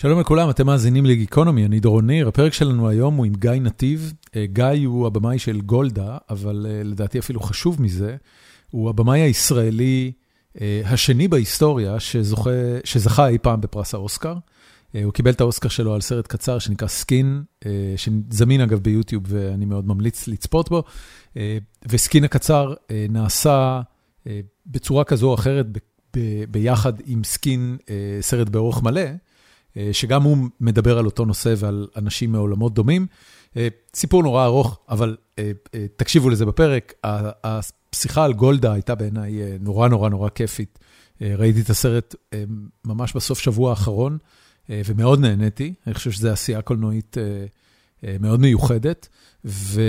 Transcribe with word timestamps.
שלום 0.00 0.20
לכולם, 0.20 0.50
אתם 0.50 0.66
מאזינים 0.66 1.06
לגיקונומי, 1.06 1.64
אני 1.64 1.80
דורון 1.80 2.06
ניר, 2.06 2.28
הפרק 2.28 2.52
שלנו 2.52 2.88
היום 2.88 3.16
הוא 3.16 3.26
עם 3.26 3.32
גיא 3.34 3.50
נתיב. 3.50 4.12
אה, 4.36 4.46
גיא 4.46 4.86
הוא 4.86 5.06
הבמאי 5.06 5.38
של 5.38 5.60
גולדה, 5.60 6.18
אבל 6.30 6.66
אה, 6.68 6.82
לדעתי 6.84 7.18
אפילו 7.18 7.40
חשוב 7.40 7.82
מזה, 7.82 8.16
הוא 8.70 8.90
הבמאי 8.90 9.20
הישראלי 9.20 10.12
אה, 10.60 10.82
השני 10.84 11.28
בהיסטוריה 11.28 12.00
שזוכה, 12.00 12.50
שזכה 12.84 13.28
אי 13.28 13.38
פעם 13.38 13.60
בפרס 13.60 13.94
האוסקר. 13.94 14.34
הוא 15.04 15.12
קיבל 15.12 15.30
את 15.30 15.40
האוסקר 15.40 15.68
שלו 15.68 15.94
על 15.94 16.00
סרט 16.00 16.26
קצר 16.26 16.58
שנקרא 16.58 16.88
סקין, 16.88 17.42
שזמין 17.96 18.60
אגב 18.60 18.78
ביוטיוב 18.78 19.22
ואני 19.26 19.64
מאוד 19.64 19.86
ממליץ 19.86 20.28
לצפות 20.28 20.70
בו. 20.70 20.82
וסקין 21.88 22.24
הקצר 22.24 22.74
נעשה 23.08 23.80
בצורה 24.66 25.04
כזו 25.04 25.28
או 25.28 25.34
אחרת 25.34 25.66
ביחד 26.50 26.92
עם 27.06 27.24
סקין, 27.24 27.76
סרט 28.20 28.48
באורך 28.48 28.82
מלא. 28.82 29.10
אה, 29.76 29.88
שגם 29.92 30.22
הוא 30.22 30.36
מדבר 30.60 30.98
על 30.98 31.06
אותו 31.06 31.24
נושא 31.24 31.54
ועל 31.58 31.86
אנשים 31.96 32.32
מעולמות 32.32 32.74
דומים. 32.74 33.06
אה, 33.56 33.68
סיפור 33.94 34.22
נורא 34.22 34.44
ארוך, 34.44 34.78
אבל 34.88 35.16
אה, 35.38 35.52
תקשיבו 35.96 36.30
לזה 36.30 36.46
בפרק. 36.46 36.94
השיחה 37.04 38.24
על 38.24 38.32
גולדה 38.32 38.72
הייתה 38.72 38.94
בעיניי 38.94 39.32
נורא 39.60 39.88
נורא 39.88 40.08
נורא 40.08 40.28
כיפית. 40.28 40.78
ראיתי 41.20 41.60
את 41.60 41.70
הסרט 41.70 42.14
ממש 42.84 43.12
בסוף 43.16 43.38
שבוע 43.38 43.70
האחרון, 43.70 44.18
ומאוד 44.68 45.20
נהניתי. 45.20 45.74
אני 45.86 45.94
חושב 45.94 46.10
שזו 46.10 46.30
עשייה 46.30 46.62
קולנועית 46.62 47.16
מאוד 48.20 48.40
מיוחדת. 48.40 49.08
ו... 49.44 49.82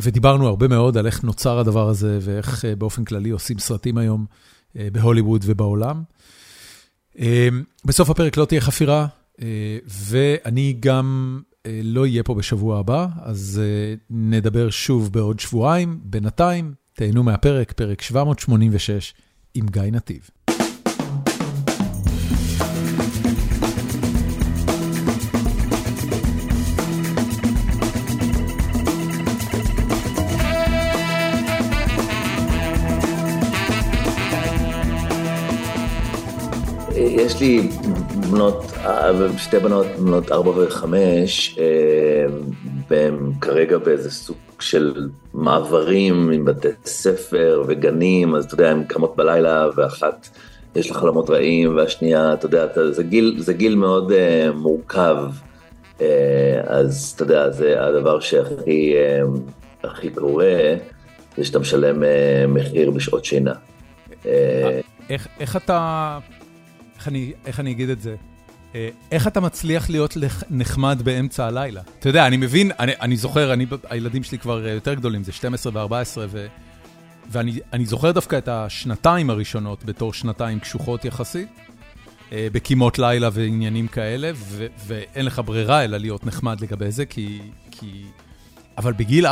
ודיברנו 0.00 0.46
הרבה 0.46 0.68
מאוד 0.68 0.96
על 0.96 1.06
איך 1.06 1.24
נוצר 1.24 1.58
הדבר 1.58 1.88
הזה 1.88 2.18
ואיך 2.22 2.64
באופן 2.78 3.04
כללי 3.04 3.30
עושים 3.30 3.58
סרטים 3.58 3.98
היום 3.98 4.26
בהוליווד 4.74 5.42
ובעולם. 5.46 6.02
אמ, 7.18 7.62
בסוף 7.84 8.10
הפרק 8.10 8.36
לא 8.36 8.44
תהיה 8.44 8.60
חפירה, 8.60 9.06
אה, 9.42 9.78
ואני 9.88 10.76
גם 10.80 11.40
אה, 11.66 11.80
לא 11.84 12.00
אהיה 12.00 12.22
פה 12.22 12.34
בשבוע 12.34 12.78
הבא, 12.78 13.06
אז 13.22 13.60
אה, 13.64 13.94
נדבר 14.10 14.70
שוב 14.70 15.12
בעוד 15.12 15.40
שבועיים. 15.40 16.00
בינתיים, 16.02 16.74
תהנו 16.92 17.22
מהפרק, 17.22 17.72
פרק 17.72 18.02
786 18.02 19.14
עם 19.54 19.66
גיא 19.66 19.82
נתיב. 19.82 20.30
יש 37.24 37.40
לי 37.40 37.68
בנות, 38.30 38.72
שתי 39.36 39.58
בנות, 39.58 39.86
בנות 39.86 40.32
ארבע 40.32 40.50
וחמש, 40.56 41.58
אה, 41.58 41.64
והם 42.90 43.32
כרגע 43.40 43.78
באיזה 43.78 44.10
סוג 44.10 44.36
של 44.60 45.08
מעברים 45.34 46.30
עם 46.30 46.44
בתי 46.44 46.68
ספר 46.84 47.64
וגנים, 47.68 48.34
אז 48.34 48.44
אתה 48.44 48.54
יודע, 48.54 48.70
הן 48.70 48.84
קמות 48.84 49.16
בלילה 49.16 49.66
ואחת 49.76 50.28
יש 50.76 50.90
לה 50.90 50.96
חלומות 50.96 51.30
רעים, 51.30 51.76
והשנייה, 51.76 52.32
אתה 52.32 52.46
יודע, 52.46 52.66
זה 52.90 53.02
גיל, 53.02 53.34
זה 53.38 53.52
גיל 53.52 53.74
מאוד 53.74 54.10
uh, 54.10 54.52
מורכב, 54.54 55.16
uh, 55.98 56.02
אז 56.66 57.12
אתה 57.16 57.22
יודע, 57.22 57.50
זה 57.50 57.84
הדבר 57.84 58.20
שהכי 58.20 58.94
uh, 58.94 59.86
הכי 59.88 60.10
קורה, 60.10 60.74
זה 61.36 61.44
שאתה 61.44 61.58
משלם 61.58 62.02
uh, 62.02 62.06
מחיר 62.48 62.90
בשעות 62.90 63.24
שינה. 63.24 63.54
איך, 65.10 65.28
איך 65.40 65.56
אתה 65.56 66.18
איך 67.02 67.08
אני, 67.08 67.32
איך 67.46 67.60
אני 67.60 67.70
אגיד 67.70 67.88
את 67.88 68.00
זה? 68.00 68.14
אה, 68.74 68.88
איך 69.12 69.26
אתה 69.26 69.40
מצליח 69.40 69.90
להיות 69.90 70.16
נחמד 70.50 71.02
באמצע 71.04 71.46
הלילה? 71.46 71.80
אתה 71.98 72.08
יודע, 72.08 72.26
אני 72.26 72.36
מבין, 72.36 72.70
אני, 72.78 72.92
אני 73.00 73.16
זוכר, 73.16 73.52
אני, 73.52 73.66
הילדים 73.88 74.22
שלי 74.22 74.38
כבר 74.38 74.66
אה, 74.66 74.70
יותר 74.70 74.94
גדולים, 74.94 75.24
זה 75.24 75.32
12 75.32 75.72
ו-14, 75.86 76.18
ו, 76.28 76.46
ואני 77.30 77.84
זוכר 77.84 78.10
דווקא 78.10 78.38
את 78.38 78.48
השנתיים 78.48 79.30
הראשונות 79.30 79.84
בתור 79.84 80.12
שנתיים 80.12 80.60
קשוחות 80.60 81.04
יחסית, 81.04 81.48
אה, 82.32 82.48
בקימות 82.52 82.98
לילה 82.98 83.28
ועניינים 83.32 83.88
כאלה, 83.88 84.30
ו, 84.34 84.66
ואין 84.86 85.26
לך 85.26 85.42
ברירה 85.44 85.84
אלא 85.84 85.96
להיות 85.96 86.26
נחמד 86.26 86.60
לגבי 86.60 86.90
זה, 86.90 87.06
כי... 87.06 87.40
כי... 87.70 88.04
אבל 88.78 88.92
בגיל 88.92 89.26
4-5 89.26 89.30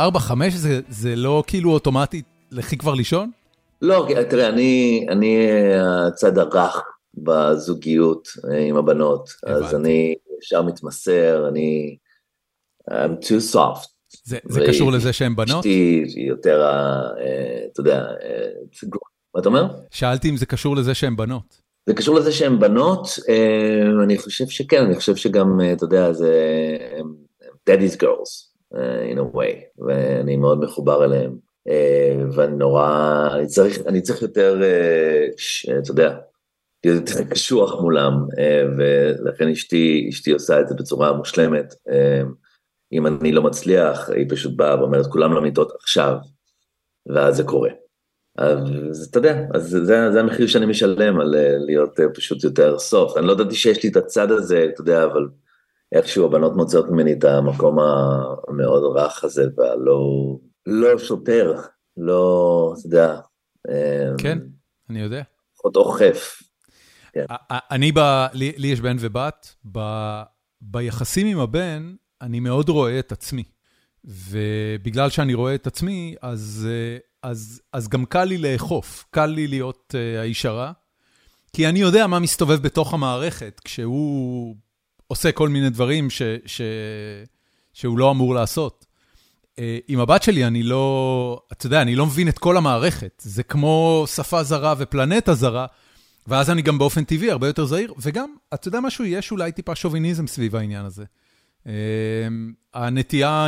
זה, 0.49 0.79
זה 0.89 1.15
לא 1.15 1.43
כאילו 1.47 1.71
אוטומטית, 1.71 2.25
לכי 2.51 2.77
כבר 2.77 2.93
לישון? 2.93 3.31
לא, 3.81 4.07
תראה, 4.29 4.49
אני, 4.49 5.05
אני 5.09 5.47
הצד 6.07 6.37
הרך 6.37 6.81
בזוגיות 7.13 8.27
אה, 8.51 8.59
עם 8.59 8.77
הבנות, 8.77 9.29
הבנתי. 9.43 9.65
אז 9.65 9.75
אני 9.75 10.15
ישר 10.41 10.61
מתמסר, 10.61 11.47
אני... 11.47 11.97
I'm 12.89 13.25
too 13.25 13.53
soft. 13.53 13.87
זה, 14.23 14.37
זה 14.49 14.59
קשור 14.67 14.91
לזה 14.91 15.13
שהן 15.13 15.35
בנות? 15.35 15.57
אשתי 15.57 16.03
יותר, 16.27 16.61
אה, 16.61 17.65
אתה 17.71 17.81
יודע, 17.81 17.99
אה, 17.99 18.47
מה 19.35 19.41
אתה 19.41 19.49
אומר? 19.49 19.67
שאלתי 19.91 20.29
אם 20.29 20.37
זה 20.37 20.45
קשור 20.45 20.75
לזה 20.75 20.93
שהן 20.93 21.15
בנות. 21.15 21.61
זה 21.85 21.93
קשור 21.93 22.15
לזה 22.15 22.31
שהן 22.31 22.59
בנות, 22.59 23.07
אני 24.03 24.17
חושב 24.17 24.47
שכן, 24.47 24.83
אני 24.83 24.95
חושב 24.95 25.15
שגם, 25.15 25.59
אתה 25.73 25.83
יודע, 25.83 26.13
זה 26.13 26.33
daddy's 27.69 27.95
girls, 27.95 28.51
in 29.13 29.17
a 29.17 29.35
way, 29.35 29.85
ואני 29.87 30.35
מאוד 30.35 30.59
מחובר 30.59 31.05
אליהם, 31.05 31.37
ואני 32.31 32.55
נורא, 32.55 33.27
אני 33.33 33.47
צריך, 33.47 33.79
אני 33.87 34.01
צריך 34.01 34.21
יותר, 34.21 34.61
אתה 35.79 35.91
יודע, 35.91 36.17
יותר 36.83 37.23
קשוח 37.23 37.81
מולם, 37.81 38.13
אה, 38.39 38.63
ולכן 38.77 39.47
אשתי, 39.47 40.07
אשתי 40.09 40.31
עושה 40.31 40.59
את 40.59 40.67
זה 40.67 40.75
בצורה 40.75 41.13
מושלמת. 41.13 41.73
אה, 41.89 42.21
אם 42.93 43.07
אני 43.07 43.31
לא 43.31 43.43
מצליח, 43.43 44.09
היא 44.09 44.25
פשוט 44.29 44.57
באה 44.57 44.79
ואומרת, 44.79 45.07
כולם 45.07 45.33
למיטות 45.33 45.71
עכשיו, 45.81 46.15
ואז 47.05 47.35
זה 47.35 47.43
קורה. 47.43 47.69
אז 48.37 49.07
אתה 49.09 49.19
יודע, 49.19 49.45
אז 49.53 49.69
זה, 49.69 50.11
זה 50.11 50.19
המחיר 50.19 50.47
שאני 50.47 50.65
משלם 50.65 51.19
על 51.19 51.35
אה, 51.35 51.57
להיות 51.57 51.99
פשוט 52.15 52.43
יותר 52.43 52.79
סוף. 52.79 53.17
אני 53.17 53.27
לא 53.27 53.31
ידעתי 53.31 53.55
שיש 53.55 53.83
לי 53.83 53.89
את 53.89 53.95
הצד 53.95 54.31
הזה, 54.31 54.67
אתה 54.73 54.81
יודע, 54.81 55.05
אבל 55.05 55.27
איכשהו 55.91 56.25
הבנות 56.25 56.55
מוצאות 56.55 56.89
ממני 56.89 57.13
את 57.13 57.23
המקום 57.23 57.77
המאוד 57.79 58.97
רך 58.97 59.23
הזה, 59.23 59.45
והלא 59.57 60.37
לא 60.65 60.97
שוטר, 60.97 61.55
לא, 61.97 62.73
אתה 62.79 62.87
יודע. 62.87 63.19
כן, 64.17 64.39
אני 64.89 65.01
יודע. 65.01 65.21
עוד 65.61 65.75
אוכף. 65.75 66.41
כן. 67.13 67.25
אני, 67.51 67.91
לי, 68.33 68.67
יש 68.67 68.81
בן 68.81 68.95
ובת, 68.99 69.55
ביחסים 70.61 71.27
עם 71.27 71.39
הבן, 71.39 71.95
אני 72.21 72.39
מאוד 72.39 72.69
רואה 72.69 72.99
את 72.99 73.11
עצמי. 73.11 73.43
ובגלל 74.05 75.09
שאני 75.09 75.33
רואה 75.33 75.55
את 75.55 75.67
עצמי, 75.67 76.15
אז, 76.21 76.67
אז, 77.23 77.61
אז 77.73 77.87
גם 77.87 78.05
קל 78.05 78.23
לי 78.23 78.37
לאכוף, 78.37 79.05
קל 79.09 79.25
לי 79.25 79.47
להיות 79.47 79.95
uh, 79.95 80.19
האיש 80.19 80.45
הרע, 80.45 80.71
כי 81.53 81.67
אני 81.67 81.79
יודע 81.79 82.07
מה 82.07 82.19
מסתובב 82.19 82.61
בתוך 82.61 82.93
המערכת, 82.93 83.61
כשהוא 83.63 84.55
עושה 85.07 85.31
כל 85.31 85.49
מיני 85.49 85.69
דברים 85.69 86.09
ש, 86.09 86.21
ש, 86.45 86.61
שהוא 87.73 87.97
לא 87.97 88.11
אמור 88.11 88.35
לעשות. 88.35 88.85
Uh, 89.55 89.59
עם 89.87 89.99
הבת 89.99 90.23
שלי 90.23 90.45
אני 90.45 90.63
לא, 90.63 91.41
אתה 91.51 91.65
יודע, 91.65 91.81
אני 91.81 91.95
לא 91.95 92.05
מבין 92.05 92.27
את 92.27 92.39
כל 92.39 92.57
המערכת. 92.57 93.21
זה 93.25 93.43
כמו 93.43 94.05
שפה 94.15 94.43
זרה 94.43 94.73
ופלנטה 94.77 95.33
זרה. 95.33 95.65
ואז 96.31 96.49
אני 96.49 96.61
גם 96.61 96.77
באופן 96.77 97.03
טבעי 97.03 97.31
הרבה 97.31 97.47
יותר 97.47 97.65
זהיר, 97.65 97.93
וגם, 98.01 98.35
אתה 98.53 98.67
יודע 98.67 98.79
משהו, 98.79 99.05
יש 99.05 99.31
אולי 99.31 99.51
טיפה 99.51 99.75
שוביניזם 99.75 100.27
סביב 100.27 100.55
העניין 100.55 100.85
הזה. 100.85 101.03
אמ, 101.65 101.71
הנטייה 102.73 103.47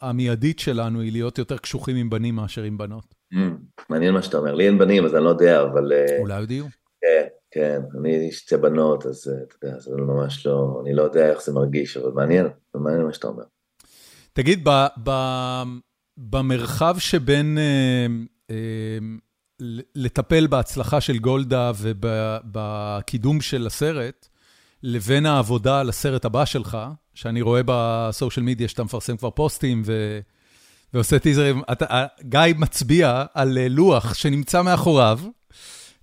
המיידית 0.00 0.58
שלנו 0.58 1.00
היא 1.00 1.12
להיות 1.12 1.38
יותר 1.38 1.58
קשוחים 1.58 1.96
עם 1.96 2.10
בנים 2.10 2.34
מאשר 2.34 2.62
עם 2.62 2.78
בנות. 2.78 3.14
Mm, 3.34 3.36
מעניין 3.88 4.14
מה 4.14 4.22
שאתה 4.22 4.36
אומר, 4.36 4.54
לי 4.54 4.66
אין 4.66 4.78
בנים 4.78 5.04
אז 5.04 5.14
אני 5.14 5.24
לא 5.24 5.28
יודע, 5.28 5.62
אבל... 5.62 5.92
אה, 5.92 6.18
אולי 6.20 6.40
עוד 6.40 6.50
יהיו. 6.50 6.64
כן, 7.00 7.26
כן, 7.50 7.80
אני 8.00 8.32
שתי 8.32 8.56
בנות, 8.56 9.06
אז 9.06 9.28
אה, 9.28 9.42
אתה 9.42 9.66
יודע, 9.66 9.78
זה 9.78 9.90
ממש 9.96 10.46
לא, 10.46 10.82
אני 10.84 10.94
לא 10.94 11.02
יודע 11.02 11.30
איך 11.30 11.42
זה 11.42 11.52
מרגיש, 11.52 11.96
אבל 11.96 12.10
מעניין, 12.10 12.46
מעניין 12.74 13.06
מה 13.06 13.12
שאתה 13.12 13.26
אומר. 13.26 13.44
תגיד, 14.32 14.68
במרחב 16.16 16.96
שבין 16.98 17.58
אה, 18.50 18.56
לטפל 19.94 20.46
בהצלחה 20.46 21.00
של 21.00 21.18
גולדה 21.18 21.72
ובקידום 21.78 23.40
של 23.40 23.66
הסרט, 23.66 24.28
לבין 24.82 25.26
העבודה 25.26 25.80
על 25.80 25.88
הסרט 25.88 26.24
הבא 26.24 26.44
שלך, 26.44 26.78
שאני 27.14 27.42
רואה 27.42 27.60
בסושיאל 27.66 28.46
מדיה 28.46 28.68
שאתה 28.68 28.84
מפרסם 28.84 29.16
כבר 29.16 29.30
פוסטים 29.30 29.82
ו... 29.86 30.18
ועושה 30.94 31.18
טיזרים, 31.18 31.62
אתה, 31.72 32.06
גיא 32.22 32.40
מצביע 32.58 33.24
על 33.34 33.58
אה, 33.58 33.68
לוח 33.68 34.14
שנמצא 34.14 34.62
מאחוריו, 34.62 35.18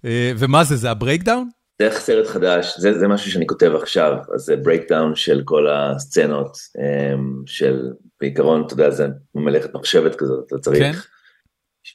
אה, 0.06 0.31
ומה 0.38 0.63
זה, 0.63 0.75
זה 0.75 0.92
ה 0.92 0.97
breakdown? 0.97 1.50
זה 1.81 1.90
סרט 1.92 2.28
חדש, 2.28 2.75
זה, 2.78 3.00
זה 3.00 3.08
משהו 3.08 3.31
שאני 3.31 3.48
כותב 3.48 3.72
עכשיו, 3.81 4.13
אז 4.36 4.42
זה 4.42 4.56
breakdown 4.56 5.16
של 5.16 5.42
כל 5.46 5.68
הסצנות, 5.72 6.58
אה, 6.80 7.16
של 7.46 7.92
בעיקרון, 8.22 8.63
אתה 8.66 8.74
יודע, 8.74 8.90
זה 8.90 9.08
מלאכת 9.36 9.75
מחשבת 9.75 10.16
כזאת, 10.16 10.44
אתה 10.48 10.58
צריך... 10.58 11.08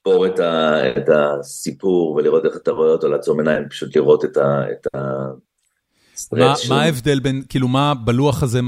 לשבור 0.07 0.27
את, 0.27 0.39
ה, 0.39 0.81
את 0.97 1.09
הסיפור 1.09 2.13
ולראות 2.13 2.45
איך 2.45 2.57
אתה 2.57 2.71
רואה 2.71 2.89
אותו, 2.89 3.09
לעצום 3.09 3.41
עיניים, 3.41 3.69
פשוט 3.69 3.97
לראות 3.97 4.25
את, 4.25 4.37
ה, 4.37 4.65
את 4.73 4.87
מה 6.69 6.83
ההבדל 6.83 7.21
בין, 7.21 7.43
כאילו 7.49 7.69
מה 7.69 7.95
בלוח 8.05 8.43
הזה, 8.43 8.61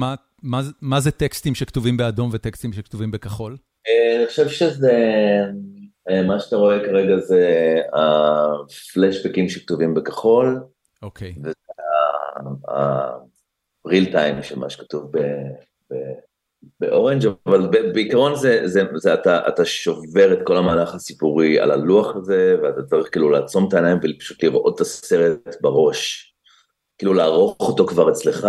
מה 0.82 1.00
זה 1.00 1.10
טקסטים 1.10 1.54
שכתובים 1.54 1.96
באדום 1.96 2.30
וטקסטים 2.32 2.72
שכתובים 2.72 3.10
בכחול? 3.10 3.56
אני 4.18 4.26
חושב 4.26 4.48
שזה, 4.48 4.92
מה 6.26 6.40
שאתה 6.40 6.56
רואה 6.56 6.78
כרגע 6.84 7.16
זה 7.16 7.76
הפלשבקים 7.92 9.48
שכתובים 9.48 9.94
בכחול. 9.94 10.60
אוקיי. 11.02 11.34
וזה 11.42 11.52
ה-real 12.68 14.12
time 14.12 14.42
של 14.42 14.58
מה 14.58 14.70
שכתוב 14.70 15.12
באורנג', 16.80 17.28
אבל 17.46 17.68
בעיקרון 17.92 18.36
זה, 18.36 18.60
זה, 18.64 18.82
זה 18.94 19.14
אתה, 19.14 19.48
אתה 19.48 19.64
שובר 19.64 20.32
את 20.32 20.38
כל 20.44 20.56
המהלך 20.56 20.94
הסיפורי 20.94 21.60
על 21.60 21.70
הלוח 21.70 22.16
הזה, 22.16 22.56
ואתה 22.62 22.82
צריך 22.82 23.08
כאילו 23.12 23.30
לעצום 23.30 23.68
את 23.68 23.74
העיניים 23.74 23.98
ופשוט 24.02 24.44
לראות 24.44 24.74
את 24.74 24.80
הסרט 24.80 25.56
בראש. 25.60 26.32
כאילו 26.98 27.14
לערוך 27.14 27.56
אותו 27.60 27.86
כבר 27.86 28.10
אצלך, 28.10 28.48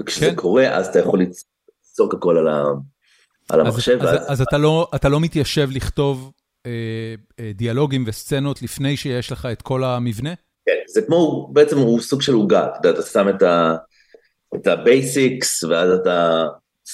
וכשזה 0.00 0.26
כן. 0.26 0.34
קורה 0.34 0.76
אז 0.76 0.86
אתה 0.86 0.98
יכול 0.98 1.20
לצעוק 1.20 2.14
הכל 2.14 2.38
על, 2.38 2.48
ה, 2.48 2.64
על 3.50 3.60
המחשב. 3.60 3.98
אז, 4.00 4.06
ואז... 4.06 4.22
אז, 4.22 4.32
אז 4.32 4.40
אתה, 4.40 4.58
לא, 4.58 4.88
אתה 4.94 5.08
לא 5.08 5.20
מתיישב 5.20 5.68
לכתוב 5.72 6.32
אה, 6.66 7.14
אה, 7.40 7.52
דיאלוגים 7.54 8.04
וסצנות 8.06 8.62
לפני 8.62 8.96
שיש 8.96 9.32
לך 9.32 9.48
את 9.52 9.62
כל 9.62 9.84
המבנה? 9.84 10.34
כן, 10.66 10.78
זה 10.88 11.02
כמו, 11.02 11.50
בעצם 11.52 11.78
הוא 11.78 12.00
סוג 12.00 12.22
של 12.22 12.32
עוגה, 12.32 12.66
אתה 12.66 12.88
יודע, 12.88 13.00
אתה 13.00 13.08
שם 13.08 13.28
את 13.28 13.42
ה... 13.42 13.76
את 14.56 14.66
ה 14.66 14.78
basics, 14.78 15.64
ואז 15.64 15.90
אתה 15.90 16.46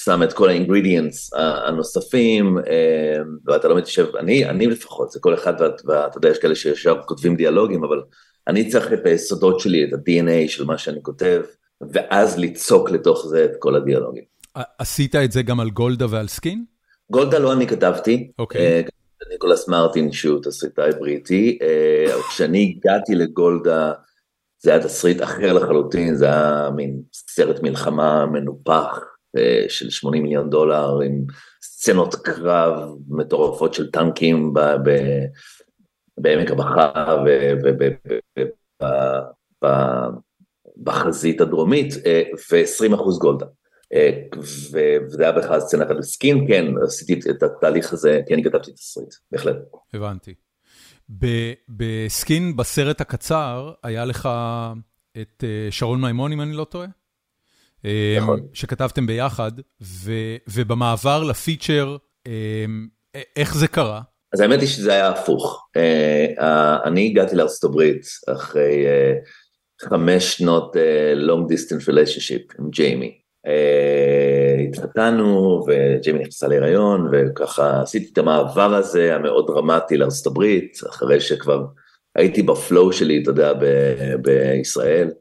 שם 0.03 0.23
את 0.23 0.33
כל 0.33 0.49
ה 0.49 0.56
ingredients 0.56 1.31
הנוספים, 1.67 2.57
אה, 2.57 3.17
ואתה 3.45 3.67
לא 3.67 3.77
מתיישב, 3.77 4.15
אני, 4.15 4.45
אני 4.45 4.67
לפחות, 4.67 5.11
זה 5.11 5.19
כל 5.19 5.33
אחד, 5.33 5.53
ואתה 5.85 6.17
יודע, 6.17 6.29
יש 6.29 6.37
כאלה 6.37 6.55
שישר 6.55 7.01
כותבים 7.05 7.35
דיאלוגים, 7.35 7.83
אבל 7.83 8.01
אני 8.47 8.69
צריך 8.69 8.93
את 8.93 9.05
היסודות 9.05 9.59
שלי, 9.59 9.83
את 9.83 9.93
ה-DNA 9.93 10.49
של 10.49 10.65
מה 10.65 10.77
שאני 10.77 10.99
כותב, 11.01 11.41
ואז 11.91 12.37
ליצוק 12.37 12.91
לתוך 12.91 13.27
זה 13.27 13.45
את 13.45 13.51
כל 13.59 13.75
הדיאלוגים. 13.75 14.23
עשית 14.79 15.15
את 15.15 15.31
זה 15.31 15.41
גם 15.41 15.59
על 15.59 15.69
גולדה 15.69 16.05
ועל 16.09 16.27
סקין? 16.27 16.65
גולדה 17.11 17.39
לא 17.39 17.53
אני 17.53 17.67
כתבתי. 17.67 18.31
אוקיי. 18.39 18.61
אה, 18.61 18.81
ניקולס 19.31 19.67
מרטין 19.67 20.11
שהוא 20.11 20.39
תסריטאי 20.43 20.91
בריטי, 20.99 21.57
אה, 21.61 22.13
כשאני 22.29 22.75
הגעתי 22.77 23.15
לגולדה 23.15 23.91
זה 24.59 24.71
היה 24.71 24.83
תסריט 24.83 25.23
אחר 25.23 25.53
לחלוטין, 25.53 26.15
זה 26.15 26.25
היה 26.25 26.69
מין 26.75 27.01
סרט 27.13 27.59
מלחמה 27.63 28.25
מנופח 28.25 28.99
אה, 28.99 29.16
של 29.67 29.89
80 29.89 30.23
מיליון 30.23 30.49
דולר 30.49 30.99
עם 31.01 31.25
סצנות 31.61 32.15
קרב 32.15 32.95
מטורפות 33.07 33.73
של 33.73 33.91
טנקים 33.91 34.53
בעמק 36.17 36.51
הבכה 36.51 37.15
ובחזית 40.77 41.41
הדרומית 41.41 41.93
ו-20 42.51 42.95
אחוז 42.95 43.19
גולדה. 43.19 43.45
אה, 43.93 44.21
וזה 44.71 45.23
היה 45.23 45.31
בכלל 45.31 45.59
סצנה 45.59 45.85
אחת 45.85 45.95
לסקין, 45.95 46.47
כן, 46.47 46.65
עשיתי 46.85 47.29
את 47.29 47.43
התהליך 47.43 47.93
הזה, 47.93 48.21
כי 48.27 48.33
אני 48.33 48.43
כתבתי 48.43 48.71
תסריט, 48.71 49.13
בהחלט. 49.31 49.55
הבנתי. 49.93 50.33
בסקין, 51.69 52.55
בסרט 52.55 53.01
הקצר, 53.01 53.71
היה 53.83 54.05
לך 54.05 54.29
את 55.21 55.43
אה, 55.43 55.67
שרון 55.71 56.01
מימון, 56.01 56.31
אם 56.31 56.41
אני 56.41 56.53
לא 56.53 56.63
טועה? 56.63 56.87
אה, 57.85 58.17
נכון. 58.21 58.39
שכתבתם 58.53 59.07
ביחד, 59.07 59.51
ובמעבר 60.47 61.23
לפיצ'ר, 61.23 61.97
איך 63.35 63.55
זה 63.55 63.67
קרה? 63.67 64.01
אז 64.33 64.39
האמת 64.39 64.59
היא 64.59 64.67
שזה 64.67 64.93
היה 64.93 65.09
הפוך. 65.09 65.67
אני 66.85 67.05
הגעתי 67.05 67.35
הברית 67.63 68.01
אחרי 68.27 68.85
חמש 69.81 70.37
שנות 70.37 70.75
long 71.27 71.51
distance 71.51 71.89
relationship 71.89 72.59
עם 72.59 72.69
ג'יימי. 72.69 73.17
אה, 73.47 74.63
התחתנו 74.69 75.63
וג'יימי 75.67 76.19
נכנסה 76.19 76.47
להיריון 76.47 77.09
וככה 77.11 77.81
עשיתי 77.81 78.09
את 78.13 78.17
המעבר 78.17 78.75
הזה 78.75 79.15
המאוד 79.15 79.47
דרמטי 79.47 79.97
לארצות 79.97 80.27
הברית 80.27 80.77
אחרי 80.89 81.21
שכבר 81.21 81.65
הייתי 82.15 82.43
בפלואו 82.43 82.93
שלי 82.93 83.21
אתה 83.23 83.29
יודע 83.29 83.53
ב- 83.53 84.15
בישראל 84.21 85.07
אה, 85.07 85.13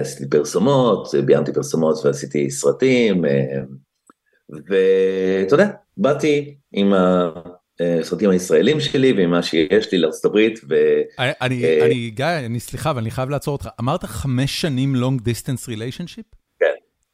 עשיתי 0.00 0.30
פרסומות 0.30 1.08
ביימתי 1.26 1.52
פרסומות 1.52 2.04
ועשיתי 2.04 2.50
סרטים 2.50 3.24
אה, 3.24 3.30
ואתה 4.50 5.54
יודע 5.54 5.70
באתי 5.96 6.56
עם 6.72 6.92
הסרטים 7.80 8.30
הישראלים 8.30 8.80
שלי 8.80 9.12
ועם 9.12 9.30
מה 9.30 9.42
שיש 9.42 9.92
לי 9.92 9.98
לארצות 9.98 10.24
הברית. 10.24 10.60
ו... 10.68 10.74
אני, 11.18 11.80
אני, 11.80 12.10
גיא, 12.10 12.26
אני 12.26 12.60
סליחה, 12.60 12.90
אבל 12.90 13.00
אני 13.00 13.10
חייב 13.10 13.30
לעצור 13.30 13.52
אותך. 13.52 13.68
אמרת 13.80 14.04
חמש 14.04 14.60
שנים 14.60 14.94
long 14.94 15.20
distance 15.20 15.68
relationship? 15.68 16.40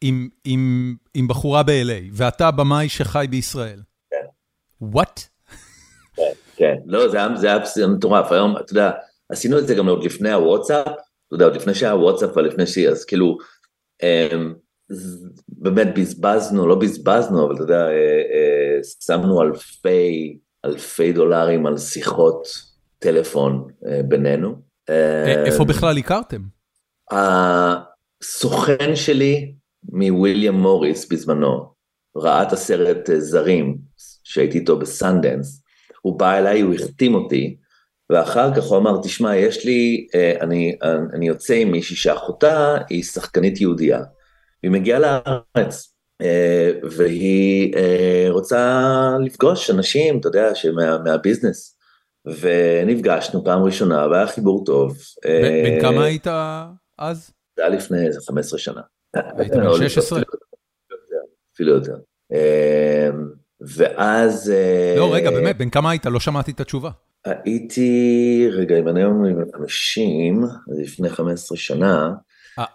עם 0.01 0.29
עם, 0.45 0.95
עם 1.15 1.29
בחורה 1.29 1.63
ב-LA, 1.63 2.11
ואתה 2.13 2.51
במאי 2.51 2.89
שחי 2.89 3.27
בישראל. 3.31 3.83
כן. 4.11 4.27
וואט? 4.81 5.21
כן, 6.17 6.33
כן, 6.57 6.75
לא, 6.87 7.09
זה 7.09 7.49
היה 7.49 7.59
מטורף, 7.89 8.33
היום, 8.33 8.57
אתה 8.57 8.73
יודע, 8.73 8.91
עשינו 9.29 9.59
את 9.59 9.67
זה 9.67 9.75
גם 9.75 9.89
עוד 9.89 10.05
לפני 10.05 10.33
הוואטסאפ, 10.33 10.93
אתה 11.27 11.35
יודע, 11.35 11.45
עוד 11.45 11.57
לפני 11.57 11.75
שהיה 11.75 11.97
וואטסאפ 11.97 12.37
ולפני 12.37 12.67
ש... 12.67 12.79
אז 12.79 13.05
כאילו, 13.05 13.39
אמ, 14.03 14.55
באמת 15.49 15.99
בזבזנו, 15.99 16.67
לא 16.67 16.75
בזבזנו, 16.75 17.47
אבל 17.47 17.55
אתה 17.55 17.63
יודע, 17.63 17.87
אה, 17.89 18.23
אה, 18.33 18.79
שמנו 19.07 19.43
אלפי, 19.43 20.39
אלפי 20.65 21.13
דולרים 21.13 21.67
על 21.67 21.79
שיחות 21.79 22.49
טלפון 22.99 23.69
אה, 23.87 24.01
בינינו. 24.03 24.67
איפה 25.47 25.65
בכלל 25.65 25.99
הכרתם? 25.99 26.43
הסוכן 27.11 28.97
שלי 28.97 29.55
מוויליאם 29.93 30.55
מוריס 30.55 31.13
בזמנו, 31.13 31.73
ראה 32.17 32.43
את 32.43 32.53
הסרט 32.53 33.11
זרים, 33.19 33.79
שהייתי 34.25 34.59
איתו 34.59 34.79
בסנדנס, 34.79 35.63
הוא 36.03 36.19
בא 36.19 36.39
אליי, 36.39 36.61
הוא 36.61 36.75
החתים 36.75 37.15
אותי, 37.15 37.57
ואחר 38.11 38.55
כך 38.55 38.65
הוא 38.65 38.79
אמר, 38.79 39.01
תשמע, 39.03 39.37
יש 39.37 39.65
לי, 39.65 40.07
אה, 40.15 40.35
אני, 40.41 40.77
אני 41.13 41.29
יוצא 41.29 41.55
עם 41.55 41.73
מישהי 41.73 41.97
שאחותה 41.97 42.77
היא 42.89 43.03
שחקנית 43.03 43.61
יהודייה, 43.61 44.03
היא 44.63 44.71
מגיעה 44.71 44.99
לארץ, 44.99 45.95
אה, 46.23 46.71
והיא 46.83 47.75
רוצה 48.31 49.11
לפגוש 49.21 49.71
אנשים, 49.71 50.21
אתה 50.21 50.29
יודע, 50.29 50.53
מה, 50.75 50.99
מהביזנס. 50.99 51.73
ונפגשנו 52.41 53.45
פעם 53.45 53.63
ראשונה, 53.63 54.07
והיה 54.11 54.27
חיבור 54.27 54.65
טוב. 54.65 54.97
בן 55.65 55.81
כמה 55.81 56.05
היית 56.05 56.27
אז? 56.99 57.31
זה 57.57 57.63
היה 57.63 57.77
לפני 57.77 58.07
איזה 58.07 58.21
15 58.27 58.59
שנה. 58.59 58.81
היית 59.15 59.53
בן 59.53 59.89
16? 59.89 60.21
אפילו 61.55 61.75
יותר. 61.75 61.97
ואז... 63.61 64.53
לא, 64.97 65.15
רגע, 65.15 65.31
באמת, 65.31 65.59
בן 65.59 65.71
כמה 65.71 65.91
היית? 65.91 66.07
לא 66.07 66.21
שמעתי 66.21 66.51
את 66.51 66.61
התשובה. 66.61 66.91
הייתי, 67.27 68.49
רגע, 68.53 68.79
אם 68.79 68.89
אני 68.89 69.01
היום 69.01 69.23
בן 69.35 69.59
50, 69.59 70.45
לפני 70.83 71.11
15 71.11 71.59
שנה. 71.59 72.11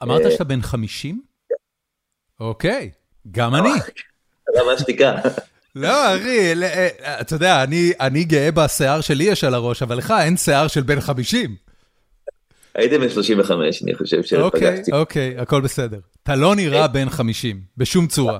אמרת 0.03 0.31
שאתה 0.31 0.43
בן 0.43 0.61
50? 0.61 1.21
אוקיי, 2.39 2.91
גם 3.31 3.55
אני. 3.55 3.69
למה 4.55 4.77
שתיקה? 4.79 5.15
לא, 5.75 6.15
אחי, 6.15 6.53
אתה 7.21 7.35
יודע, 7.35 7.63
אני 7.99 8.23
גאה 8.23 8.51
בשיער 8.51 9.01
שלי 9.01 9.23
יש 9.23 9.43
על 9.43 9.53
הראש, 9.53 9.83
אבל 9.83 9.97
לך 9.97 10.13
אין 10.21 10.37
שיער 10.37 10.67
של 10.67 10.81
בן 10.81 10.99
50. 10.99 11.55
הייתי 12.75 12.97
בן 12.97 13.09
35, 13.09 13.83
אני 13.83 13.95
חושב 13.95 14.23
שפגשתי. 14.23 14.41
אוקיי, 14.41 14.81
אוקיי, 14.91 15.37
הכל 15.37 15.61
בסדר. 15.61 15.99
אתה 16.23 16.35
לא 16.35 16.55
נראה 16.55 16.87
בן 16.87 17.09
50, 17.09 17.61
בשום 17.77 18.07
צורה. 18.07 18.39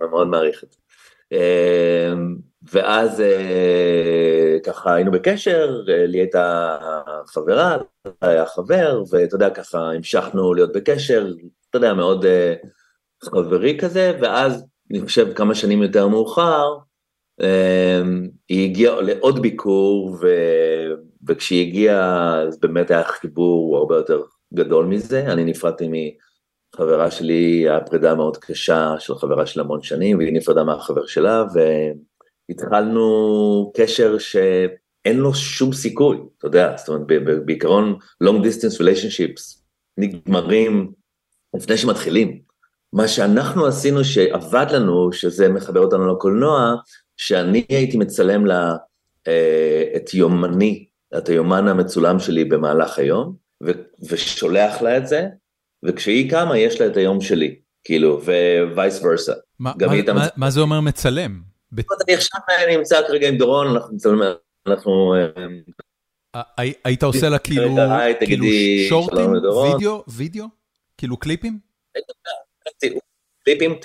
אני 0.00 0.08
מאוד 0.10 0.26
מעריך 0.26 0.64
את 0.64 0.72
זה. 0.72 0.78
ואז 2.62 3.20
אה, 3.20 4.56
ככה 4.64 4.94
היינו 4.94 5.10
בקשר, 5.12 5.82
אה, 5.88 6.06
לי 6.06 6.18
הייתה 6.18 6.76
חברה, 7.26 7.76
היה 8.20 8.46
חבר, 8.46 9.02
ואתה 9.10 9.34
יודע, 9.34 9.50
ככה 9.50 9.78
המשכנו 9.78 10.54
להיות 10.54 10.72
בקשר, 10.72 11.26
אתה 11.70 11.78
יודע, 11.78 11.94
מאוד 11.94 12.24
אה, 12.24 12.54
חברי 13.24 13.78
כזה, 13.80 14.18
ואז 14.20 14.64
אני 14.90 15.00
חושב 15.00 15.32
כמה 15.34 15.54
שנים 15.54 15.82
יותר 15.82 16.08
מאוחר, 16.08 16.76
אמ, 17.40 18.28
היא 18.48 18.70
הגיעה 18.70 19.00
לעוד 19.00 19.42
ביקור, 19.42 20.16
ו... 20.20 20.28
וכשהיא 21.28 21.66
הגיעה, 21.68 22.40
אז 22.42 22.60
באמת 22.60 22.90
היה 22.90 23.04
חיבור 23.04 23.76
הרבה 23.76 23.96
יותר 23.96 24.22
גדול 24.54 24.86
מזה. 24.86 25.20
אני 25.20 25.44
נפרדתי 25.44 26.12
מחברה 26.74 27.10
שלי, 27.10 27.68
הייתה 27.68 27.86
פרידה 27.86 28.14
מאוד 28.14 28.36
קשה 28.36 28.94
של 28.98 29.14
חברה 29.14 29.46
של 29.46 29.60
המון 29.60 29.82
שנים, 29.82 30.18
והיא 30.18 30.32
נפרדה 30.32 30.64
מהחבר 30.64 31.06
שלה, 31.06 31.44
והתחלנו 32.48 33.72
קשר 33.76 34.18
שאין 34.18 35.16
לו 35.16 35.34
שום 35.34 35.72
סיכוי, 35.72 36.18
אתה 36.38 36.46
יודע, 36.46 36.74
זאת 36.76 36.88
אומרת, 36.88 37.06
בעיקרון 37.44 37.96
long 38.24 38.36
distance 38.36 38.80
relationships 38.80 39.60
נגמרים 39.98 40.92
לפני 41.56 41.76
שמתחילים. 41.76 42.38
מה 42.92 43.08
שאנחנו 43.08 43.66
עשינו 43.66 44.04
שעבד 44.04 44.66
לנו, 44.70 45.12
שזה 45.12 45.48
מחבר 45.48 45.80
אותנו 45.80 46.12
לקולנוע, 46.12 46.74
שאני 47.16 47.66
הייתי 47.68 47.96
מצלם 47.96 48.46
לה 48.46 48.76
אה, 49.28 49.84
את 49.96 50.14
יומני 50.14 50.88
את 51.18 51.28
היומן 51.28 51.68
המצולם 51.68 52.18
שלי 52.18 52.44
במהלך 52.44 52.98
היום, 52.98 53.34
ו- 53.62 53.72
ושולח 54.10 54.82
לה 54.82 54.96
את 54.96 55.06
זה, 55.06 55.26
וכשהיא 55.84 56.30
קמה 56.30 56.58
יש 56.58 56.80
לה 56.80 56.86
את 56.86 56.96
היום 56.96 57.20
שלי, 57.20 57.54
כאילו, 57.84 58.20
ווייס 58.74 59.04
ורסה. 59.04 59.32
מה, 59.58 59.72
מה, 60.14 60.26
מה 60.36 60.50
זה 60.50 60.60
אומר 60.60 60.80
מצלם? 60.80 61.47
אני 61.72 62.14
עכשיו 62.14 62.40
נמצא 62.70 63.08
כרגע 63.08 63.28
עם 63.28 63.36
דורון, 63.36 63.66
אנחנו 63.76 63.94
מצלמים, 63.94 64.22
אנחנו... 64.66 65.14
היית 66.84 67.02
עושה 67.02 67.28
לה 67.28 67.38
כאילו, 67.38 67.76
כאילו 68.26 68.44
שורטים, 68.88 69.32
וידאו, 69.32 70.04
וידאו? 70.08 70.44
כאילו 70.98 71.16
קליפים? 71.16 71.58
קליפים 73.44 73.78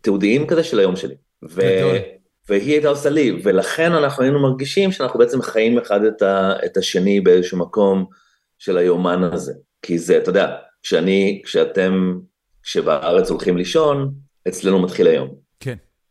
תיעודיים 0.00 0.46
כזה 0.46 0.64
של 0.64 0.78
היום 0.78 0.96
שלי. 0.96 1.14
והיא 2.48 2.72
הייתה 2.72 2.88
עושה 2.88 3.10
לי, 3.10 3.40
ולכן 3.44 3.92
אנחנו 3.92 4.22
היינו 4.22 4.42
מרגישים 4.42 4.92
שאנחנו 4.92 5.18
בעצם 5.18 5.42
חיים 5.42 5.78
אחד 5.78 6.04
את, 6.04 6.22
ה, 6.22 6.52
את 6.64 6.76
השני 6.76 7.20
באיזשהו 7.20 7.58
מקום 7.58 8.06
של 8.58 8.78
היומן 8.78 9.22
הזה. 9.22 9.52
כי 9.82 9.98
זה, 9.98 10.18
אתה 10.18 10.30
יודע, 10.30 10.56
כשאני, 10.82 11.42
כשאתם, 11.44 12.18
כשבארץ 12.62 13.30
הולכים 13.30 13.56
לישון, 13.56 14.14
אצלנו 14.48 14.82
מתחיל 14.82 15.06
היום. 15.06 15.34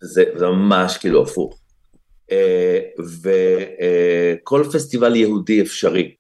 זה, 0.02 0.24
זה 0.36 0.46
ממש 0.46 0.98
כאילו 0.98 1.24
הפוך. 1.24 1.60
Uh, 2.32 3.02
וכל 4.42 4.64
פסטיבל 4.74 5.16
יהודי 5.16 5.62
אפשרי, 5.62 6.16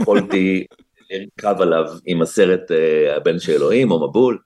יכולתי 0.00 0.66
לרכב 1.10 1.60
עליו 1.60 1.84
עם 2.06 2.22
הסרט 2.22 2.70
uh, 2.70 3.16
הבן 3.16 3.38
של 3.38 3.52
אלוהים 3.52 3.90
או 3.90 4.08
מבול, 4.08 4.38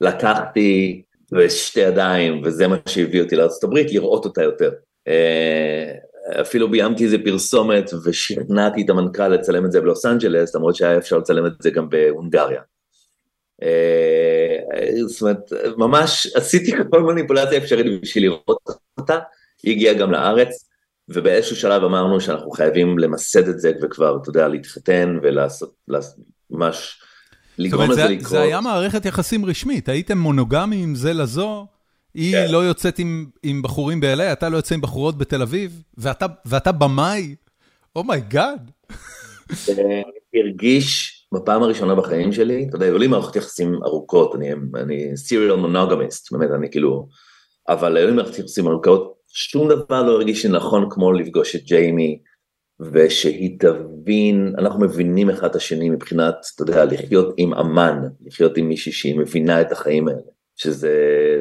לקחתי 0.00 1.02
בשתי 1.32 1.80
ידיים, 1.80 2.42
וזה 2.44 2.68
מה 2.68 2.76
שהביא 2.88 3.22
אותי 3.22 3.36
לארה"ב, 3.36 3.74
לראות 3.92 4.24
אותה 4.24 4.42
יותר. 4.42 4.70
אפילו 6.40 6.70
ביימתי 6.70 7.04
איזה 7.04 7.16
פרסומת 7.24 7.90
ושכנעתי 8.04 8.82
את 8.82 8.90
המנכ"ל 8.90 9.28
לצלם 9.28 9.64
את 9.64 9.72
זה 9.72 9.80
בלוס 9.80 10.06
אנג'לס, 10.06 10.54
למרות 10.54 10.76
שהיה 10.76 10.98
אפשר 10.98 11.18
לצלם 11.18 11.46
את 11.46 11.52
זה 11.60 11.70
גם 11.70 11.88
בהונגריה. 11.88 12.60
זאת 15.06 15.22
אומרת, 15.22 15.52
ממש 15.76 16.26
עשיתי 16.34 16.72
כל 16.90 17.02
מניפולציה 17.02 17.58
אפשרית 17.58 18.00
בשביל 18.02 18.24
לראות 18.24 18.60
אותה, 18.98 19.18
היא 19.62 19.72
הגיעה 19.72 19.94
גם 19.94 20.12
לארץ, 20.12 20.68
ובאיזשהו 21.08 21.56
שלב 21.56 21.84
אמרנו 21.84 22.20
שאנחנו 22.20 22.50
חייבים 22.50 22.98
למסד 22.98 23.48
את 23.48 23.60
זה 23.60 23.72
וכבר, 23.82 24.18
אתה 24.22 24.30
יודע, 24.30 24.48
להתחתן 24.48 25.18
ולעשות, 25.22 25.74
ממש 26.50 27.00
לגרום 27.58 27.90
לזה 27.90 28.04
לקרות. 28.04 28.30
זה 28.30 28.40
היה 28.40 28.60
מערכת 28.60 29.04
יחסים 29.04 29.44
רשמית, 29.44 29.88
הייתם 29.88 30.18
מונוגמיים 30.18 30.94
זה 30.94 31.12
לזו, 31.12 31.66
היא 32.14 32.32
כן. 32.32 32.52
לא 32.52 32.64
יוצאת 32.64 32.98
עם, 32.98 33.26
עם 33.42 33.62
בחורים 33.62 34.00
ב-LA, 34.00 34.32
אתה 34.32 34.48
לא 34.48 34.56
יוצא 34.56 34.74
עם 34.74 34.80
בחורות 34.80 35.18
בתל 35.18 35.42
אביב, 35.42 35.82
ואתה, 35.98 36.26
ואתה 36.44 36.72
במאי, 36.72 37.34
oh 37.96 38.14
my 38.14 38.33
god. 38.33 38.70
זה 39.52 39.82
הרגיש 40.34 41.15
בפעם 41.34 41.62
הראשונה 41.62 41.94
בחיים 41.94 42.32
שלי, 42.32 42.66
אתה 42.68 42.76
יודע, 42.76 42.86
היו 42.86 42.98
לי 42.98 43.06
מערכות 43.06 43.36
יחסים 43.36 43.74
ארוכות, 43.84 44.34
אני, 44.34 44.52
אני 44.74 45.12
serial 45.12 45.58
monogamist, 45.66 46.28
באמת, 46.32 46.50
אני 46.50 46.70
כאילו, 46.70 47.08
אבל 47.68 47.96
היו 47.96 48.06
לי 48.06 48.12
מערכות 48.12 48.38
יחסים 48.38 48.68
ארוכות, 48.68 49.14
שום 49.28 49.68
דבר 49.68 50.02
לא 50.02 50.12
הרגיש 50.12 50.46
לי 50.46 50.52
נכון 50.52 50.86
כמו 50.90 51.12
לפגוש 51.12 51.56
את 51.56 51.62
ג'יימי, 51.62 52.18
ושהיא 52.80 53.58
תבין, 53.60 54.54
אנחנו 54.58 54.80
מבינים 54.80 55.30
אחד 55.30 55.48
את 55.50 55.56
השני 55.56 55.90
מבחינת, 55.90 56.34
אתה 56.54 56.62
יודע, 56.62 56.84
לחיות 56.84 57.34
עם 57.36 57.54
אמן, 57.54 58.02
לחיות 58.26 58.56
עם 58.56 58.68
מישהי 58.68 58.92
שהיא 58.92 59.18
מבינה 59.18 59.60
את 59.60 59.72
החיים 59.72 60.08
האלה, 60.08 60.20
שזה, 60.56 60.90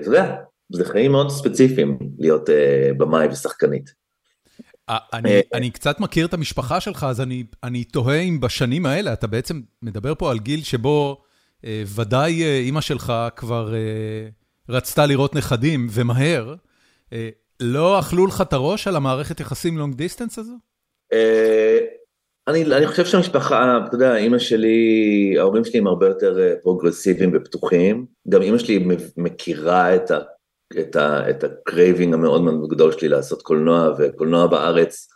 אתה 0.01 0.07
יודע, 0.07 0.35
זה 0.73 0.85
חיים 0.85 1.11
מאוד 1.11 1.29
ספציפיים 1.29 1.97
להיות 2.19 2.49
uh, 2.49 2.93
במאי 2.97 3.27
ושחקנית. 3.27 4.04
אני, 4.89 5.29
אה, 5.29 5.41
אני 5.53 5.69
קצת 5.69 5.99
מכיר 5.99 6.25
את 6.25 6.33
המשפחה 6.33 6.79
שלך, 6.79 7.03
אז 7.09 7.21
אני, 7.21 7.43
אני 7.63 7.83
תוהה 7.83 8.19
אם 8.19 8.39
בשנים 8.39 8.85
האלה, 8.85 9.13
אתה 9.13 9.27
בעצם 9.27 9.61
מדבר 9.81 10.15
פה 10.15 10.31
על 10.31 10.39
גיל 10.39 10.63
שבו 10.63 11.21
אה, 11.65 11.83
ודאי 11.95 12.43
אה, 12.43 12.57
אימא 12.57 12.81
שלך 12.81 13.13
כבר 13.35 13.73
אה, 13.73 13.79
רצתה 14.69 15.05
לראות 15.05 15.35
נכדים, 15.35 15.87
ומהר. 15.91 16.55
אה, 17.13 17.29
לא 17.59 17.99
אכלו 17.99 18.27
לך 18.27 18.41
את 18.41 18.53
הראש 18.53 18.87
על 18.87 18.95
המערכת 18.95 19.39
יחסים 19.39 19.77
long 19.77 19.95
distance 19.95 20.39
הזו? 20.39 20.53
אה, 21.13 21.79
אני, 22.47 22.65
אני 22.65 22.87
חושב 22.87 23.05
שהמשפחה, 23.05 23.79
אתה 23.87 23.95
יודע, 23.95 24.15
אימא 24.15 24.39
שלי, 24.39 25.35
ההורים 25.39 25.65
שלי 25.65 25.79
הם 25.79 25.87
הרבה 25.87 26.07
יותר 26.07 26.39
אה, 26.39 26.53
פרוגרסיביים 26.63 27.31
ופתוחים. 27.33 28.05
גם 28.29 28.41
אימא 28.41 28.57
שלי 28.57 28.87
מכירה 29.17 29.95
את 29.95 30.11
ה... 30.11 30.19
את, 30.79 30.95
ה, 30.95 31.29
את 31.29 31.43
ה 31.43 31.52
craving 31.52 32.13
המאוד 32.13 32.41
מאוד 32.41 32.69
גדול 32.69 32.91
שלי 32.91 33.09
לעשות 33.09 33.41
קולנוע, 33.41 33.93
וקולנוע 33.97 34.47
בארץ 34.47 35.07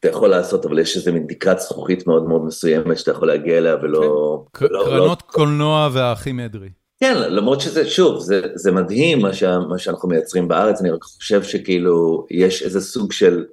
אתה 0.00 0.08
יכול 0.08 0.28
לעשות, 0.28 0.66
אבל 0.66 0.78
יש 0.78 0.96
איזה 0.96 1.12
מין 1.12 1.26
דיקת 1.26 1.58
זכוכית 1.58 2.06
מאוד 2.06 2.28
מאוד 2.28 2.44
מסוימת 2.44 2.98
שאתה 2.98 3.10
יכול 3.10 3.28
להגיע 3.28 3.58
אליה 3.58 3.76
ולא... 3.82 4.44
כן. 4.54 4.66
לא, 4.70 4.84
קרנות 4.84 5.22
לא... 5.26 5.32
קולנוע 5.32 5.88
והאחים 5.92 6.40
אדרי. 6.40 6.68
כן, 7.00 7.14
למרות 7.18 7.60
שזה, 7.60 7.90
שוב, 7.90 8.20
זה, 8.20 8.40
זה 8.54 8.72
מדהים 8.72 9.22
מה, 9.22 9.32
שה, 9.32 9.58
מה 9.58 9.78
שאנחנו 9.78 10.08
מייצרים 10.08 10.48
בארץ, 10.48 10.80
אני 10.80 10.90
רק 10.90 11.02
חושב 11.02 11.42
שכאילו 11.42 12.26
יש 12.30 12.62
איזה 12.62 12.80
סוג 12.80 13.12
של, 13.12 13.44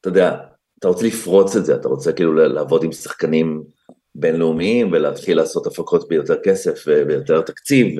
אתה 0.00 0.08
יודע, 0.08 0.36
אתה 0.78 0.88
רוצה 0.88 1.06
לפרוץ 1.06 1.56
את 1.56 1.64
זה, 1.64 1.74
אתה 1.74 1.88
רוצה 1.88 2.12
כאילו 2.12 2.34
לעבוד 2.34 2.84
עם 2.84 2.92
שחקנים 2.92 3.62
בינלאומיים 4.14 4.92
ולהתחיל 4.92 5.36
לעשות 5.36 5.66
הפקות 5.66 6.08
ביותר 6.08 6.34
כסף 6.44 6.84
וביותר 6.86 7.40
תקציב 7.40 7.98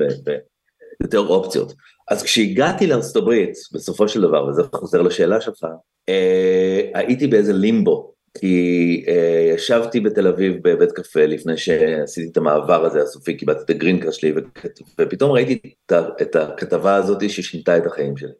ויותר 1.01 1.19
אופציות. 1.19 1.73
אז 2.09 2.23
כשהגעתי 2.23 2.87
לארצות 2.87 3.15
הברית, 3.15 3.57
בסופו 3.73 4.07
של 4.07 4.21
דבר, 4.21 4.45
וזה 4.45 4.61
חוזר 4.75 5.01
לשאלה 5.01 5.41
שלך, 5.41 5.65
אה, 6.09 6.81
הייתי 6.93 7.27
באיזה 7.27 7.53
לימבו, 7.53 8.13
כי 8.37 9.05
אה, 9.07 9.51
ישבתי 9.55 9.99
בתל 9.99 10.27
אביב 10.27 10.53
בבית 10.63 10.91
קפה 10.91 11.25
לפני 11.25 11.57
שעשיתי 11.57 12.29
את 12.31 12.37
המעבר 12.37 12.85
הזה 12.85 13.01
הסופי, 13.01 13.37
קיבלתי 13.37 13.63
את 13.63 13.69
הגרינקר 13.69 14.11
שלי, 14.11 14.33
ופתאום 14.99 15.31
ראיתי 15.31 15.59
את, 15.85 15.93
את 16.21 16.35
הכתבה 16.35 16.95
הזאת 16.95 17.29
ששינתה 17.29 17.77
את 17.77 17.85
החיים 17.85 18.17
שלי. 18.17 18.31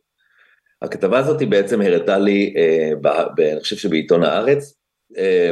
הכתבה 0.82 1.20
הזאת 1.20 1.50
בעצם 1.50 1.82
הראתה 1.82 2.18
לי, 2.18 2.54
אה, 2.58 2.92
ב, 3.02 3.08
ב, 3.36 3.40
אני 3.40 3.60
חושב 3.60 3.76
שבעיתון 3.76 4.24
הארץ, 4.24 4.74
אה, 5.18 5.52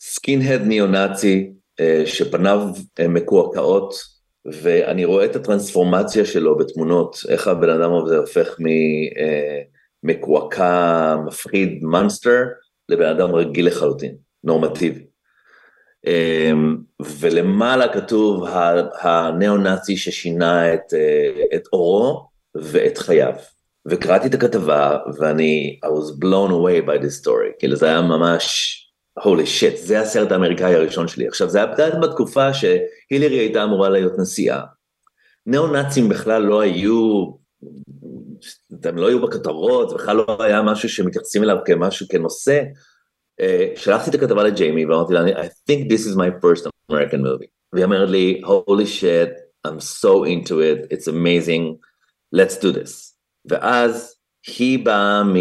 skinhead 0.00 0.62
ניאו-נאצי, 0.62 1.50
אה, 1.80 2.02
שפניו 2.06 2.60
אה, 3.00 3.08
מקועקעות, 3.08 4.17
ואני 4.46 5.04
רואה 5.04 5.24
את 5.24 5.36
הטרנספורמציה 5.36 6.24
שלו 6.24 6.58
בתמונות, 6.58 7.16
איך 7.28 7.48
הבן 7.48 7.70
אדם 7.70 7.94
הזה 7.94 8.18
הופך 8.18 8.56
ממקועקע, 10.04 11.16
מפחיד, 11.26 11.84
monster, 11.84 12.44
לבן 12.88 13.08
אדם 13.08 13.34
רגיל 13.34 13.66
לחלוטין, 13.66 14.14
נורמטיבי. 14.44 15.04
אמ, 16.06 16.76
ולמעלה 17.20 17.92
כתוב 17.92 18.44
הניאו-נאצי 19.00 19.96
ששינה 19.96 20.74
את, 20.74 20.94
אה, 20.94 21.44
את 21.54 21.62
אורו 21.72 22.28
ואת 22.54 22.98
חייו. 22.98 23.34
וקראתי 23.88 24.28
את 24.28 24.34
הכתבה 24.34 24.98
ואני, 25.18 25.78
I 25.84 25.88
was 25.88 26.24
blown 26.24 26.50
away 26.50 26.88
by 26.88 27.02
this 27.02 27.24
story, 27.24 27.58
כאילו 27.58 27.76
זה 27.76 27.86
היה 27.86 28.00
ממש 28.00 28.74
הולי 29.22 29.46
שיט, 29.46 29.76
זה 29.76 30.00
הסרט 30.00 30.32
האמריקאי 30.32 30.74
הראשון 30.74 31.08
שלי. 31.08 31.28
עכשיו, 31.28 31.48
זה 31.48 31.58
היה 31.58 31.90
בתקופה 32.02 32.54
שהילרי 32.54 33.38
הייתה 33.38 33.64
אמורה 33.64 33.88
להיות 33.88 34.12
נשיאה. 34.18 34.60
ניאו-נאצים 35.46 36.08
בכלל 36.08 36.42
לא 36.42 36.60
היו, 36.60 37.24
הם 38.84 38.96
לא 38.96 39.08
היו 39.08 39.22
בכותרות, 39.26 39.94
בכלל 39.94 40.16
לא 40.16 40.36
היה 40.38 40.62
משהו 40.62 40.88
שמתייחסים 40.88 41.42
אליו 41.42 41.56
כמשהו, 41.66 42.06
כנושא. 42.08 42.62
Uh, 43.40 43.78
שלחתי 43.80 44.10
את 44.10 44.14
הכתבה 44.14 44.44
לג'יימי 44.44 44.86
ואמרתי 44.86 45.14
לה, 45.14 45.26
I 45.26 45.46
think 45.46 45.92
this 45.92 46.06
is 46.06 46.16
my 46.16 46.30
first 46.42 46.66
American 46.92 47.20
movie. 47.20 47.48
והיא 47.72 47.84
אומרת 47.84 48.08
לי, 48.08 48.42
holy 48.44 48.86
shit, 48.86 49.30
I'm 49.66 49.80
so 49.80 50.24
into 50.24 50.60
it, 50.60 50.92
it's 50.92 51.08
amazing, 51.08 51.78
let's 52.34 52.56
do 52.56 52.72
this. 52.72 53.14
ואז 53.50 54.14
היא 54.58 54.84
באה 54.84 55.22
מ... 55.24 55.34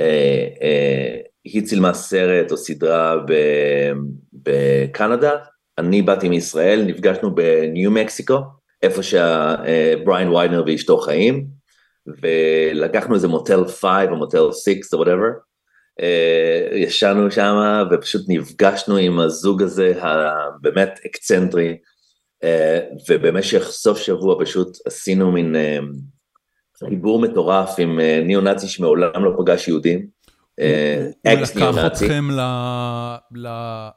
Uh, 0.00 0.58
uh, 0.58 1.27
היא 1.52 1.66
צילמה 1.66 1.94
סרט 1.94 2.52
או 2.52 2.56
סדרה 2.56 3.16
בקנדה, 4.32 5.32
אני 5.78 6.02
באתי 6.02 6.28
מישראל, 6.28 6.84
נפגשנו 6.84 7.34
בניו 7.34 7.90
מקסיקו, 7.90 8.38
איפה 8.82 9.02
שבריין 9.02 10.28
ויידנר 10.28 10.62
ואשתו 10.66 10.98
חיים, 10.98 11.46
ולקחנו 12.22 13.14
איזה 13.14 13.28
מוטל 13.28 13.64
5 13.64 13.84
או 14.10 14.16
מוטל 14.16 14.48
6 14.52 14.94
או 14.94 14.98
whatever, 14.98 15.28
ישנו 16.72 17.30
שם 17.30 17.54
ופשוט 17.90 18.22
נפגשנו 18.28 18.96
עם 18.96 19.18
הזוג 19.18 19.62
הזה 19.62 19.92
הבאמת 20.02 21.00
אקצנטרי, 21.06 21.76
אה, 22.44 22.80
ובמשך 23.08 23.62
סוף 23.62 23.98
שבוע 23.98 24.44
פשוט 24.44 24.78
עשינו 24.86 25.32
מין 25.32 25.56
אה, 25.56 25.78
חיבור 26.78 27.20
מטורף 27.20 27.74
עם 27.78 28.00
אה, 28.00 28.20
ניאו-נאצי 28.24 28.68
שמעולם 28.68 29.24
לא 29.24 29.30
פגש 29.38 29.68
יהודים. 29.68 30.17
אקס 31.26 31.56
ניאו-נאצי. 31.56 31.64
הוא 31.64 31.70
לקח 31.70 31.86
אתכם 31.86 32.30
ל... 32.30 32.40
ל... 33.34 33.48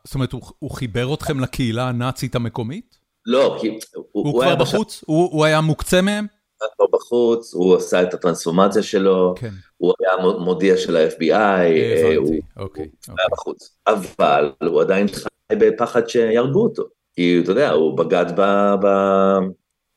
זאת 0.03 0.15
אומרת, 0.15 0.31
הוא, 0.31 0.71
חיבר 0.71 1.13
אתכם 1.13 1.39
לקהילה 1.39 1.89
הנאצית 1.89 2.35
המקומית? 2.35 2.97
לא, 3.25 3.57
כי... 3.61 3.79
הוא, 4.11 4.41
כבר 4.41 4.55
בחוץ? 4.55 5.03
הוא, 5.07 5.29
הוא 5.31 5.45
היה 5.45 5.61
מוקצה 5.61 6.01
מהם? 6.01 6.25
הוא 6.61 6.67
כבר 6.75 6.97
בחוץ, 6.99 7.53
הוא 7.53 7.75
עשה 7.75 8.03
את 8.03 8.13
הטרנספורמציה 8.13 8.83
שלו, 8.83 9.33
כן. 9.37 9.51
הוא 9.77 9.93
היה 9.99 10.27
מודיע 10.39 10.77
של 10.77 10.97
ה-FBI, 10.97 11.33
הבנתי, 11.33 12.15
הוא, 12.15 12.25
אוקיי, 12.25 12.43
אוקיי. 12.57 12.87
היה 13.07 13.27
בחוץ. 13.31 13.77
אבל 13.87 14.51
הוא 14.63 14.81
עדיין 14.81 15.07
חי 15.07 15.55
בפחד 15.59 16.09
שיהרגו 16.09 16.63
אותו. 16.63 16.83
כי 17.13 17.39
אתה 17.43 17.51
יודע, 17.51 17.71
הוא 17.71 17.97
בגד 17.97 18.25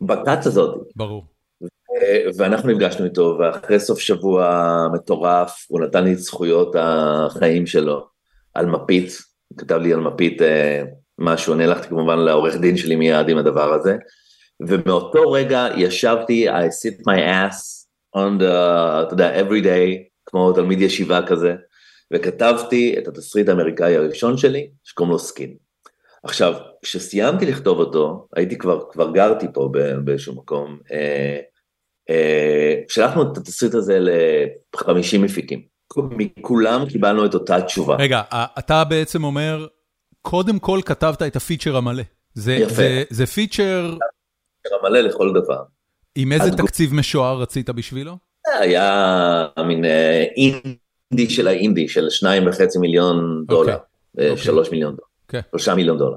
בכת 0.00 0.47
הזאת. 0.47 0.78
ברור. 0.97 1.34
ואנחנו 2.36 2.70
נפגשנו 2.70 3.04
איתו, 3.04 3.36
ואחרי 3.40 3.80
סוף 3.80 3.98
שבוע 3.98 4.86
מטורף, 4.94 5.66
הוא 5.68 5.80
נתן 5.80 6.04
לי 6.04 6.12
את 6.12 6.18
זכויות 6.18 6.76
החיים 6.78 7.66
שלו 7.66 8.06
על 8.54 8.66
מפית, 8.66 9.18
כתב 9.58 9.76
לי 9.76 9.92
על 9.92 10.00
מפית 10.00 10.42
משהו, 11.18 11.54
אני 11.54 11.64
הלכתי 11.64 11.88
כמובן 11.88 12.18
לעורך 12.18 12.56
דין 12.56 12.76
שלי 12.76 12.96
מיד 12.96 13.28
עם 13.28 13.38
הדבר 13.38 13.72
הזה, 13.72 13.96
ומאותו 14.60 15.30
רגע 15.30 15.68
ישבתי, 15.76 16.50
I 16.50 16.52
sit 16.52 17.00
my 17.08 17.18
ass 17.18 17.86
on 18.16 18.40
the, 18.40 18.44
אתה 19.02 19.12
יודע, 19.12 19.40
every 19.40 19.64
day, 19.64 20.08
כמו 20.26 20.52
תלמיד 20.52 20.80
ישיבה 20.80 21.26
כזה, 21.26 21.54
וכתבתי 22.12 22.94
את 22.98 23.08
התסריט 23.08 23.48
האמריקאי 23.48 23.96
הראשון 23.96 24.36
שלי, 24.36 24.70
שקוראים 24.84 25.12
לו 25.12 25.18
סקין. 25.18 25.54
עכשיו, 26.22 26.54
כשסיימתי 26.82 27.46
לכתוב 27.46 27.78
אותו, 27.78 28.26
הייתי 28.36 28.58
כבר, 28.58 28.84
כבר 28.90 29.10
גרתי 29.10 29.46
פה 29.54 29.70
באיזשהו 30.04 30.34
מקום, 30.34 30.78
אה, 30.92 30.96
אה, 30.96 31.40
שלחנו 32.88 33.23
את 33.23 33.37
התסריט 33.37 33.75
הזה 33.75 33.99
ל-50 33.99 35.18
מפיקים. 35.18 35.75
מכולם 35.96 36.87
קיבלנו 36.88 37.26
את 37.26 37.34
אותה 37.34 37.62
תשובה. 37.62 37.96
רגע, 37.96 38.23
אתה 38.58 38.84
בעצם 38.84 39.25
אומר, 39.25 39.66
קודם 40.23 40.58
כל 40.58 40.80
כתבת 40.84 41.23
את 41.23 41.37
הפיצ'ר 41.37 41.76
המלא. 41.76 42.02
זה, 42.34 42.54
יפה. 42.54 42.75
זה, 42.75 43.02
זה 43.11 43.26
פיצ'ר... 43.26 43.96
פיצ'ר 44.62 44.76
המלא 44.80 45.00
לכל 45.00 45.32
דבר. 45.34 45.62
עם 46.14 46.32
איזה 46.32 46.50
תקציב 46.50 46.94
משוער 46.94 47.40
רצית 47.40 47.70
בשבילו? 47.70 48.16
היה 48.61 49.46
מין 49.66 49.84
אה, 49.84 50.25
אינדי 50.37 51.30
של 51.30 51.49
האינדי, 51.49 51.88
של 51.88 52.11
שניים 52.11 52.46
וחצי 52.46 52.78
מיליון 52.78 53.44
דולר, 53.46 53.76
okay. 53.76 54.20
אוקיי. 54.20 54.37
שלוש 54.37 54.70
מיליון 54.70 54.96
דולר, 54.96 55.40
okay. 55.42 55.44
שלושה 55.50 55.75
מיליון 55.75 55.99
דולר. 55.99 56.16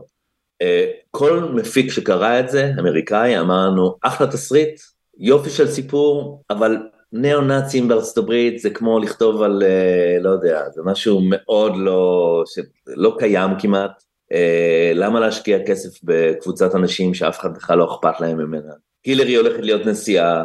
כל 1.11 1.51
מפיק 1.53 1.91
שקרא 1.91 2.39
את 2.39 2.49
זה, 2.49 2.71
אמריקאי, 2.79 3.39
אמר 3.39 3.67
לנו, 3.67 3.95
אחלה 4.01 4.27
תסריט, 4.27 4.79
יופי 5.19 5.49
של 5.49 5.67
סיפור, 5.67 6.43
אבל 6.49 6.77
ניאו-נאצים 7.13 7.87
בארצות 7.87 8.17
הברית 8.17 8.59
זה 8.59 8.69
כמו 8.69 8.99
לכתוב 8.99 9.41
על, 9.41 9.63
אה, 9.63 10.17
לא 10.21 10.29
יודע, 10.29 10.69
זה 10.69 10.81
משהו 10.85 11.21
מאוד 11.29 11.73
לא, 11.77 12.43
שלא 12.45 13.15
קיים 13.19 13.51
כמעט. 13.59 14.03
אה, 14.31 14.91
למה 14.95 15.19
להשקיע 15.19 15.65
כסף 15.65 15.99
בקבוצת 16.03 16.75
אנשים 16.75 17.13
שאף 17.13 17.39
אחד 17.39 17.53
בכלל 17.53 17.77
לא 17.77 17.95
אכפת 17.95 18.21
להם 18.21 18.37
ממנה? 18.37 18.73
הילרי 19.05 19.35
הולכת 19.35 19.59
להיות 19.59 19.85
נשיאה, 19.85 20.43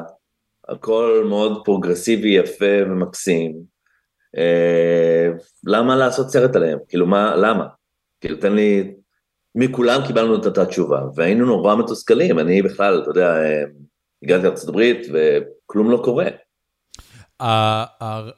הכל 0.69 1.27
מאוד 1.29 1.65
פרוגרסיבי, 1.65 2.29
יפה 2.29 2.83
ומקסים. 2.87 3.53
אה, 4.37 5.29
למה 5.65 5.97
לעשות 5.97 6.31
סרט 6.31 6.57
עליהם? 6.57 6.79
כאילו 6.89 7.07
מה, 7.07 7.37
למה? 7.37 7.67
כאילו 8.21 8.37
תן 8.37 8.53
לי, 8.53 8.95
מכולם 9.55 10.01
קיבלנו 10.07 10.37
את 10.37 10.47
אותה 10.47 10.67
תשובה, 10.67 11.01
והיינו 11.15 11.47
נורא 11.47 11.77
מתוסכלים, 11.77 12.39
אני 12.39 12.63
בכלל, 12.63 13.01
אתה 13.03 13.11
יודע, 13.11 13.35
הגעתי 14.23 14.45
לארצות 14.47 14.69
הברית 14.69 15.07
וכלום 15.07 15.91
לא 15.91 16.03
קורה. 16.05 16.27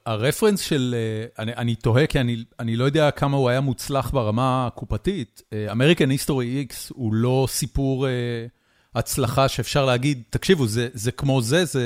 ה 0.07 0.12
reference 0.12 0.61
של, 0.61 0.95
אני, 1.39 1.55
אני 1.55 1.75
תוהה 1.75 2.07
כי 2.07 2.21
אני, 2.21 2.45
אני 2.61 2.77
לא 2.77 2.85
יודע 2.85 3.11
כמה 3.11 3.37
הוא 3.37 3.49
היה 3.49 3.61
מוצלח 3.61 4.11
ברמה 4.11 4.67
הקופתית, 4.67 5.43
אמריקן 5.71 6.11
היסטורי 6.11 6.47
איקס 6.47 6.91
הוא 6.95 7.15
לא 7.15 7.47
סיפור 7.49 8.07
הצלחה 8.95 9.49
שאפשר 9.49 9.85
להגיד, 9.85 10.23
תקשיבו, 10.31 10.67
זה, 10.67 10.89
זה 10.93 11.13
כמו 11.13 11.43
זה, 11.43 11.65
זה, 11.65 11.83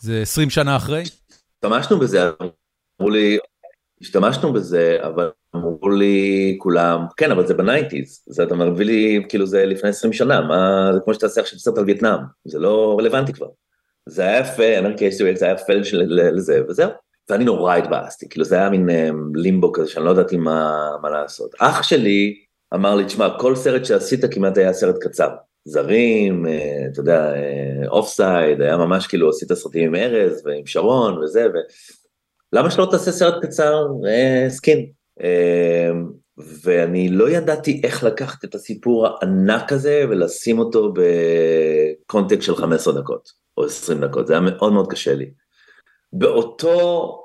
זה 0.00 0.22
20 0.22 0.50
שנה 0.50 0.76
אחרי? 0.76 1.02
השתמשנו 1.02 1.98
בזה, 1.98 2.30
אמרו 3.00 3.10
לי, 3.10 3.38
השתמשנו 4.02 4.52
בזה, 4.52 4.98
אבל 5.02 5.30
אמרו 5.56 5.90
לי 5.90 6.56
כולם, 6.58 7.04
כן, 7.16 7.30
אבל 7.30 7.46
זה 7.46 7.54
ב 7.54 7.61
nineties, 7.61 8.24
זה 8.26 8.42
אתה 8.42 8.54
מביא 8.54 8.86
לי, 8.86 9.22
כאילו 9.28 9.46
זה 9.46 9.66
לפני 9.66 9.90
20 9.90 10.12
שנה, 10.12 10.40
מה, 10.40 10.90
זה 10.94 11.00
כמו 11.04 11.14
שתעשה 11.14 11.40
עכשיו 11.40 11.58
סרט 11.58 11.78
על 11.78 11.84
וייטנאם, 11.84 12.18
זה 12.44 12.58
לא 12.58 12.96
רלוונטי 12.98 13.32
כבר. 13.32 13.46
זה 14.08 14.22
היה 14.22 14.40
יפה, 14.40 14.78
אנרכי 14.78 15.04
היסטורי 15.04 15.36
זה 15.36 15.44
היה 15.44 15.54
יפה 15.54 15.72
לזה, 16.32 16.62
וזהו. 16.68 16.90
ואני 17.30 17.44
נורא 17.44 17.76
התבאסתי, 17.76 18.28
כאילו 18.28 18.44
זה 18.44 18.56
היה 18.56 18.70
מין 18.70 18.88
אמ, 18.88 19.14
לימבו 19.34 19.72
כזה 19.72 19.88
שאני 19.88 20.04
לא 20.04 20.10
ידעתי 20.10 20.36
מה, 20.36 20.90
מה 21.02 21.10
לעשות. 21.10 21.50
אח 21.58 21.82
שלי 21.82 22.34
אמר 22.74 22.94
לי, 22.94 23.04
תשמע, 23.04 23.38
כל 23.38 23.56
סרט 23.56 23.84
שעשית 23.84 24.20
כמעט 24.34 24.58
היה 24.58 24.72
סרט 24.72 24.96
קצר. 25.00 25.30
זרים, 25.64 26.46
אה, 26.46 26.48
אתה 26.92 27.00
יודע, 27.00 27.32
Off 27.88 28.06
אה, 28.06 28.10
side, 28.10 28.60
היה 28.60 28.76
ממש 28.76 29.06
כאילו 29.06 29.28
עשית 29.28 29.52
סרטים 29.52 29.88
עם 29.88 29.94
ארז 29.94 30.42
ועם 30.46 30.66
שרון 30.66 31.18
וזה, 31.18 31.46
ו... 31.54 31.56
למה 32.52 32.70
שלא 32.70 32.88
תעשה 32.90 33.12
סרט 33.12 33.44
קצר 33.44 33.86
אה, 33.86 34.50
Skin? 34.50 34.86
אה, 35.20 35.24
ואני 36.64 37.08
לא 37.08 37.30
ידעתי 37.30 37.80
איך 37.84 38.04
לקחת 38.04 38.44
את 38.44 38.54
הסיפור 38.54 39.06
הענק 39.06 39.72
הזה 39.72 40.04
ולשים 40.10 40.58
אותו 40.58 40.92
בקונטקסט 42.06 42.42
של 42.42 42.56
15 42.56 43.00
דקות. 43.00 43.42
או 43.56 43.64
20 43.64 44.00
דקות, 44.00 44.26
זה 44.26 44.32
היה 44.32 44.40
מאוד 44.40 44.72
מאוד 44.72 44.90
קשה 44.90 45.14
לי. 45.14 45.30
באותו, 46.12 47.18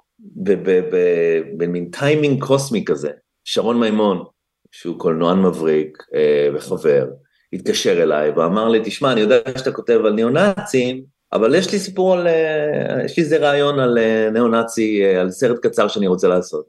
במין 1.57 1.89
טיימינג 1.91 2.43
קוסמי 2.43 2.85
כזה, 2.85 3.09
שרון 3.43 3.79
מימון, 3.79 4.23
שהוא 4.71 4.99
קולנוען 4.99 5.41
מבריק 5.41 6.03
אה, 6.13 6.49
וחבר, 6.53 7.07
התקשר 7.53 8.03
אליי 8.03 8.29
ואמר 8.29 8.69
לי, 8.69 8.81
תשמע, 8.83 9.11
אני 9.11 9.21
יודע 9.21 9.37
שאתה 9.57 9.71
כותב 9.71 9.99
על 10.05 10.13
ניאו-נאצים, 10.13 11.03
אבל 11.33 11.55
יש 11.55 11.71
לי 11.71 11.79
סיפור 11.79 12.13
על, 12.13 12.27
אה, 12.27 13.05
יש 13.05 13.17
לי 13.17 13.23
איזה 13.23 13.37
רעיון 13.37 13.79
על 13.79 13.97
אה, 13.97 14.29
ניאו-נאצי, 14.33 15.05
אה, 15.05 15.21
על 15.21 15.31
סרט 15.31 15.65
קצר 15.65 15.87
שאני 15.87 16.07
רוצה 16.07 16.27
לעשות. 16.27 16.65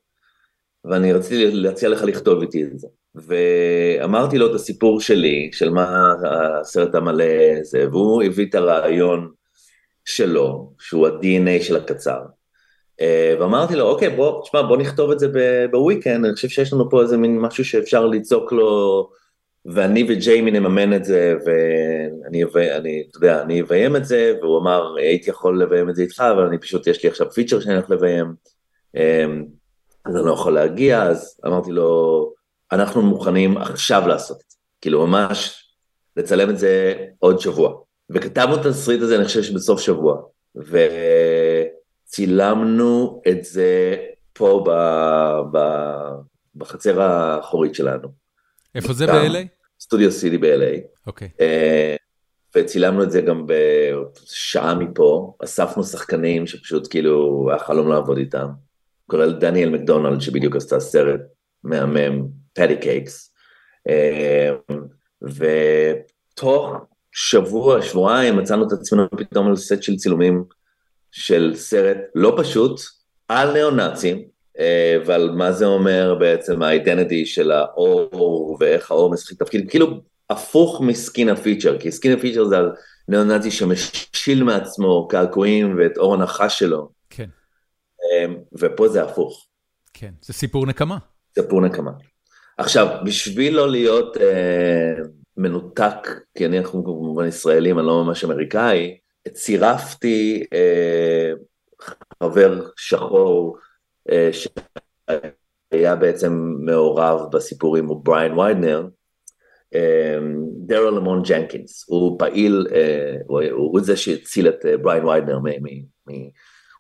ואני 0.85 1.13
רציתי 1.13 1.51
להציע 1.51 1.89
לך 1.89 2.03
לכתוב 2.03 2.41
איתי 2.41 2.63
את 2.63 2.79
זה. 2.79 2.89
ואמרתי 3.15 4.39
לו 4.39 4.51
את 4.51 4.55
הסיפור 4.55 5.01
שלי, 5.01 5.51
של 5.53 5.71
מה 5.71 6.15
הסרט 6.61 6.95
המלא 6.95 7.63
זה, 7.63 7.89
והוא 7.91 8.23
הביא 8.23 8.47
את 8.47 8.55
הרעיון 8.55 9.31
שלו, 10.05 10.73
שהוא 10.79 11.07
ה-DNA 11.07 11.63
של 11.63 11.77
הקצר. 11.77 12.21
ואמרתי 13.41 13.77
לו, 13.77 13.85
אוקיי, 13.85 14.11
בוא, 14.11 14.43
תשמע, 14.43 14.63
בוא 14.63 14.77
נכתוב 14.77 15.11
את 15.11 15.19
זה 15.19 15.29
בוויקנד, 15.71 16.25
אני 16.25 16.35
חושב 16.35 16.49
שיש 16.49 16.73
לנו 16.73 16.91
פה 16.91 17.03
איזה 17.03 17.17
מין 17.17 17.39
משהו 17.39 17.65
שאפשר 17.65 18.07
לצעוק 18.07 18.53
לו, 18.53 19.11
ואני 19.75 20.05
וג'יימי 20.09 20.51
נממן 20.51 20.95
את 20.95 21.05
זה, 21.05 21.35
ואני, 21.45 22.45
אני, 22.77 23.05
אתה 23.11 23.19
יודע, 23.19 23.43
אני 23.43 23.63
אביים 23.63 23.97
את 23.97 24.05
זה, 24.05 24.33
והוא 24.41 24.59
אמר, 24.59 24.97
הייתי 24.97 25.31
יכול 25.31 25.63
לביים 25.63 25.91
את 25.91 25.97
זה 25.97 26.03
איתך, 26.03 26.21
אבל 26.21 26.47
אני 26.47 26.59
פשוט, 26.59 26.87
יש 26.87 27.03
לי 27.03 27.11
עכשיו 27.11 27.31
פיצ'ר 27.31 27.61
שאני 27.61 27.75
הולך 27.75 27.91
לביים, 27.91 28.35
אה, 28.97 29.25
אז 30.05 30.17
אני 30.17 30.27
לא 30.27 30.33
יכול 30.33 30.55
להגיע, 30.55 31.03
אז 31.03 31.41
אמרתי 31.47 31.71
לו, 31.71 32.33
אנחנו 32.73 33.03
מוכנים 33.03 33.57
עכשיו 33.57 34.09
לעשות 34.09 34.37
את 34.37 34.51
זה, 34.51 34.57
כאילו 34.81 35.07
ממש 35.07 35.65
לצלם 36.17 36.51
את 36.51 36.59
זה 36.59 36.95
עוד 37.19 37.41
שבוע. 37.41 37.81
וכתבנו 38.11 38.55
את 38.61 38.67
התסריט 38.67 39.03
הזה, 39.03 39.17
אני 39.17 39.25
חושב 39.25 39.43
שבסוף 39.43 39.81
שבוע, 39.81 40.23
וצילמנו 42.07 43.23
את 43.29 43.45
זה 43.45 43.97
פה 44.33 44.65
ב, 44.67 44.71
ב, 45.53 45.59
בחצר 46.55 47.03
האחורית 47.03 47.75
שלנו. 47.75 48.09
איפה 48.75 48.93
זה 48.93 49.07
ב-LA? 49.07 49.58
סטודיו 49.81 50.13
סיטי 50.13 50.39
ב-LA. 50.39 50.81
אוקיי. 51.07 51.29
אה, 51.41 51.97
וצילמנו 52.57 53.03
את 53.03 53.11
זה 53.11 53.21
גם 53.21 53.47
בשעה 53.47 54.75
מפה, 54.75 55.35
אספנו 55.45 55.85
שחקנים 55.85 56.47
שפשוט 56.47 56.89
כאילו 56.91 57.47
היה 57.51 57.59
חלום 57.59 57.89
לעבוד 57.89 58.19
איתם, 58.19 58.49
כולל 59.07 59.33
דניאל 59.33 59.71
מקדונלד 59.71 60.21
שבדיוק 60.21 60.57
עשתה 60.57 60.81
סרט 60.81 61.21
מהמם, 61.65 62.27
Patti 62.53 62.77
Cake$, 62.77 63.35
אה, 63.89 64.51
ותוך 65.23 66.73
שבוע, 67.13 67.83
שבועיים, 67.83 68.37
מצאנו 68.37 68.67
את 68.67 68.73
עצמנו 68.73 69.11
פתאום 69.11 69.47
על 69.47 69.57
סט 69.57 69.83
של 69.83 69.97
צילומים 69.97 70.45
של 71.11 71.53
סרט 71.55 71.97
לא 72.15 72.37
פשוט, 72.39 72.81
על 73.29 73.53
ניאו-נאצים, 73.53 74.19
ועל 75.07 75.31
מה 75.31 75.53
זה 75.53 75.67
אומר 75.67 76.17
בעצם 76.21 76.63
ה 76.63 76.70
identity 76.70 77.27
של 77.27 77.51
העור, 77.51 78.57
ואיך 78.61 78.91
העור 78.91 79.11
משחק 79.11 79.39
תפקיד, 79.39 79.71
כאילו 79.71 80.01
הפוך 80.31 80.81
מ 80.81 80.90
Skin 80.90 81.29
ה 81.29 81.34
feature, 81.34 81.79
כי 81.79 81.93
Skin 81.93 82.13
ה 82.13 82.17
feature 82.17 82.45
זה 82.45 82.59
על 82.59 82.73
ניאו-נאצי 83.09 83.51
שמשיל 83.51 84.45
מעצמו 84.45 85.09
קעקועים 85.09 85.79
ואת 85.79 85.97
עור 85.97 86.15
הנחש 86.15 86.59
שלו. 86.59 86.89
כן. 87.11 87.29
אה, 88.03 88.27
ופה 88.53 88.89
זה 88.89 89.03
הפוך. 89.03 89.47
כן, 89.95 90.11
זה 90.23 90.33
סיפור 90.33 90.67
נקמה. 90.67 90.99
סיפור 91.35 91.61
נקמה. 91.61 91.91
עכשיו, 92.59 92.97
בשביל 93.05 93.55
לא 93.55 93.71
להיות... 93.71 94.17
אה, 94.17 94.93
מנותק, 95.39 96.09
כי 96.35 96.47
אני 96.47 96.59
אנחנו 96.59 96.85
כמובן 96.85 97.27
ישראלים, 97.27 97.79
אני 97.79 97.87
לא 97.87 98.05
ממש 98.05 98.25
אמריקאי, 98.25 98.99
צירפתי 99.33 100.45
אה, 100.53 101.33
חבר 102.23 102.67
שחור 102.77 103.57
אה, 103.57 103.63
שהיה 104.33 105.97
בעצם 105.97 106.55
מעורב 106.61 107.21
בסיפור 107.33 107.77
עם 107.77 107.89
בריין 108.03 108.39
ויידנר, 108.39 108.87
אה, 109.75 110.19
דריל 110.67 110.97
למונט 110.97 111.23
ג'נקינס, 111.23 111.85
הוא 111.89 112.19
פעיל, 112.19 112.67
אה, 112.73 113.17
הוא, 113.27 113.43
הוא, 113.43 113.73
הוא 113.73 113.81
זה 113.81 113.97
שהציל 113.97 114.49
את 114.49 114.67
אה, 114.67 114.77
בריין 114.77 115.05
ויידנר, 115.05 115.39
מ, 115.39 115.47
מ, 115.47 115.67
מ, 116.07 116.31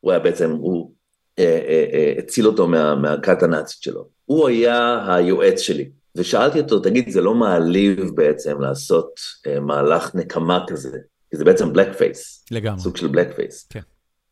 הוא 0.01 0.13
היה 0.13 0.21
בעצם, 0.21 0.51
הוא 0.51 0.93
אה, 1.39 2.15
הציל 2.19 2.47
אותו 2.47 2.69
מה, 2.69 2.95
מהכת 2.95 3.43
הנאצית 3.43 3.83
שלו. 3.83 4.09
הוא 4.25 4.49
היה 4.49 5.05
היועץ 5.15 5.61
שלי 5.61 5.91
ושאלתי 6.17 6.61
אותו, 6.61 6.81
תגיד, 6.81 7.11
זה 7.11 7.21
לא 7.21 7.35
מעליב 7.35 8.11
בעצם 8.15 8.61
לעשות 8.61 9.21
מהלך 9.61 10.15
נקמה 10.15 10.65
כזה? 10.69 10.99
כי 11.31 11.37
זה 11.37 11.45
בעצם 11.45 11.73
blackface. 11.73 12.45
לגמרי. 12.51 12.81
סוג 12.81 12.97
של 12.97 13.07
blackface. 13.07 13.67
כן. 13.71 13.81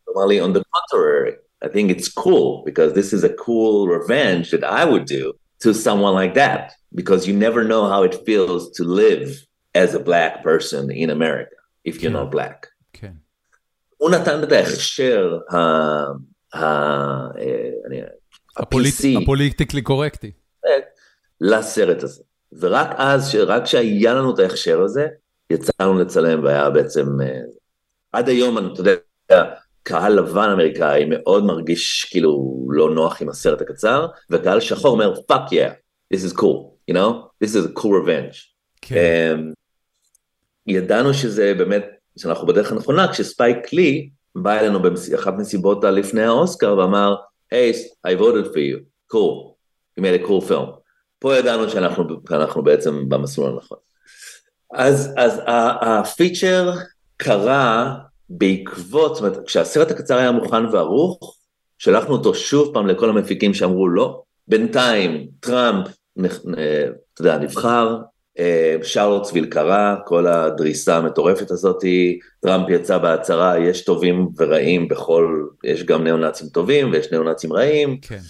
הוא 0.04 0.14
אמר 0.16 0.26
לי, 0.26 0.42
on 0.42 0.56
the 0.56 0.60
contrary, 0.60 1.45
I 1.66 1.68
think 1.74 1.86
it's 1.94 2.08
cool, 2.24 2.48
because 2.68 2.90
this 2.98 3.10
is 3.16 3.22
a 3.30 3.34
cool 3.46 3.74
revenge 3.96 4.46
that 4.54 4.64
I 4.80 4.82
would 4.92 5.06
do 5.16 5.24
to 5.64 5.70
someone 5.86 6.14
like 6.22 6.34
that, 6.42 6.62
because 7.00 7.20
you 7.28 7.34
never 7.46 7.62
know 7.72 7.82
how 7.92 8.00
it 8.08 8.14
feels 8.28 8.62
to 8.76 8.82
live 9.04 9.28
as 9.82 9.90
a 9.94 10.02
black 10.10 10.32
person 10.48 10.82
in 11.02 11.08
America, 11.18 11.56
if 11.84 11.94
you're 12.02 12.12
כן. 12.12 12.16
not 12.16 12.30
black. 12.30 12.66
כן. 12.92 13.12
הוא 13.96 14.10
נתן 14.10 14.42
את 14.42 14.52
ההכשר. 14.52 15.38
אה, 15.52 16.04
הפוליטיקלי 18.56 19.82
קורקטי. 19.82 20.30
לסרט 21.40 22.02
הזה. 22.02 22.22
ורק 22.58 22.90
אז, 22.96 23.34
רק 23.34 23.64
כשהיה 23.64 24.14
לנו 24.14 24.34
את 24.34 24.38
ההכשר 24.38 24.80
הזה, 24.80 25.06
יצאנו 25.50 25.98
לצלם 25.98 26.44
והיה 26.44 26.70
בעצם... 26.70 27.20
אה, 27.20 27.40
עד 28.12 28.28
היום, 28.28 28.72
אתה 28.72 28.80
יודע, 28.80 28.94
קהל 29.86 30.12
לבן 30.12 30.50
אמריקאי 30.50 31.04
מאוד 31.04 31.44
מרגיש 31.44 32.04
כאילו 32.10 32.56
לא 32.68 32.94
נוח 32.94 33.22
עם 33.22 33.28
הסרט 33.28 33.60
הקצר, 33.60 34.06
וקהל 34.30 34.60
שחור 34.60 34.90
אומר, 34.90 35.14
fuck 35.14 35.50
yeah, 35.50 35.72
this 36.14 36.18
is 36.18 36.36
cool, 36.36 36.74
you 36.90 36.94
know? 36.94 37.30
This 37.44 37.48
is 37.48 37.64
a 37.64 37.80
cool 37.80 37.92
revenge. 38.04 38.36
כן. 38.80 39.34
אמ, 39.34 39.52
ידענו 40.66 41.14
שזה 41.14 41.54
באמת, 41.58 41.84
שאנחנו 42.18 42.46
בדרך 42.46 42.72
הנכונה, 42.72 43.12
כשספייק 43.12 43.72
לי 43.72 44.10
בא 44.34 44.58
אלינו 44.58 44.82
באחת 44.82 45.34
מסיבות 45.38 45.84
לפני 45.84 46.22
האוסקר 46.22 46.78
ואמר, 46.78 47.14
היי, 47.50 47.72
I 48.06 48.10
voted 48.20 48.46
for 48.46 48.58
you, 48.58 48.84
cool, 49.12 49.54
you 49.98 50.02
made 50.02 50.24
a 50.24 50.28
cool 50.28 50.50
film. 50.50 50.70
פה 51.18 51.36
ידענו 51.36 51.70
שאנחנו, 51.70 52.04
שאנחנו 52.28 52.62
בעצם 52.62 53.08
במסלול 53.08 53.52
הנכון. 53.52 53.78
אז, 54.74 55.14
אז 55.16 55.40
הפיצ'ר 55.80 56.72
קרה 57.16 57.94
בעקבות, 58.28 59.14
זאת 59.14 59.24
אומרת, 59.24 59.46
כשהסרט 59.46 59.90
הקצר 59.90 60.16
היה 60.16 60.32
מוכן 60.32 60.66
וערוך, 60.66 61.36
שלחנו 61.78 62.12
אותו 62.12 62.34
שוב 62.34 62.74
פעם 62.74 62.86
לכל 62.86 63.10
המפיקים 63.10 63.54
שאמרו 63.54 63.88
לא. 63.88 64.22
בינתיים 64.48 65.26
טראמפ, 65.40 65.86
אה, 66.58 66.84
אתה 67.14 67.20
יודע, 67.20 67.38
נבחר, 67.38 67.98
אה, 68.38 68.76
שרלוטסוויל 68.82 69.46
קרה, 69.46 69.96
כל 70.04 70.26
הדריסה 70.26 70.96
המטורפת 70.96 71.50
הזאתי, 71.50 72.18
טראמפ 72.40 72.68
יצא 72.68 72.98
בהצהרה, 72.98 73.58
יש 73.58 73.84
טובים 73.84 74.28
ורעים 74.36 74.88
בכל, 74.88 75.46
יש 75.64 75.84
גם 75.84 76.04
ניאו-נאצים 76.04 76.48
טובים 76.48 76.90
ויש 76.90 77.12
ניאו-נאצים 77.12 77.52
רעים, 77.52 78.00
כן. 78.00 78.20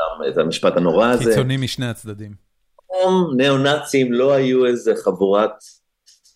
גם 0.00 0.32
את 0.32 0.38
המשפט 0.38 0.76
הנורא 0.76 1.08
הזה. 1.08 1.24
קיצוני 1.24 1.56
משני 1.56 1.86
הצדדים. 1.86 2.32
ניאו-נאצים 3.36 4.12
לא 4.12 4.32
היו 4.32 4.66
איזה 4.66 4.92
חבורת 4.96 5.50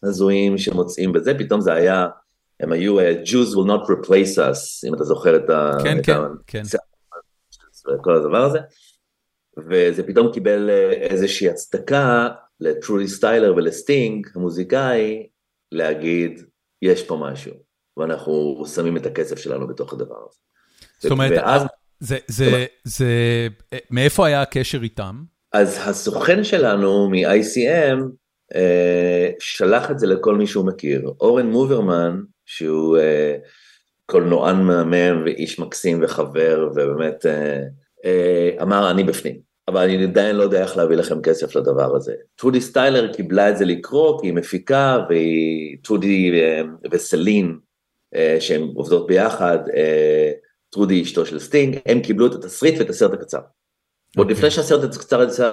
הזויים 0.02 0.58
שמוצאים 0.58 1.12
בזה, 1.12 1.34
פתאום 1.38 1.60
זה 1.60 1.72
היה, 1.72 2.06
הם 2.60 2.72
היו 2.72 3.00
uh, 3.00 3.02
Jews 3.24 3.54
will 3.54 3.68
not 3.68 3.88
replace 3.88 4.38
us, 4.38 4.88
אם 4.88 4.94
אתה 4.94 5.04
זוכר 5.04 5.36
את 5.36 5.50
ה... 5.50 5.70
כן, 5.82 5.98
את 5.98 6.06
כן, 6.06 6.12
ה- 6.12 6.28
כן. 6.46 6.62
כל 8.02 8.14
הדבר 8.14 8.44
הזה, 8.44 8.58
וזה 9.68 10.02
פתאום 10.02 10.32
קיבל 10.32 10.70
אה, 10.70 10.92
איזושהי 10.92 11.48
הצדקה 11.48 12.28
לטרולי 12.60 13.08
סטיילר 13.08 13.54
ולסטינג, 13.56 14.26
המוזיקאי, 14.34 15.26
להגיד, 15.72 16.42
יש 16.82 17.02
פה 17.02 17.16
משהו, 17.16 17.52
ואנחנו 17.96 18.64
שמים 18.74 18.96
את 18.96 19.06
הכסף 19.06 19.38
שלנו 19.38 19.66
בתוך 19.66 19.92
הדבר 19.92 20.16
הזה. 20.28 20.38
זאת 20.98 21.12
אומרת, 21.12 21.32
ואז, 21.36 21.62
זה, 22.00 22.18
זה, 22.26 22.66
זה, 22.84 23.06
מאיפה 23.90 24.26
היה 24.26 24.42
הקשר 24.42 24.82
איתם? 24.82 25.22
אז 25.52 25.78
הסוכן 25.84 26.44
שלנו 26.44 27.10
מ-ICM 27.10 27.98
אה, 28.54 29.30
שלח 29.38 29.90
את 29.90 29.98
זה 29.98 30.06
לכל 30.06 30.34
מי 30.34 30.46
שהוא 30.46 30.66
מכיר. 30.66 31.12
אורן 31.20 31.46
מוברמן, 31.46 32.20
שהוא 32.50 32.98
אה, 32.98 33.36
קולנוען 34.06 34.56
מהמם 34.56 35.22
ואיש 35.24 35.58
מקסים 35.58 36.00
וחבר, 36.02 36.68
ובאמת 36.70 37.26
אה, 37.26 37.62
אה, 38.04 38.62
אמר, 38.62 38.90
אני 38.90 39.04
בפנים. 39.04 39.50
אבל 39.68 39.80
אני 39.82 40.04
עדיין 40.04 40.36
לא 40.36 40.42
יודע 40.42 40.62
איך 40.62 40.76
להביא 40.76 40.96
לכם 40.96 41.22
כסף 41.22 41.56
לדבר 41.56 41.96
הזה. 41.96 42.14
טרודי 42.36 42.60
סטיילר 42.60 43.12
קיבלה 43.12 43.50
את 43.50 43.58
זה 43.58 43.64
לקרוא, 43.64 44.20
כי 44.20 44.26
היא 44.26 44.34
מפיקה, 44.34 44.98
והיא, 45.08 45.76
טרודי 45.82 46.40
אה, 46.40 46.62
וסלין, 46.90 47.58
אה, 48.14 48.36
שהן 48.40 48.62
עובדות 48.74 49.06
ביחד, 49.06 49.58
אה, 49.76 50.32
טרודי 50.70 51.02
אשתו 51.02 51.26
של 51.26 51.38
סטינג, 51.38 51.78
הם 51.86 52.00
קיבלו 52.00 52.26
את 52.26 52.34
התסריט 52.34 52.74
ואת 52.78 52.90
הסרט 52.90 53.12
הקצר. 53.12 53.38
עוד 53.38 53.46
אוקיי. 54.18 54.34
לפני 54.34 54.50
שהסרט 54.50 54.94
הקצר 54.94 55.22
יצא 55.22 55.52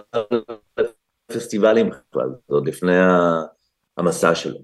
לפסטיבלים 1.31 1.89
בכלל, 1.89 2.29
עוד 2.45 2.67
לפני 2.67 2.97
המסע 3.97 4.35
שלו. 4.35 4.59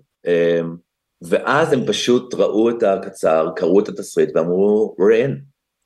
אמ, 1.23 1.29
ואז 1.29 1.73
הם 1.73 1.86
פשוט 1.88 2.33
ראו 2.33 2.69
את 2.69 2.83
הקצר, 2.83 3.49
קראו 3.55 3.79
את 3.79 3.89
התסריט 3.89 4.29
ואמרו, 4.36 4.95
we're 4.99 5.27
in. 5.27 5.31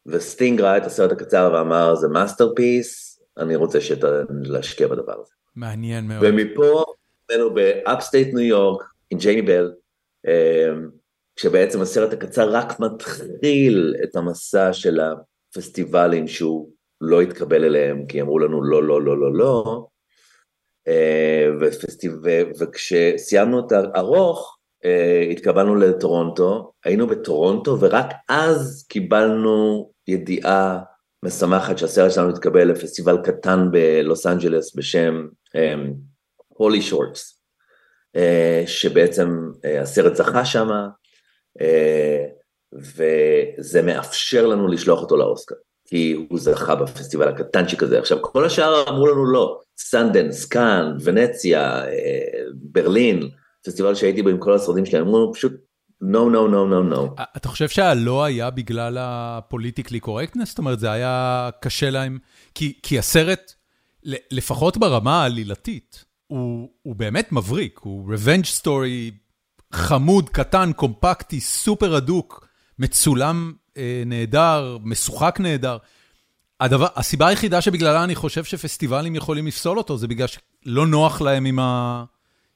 וסטינג 0.05 0.61
ראה 0.61 0.77
את 0.77 0.85
הסרט 0.85 1.11
הקצר 1.11 1.51
ואמר, 1.53 1.95
זה 1.95 2.07
masterpiece, 2.07 3.19
אני 3.37 3.55
רוצה 3.55 3.81
שת... 3.81 4.03
להשקיע 4.43 4.87
בדבר 4.87 5.13
הזה. 5.21 5.33
מעניין 5.55 6.07
מאוד. 6.07 6.23
ומפה, 6.23 6.83
היינו 7.29 7.53
ב 7.53 7.63
upstate 7.63 8.33
ניו 8.33 8.45
יורק, 8.45 8.83
עם 9.09 9.17
ג'יימי 9.19 9.41
בל, 9.41 9.73
אמ, 10.27 10.89
כשבעצם 11.35 11.81
הסרט 11.81 12.13
הקצר 12.13 12.49
רק 12.51 12.79
מתחיל 12.79 13.95
את 14.03 14.15
המסע 14.15 14.73
של 14.73 14.99
הפסטיבלים 14.99 16.27
שהוא 16.27 16.69
לא 17.01 17.21
התקבל 17.21 17.63
אליהם, 17.63 18.05
כי 18.05 18.21
אמרו 18.21 18.39
לנו 18.39 18.63
לא, 18.63 18.83
לא, 18.83 19.01
לא, 19.01 19.17
לא, 19.17 19.33
לא. 19.33 19.85
אה, 20.87 21.47
ופסטיב... 21.61 22.13
וכשסיימנו 22.59 23.67
את 23.67 23.71
הארוך, 23.71 24.56
התקבלנו 25.31 25.75
לטורונטו, 25.75 26.71
היינו 26.85 27.07
בטורונטו, 27.07 27.77
ורק 27.79 28.13
אז 28.29 28.85
קיבלנו 28.89 29.89
ידיעה 30.07 30.79
משמחת 31.25 31.77
שהסרט 31.77 32.11
שלנו 32.11 32.29
התקבל 32.29 32.63
לפסטיבל 32.63 33.17
קטן 33.23 33.67
בלוס 33.71 34.25
אנג'לס 34.25 34.75
בשם 34.75 35.27
הולי 36.47 36.81
שורטס, 36.81 37.41
שבעצם 38.65 39.51
אה, 39.65 39.81
הסרט 39.81 40.15
זכה 40.15 40.45
שם, 40.45 40.67
וזה 42.73 43.81
מאפשר 43.81 44.47
לנו 44.47 44.67
לשלוח 44.67 45.01
אותו 45.01 45.17
לאוסקר, 45.17 45.55
כי 45.87 46.25
הוא 46.29 46.39
זכה 46.39 46.75
בפסטיבל 46.75 47.27
הקטנצ'יק 47.27 47.83
הזה. 47.83 47.99
עכשיו, 47.99 48.21
כל 48.21 48.45
השאר 48.45 48.89
אמרו 48.89 49.07
לנו 49.07 49.25
לא, 49.25 49.59
סנדנס, 49.77 50.45
קאן, 50.45 50.97
ונציה, 51.03 51.85
אה, 51.85 52.43
ברלין, 52.53 53.29
פסטיבל 53.67 53.95
שהייתי 53.95 54.23
בו 54.23 54.29
עם 54.29 54.37
כל 54.37 54.53
הסרטים 54.53 54.85
שלהם, 54.85 55.07
אמרו 55.07 55.33
פשוט 55.33 55.53
no, 56.03 56.05
no, 56.33 56.51
no, 56.51 56.71
no, 56.71 56.95
no. 56.95 57.21
אתה 57.37 57.47
חושב 57.49 57.69
שהלא 57.69 58.23
היה 58.23 58.49
בגלל 58.49 58.97
הפוליטיקלי 58.99 59.99
קורקטנס? 59.99 60.49
זאת 60.49 60.57
אומרת, 60.57 60.79
זה 60.79 60.91
היה 60.91 61.49
קשה 61.61 61.89
להם? 61.89 62.17
כי, 62.55 62.73
כי 62.83 62.99
הסרט, 62.99 63.53
לפחות 64.31 64.77
ברמה 64.77 65.21
העלילתית, 65.21 66.05
הוא, 66.27 66.69
הוא 66.81 66.95
באמת 66.95 67.31
מבריק, 67.31 67.79
הוא 67.83 68.13
revenge 68.13 68.61
story 68.61 69.13
חמוד, 69.73 70.29
קטן, 70.29 70.71
קומפקטי, 70.75 71.39
סופר 71.39 71.95
הדוק, 71.95 72.47
מצולם 72.79 73.53
אה, 73.77 74.03
נהדר, 74.05 74.77
משוחק 74.83 75.37
נהדר. 75.39 75.77
הדבר, 76.59 76.87
הסיבה 76.95 77.27
היחידה 77.27 77.61
שבגללה 77.61 78.03
אני 78.03 78.15
חושב 78.15 78.43
שפסטיבלים 78.43 79.15
יכולים 79.15 79.47
לפסול 79.47 79.77
אותו, 79.77 79.97
זה 79.97 80.07
בגלל 80.07 80.27
שלא 80.27 80.87
נוח 80.87 81.21
להם 81.21 81.45
עם, 81.45 81.59
ה, 81.59 82.03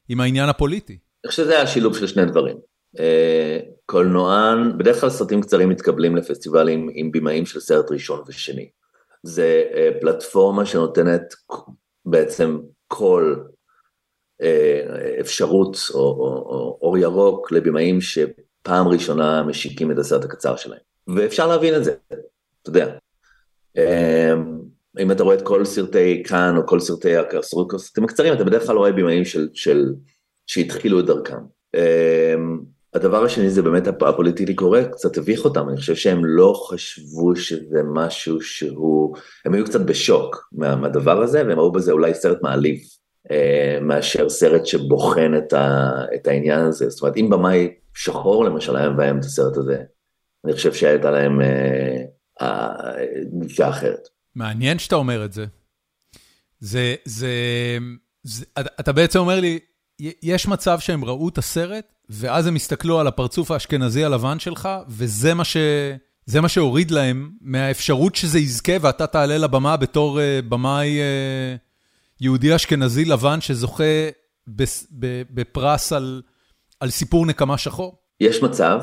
עם 0.08 0.20
העניין 0.20 0.48
הפוליטי. 0.48 0.98
אני 1.24 1.30
חושב 1.30 1.42
שזה 1.42 1.56
היה 1.56 1.66
שילוב 1.66 1.96
של 1.96 2.06
שני 2.06 2.24
דברים. 2.24 2.56
אה, 3.00 3.58
קולנוען, 3.86 4.78
בדרך 4.78 5.00
כלל 5.00 5.10
סרטים 5.10 5.40
קצרים 5.40 5.68
מתקבלים 5.68 6.16
לפסטיבלים 6.16 6.88
עם 6.94 7.12
בימאים 7.12 7.46
של 7.46 7.60
סרט 7.60 7.90
ראשון 7.90 8.22
ושני. 8.26 8.70
זה 9.22 9.64
אה, 9.74 9.90
פלטפורמה 10.00 10.66
שנותנת 10.66 11.34
בעצם 12.04 12.58
כל 12.88 13.36
אה, 14.42 15.16
אפשרות 15.20 15.76
או, 15.94 16.00
או, 16.00 16.26
או 16.26 16.78
אור 16.82 16.98
ירוק 16.98 17.52
לבימאים 17.52 18.00
שפעם 18.00 18.88
ראשונה 18.88 19.42
משיקים 19.42 19.90
את 19.90 19.98
הסרט 19.98 20.24
הקצר 20.24 20.56
שלהם. 20.56 20.80
ואפשר 21.16 21.46
להבין 21.46 21.74
את 21.74 21.84
זה, 21.84 21.94
אתה 22.62 22.70
יודע. 22.70 22.96
אה, 24.98 25.02
אם 25.02 25.10
אתה 25.10 25.22
רואה 25.22 25.34
את 25.34 25.42
כל 25.42 25.64
סרטי 25.64 26.22
כאן 26.26 26.56
או 26.56 26.66
כל 26.66 26.80
סרטי 26.80 27.16
הסרטים 27.16 28.04
הקצרים, 28.04 28.32
אתה 28.32 28.44
בדרך 28.44 28.66
כלל 28.66 28.76
רואה 28.76 28.92
בימאים 28.92 29.24
של, 29.24 29.48
של, 29.54 29.94
שהתחילו 30.46 31.00
את 31.00 31.06
דרכם. 31.06 31.38
Um, 31.76 32.64
הדבר 32.94 33.24
השני 33.24 33.50
זה 33.50 33.62
באמת 33.62 33.86
הפוליטיקלי 33.86 34.54
קורקט, 34.54 34.92
קצת 34.92 35.18
הביך 35.18 35.44
אותם, 35.44 35.68
אני 35.68 35.76
חושב 35.76 35.94
שהם 35.94 36.24
לא 36.24 36.62
חשבו 36.68 37.36
שזה 37.36 37.80
משהו 37.94 38.40
שהוא, 38.40 39.16
הם 39.44 39.54
היו 39.54 39.64
קצת 39.64 39.80
בשוק 39.80 40.48
מה, 40.52 40.76
מהדבר 40.76 41.22
הזה, 41.22 41.42
והם 41.46 41.58
ראו 41.58 41.72
בזה 41.72 41.92
אולי 41.92 42.14
סרט 42.14 42.38
מעליב, 42.42 42.80
uh, 43.28 43.80
מאשר 43.80 44.28
סרט 44.28 44.66
שבוחן 44.66 45.32
את, 45.38 45.52
ה, 45.52 45.90
את 46.14 46.26
העניין 46.26 46.60
הזה. 46.60 46.88
זאת 46.88 47.02
אומרת, 47.02 47.16
אם 47.16 47.30
במאי 47.30 47.74
שחור 47.94 48.44
למשל 48.44 48.76
היה 48.76 48.90
מביים 48.90 49.18
את 49.18 49.24
הסרט 49.24 49.56
הזה, 49.56 49.82
אני 50.44 50.52
חושב 50.52 50.72
שהייתה 50.72 51.10
להם 51.10 51.40
uh, 51.40 52.42
uh, 52.42 52.46
גישה 53.40 53.68
אחרת. 53.68 54.11
מעניין 54.34 54.78
שאתה 54.78 54.96
אומר 54.96 55.24
את 55.24 55.32
זה. 55.32 55.46
זה, 56.60 56.94
זה, 57.04 57.28
זה, 58.22 58.44
אתה 58.58 58.92
בעצם 58.92 59.18
אומר 59.18 59.40
לי, 59.40 59.58
יש 60.22 60.48
מצב 60.48 60.78
שהם 60.78 61.04
ראו 61.04 61.28
את 61.28 61.38
הסרט, 61.38 61.92
ואז 62.08 62.46
הם 62.46 62.54
הסתכלו 62.54 63.00
על 63.00 63.06
הפרצוף 63.06 63.50
האשכנזי 63.50 64.04
הלבן 64.04 64.38
שלך, 64.38 64.68
וזה 64.88 65.34
מה, 65.34 65.44
ש, 65.44 65.56
זה 66.26 66.40
מה 66.40 66.48
שהוריד 66.48 66.90
להם 66.90 67.30
מהאפשרות 67.40 68.14
שזה 68.14 68.38
יזכה, 68.38 68.72
ואתה 68.80 69.06
תעלה 69.06 69.38
לבמה 69.38 69.76
בתור 69.76 70.18
uh, 70.18 70.22
במאי 70.48 70.98
uh, 70.98 71.58
יהודי 72.20 72.56
אשכנזי 72.56 73.04
לבן 73.04 73.40
שזוכה 73.40 74.08
בפרס 75.30 75.92
על, 75.92 76.22
על 76.80 76.90
סיפור 76.90 77.26
נקמה 77.26 77.58
שחור? 77.58 77.98
יש 78.20 78.42
מצב, 78.42 78.80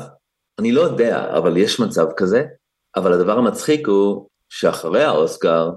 אני 0.58 0.72
לא 0.72 0.80
יודע, 0.80 1.36
אבל 1.38 1.56
יש 1.56 1.80
מצב 1.80 2.06
כזה, 2.16 2.44
אבל 2.96 3.12
הדבר 3.12 3.38
המצחיק 3.38 3.88
הוא 3.88 4.26
שאחרי 4.50 5.04
האוסקר, 5.04 5.70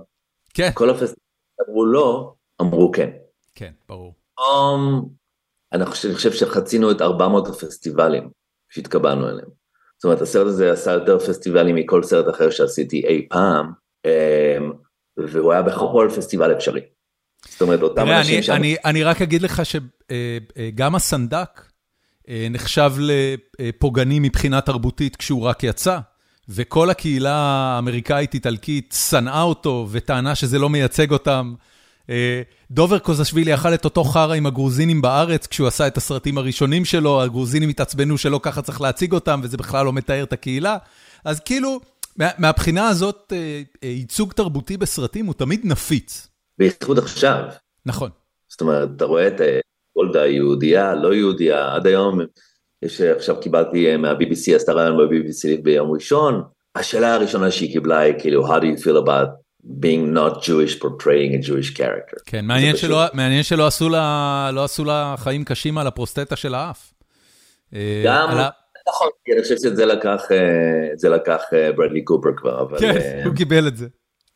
כן. 0.53 0.69
כל 0.73 0.89
הפסטיבלים 0.89 1.23
אמרו 1.69 1.86
לא, 1.86 2.33
אמרו 2.62 2.91
כן. 2.91 3.09
כן, 3.55 3.71
ברור. 3.89 4.13
Um, 4.39 4.43
אני 5.71 5.86
חושב, 5.86 6.07
אני 6.07 6.15
חושב 6.15 6.33
שחצינו 6.33 6.91
את 6.91 7.01
400 7.01 7.47
הפסטיבלים 7.47 8.29
שהתקבלנו 8.69 9.29
אליהם. 9.29 9.49
זאת 9.97 10.05
אומרת, 10.05 10.21
הסרט 10.21 10.47
הזה 10.47 10.71
עשה 10.71 10.91
יותר 10.91 11.19
פסטיבלים 11.19 11.75
מכל 11.75 12.03
סרט 12.03 12.36
אחר 12.36 12.49
שעשיתי 12.49 13.07
אי 13.07 13.27
פעם, 13.29 13.71
um, 14.07 14.63
והוא 15.17 15.53
היה 15.53 15.62
בכל 15.62 16.09
פסטיבל 16.15 16.53
אפשרי. 16.57 16.81
זאת 17.49 17.62
אומרת, 17.62 17.81
אותם 17.81 18.07
אנשים 18.07 18.43
שם... 18.43 18.53
אני, 18.53 18.75
אני 18.86 19.03
רק 19.03 19.21
אגיד 19.21 19.41
לך 19.41 19.65
שגם 19.65 19.81
אה, 20.57 20.88
אה, 20.91 20.95
הסנדק 20.95 21.62
אה, 22.29 22.47
נחשב 22.49 22.91
לפוגעני 22.99 24.19
מבחינה 24.19 24.62
תרבותית 24.62 25.15
כשהוא 25.15 25.41
רק 25.41 25.63
יצא, 25.63 25.99
וכל 26.49 26.89
הקהילה 26.89 27.36
האמריקאית-איטלקית 27.36 28.95
שנאה 29.10 29.41
אותו 29.41 29.88
וטענה 29.91 30.36
שזה 30.36 30.60
לא 30.60 30.69
מייצג 30.69 31.12
אותם. 31.12 31.53
דובר 32.71 32.99
קוזשווילי 32.99 33.53
אכל 33.53 33.73
את 33.73 33.86
אותו 33.86 34.03
חרא 34.03 34.34
עם 34.34 34.45
הגרוזינים 34.45 35.01
בארץ 35.01 35.47
כשהוא 35.47 35.67
עשה 35.67 35.88
את 35.88 35.97
הסרטים 35.97 36.38
הראשונים 36.38 36.86
שלו, 36.86 37.21
הגרוזינים 37.21 37.69
התעצבנו 37.69 38.17
שלא 38.17 38.39
ככה 38.43 38.62
צריך 38.62 38.82
להציג 38.82 39.13
אותם, 39.13 39.39
וזה 39.43 39.58
בכלל 39.58 39.86
לא 39.86 39.93
מתאר 39.93 40.23
את 40.23 40.34
הקהילה. 40.34 40.77
אז 41.25 41.39
כאילו, 41.39 41.79
מהבחינה 42.17 42.88
הזאת, 42.88 43.34
ייצוג 43.84 44.34
תרבותי 44.34 44.77
בסרטים 44.77 45.25
הוא 45.25 45.34
תמיד 45.34 45.62
נפיץ. 45.63 46.27
בייחוד 46.58 46.99
עכשיו. 46.99 47.43
נכון. 47.86 48.10
זאת 48.49 48.62
אומרת, 48.62 48.89
אתה 48.95 49.06
רואה 49.06 49.27
את 49.27 49.41
אה, 49.41 49.60
גולדה 49.95 50.27
יהודייה, 50.27 50.95
לא 50.95 51.13
יהודייה, 51.13 51.73
עד 51.75 51.88
היום, 51.88 52.19
יש, 52.85 53.01
עכשיו 53.01 53.39
קיבלתי 53.39 53.91
אה, 53.91 53.97
מה-BBC, 53.97 54.55
עשתה 54.55 54.73
רעיון 54.73 54.97
ב-BBC 54.97 55.61
ביום 55.63 55.91
ראשון, 55.91 56.43
השאלה 56.75 57.13
הראשונה 57.13 57.51
שהיא 57.51 57.71
קיבלה 57.71 57.99
היא 57.99 58.13
כאילו, 58.19 58.47
how 58.47 58.59
do 58.59 58.63
you 58.63 58.83
feel 58.83 59.05
about 59.05 59.43
being 59.63 60.13
not 60.13 60.43
Jewish 60.43 60.79
portraying 60.79 61.33
a 61.33 61.47
Jewish 61.47 61.77
character. 61.77 62.17
כן, 62.25 62.45
מעניין 62.45 62.77
שלא, 62.77 63.01
מעניין 63.13 63.43
שלא 63.43 63.67
עשו 63.67 63.89
לה, 63.89 64.49
לא 64.53 64.63
עשו 64.63 64.85
לה 64.85 65.15
חיים 65.17 65.43
קשים 65.43 65.77
על 65.77 65.87
הפרוסטטה 65.87 66.35
של 66.35 66.55
האף. 66.55 66.93
אה, 67.73 68.01
גם, 68.05 68.29
נכון, 68.89 69.07
אני 69.33 69.41
חושב 69.43 69.55
שאת 69.63 69.75
זה 69.75 69.85
לקח, 69.85 70.21
את 70.93 70.99
זה 70.99 71.09
לקח 71.09 71.41
ברדלי 71.75 72.03
קופר 72.03 72.29
כבר, 72.37 72.61
אבל... 72.61 72.79
כן, 72.79 73.21
הוא 73.25 73.35
קיבל 73.35 73.67
את 73.67 73.77
זה. 73.77 73.87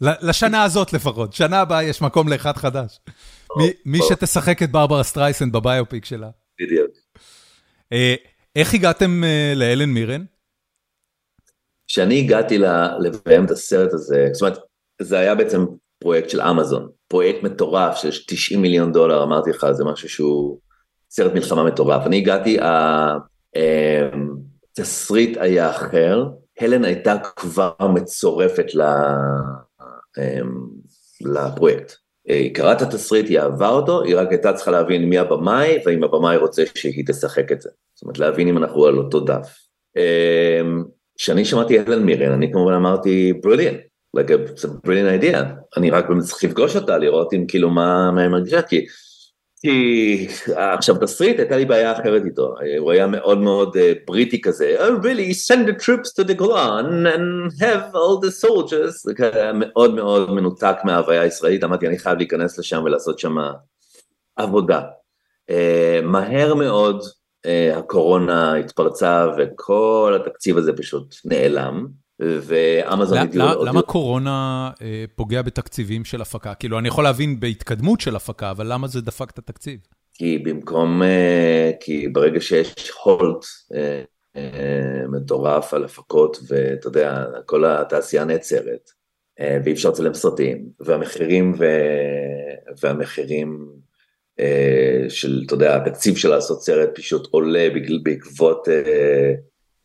לשנה 0.02 0.64
הזאת 0.64 0.94
לפחות, 0.94 1.34
שנה 1.34 1.60
הבאה 1.60 1.84
יש 1.84 2.02
מקום 2.02 2.28
לאחד 2.28 2.58
חדש. 2.58 3.00
מי 3.86 4.00
שתשחק 4.10 4.64
את 4.64 4.72
ברברה 4.72 5.04
סטרייסן 5.04 5.52
בביופיק 5.52 6.06
שלה. 6.06 6.30
בדיוק. 6.62 6.92
איך 8.58 8.74
הגעתם 8.74 9.24
אה, 9.24 9.54
להלן 9.56 9.90
מירן? 9.90 10.24
כשאני 11.88 12.20
הגעתי 12.20 12.58
לביים 13.00 13.46
את 13.46 13.52
הסרט 13.52 13.94
הזה, 13.94 14.30
זאת 14.34 14.42
אומרת, 14.42 14.58
זה 15.02 15.20
היה 15.20 15.36
בעצם 15.36 15.66
פרויקט 16.00 16.30
של 16.30 16.42
אמזון, 16.42 16.90
פרויקט 17.08 17.44
מטורף 17.44 17.98
של 17.98 18.10
90 18.28 18.62
מיליון 18.62 18.92
דולר, 18.92 19.24
אמרתי 19.24 19.50
לך, 19.50 19.68
זה 19.72 19.84
משהו 19.86 20.10
שהוא 20.10 20.60
סרט 21.10 21.34
מלחמה 21.34 21.64
מטורף. 21.64 22.06
אני 22.06 22.18
הגעתי, 22.18 22.58
התסריט 24.74 25.38
אה, 25.38 25.44
היה 25.44 25.70
אחר, 25.70 26.26
הלן 26.60 26.86
הייתה 26.86 27.16
כבר 27.36 27.74
מצורפת 27.94 28.66
אמ, 30.18 30.68
לפרויקט. 31.22 32.07
היא 32.28 32.56
קראה 32.56 32.74
את 32.74 32.82
התסריט, 32.82 33.30
היא 33.30 33.40
אהבה 33.40 33.70
אותו, 33.70 34.04
היא 34.04 34.16
רק 34.16 34.32
הייתה 34.32 34.54
צריכה 34.54 34.72
להבין 34.72 35.10
מי 35.10 35.18
הבמאי, 35.18 35.78
והאם 35.86 36.04
הבמאי 36.04 36.38
רוצה 36.38 36.64
שהיא 36.76 37.04
תשחק 37.08 37.52
את 37.52 37.62
זה. 37.62 37.70
זאת 37.96 38.04
אומרת, 38.04 38.20
להבין 38.20 38.48
אם 38.48 38.58
אנחנו 38.58 38.86
על 38.86 38.98
אותו 38.98 39.20
דף. 39.20 39.58
אמ, 39.98 40.84
כשאני 41.18 41.46
שמעתי 41.46 41.80
הלן 41.80 42.04
מירן, 42.04 42.32
אני 42.32 42.52
כמובן 42.52 42.74
אמרתי, 42.74 43.34
בריליאנט, 43.34 43.80
like 44.18 44.30
a 44.30 44.88
brilliant 44.88 45.24
idea, 45.24 45.38
אני 45.78 45.90
רק 45.90 46.06
צריך 46.20 46.44
לפגוש 46.44 46.76
אותה, 46.76 46.98
לראות 46.98 47.34
אם 47.34 47.46
כאילו 47.48 47.70
מה, 47.70 48.12
מה 48.12 48.22
היא 48.22 48.30
מרגישה, 48.30 48.62
כי 48.62 48.86
כי 49.62 50.28
עכשיו 50.56 50.96
תסריט 51.02 51.40
הייתה 51.40 51.58
לי 51.58 51.66
בעיה 51.66 51.92
אחרת 51.92 52.22
איתו, 52.26 52.56
הוא 52.80 52.92
היה 52.92 53.08
מאוד 53.08 53.38
מאוד 53.38 53.78
בריטי 54.08 54.42
כזה, 54.42 54.76
oh 54.80 55.04
really, 55.04 55.34
send 55.34 55.68
the 55.70 55.84
troops 55.86 56.14
to 56.20 56.24
the 56.28 56.42
Golan 56.42 57.06
and 57.16 57.62
have 57.62 57.94
all 57.94 58.20
the 58.26 58.32
soldiers, 58.46 58.94
זה 59.04 59.14
היה 59.34 59.52
מאוד 59.56 59.94
מאוד 59.94 60.32
מנותק 60.32 60.76
מההוויה 60.84 61.22
הישראלית, 61.22 61.64
אמרתי 61.64 61.88
אני 61.88 62.00
חייב 62.00 62.18
להיכנס 62.18 62.60
לשם 62.60 62.82
ולעשות 62.86 63.20
שם 63.20 63.36
עבודה. 64.36 64.82
מהר 66.04 66.54
מאוד 66.54 67.04
הקורונה 67.76 68.56
התפרצה 68.56 69.28
וכל 69.38 70.20
התקציב 70.22 70.58
הזה 70.58 70.74
פשוט 70.74 71.16
נעלם. 71.26 71.88
ואמזון 72.20 73.18
הגיעו... 73.18 73.66
למה 73.66 73.82
קורונה 73.82 74.70
אה, 74.82 75.06
פוגע 75.16 75.42
בתקציבים 75.42 76.06
של 76.06 76.22
הפקה? 76.22 76.54
כאילו, 76.54 76.80
אני 76.80 76.88
יכול 76.88 77.04
להבין 77.04 77.40
בהתקדמות 77.40 78.02
של 78.02 78.16
הפקה, 78.16 78.52
אבל 78.52 78.74
למה 78.74 78.88
זה 78.88 79.02
דפק 79.02 79.30
את 79.30 79.38
התקציב? 79.38 79.80
כי 80.14 80.38
במקום, 80.38 81.04
אה, 81.04 81.72
כי 81.80 82.08
ברגע 82.08 82.42
שיש 82.42 82.92
הולט 83.04 83.46
אה, 83.76 84.02
מטורף 85.12 85.74
על 85.74 85.84
הפקות, 85.84 86.38
ואתה 86.48 86.88
יודע, 86.88 87.26
כל 87.46 87.66
התעשייה 87.66 88.26
נעצרת, 88.26 88.90
ואי 89.64 89.74
אפשר 89.74 89.90
לצלם 89.90 90.14
סרטים, 90.14 90.66
והמחירים, 90.80 91.54
ו... 91.60 91.66
והמחירים 92.84 93.68
של, 95.10 95.44
אתה 95.46 95.54
יודע, 95.54 95.76
התקציב 95.76 96.16
של 96.16 96.30
לעשות 96.30 96.64
סרט 96.64 96.90
פשוט 96.96 97.28
עולה 97.32 97.68
בעקבות... 98.04 98.68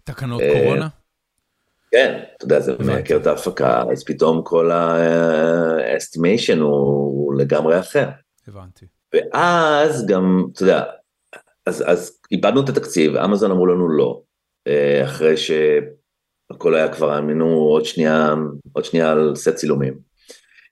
תקנות 0.05 0.43
קורונה? 0.53 0.89
כן, 1.93 2.23
אתה 2.37 2.45
יודע, 2.45 2.61
זה 2.61 2.73
מייקר 2.79 3.17
את 3.17 3.27
ההפקה, 3.27 3.83
אז 3.93 4.05
פתאום 4.05 4.43
כל 4.45 4.71
האסטימיישן 4.71 6.61
הוא 6.61 7.35
לגמרי 7.35 7.81
אחר. 7.81 8.09
הבנתי. 8.49 8.87
ואז 9.15 10.07
גם, 10.07 10.47
אתה 10.53 10.63
יודע, 10.63 10.83
אז, 11.67 11.85
אז 11.87 12.19
איבדנו 12.31 12.65
את 12.65 12.69
התקציב, 12.69 13.17
אמזון 13.17 13.51
אמרו 13.51 13.67
לנו 13.67 13.89
לא, 13.89 14.21
אה, 14.67 15.05
אחרי 15.05 15.35
שהכל 15.37 16.75
היה 16.75 16.93
כבר, 16.93 17.11
האמינו 17.11 17.47
עוד 17.47 17.85
שנייה, 17.85 18.35
עוד 18.73 18.85
שנייה 18.85 19.13
על 19.13 19.37
סט 19.37 19.55
צילומים. 19.55 19.95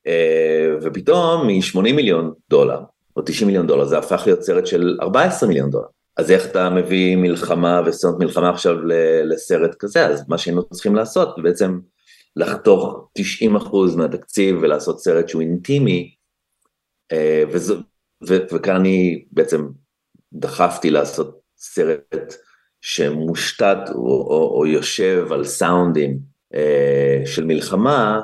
אה, 0.07 0.77
ופתאום 0.83 1.47
מ-80 1.47 1.81
מיליון 1.81 2.33
דולר, 2.51 2.81
או 3.17 3.23
90 3.23 3.47
מיליון 3.47 3.67
דולר, 3.67 3.85
זה 3.85 3.99
הפך 3.99 4.23
להיות 4.27 4.43
סרט 4.43 4.67
של 4.67 4.99
14 5.03 5.49
מיליון 5.49 5.71
דולר. 5.71 5.87
אז 6.17 6.31
איך 6.31 6.47
אתה 6.47 6.71
מביא 6.71 7.17
מלחמה 7.17 7.81
וסרט 7.87 8.15
מלחמה 8.19 8.51
עכשיו 8.51 8.75
לסרט 9.25 9.75
כזה, 9.79 10.07
אז 10.07 10.29
מה 10.29 10.39
שהיינו 10.39 10.69
צריכים 10.69 10.95
לעשות 10.95 11.37
בעצם 11.43 11.79
לחתוך 12.37 13.09
90% 13.19 13.97
מהתקציב 13.97 14.57
ולעשות 14.63 15.01
סרט 15.01 15.29
שהוא 15.29 15.43
אינטימי, 15.43 16.15
אה, 17.13 17.43
וזו, 17.53 17.77
ו, 18.29 18.37
וכאן 18.53 18.75
אני 18.75 19.25
בעצם 19.31 19.69
דחפתי 20.33 20.91
לעשות 20.91 21.41
סרט 21.59 22.35
שמושתת 22.81 23.79
או, 23.95 24.01
או, 24.01 24.55
או 24.59 24.67
יושב 24.67 25.27
על 25.31 25.45
סאונדים 25.45 26.19
אה, 26.55 27.23
של 27.27 27.45
מלחמה, 27.45 28.21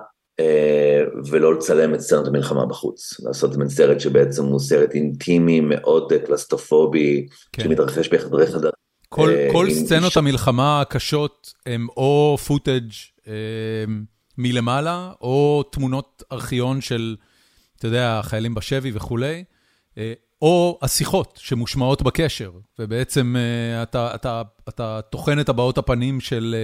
ולא 1.31 1.55
לצלם 1.55 1.95
את 1.95 2.01
סרט 2.01 2.27
המלחמה 2.27 2.67
בחוץ, 2.67 3.21
לעשות 3.21 3.57
מן 3.57 3.69
סרט 3.69 4.01
שבעצם 4.01 4.45
הוא 4.45 4.61
סרט 4.61 4.95
אינטימי 4.95 5.61
מאוד 5.61 6.13
קלסטרופובי, 6.27 7.27
כן. 7.53 7.63
שמתרחש 7.63 8.09
בחדרי 8.09 8.47
חדר. 8.47 8.71
כל, 9.09 9.31
אה, 9.31 9.53
כל 9.53 9.71
סצנות 9.71 10.13
ש... 10.13 10.17
המלחמה 10.17 10.81
הקשות 10.81 11.53
הם 11.67 11.87
או 11.97 12.37
footage 12.47 12.91
אה, 13.19 13.29
מלמעלה, 14.39 15.13
או 15.21 15.63
תמונות 15.73 16.23
ארכיון 16.33 16.81
של, 16.81 17.17
אתה 17.79 17.87
יודע, 17.87 18.21
חיילים 18.23 18.55
בשבי 18.55 18.91
וכולי, 18.95 19.45
או 20.43 20.79
השיחות 20.83 21.39
שמושמעות 21.43 22.03
בקשר, 22.03 22.51
ובעצם 22.79 23.37
אתה, 23.83 24.15
אתה, 24.15 24.43
אתה 24.69 25.01
טוחן 25.11 25.41
את 25.41 25.49
הבעות 25.49 25.79
הפנים 25.79 26.21
של... 26.21 26.57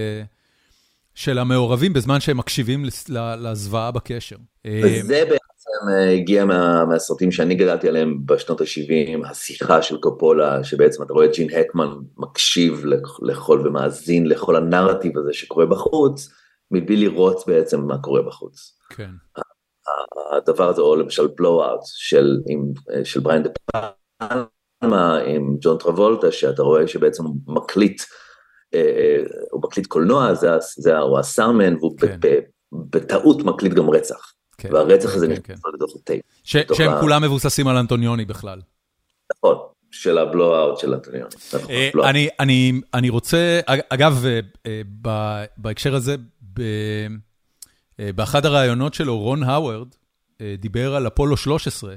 של 1.15 1.39
המעורבים 1.39 1.93
בזמן 1.93 2.21
שהם 2.21 2.37
מקשיבים 2.37 2.85
לזוועה 3.39 3.91
בקשר. 3.91 4.37
וזה 4.67 5.25
בעצם 5.25 5.89
אה, 5.91 6.13
הגיע 6.13 6.45
מה, 6.45 6.85
מהסרטים 6.85 7.33
שאני 7.33 7.55
גדלתי 7.55 7.89
עליהם 7.89 8.19
בשנות 8.27 8.61
ה-70, 8.61 9.29
השיחה 9.29 9.83
של 9.83 9.97
קופולה, 10.01 10.65
שבעצם 10.65 11.03
אתה 11.03 11.13
רואה 11.13 11.27
את 11.27 11.35
ג'ין 11.35 11.49
הקמן 11.51 11.89
מקשיב 12.17 12.85
לכל 13.23 13.63
ומאזין 13.65 14.27
לכל 14.27 14.57
הנרטיב 14.57 15.19
הזה 15.19 15.33
שקורה 15.33 15.67
בחוץ, 15.67 16.29
מבלי 16.71 16.97
לראות 16.97 17.45
בעצם 17.47 17.81
מה 17.81 17.99
קורה 17.99 18.23
בחוץ. 18.23 18.79
כן. 18.89 19.11
הדבר 20.33 20.69
הזה, 20.69 20.81
או 20.81 20.97
למשל 20.97 21.27
Blow 21.37 21.62
Out 21.62 21.81
של, 21.85 22.41
של 23.05 23.21
בריאן 23.21 23.43
דה 23.43 23.51
פלמה 24.81 25.19
עם 25.19 25.57
ג'ון 25.61 25.79
טרבולטה, 25.79 26.33
שאתה 26.33 26.63
רואה 26.63 26.89
שבעצם 26.89 27.25
מקליט, 27.47 28.03
הוא 29.51 29.63
מקליט 29.63 29.87
קולנוע, 29.87 30.35
זה, 30.35 30.49
זה, 30.77 30.99
הוא 30.99 31.19
ה 31.19 31.24
sound 31.24 31.53
man, 31.53 31.77
והוא 31.77 31.99
כן. 31.99 32.19
בטעות 32.73 33.43
מקליט 33.43 33.73
גם 33.73 33.91
רצח. 33.91 34.33
כן, 34.59 34.75
והרצח 34.75 35.15
הזה 35.15 35.27
כן, 35.27 35.33
נכנס 35.33 35.61
כן. 35.63 35.71
לתוך 35.75 35.97
הטייפ. 35.97 36.23
שהם 36.45 37.01
כולם 37.01 37.23
מבוססים 37.23 37.69
על 37.69 37.77
אנטוניוני 37.77 38.25
בכלל. 38.25 38.61
נכון, 39.37 39.57
של 39.91 40.19
הבלואו-אאוט 40.19 40.79
של 40.79 40.95
אנטוניוני. 40.95 41.35
נכון, 41.55 41.71
אה, 41.71 42.71
אני 42.95 43.09
רוצה, 43.09 43.61
אגב, 43.67 44.25
אה, 44.27 44.41
אה, 44.67 45.45
בהקשר 45.57 45.95
הזה, 45.95 46.17
באחד 47.99 48.47
הראיונות 48.47 48.95
שלו, 48.95 49.19
רון 49.19 49.43
האוורד 49.43 49.89
דיבר 50.59 50.95
על 50.95 51.07
אפולו 51.07 51.37
13, 51.37 51.95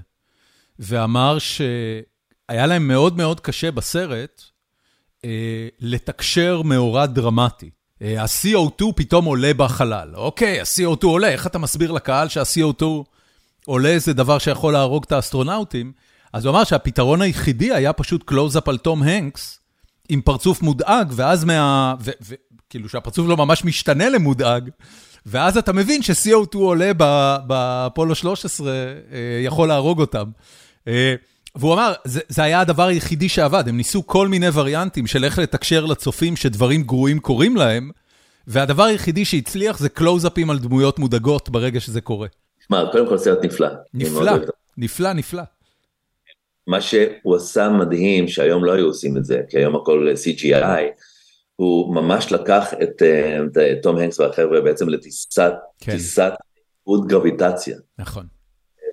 ואמר 0.79 1.37
שהיה 1.39 2.67
להם 2.67 2.87
מאוד 2.87 3.17
מאוד 3.17 3.39
קשה 3.39 3.71
בסרט 3.71 4.41
לתקשר 5.79 6.61
מאורע 6.61 7.05
דרמטי. 7.05 7.69
ה-CO2 8.01 8.83
פתאום 8.95 9.25
עולה 9.25 9.53
בחלל. 9.53 10.15
אוקיי, 10.15 10.59
ה-CO2 10.59 11.05
עולה, 11.05 11.27
איך 11.27 11.47
אתה 11.47 11.59
מסביר 11.59 11.91
לקהל 11.91 12.29
שה-CO2 12.29 12.83
עולה 13.65 13.99
זה 13.99 14.13
דבר 14.13 14.37
שיכול 14.37 14.73
להרוג 14.73 15.03
את 15.07 15.11
האסטרונאוטים? 15.11 15.91
אז 16.33 16.45
הוא 16.45 16.51
אמר 16.51 16.63
שהפתרון 16.63 17.21
היחידי 17.21 17.73
היה 17.73 17.93
פשוט 17.93 18.23
קלוז-אפ 18.23 18.69
על 18.69 18.77
טום 18.77 19.03
הנקס, 19.03 19.59
עם 20.09 20.21
פרצוף 20.21 20.61
מודאג, 20.61 21.13
ואז 21.15 21.43
מה... 21.43 21.95
וכאילו 21.99 22.89
שהפרצוף 22.89 23.27
לא 23.27 23.37
ממש 23.37 23.65
משתנה 23.65 24.09
למודאג, 24.09 24.69
ואז 25.25 25.57
אתה 25.57 25.73
מבין 25.73 26.01
ש-CO2 26.01 26.57
עולה 26.57 26.91
באפולו 27.47 28.15
13, 28.15 28.71
אה, 28.71 28.83
יכול 29.43 29.67
להרוג 29.67 29.99
אותם. 30.01 30.29
אה, 31.55 31.59
והוא 31.59 31.73
אמר, 31.73 31.93
זה, 32.03 32.19
זה 32.27 32.43
היה 32.43 32.61
הדבר 32.61 32.87
היחידי 32.87 33.29
שעבד, 33.29 33.63
הם 33.67 33.77
ניסו 33.77 34.07
כל 34.07 34.27
מיני 34.27 34.47
וריאנטים 34.53 35.07
של 35.07 35.23
איך 35.23 35.39
לתקשר 35.39 35.85
לצופים 35.85 36.35
שדברים 36.35 36.83
גרועים 36.83 37.19
קורים 37.19 37.55
להם, 37.55 37.91
והדבר 38.47 38.83
היחידי 38.83 39.25
שהצליח 39.25 39.79
זה 39.79 39.89
קלוז-אפים 39.89 40.49
על 40.49 40.59
דמויות 40.59 40.99
מודאגות 40.99 41.49
ברגע 41.49 41.79
שזה 41.79 42.01
קורה. 42.01 42.27
מה, 42.69 42.83
קודם 42.91 43.07
כל 43.07 43.17
סרט 43.17 43.45
נפלא. 43.45 43.67
נפלא, 43.93 44.31
נפלא, 44.77 45.13
נפלא. 45.13 45.43
מה 46.67 46.81
שהוא 46.81 47.35
עשה 47.35 47.69
מדהים, 47.69 48.27
שהיום 48.27 48.65
לא 48.65 48.71
היו 48.71 48.85
עושים 48.85 49.17
את 49.17 49.25
זה, 49.25 49.41
כי 49.49 49.57
היום 49.57 49.75
הכל 49.75 50.07
CGI, 50.23 50.81
הוא 51.55 51.95
ממש 51.95 52.31
לקח 52.31 52.73
את, 52.83 53.01
אה, 53.01 53.39
את 53.71 53.77
תום 53.83 53.97
הנקס 53.97 54.19
והחבר'ה 54.19 54.61
בעצם 54.61 54.89
לטיסת, 54.89 55.53
כן. 55.79 55.91
טיסת 55.91 56.31
גרביטציה. 57.07 57.77
נכון. 57.99 58.34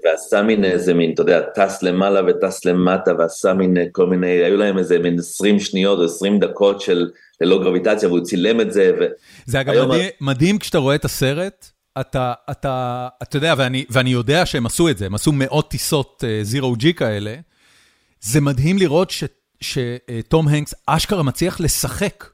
ועשה 0.04 0.42
מין 0.42 0.64
איזה 0.64 0.94
מין, 0.94 1.12
אתה 1.14 1.22
יודע, 1.22 1.40
טס 1.40 1.82
למעלה 1.82 2.20
וטס 2.26 2.64
למטה, 2.64 3.10
ועשה 3.18 3.54
מין 3.54 3.76
כל 3.92 4.06
מיני, 4.06 4.26
היו 4.26 4.56
להם 4.56 4.78
איזה 4.78 4.98
מין 4.98 5.18
20 5.18 5.60
שניות 5.60 5.98
או 5.98 6.04
20 6.04 6.38
דקות 6.38 6.80
של 6.80 7.10
ללא 7.40 7.62
גרביטציה, 7.62 8.08
והוא 8.08 8.20
צילם 8.20 8.60
את 8.60 8.72
זה. 8.72 8.92
ו... 9.00 9.04
זה 9.46 9.60
אגב 9.60 9.72
היום... 9.72 9.90
מדהים, 9.90 10.10
מדהים 10.20 10.58
כשאתה 10.58 10.78
רואה 10.78 10.94
את 10.94 11.04
הסרט, 11.04 11.66
אתה, 12.00 12.32
אתה, 12.50 13.08
אתה 13.22 13.36
יודע, 13.36 13.54
ואני, 13.58 13.84
ואני 13.90 14.10
יודע 14.10 14.46
שהם 14.46 14.66
עשו 14.66 14.88
את 14.88 14.98
זה, 14.98 15.06
הם 15.06 15.14
עשו 15.14 15.32
מאות 15.34 15.70
טיסות 15.70 16.24
זירו 16.42 16.72
uh, 16.72 16.76
ג'י 16.76 16.94
כאלה, 16.94 17.34
זה 18.20 18.40
מדהים 18.40 18.78
לראות 18.78 19.12
שתום 19.60 20.48
הנקס 20.48 20.74
אשכרה 20.86 21.22
מצליח 21.22 21.60
לשחק 21.60 22.31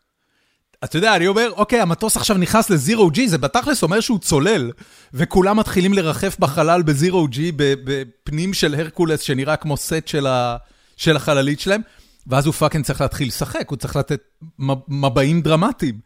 אתה 0.84 0.96
יודע, 0.96 1.16
אני 1.16 1.26
אומר, 1.26 1.50
אוקיי, 1.56 1.80
המטוס 1.80 2.16
עכשיו 2.16 2.36
נכנס 2.36 2.70
לזירו 2.70 3.10
ג'י, 3.10 3.28
זה 3.28 3.38
בתכלס 3.38 3.82
אומר 3.82 4.00
שהוא 4.00 4.18
צולל, 4.18 4.70
וכולם 5.14 5.56
מתחילים 5.56 5.92
לרחף 5.92 6.36
בחלל 6.38 6.82
בזירו 6.82 7.28
ג'י, 7.28 7.52
בפנים 7.56 8.54
של 8.54 8.74
הרקולס, 8.74 9.20
שנראה 9.20 9.56
כמו 9.56 9.76
סט 9.76 10.06
של, 10.06 10.26
ה, 10.26 10.56
של 10.96 11.16
החללית 11.16 11.60
שלהם, 11.60 11.80
ואז 12.26 12.46
הוא 12.46 12.54
fucking 12.54 12.85
צריך 12.84 13.00
להתחיל 13.00 13.28
לשחק, 13.28 13.70
הוא 13.70 13.76
צריך 13.76 13.96
לתת 13.96 14.20
מבעים 14.88 15.40
דרמטיים. 15.40 15.98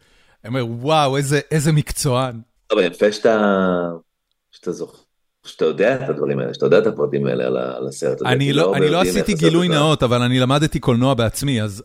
אני 0.45 0.49
אומר, 0.49 0.67
וואו, 0.67 1.17
איזה, 1.17 1.41
איזה 1.51 1.73
מקצוען. 1.73 2.41
טוב, 2.67 2.79
יפה 2.79 3.13
שאתה, 3.13 3.39
שאתה 4.51 4.73
זוכר. 4.73 4.99
שאתה 5.47 5.65
יודע 5.65 5.95
את 5.95 6.09
הדברים 6.09 6.39
האלה, 6.39 6.55
שאתה 6.55 6.67
יודע 6.67 6.79
את 6.79 6.87
הפרטים 6.87 7.27
האלה 7.27 7.45
על 7.77 7.87
הסרט 7.89 8.21
הזה. 8.21 8.29
אני 8.29 8.53
לא, 8.53 8.75
אני 8.75 8.89
לא 8.89 9.01
עשיתי 9.01 9.35
גילוי 9.35 9.69
נאות, 9.69 10.03
אבל 10.03 10.23
אני 10.23 10.41
למדתי 10.41 10.79
קולנוע 10.79 11.15
בעצמי, 11.15 11.63
אז... 11.63 11.83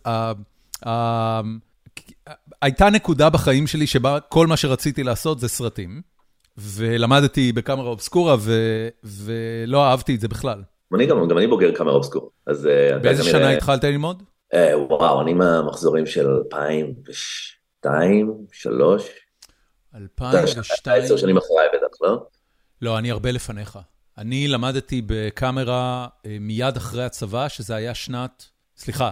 הייתה 2.62 2.90
נקודה 2.90 3.30
בחיים 3.30 3.68
שלי 3.68 3.88
שבה 3.88 4.20
כל 4.20 4.48
מה 4.48 4.58
שרציתי 4.58 5.04
לעשות 5.04 5.40
זה 5.40 5.48
סרטים, 5.48 6.02
ולמדתי 6.58 7.52
בקאמרה 7.52 7.90
אובסקורה, 7.90 8.36
ו, 8.40 8.52
ולא 9.04 9.86
אהבתי 9.86 10.16
את 10.16 10.20
זה 10.22 10.28
בכלל. 10.28 10.64
אני 10.96 11.06
גם, 11.06 11.28
גם 11.28 11.38
אני 11.38 11.48
בוגר 11.48 11.72
קאמרה 11.76 11.94
אובסקורה. 11.94 12.30
אז... 12.48 12.68
אה, 12.68 13.00
באיזה 13.00 13.24
שנה 13.24 13.40
מראה... 13.40 13.58
התחלת 13.58 13.84
ללמוד? 13.84 14.24
אה, 14.54 14.80
וואו, 14.90 15.22
אני 15.22 15.34
מהמחזורים 15.34 16.06
של 16.06 16.28
2002, 16.28 17.46
2003. 17.86 19.10
2002? 19.96 21.04
עשר 21.04 21.18
שנים 21.18 21.38
אחריי 21.38 21.68
בטח, 21.74 22.02
לא? 22.02 22.26
לא, 22.82 22.98
אני 22.98 23.12
הרבה 23.12 23.32
לפניך. 23.32 23.80
אני 24.18 24.48
למדתי 24.48 25.02
בקאמרה 25.06 26.08
אה, 26.26 26.38
מיד 26.40 26.78
אחרי 26.78 27.04
הצבא, 27.04 27.48
שזה 27.48 27.76
היה 27.76 27.94
שנת, 27.94 28.46
סליחה, 28.78 29.12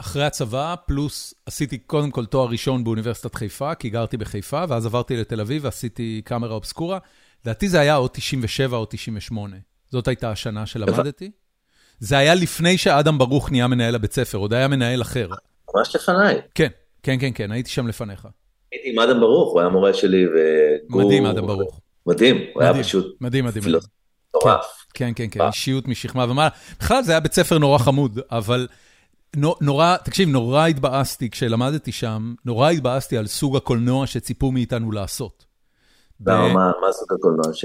אחרי 0.00 0.24
הצבא, 0.24 0.74
פלוס 0.86 1.34
עשיתי 1.46 1.78
קודם 1.78 2.10
כל 2.10 2.26
תואר 2.26 2.48
ראשון 2.48 2.84
באוניברסיטת 2.84 3.34
חיפה, 3.34 3.74
כי 3.74 3.90
גרתי 3.90 4.16
בחיפה, 4.16 4.64
ואז 4.68 4.86
עברתי 4.86 5.16
לתל 5.16 5.40
אביב 5.40 5.64
ועשיתי 5.64 6.22
קאמרה 6.24 6.54
אובסקורה. 6.54 6.98
לדעתי 7.44 7.68
זה 7.68 7.80
היה 7.80 7.96
או 7.96 8.08
97 8.08 8.76
או 8.76 8.86
98. 8.90 9.56
זאת 9.90 10.08
הייתה 10.08 10.30
השנה 10.30 10.66
שלמדתי. 10.66 11.30
זה 11.98 12.18
היה 12.18 12.34
לפני 12.34 12.78
שאדם 12.78 13.18
ברוך 13.18 13.50
נהיה 13.50 13.66
מנהל 13.66 13.94
הבית 13.94 14.12
ספר, 14.12 14.38
עוד 14.38 14.52
היה 14.52 14.68
מנהל 14.68 15.02
אחר. 15.02 15.28
ממש 15.74 15.96
לפניי. 15.96 16.40
כן, 16.54 16.68
כן, 17.02 17.16
כן, 17.20 17.30
כן, 17.34 17.52
הייתי 17.52 17.70
שם 17.70 17.86
לפניך. 17.86 18.28
הייתי 18.72 18.90
עם 18.90 18.98
אדם 18.98 19.20
ברוך, 19.20 19.52
הוא 19.52 19.60
היה 19.60 19.68
מורה 19.68 19.94
שלי 19.94 20.26
וגור... 20.26 21.02
מדהים, 21.02 21.26
אדם 21.26 21.46
ברוך. 21.46 21.80
מדהים, 22.06 22.36
הוא 22.54 22.62
היה 22.62 22.74
פשוט... 22.74 23.16
מדהים, 23.20 23.44
מדהים. 23.44 23.64
מטורף. 24.28 24.86
כן, 24.94 25.12
כן, 25.16 25.26
כן, 25.30 25.40
אישיות 25.46 25.88
משכמה 25.88 26.24
ומעלה. 26.30 26.48
בכלל 26.80 27.02
זה 27.02 27.12
היה 27.12 27.20
בית 27.20 27.32
ספר 27.32 27.58
נורא 27.58 27.78
חמוד, 27.78 28.18
אבל 28.30 28.68
נורא, 29.36 29.96
תקשיב, 30.04 30.28
נורא 30.28 30.66
התבאסתי 30.66 31.30
כשלמדתי 31.30 31.92
שם, 31.92 32.34
נורא 32.44 32.70
התבאסתי 32.70 33.16
על 33.16 33.26
סוג 33.26 33.56
הקולנוע 33.56 34.06
שציפו 34.06 34.52
מאיתנו 34.52 34.92
לעשות. 34.92 35.46
מה 36.82 36.92
סוג 36.92 37.08
הקולנוע 37.12 37.54
ש... 37.54 37.64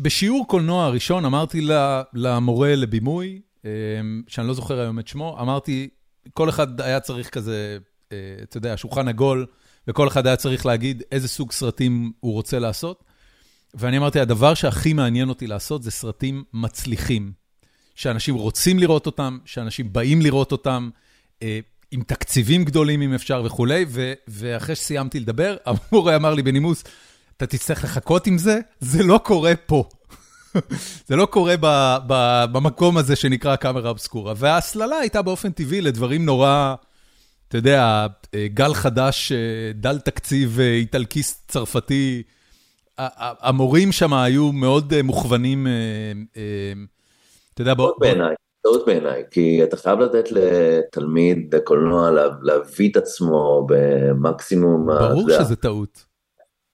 בשיעור 0.00 0.48
קולנוע 0.48 0.84
הראשון 0.84 1.24
אמרתי 1.24 1.66
למורה 2.14 2.76
לבימוי, 2.76 3.40
אמ, 3.64 4.22
שאני 4.28 4.48
לא 4.48 4.54
זוכר 4.54 4.80
היום 4.80 4.98
את 4.98 5.08
שמו, 5.08 5.36
אמרתי, 5.40 5.88
כל 6.34 6.48
אחד 6.48 6.80
היה 6.80 7.00
צריך 7.00 7.30
כזה, 7.30 7.78
אה, 8.12 8.16
אתה 8.42 8.56
יודע, 8.56 8.76
שולחן 8.76 9.08
עגול, 9.08 9.46
וכל 9.88 10.08
אחד 10.08 10.26
היה 10.26 10.36
צריך 10.36 10.66
להגיד 10.66 11.02
איזה 11.12 11.28
סוג 11.28 11.52
סרטים 11.52 12.12
הוא 12.20 12.32
רוצה 12.32 12.58
לעשות. 12.58 13.04
ואני 13.74 13.98
אמרתי, 13.98 14.20
הדבר 14.20 14.54
שהכי 14.54 14.92
מעניין 14.92 15.28
אותי 15.28 15.46
לעשות 15.46 15.82
זה 15.82 15.90
סרטים 15.90 16.44
מצליחים. 16.52 17.32
שאנשים 17.96 18.34
רוצים 18.34 18.78
לראות 18.78 19.06
אותם, 19.06 19.38
שאנשים 19.44 19.92
באים 19.92 20.22
לראות 20.22 20.52
אותם, 20.52 20.90
אה, 21.42 21.60
עם 21.90 22.02
תקציבים 22.02 22.64
גדולים 22.64 23.02
אם 23.02 23.14
אפשר 23.14 23.42
וכולי, 23.44 23.84
ואחרי 24.28 24.74
שסיימתי 24.74 25.20
לדבר, 25.20 25.56
המורה 25.66 26.16
אמר 26.16 26.34
לי 26.34 26.42
בנימוס, 26.42 26.84
אתה 27.36 27.46
תצטרך 27.46 27.84
לחכות 27.84 28.26
עם 28.26 28.38
זה, 28.38 28.60
זה 28.80 29.02
לא 29.02 29.20
קורה 29.24 29.52
פה. 29.66 29.88
זה 31.08 31.16
לא 31.16 31.26
קורה 31.26 31.54
ב, 31.60 31.96
ב, 32.06 32.44
במקום 32.52 32.96
הזה 32.96 33.16
שנקרא 33.16 33.56
קאמרה 33.56 33.90
אבסקורה. 33.90 34.34
וההסללה 34.36 34.96
הייתה 34.96 35.22
באופן 35.22 35.50
טבעי 35.50 35.80
לדברים 35.80 36.24
נורא, 36.24 36.74
אתה 37.48 37.58
יודע, 37.58 38.06
אה, 38.34 38.46
גל 38.54 38.74
חדש, 38.74 39.32
אה, 39.32 39.38
דל 39.74 39.98
תקציב 39.98 40.60
איטלקיסט 40.60 41.50
צרפתי. 41.50 42.22
המורים 42.98 43.92
שם 43.92 44.14
היו 44.14 44.52
מאוד 44.52 45.02
מוכוונים 45.02 45.66
אתה 47.56 47.62
יודע, 47.62 47.74
בוא... 47.74 47.92
בעיניי, 47.98 48.34
טעות 48.62 48.86
בעיניי, 48.86 49.22
כי 49.30 49.64
אתה 49.64 49.76
חייב 49.76 50.00
לתת 50.00 50.28
לתלמיד 50.30 51.50
בקולנוע 51.50 52.10
להביא 52.42 52.90
את 52.90 52.96
עצמו 52.96 53.66
במקסימום... 53.68 54.86
ברור 54.86 55.30
שזה 55.30 55.56
טעות. 55.56 56.04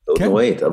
טעות 0.07 0.19
כן. 0.19 0.25
נוראית, 0.25 0.63
אבל... 0.63 0.73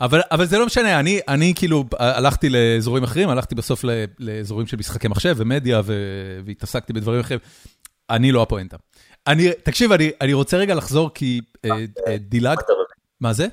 אבל, 0.00 0.20
אבל 0.30 0.46
זה 0.46 0.58
לא 0.58 0.66
משנה, 0.66 1.00
אני, 1.00 1.20
אני 1.28 1.52
כאילו 1.56 1.84
הלכתי 1.98 2.48
לאזורים 2.48 3.04
אחרים, 3.04 3.28
הלכתי 3.28 3.54
בסוף 3.54 3.84
לאזורים 4.18 4.66
של 4.66 4.76
משחקי 4.76 5.08
מחשב 5.08 5.34
ומדיה 5.38 5.80
ו, 5.84 5.94
והתעסקתי 6.44 6.92
בדברים 6.92 7.20
אחרים. 7.20 7.40
אני 8.10 8.32
לא 8.32 8.42
הפואנטה. 8.42 8.76
אני, 9.26 9.52
תקשיב, 9.62 9.92
אני, 9.92 10.10
אני 10.20 10.32
רוצה 10.32 10.56
רגע 10.56 10.74
לחזור 10.74 11.10
כי 11.14 11.40
אה, 11.64 11.70
אה, 12.06 12.16
דילגת... 12.18 12.64
מה 13.20 13.32
זה? 13.32 13.46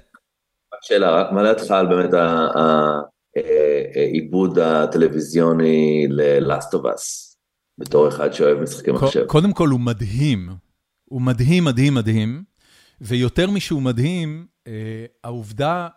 שאלה, 0.81 1.31
מה 1.31 1.43
דעתך 1.43 1.71
על 1.71 1.87
באמת 1.87 2.13
העיבוד 3.95 4.59
הטלוויזיוני 4.59 6.07
ל-Last 6.09 6.73
of 6.73 6.83
Us, 6.83 7.35
בתור 7.77 8.07
אחד 8.07 8.31
שאוהב 8.31 8.57
משחקי 8.57 8.91
מחשב. 8.91 9.25
קודם 9.27 9.53
כל 9.53 9.69
הוא 9.69 9.79
מדהים, 9.79 10.49
הוא 11.05 11.21
מדהים, 11.21 11.63
מדהים, 11.63 11.93
מדהים, 11.93 12.43
ויותר 13.01 13.49
משהוא 13.49 13.81
מדהים, 13.81 14.45
אה, 14.67 15.05
העובדה 15.23 15.87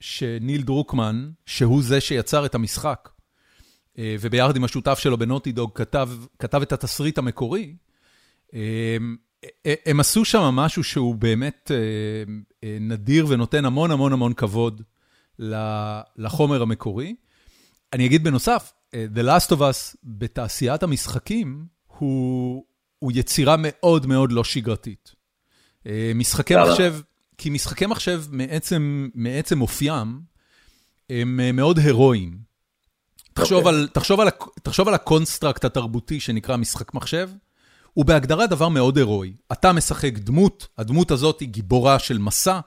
שניל 0.00 0.62
דרוקמן, 0.62 1.30
שהוא 1.46 1.82
זה 1.82 2.00
שיצר 2.00 2.46
את 2.46 2.54
המשחק, 2.54 3.08
וביחד 3.98 4.56
עם 4.56 4.64
השותף 4.64 4.98
שלו 4.98 5.18
בנוטי 5.18 5.52
דוג 5.52 5.70
כתב, 5.74 6.10
כתב 6.38 6.62
את 6.62 6.72
התסריט 6.72 7.18
המקורי, 7.18 7.76
הם 9.86 10.00
עשו 10.00 10.24
שם 10.24 10.40
משהו 10.40 10.84
שהוא 10.84 11.14
באמת 11.14 11.70
נדיר 12.80 13.26
ונותן 13.28 13.64
המון 13.64 13.90
המון 13.90 14.12
המון 14.12 14.32
כבוד 14.32 14.82
לחומר 16.16 16.62
המקורי. 16.62 17.14
אני 17.92 18.06
אגיד 18.06 18.24
בנוסף, 18.24 18.72
The 18.92 19.22
Last 19.26 19.50
of 19.50 19.58
Us 19.58 19.96
בתעשיית 20.04 20.82
המשחקים 20.82 21.66
הוא, 21.86 22.64
הוא 22.98 23.12
יצירה 23.14 23.56
מאוד 23.58 24.06
מאוד 24.06 24.32
לא 24.32 24.44
שגרתית. 24.44 25.14
משחקי 26.14 26.54
מחשב, 26.56 26.94
כי 27.38 27.50
משחקי 27.50 27.86
מחשב 27.86 28.24
מעצם, 28.30 29.08
מעצם 29.14 29.60
אופיים, 29.60 30.20
הם 31.10 31.56
מאוד 31.56 31.78
הירואיים. 31.78 32.38
תחשוב, 33.32 33.64
okay. 33.64 33.68
על, 33.68 33.88
תחשוב, 33.92 34.20
על, 34.20 34.28
תחשוב 34.62 34.88
על 34.88 34.94
ה-construct 34.94 35.64
התרבותי 35.64 36.20
שנקרא 36.20 36.56
משחק 36.56 36.94
מחשב, 36.94 37.30
הוא 37.92 38.04
בהגדרה 38.04 38.46
דבר 38.46 38.68
מאוד 38.68 38.96
הירואי. 38.96 39.32
אתה 39.52 39.72
משחק 39.72 40.18
דמות, 40.18 40.68
הדמות 40.78 41.10
הזאת 41.10 41.40
היא 41.40 41.48
גיבורה 41.48 41.98
של 41.98 42.18
מסע. 42.18 42.60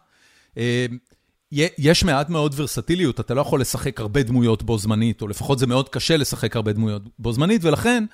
יש 1.51 2.03
מעט 2.03 2.29
מאוד 2.29 2.53
ורסטיליות, 2.55 3.19
אתה 3.19 3.33
לא 3.33 3.41
יכול 3.41 3.61
לשחק 3.61 3.99
הרבה 3.99 4.23
דמויות 4.23 4.63
בו 4.63 4.77
זמנית, 4.77 5.21
או 5.21 5.27
לפחות 5.27 5.59
זה 5.59 5.67
מאוד 5.67 5.89
קשה 5.89 6.17
לשחק 6.17 6.55
הרבה 6.55 6.73
דמויות 6.73 7.01
בו 7.19 7.33
זמנית, 7.33 7.63
ולכן, 7.63 8.05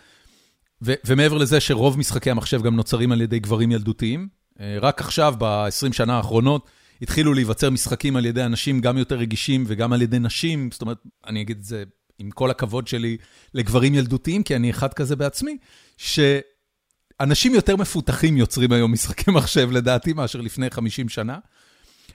ומעבר 0.82 1.38
לזה 1.38 1.60
שרוב 1.60 2.00
משחקי 2.00 2.32
המחשב 2.32 2.62
גם 2.62 2.76
נוצרים 2.76 3.12
על 3.12 3.22
ידי 3.22 3.40
גברים 3.40 3.72
ילדותיים, 3.72 4.28
אה, 4.60 4.78
רק 4.82 5.02
עכשיו, 5.02 5.36
ב-20 5.38 5.94
שנה 5.94 6.18
האחרונות, 6.18 6.70
התחילו 7.02 7.34
להיווצר 7.34 7.70
משחקים 7.70 8.16
על 8.16 8.26
ידי 8.26 8.44
אנשים 8.44 8.82
גם 8.82 8.98
יותר 8.98 9.16
רגישים 9.16 9.64
וגם 9.68 9.94
על 9.94 10.02
ידי 10.02 10.20
נשים, 10.20 10.70
זאת 10.72 10.82
אומרת, 10.82 10.98
אני 11.28 11.42
אגיד 11.42 11.58
את 11.58 11.64
זה 11.64 11.84
עם 12.20 12.32
כל 12.32 12.52
הכבוד 12.52 12.88
שלי 12.88 13.18
לגברים 13.54 13.96
ילדותיים, 13.96 14.44
כי 14.44 14.56
אני 14.56 14.70
אחד 14.70 14.94
כזה 14.94 15.16
בעצמי, 15.16 15.58
שאנשים 15.98 17.56
יותר 17.56 17.76
מפותחים 17.76 18.38
יוצרים 18.38 18.72
היום 18.72 18.92
משחקי 18.92 19.32
מחשב, 19.32 19.72
לדעתי, 19.72 20.14
מאשר 20.14 20.42
לפני 20.42 20.70
50 20.70 21.10
שנה. 21.10 21.38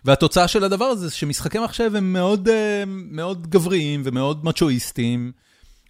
והתוצאה 0.04 0.48
של 0.48 0.64
הדבר 0.64 0.84
הזה, 0.84 1.10
שמשחקי 1.10 1.58
מחשב 1.58 1.90
הם 1.96 2.12
מאוד, 2.12 2.48
אה, 2.48 2.84
מאוד 2.86 3.46
גבריים 3.46 4.02
ומאוד 4.04 4.44
מצ'ואיסטיים, 4.44 5.32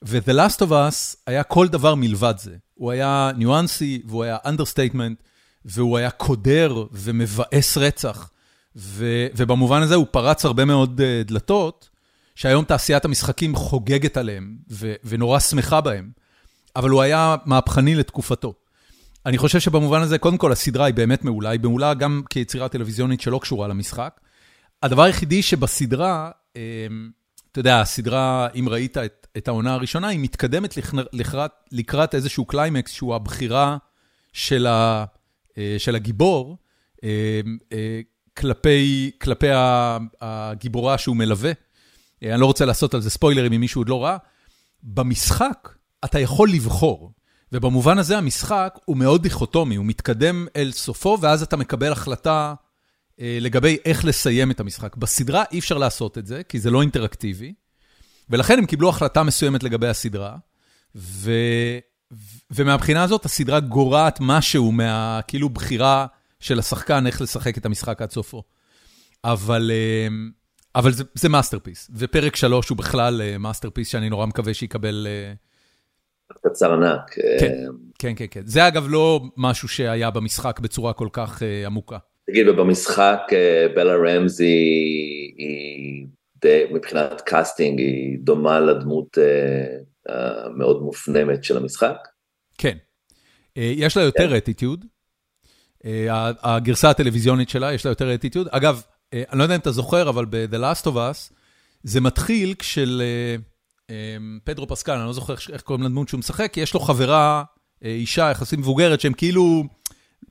ו-The 0.04 0.32
Last 0.32 0.58
of 0.58 0.70
Us 0.70 1.16
היה 1.26 1.42
כל 1.42 1.68
דבר 1.68 1.94
מלבד 1.94 2.34
זה. 2.38 2.56
הוא 2.74 2.90
היה 2.90 3.30
ניואנסי, 3.36 4.02
והוא 4.06 4.24
היה 4.24 4.36
understatement, 4.46 5.22
והוא 5.64 5.98
היה 5.98 6.10
קודר 6.10 6.84
ומבאס 6.92 7.78
רצח, 7.78 8.30
ו- 8.76 9.26
ובמובן 9.36 9.82
הזה 9.82 9.94
הוא 9.94 10.06
פרץ 10.10 10.44
הרבה 10.44 10.64
מאוד 10.64 11.00
uh, 11.00 11.28
דלתות, 11.28 11.88
שהיום 12.34 12.64
תעשיית 12.64 13.04
המשחקים 13.04 13.54
חוגגת 13.54 14.16
עליהם, 14.16 14.56
ו- 14.70 14.94
ונורא 15.04 15.38
שמחה 15.38 15.80
בהם, 15.80 16.10
אבל 16.76 16.90
הוא 16.90 17.02
היה 17.02 17.36
מהפכני 17.44 17.94
לתקופתו. 17.94 18.54
אני 19.26 19.38
חושב 19.38 19.60
שבמובן 19.60 20.00
הזה, 20.00 20.18
קודם 20.18 20.38
כל, 20.38 20.52
הסדרה 20.52 20.84
היא 20.84 20.94
באמת 20.94 21.24
מעולה, 21.24 21.50
היא 21.50 21.60
מעולה 21.60 21.94
גם 21.94 22.22
כיצירה 22.30 22.68
טלוויזיונית 22.68 23.20
שלא 23.20 23.38
קשורה 23.38 23.68
למשחק. 23.68 24.20
הדבר 24.82 25.02
היחידי 25.02 25.42
שבסדרה, 25.42 26.30
אמ, 26.56 27.10
אתה 27.52 27.60
יודע, 27.60 27.80
הסדרה, 27.80 28.48
אם 28.54 28.68
ראית 28.68 28.98
את, 28.98 29.26
את 29.36 29.48
העונה 29.48 29.74
הראשונה, 29.74 30.08
היא 30.08 30.20
מתקדמת 30.20 30.74
לקראת, 31.12 31.50
לקראת 31.72 32.14
איזשהו 32.14 32.44
קליימקס, 32.44 32.92
שהוא 32.92 33.14
הבחירה 33.14 33.76
של, 34.32 34.66
ה, 34.66 35.04
אה, 35.58 35.76
של 35.78 35.94
הגיבור 35.94 36.58
אה, 37.04 37.40
כלפי, 38.36 39.10
כלפי 39.20 39.48
הגיבורה 40.20 40.98
שהוא 40.98 41.16
מלווה. 41.16 41.52
אה, 42.22 42.32
אני 42.32 42.40
לא 42.40 42.46
רוצה 42.46 42.64
לעשות 42.64 42.94
על 42.94 43.00
זה 43.00 43.10
ספוילרים 43.10 43.52
אם 43.52 43.60
מישהו 43.60 43.80
עוד 43.80 43.88
לא 43.88 44.04
ראה. 44.04 44.16
במשחק 44.82 45.68
אתה 46.04 46.20
יכול 46.20 46.50
לבחור. 46.50 47.12
ובמובן 47.56 47.98
הזה 47.98 48.18
המשחק 48.18 48.78
הוא 48.84 48.96
מאוד 48.96 49.22
דיכוטומי, 49.22 49.76
הוא 49.76 49.86
מתקדם 49.86 50.46
אל 50.56 50.72
סופו, 50.72 51.18
ואז 51.20 51.42
אתה 51.42 51.56
מקבל 51.56 51.92
החלטה 51.92 52.54
אה, 53.20 53.38
לגבי 53.40 53.76
איך 53.84 54.04
לסיים 54.04 54.50
את 54.50 54.60
המשחק. 54.60 54.96
בסדרה 54.96 55.44
אי 55.52 55.58
אפשר 55.58 55.78
לעשות 55.78 56.18
את 56.18 56.26
זה, 56.26 56.42
כי 56.42 56.60
זה 56.60 56.70
לא 56.70 56.82
אינטראקטיבי, 56.82 57.54
ולכן 58.30 58.58
הם 58.58 58.66
קיבלו 58.66 58.88
החלטה 58.88 59.22
מסוימת 59.22 59.62
לגבי 59.62 59.88
הסדרה, 59.88 60.36
ו... 60.96 61.30
ומהבחינה 62.50 63.02
הזאת 63.02 63.24
הסדרה 63.24 63.60
גורעת 63.60 64.18
משהו 64.20 64.72
מה... 64.72 65.20
כאילו 65.28 65.48
בחירה 65.48 66.06
של 66.40 66.58
השחקן 66.58 67.06
איך 67.06 67.22
לשחק 67.22 67.58
את 67.58 67.66
המשחק 67.66 68.02
עד 68.02 68.10
סופו. 68.10 68.42
אבל, 69.24 69.70
אה, 69.74 70.08
אבל 70.74 70.92
זה, 70.92 71.04
זה 71.14 71.28
masterpiece, 71.28 71.90
ופרק 71.94 72.36
שלוש 72.36 72.68
הוא 72.68 72.78
בכלל 72.78 73.36
masterpiece 73.38 73.88
אה, 73.88 73.92
שאני 73.92 74.08
נורא 74.08 74.26
מקווה 74.26 74.54
שיקבל... 74.54 75.06
אה, 76.30 76.50
קצר 76.50 76.72
ענק. 76.72 77.14
כן, 77.40 77.52
אה, 77.52 77.66
כן, 77.98 78.12
כן, 78.16 78.24
כן. 78.30 78.42
זה 78.44 78.68
אגב 78.68 78.86
לא 78.88 79.20
משהו 79.36 79.68
שהיה 79.68 80.10
במשחק 80.10 80.60
בצורה 80.60 80.92
כל 80.92 81.08
כך 81.12 81.42
uh, 81.42 81.66
עמוקה. 81.66 81.98
תגיד, 82.26 82.48
ובמשחק 82.48 83.20
uh, 83.28 83.76
בלה 83.76 83.94
רמזי 83.94 84.44
היא 85.38 86.06
מבחינת 86.70 87.20
casting, 87.20 87.78
היא 87.78 88.18
דומה 88.18 88.60
לדמות 88.60 89.18
המאוד 90.08 90.82
מופנמת 90.82 91.44
של 91.44 91.56
המשחק? 91.56 91.96
כן. 92.58 92.76
יש 93.56 93.96
לה 93.96 94.02
יותר 94.02 94.28
כן. 94.28 94.36
אטיטיוד. 94.36 94.84
הגרסה 96.42 96.90
הטלוויזיונית 96.90 97.48
שלה, 97.48 97.72
יש 97.72 97.84
לה 97.86 97.90
יותר 97.90 98.14
אטיטיוד. 98.14 98.48
אגב, 98.50 98.82
אני 99.12 99.38
לא 99.38 99.42
יודע 99.42 99.54
אם 99.54 99.60
אתה 99.60 99.70
זוכר, 99.70 100.08
אבל 100.08 100.24
ב-The 100.30 100.56
Last 100.56 100.86
of 100.86 100.92
Us, 100.94 101.32
זה 101.82 102.00
מתחיל 102.00 102.54
כשל... 102.58 103.02
אמ, 103.90 104.38
פדרו 104.44 104.66
פסקל, 104.66 104.92
אני 104.92 105.06
לא 105.06 105.12
זוכר 105.12 105.34
איך 105.52 105.62
קוראים 105.62 105.84
לדמות 105.84 106.08
שהוא 106.08 106.18
משחק, 106.18 106.56
יש 106.56 106.74
לו 106.74 106.80
חברה, 106.80 107.44
אה, 107.84 107.88
אישה 107.90 108.30
יחסית 108.30 108.58
מבוגרת, 108.58 109.00
שהם 109.00 109.12
כאילו... 109.12 109.64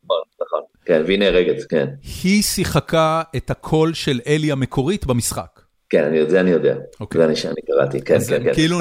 נכון, 0.04 0.22
נכון. 0.42 0.62
כן, 0.86 1.02
והיא 1.06 1.20
נהרגת, 1.20 1.64
כן. 1.70 1.86
היא 2.24 2.44
שיחקה 2.44 3.24
את 3.36 3.50
הקול 3.50 3.94
של 3.94 4.20
אלי 4.28 4.52
המקורית 4.52 5.06
במשחק. 5.06 5.62
כן, 5.90 6.04
אני 6.04 6.18
יודע, 6.18 6.42
אני 6.42 6.50
יודע. 6.50 6.76
אוקיי. 7.00 7.22
זה 7.22 7.28
אני 7.28 7.36
שאני 7.36 7.62
קראתי, 7.68 8.02
כן, 8.02 8.20
כן, 8.30 8.44
כן. 8.44 8.54
כאילו, 8.54 8.78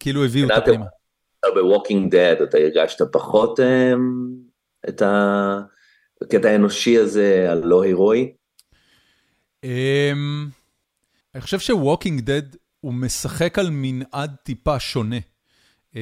כאילו 0.00 0.24
הביאו 0.24 0.46
את 0.46 0.58
הפנימה. 0.58 0.84
ב-Walking 1.54 2.10
Dead 2.10 2.42
אתה 2.42 2.58
הרגשת 2.58 3.12
פחות 3.12 3.60
אמ, 3.60 4.30
את 4.88 5.02
הקטע 6.22 6.48
האנושי 6.48 6.98
הזה, 6.98 7.46
הלא 7.50 7.82
הירואי? 7.82 8.32
אמ, 9.64 10.48
אני 11.34 11.42
חושב 11.42 11.58
שווקינג 11.58 12.20
דאד 12.20 12.56
הוא 12.84 12.94
משחק 12.94 13.58
על 13.58 13.68
מנעד 13.70 14.36
טיפה 14.42 14.80
שונה. 14.80 15.16
Uh, 15.92 15.96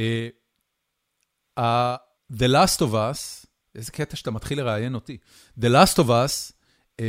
The 2.32 2.48
Last 2.48 2.78
of 2.78 2.92
Us, 2.92 3.46
איזה 3.74 3.92
קטע 3.92 4.16
שאתה 4.16 4.30
מתחיל 4.30 4.58
לראיין 4.58 4.94
אותי. 4.94 5.16
The 5.60 5.64
Last 5.64 5.98
of 5.98 6.06
Us 6.06 6.52
um, 6.96 7.02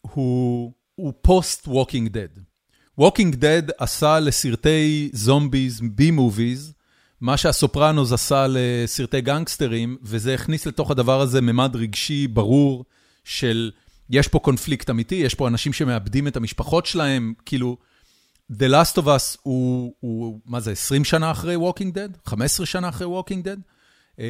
הוא, 0.00 0.72
הוא 0.94 1.12
פוסט-Walking 1.22 2.08
Dead. 2.08 2.40
Walking 3.00 3.34
Dead 3.34 3.72
עשה 3.78 4.20
לסרטי 4.20 5.10
זומביז, 5.12 5.80
בי 5.80 6.10
מוביז, 6.10 6.72
מה 7.20 7.36
שהסופרנוס 7.36 8.12
עשה 8.12 8.46
לסרטי 8.48 9.20
גנגסטרים, 9.20 9.96
וזה 10.02 10.34
הכניס 10.34 10.66
לתוך 10.66 10.90
הדבר 10.90 11.20
הזה 11.20 11.40
ממד 11.40 11.76
רגשי 11.76 12.26
ברור 12.26 12.84
של 13.24 13.70
יש 14.10 14.28
פה 14.28 14.38
קונפליקט 14.38 14.90
אמיתי, 14.90 15.14
יש 15.14 15.34
פה 15.34 15.48
אנשים 15.48 15.72
שמאבדים 15.72 16.28
את 16.28 16.36
המשפחות 16.36 16.86
שלהם, 16.86 17.34
כאילו, 17.46 17.76
The 18.50 18.68
Last 18.68 18.96
of 18.96 19.04
Us 19.04 19.38
הוא, 19.42 19.94
הוא, 20.00 20.40
מה 20.44 20.60
זה, 20.60 20.72
20 20.72 21.04
שנה 21.04 21.30
אחרי 21.30 21.56
Walking 21.56 21.94
Dead? 21.94 22.18
15 22.24 22.66
שנה 22.66 22.88
אחרי 22.88 23.06
Walking 23.06 23.44
Dead? 23.44 23.60
Uh, 24.16 24.20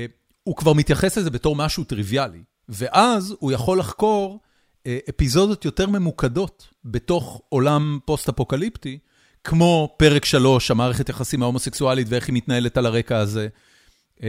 הוא 0.43 0.57
כבר 0.57 0.73
מתייחס 0.73 1.18
לזה 1.18 1.31
בתור 1.31 1.57
משהו 1.57 1.85
טריוויאלי, 1.85 2.43
ואז 2.68 3.35
הוא 3.39 3.53
יכול 3.53 3.79
לחקור 3.79 4.41
uh, 4.79 4.87
אפיזודות 5.11 5.64
יותר 5.64 5.87
ממוקדות 5.87 6.68
בתוך 6.85 7.43
עולם 7.49 7.99
פוסט-אפוקליפטי, 8.05 8.99
כמו 9.45 9.95
פרק 9.99 10.25
3, 10.25 10.71
המערכת 10.71 11.09
יחסים 11.09 11.43
ההומוסקסואלית 11.43 12.07
ואיך 12.11 12.27
היא 12.27 12.35
מתנהלת 12.35 12.77
על 12.77 12.87
הרקע 12.87 13.18
הזה. 13.18 13.49
Uh, 14.18 14.23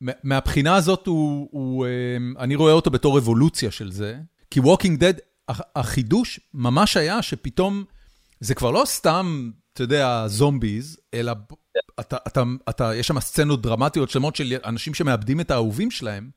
מהבחינה 0.00 0.74
הזאת, 0.74 1.06
הוא, 1.06 1.48
הוא, 1.50 1.86
uh, 1.86 2.40
אני 2.40 2.54
רואה 2.54 2.72
אותו 2.72 2.90
בתור 2.90 3.18
אבולוציה 3.18 3.70
של 3.70 3.92
זה, 3.92 4.16
כי 4.50 4.60
Walking 4.60 5.00
Dead, 5.00 5.20
החידוש 5.76 6.40
ממש 6.54 6.96
היה 6.96 7.22
שפתאום... 7.22 7.84
זה 8.40 8.54
כבר 8.54 8.70
לא 8.70 8.82
סתם, 8.84 9.50
אתה 9.72 9.82
יודע, 9.82 10.24
זומביז, 10.26 11.00
אלא 11.14 11.32
אתה, 12.00 12.16
אתה, 12.26 12.42
אתה, 12.68 12.94
יש 12.94 13.06
שם 13.06 13.20
סצנות 13.20 13.62
דרמטיות 13.62 14.10
שלמות 14.10 14.36
של 14.36 14.56
אנשים 14.64 14.94
שמאבדים 14.94 15.40
את 15.40 15.50
האהובים 15.50 15.90
שלהם, 15.90 16.30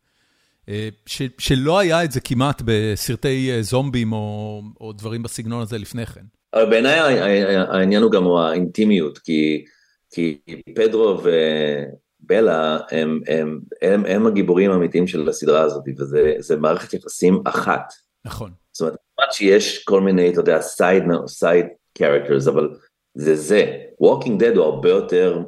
אה, 0.69 0.89
ש, 1.05 1.21
שלא 1.37 1.79
היה 1.79 2.03
את 2.03 2.11
זה 2.11 2.19
כמעט 2.19 2.61
בסרטי 2.65 3.51
אה, 3.51 3.61
זומבים 3.61 4.13
או, 4.13 4.61
או 4.81 4.93
דברים 4.93 5.23
בסגנון 5.23 5.61
הזה 5.61 5.77
לפני 5.77 6.05
כן. 6.05 6.25
אבל 6.53 6.69
בעיניי 6.69 7.19
העניין 7.57 8.03
הוא 8.03 8.11
גם 8.11 8.27
האינטימיות, 8.27 9.17
כי, 9.17 9.65
כי 10.11 10.37
פדרו 10.75 11.21
ובלה 11.23 12.79
הם, 12.91 13.19
הם, 13.27 13.59
הם, 13.81 14.05
הם 14.05 14.27
הגיבורים 14.27 14.71
האמיתיים 14.71 15.07
של 15.07 15.29
הסדרה 15.29 15.61
הזאת, 15.61 15.83
וזה 15.99 16.57
מערכת 16.57 16.93
יחסים 16.93 17.41
אחת. 17.45 17.93
נכון. 18.25 18.51
זאת 18.73 18.81
אומרת, 18.81 18.95
כמובן 18.95 19.31
שיש 19.31 19.83
כל 19.83 20.01
מיני, 20.01 20.29
אתה 20.29 20.39
יודע, 20.39 20.61
side, 20.61 21.03
side 21.27 21.65
characters, 21.99 22.49
אבל 22.49 22.69
זה 23.13 23.35
זה. 23.35 23.77
Walking 24.03 24.41
Dead 24.41 24.55
הוא 24.55 24.65
הרבה 24.65 24.89
יותר 24.89 25.43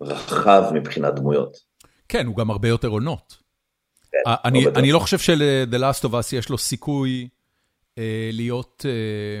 רחב 0.00 0.62
מבחינת 0.74 1.14
דמויות. 1.14 1.56
כן, 2.08 2.26
הוא 2.26 2.36
גם 2.36 2.50
הרבה 2.50 2.68
יותר 2.68 2.88
עונות. 2.88 3.36
כן, 4.12 4.18
אני, 4.44 4.66
אני 4.66 4.92
לא 4.92 4.98
חושב 4.98 5.18
של-The 5.18 5.76
Last 5.76 6.04
of 6.04 6.12
Us 6.12 6.36
יש 6.36 6.48
לו 6.48 6.58
סיכוי 6.58 7.28
אה, 7.98 8.30
להיות, 8.32 8.86
אה, 8.88 9.40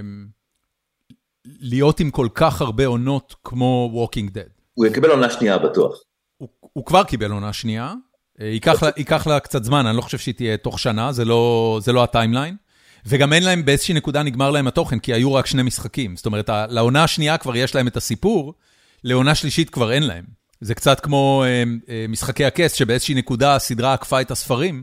להיות 1.44 2.00
עם 2.00 2.10
כל 2.10 2.28
כך 2.34 2.60
הרבה 2.60 2.86
עונות 2.86 3.34
כמו 3.44 3.90
Walking 3.94 4.30
Dead. 4.30 4.50
הוא 4.74 4.86
יקבל 4.86 5.10
עונה 5.10 5.30
שנייה 5.30 5.58
בטוח. 5.58 6.00
הוא, 6.36 6.48
הוא 6.60 6.84
כבר 6.84 7.04
קיבל 7.04 7.30
עונה 7.30 7.52
שנייה, 7.52 7.94
אה, 8.40 8.46
ייקח 8.46 8.82
לה, 8.82 8.90
ייקח 8.96 9.26
לה 9.26 9.40
קצת 9.40 9.64
זמן, 9.64 9.86
אני 9.86 9.96
לא 9.96 10.02
חושב 10.02 10.18
שהיא 10.18 10.34
תהיה 10.34 10.56
תוך 10.56 10.78
שנה, 10.78 11.12
זה 11.12 11.24
לא, 11.24 11.78
זה 11.82 11.92
לא 11.92 12.04
הטיימליין. 12.04 12.56
וגם 13.06 13.32
אין 13.32 13.42
להם, 13.42 13.64
באיזושהי 13.64 13.94
נקודה 13.94 14.22
נגמר 14.22 14.50
להם 14.50 14.66
התוכן, 14.66 14.98
כי 14.98 15.14
היו 15.14 15.34
רק 15.34 15.46
שני 15.46 15.62
משחקים. 15.62 16.16
זאת 16.16 16.26
אומרת, 16.26 16.50
לעונה 16.68 17.04
השנייה 17.04 17.38
כבר 17.38 17.56
יש 17.56 17.74
להם 17.74 17.88
את 17.88 17.96
הסיפור, 17.96 18.54
לעונה 19.04 19.34
שלישית 19.34 19.70
כבר 19.70 19.92
אין 19.92 20.02
להם. 20.02 20.24
זה 20.60 20.74
קצת 20.74 21.00
כמו 21.00 21.44
אה, 21.46 21.64
אה, 21.88 22.06
משחקי 22.08 22.44
הכס, 22.44 22.72
שבאיזושהי 22.72 23.14
נקודה 23.14 23.54
הסדרה 23.54 23.92
עקפה 23.92 24.20
את 24.20 24.30
הספרים, 24.30 24.82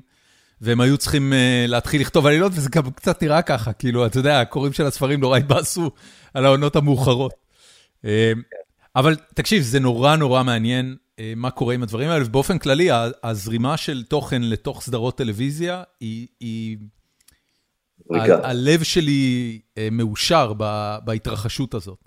והם 0.62 0.82
היו 0.82 0.98
צריכים 0.98 1.34
אה, 1.34 1.66
להתחיל 1.68 2.02
לכתוב 2.02 2.26
עלילות, 2.26 2.52
וזה 2.56 2.70
גם 2.70 2.92
קצת 2.92 3.24
נראה 3.24 3.42
ככה, 3.42 3.74
כאילו, 3.74 4.06
אתה 4.06 4.20
יודע, 4.20 4.40
הקוראים 4.40 4.74
של 4.74 4.86
הספרים 4.86 5.20
נורא 5.20 5.38
התבאסו 5.38 5.92
על 6.34 6.46
העונות 6.46 6.76
המאוחרות. 6.76 7.34
אה, 8.06 8.32
אבל 8.96 9.16
תקשיב, 9.34 9.64
זה 9.64 9.80
נורא 9.80 10.16
נורא 10.16 10.44
מעניין 10.44 10.96
אה, 11.20 11.34
מה 11.36 11.52
קורה 11.52 11.74
עם 11.74 11.84
הדברים 11.84 12.10
האלה, 12.10 12.26
ובאופן 12.26 12.58
כללי, 12.58 12.90
הזרימה 13.24 13.78
של 13.78 14.04
תוכן 14.04 14.42
לתוך 14.42 14.82
סדרות 14.82 15.18
טלוויזיה 15.18 15.84
היא... 16.00 16.28
היא 16.40 16.78
הלב 18.44 18.84
שלי 18.84 19.60
אה, 19.78 19.88
מאושר 19.92 20.54
בהתרחשות 21.06 21.74
הזאת. 21.74 21.98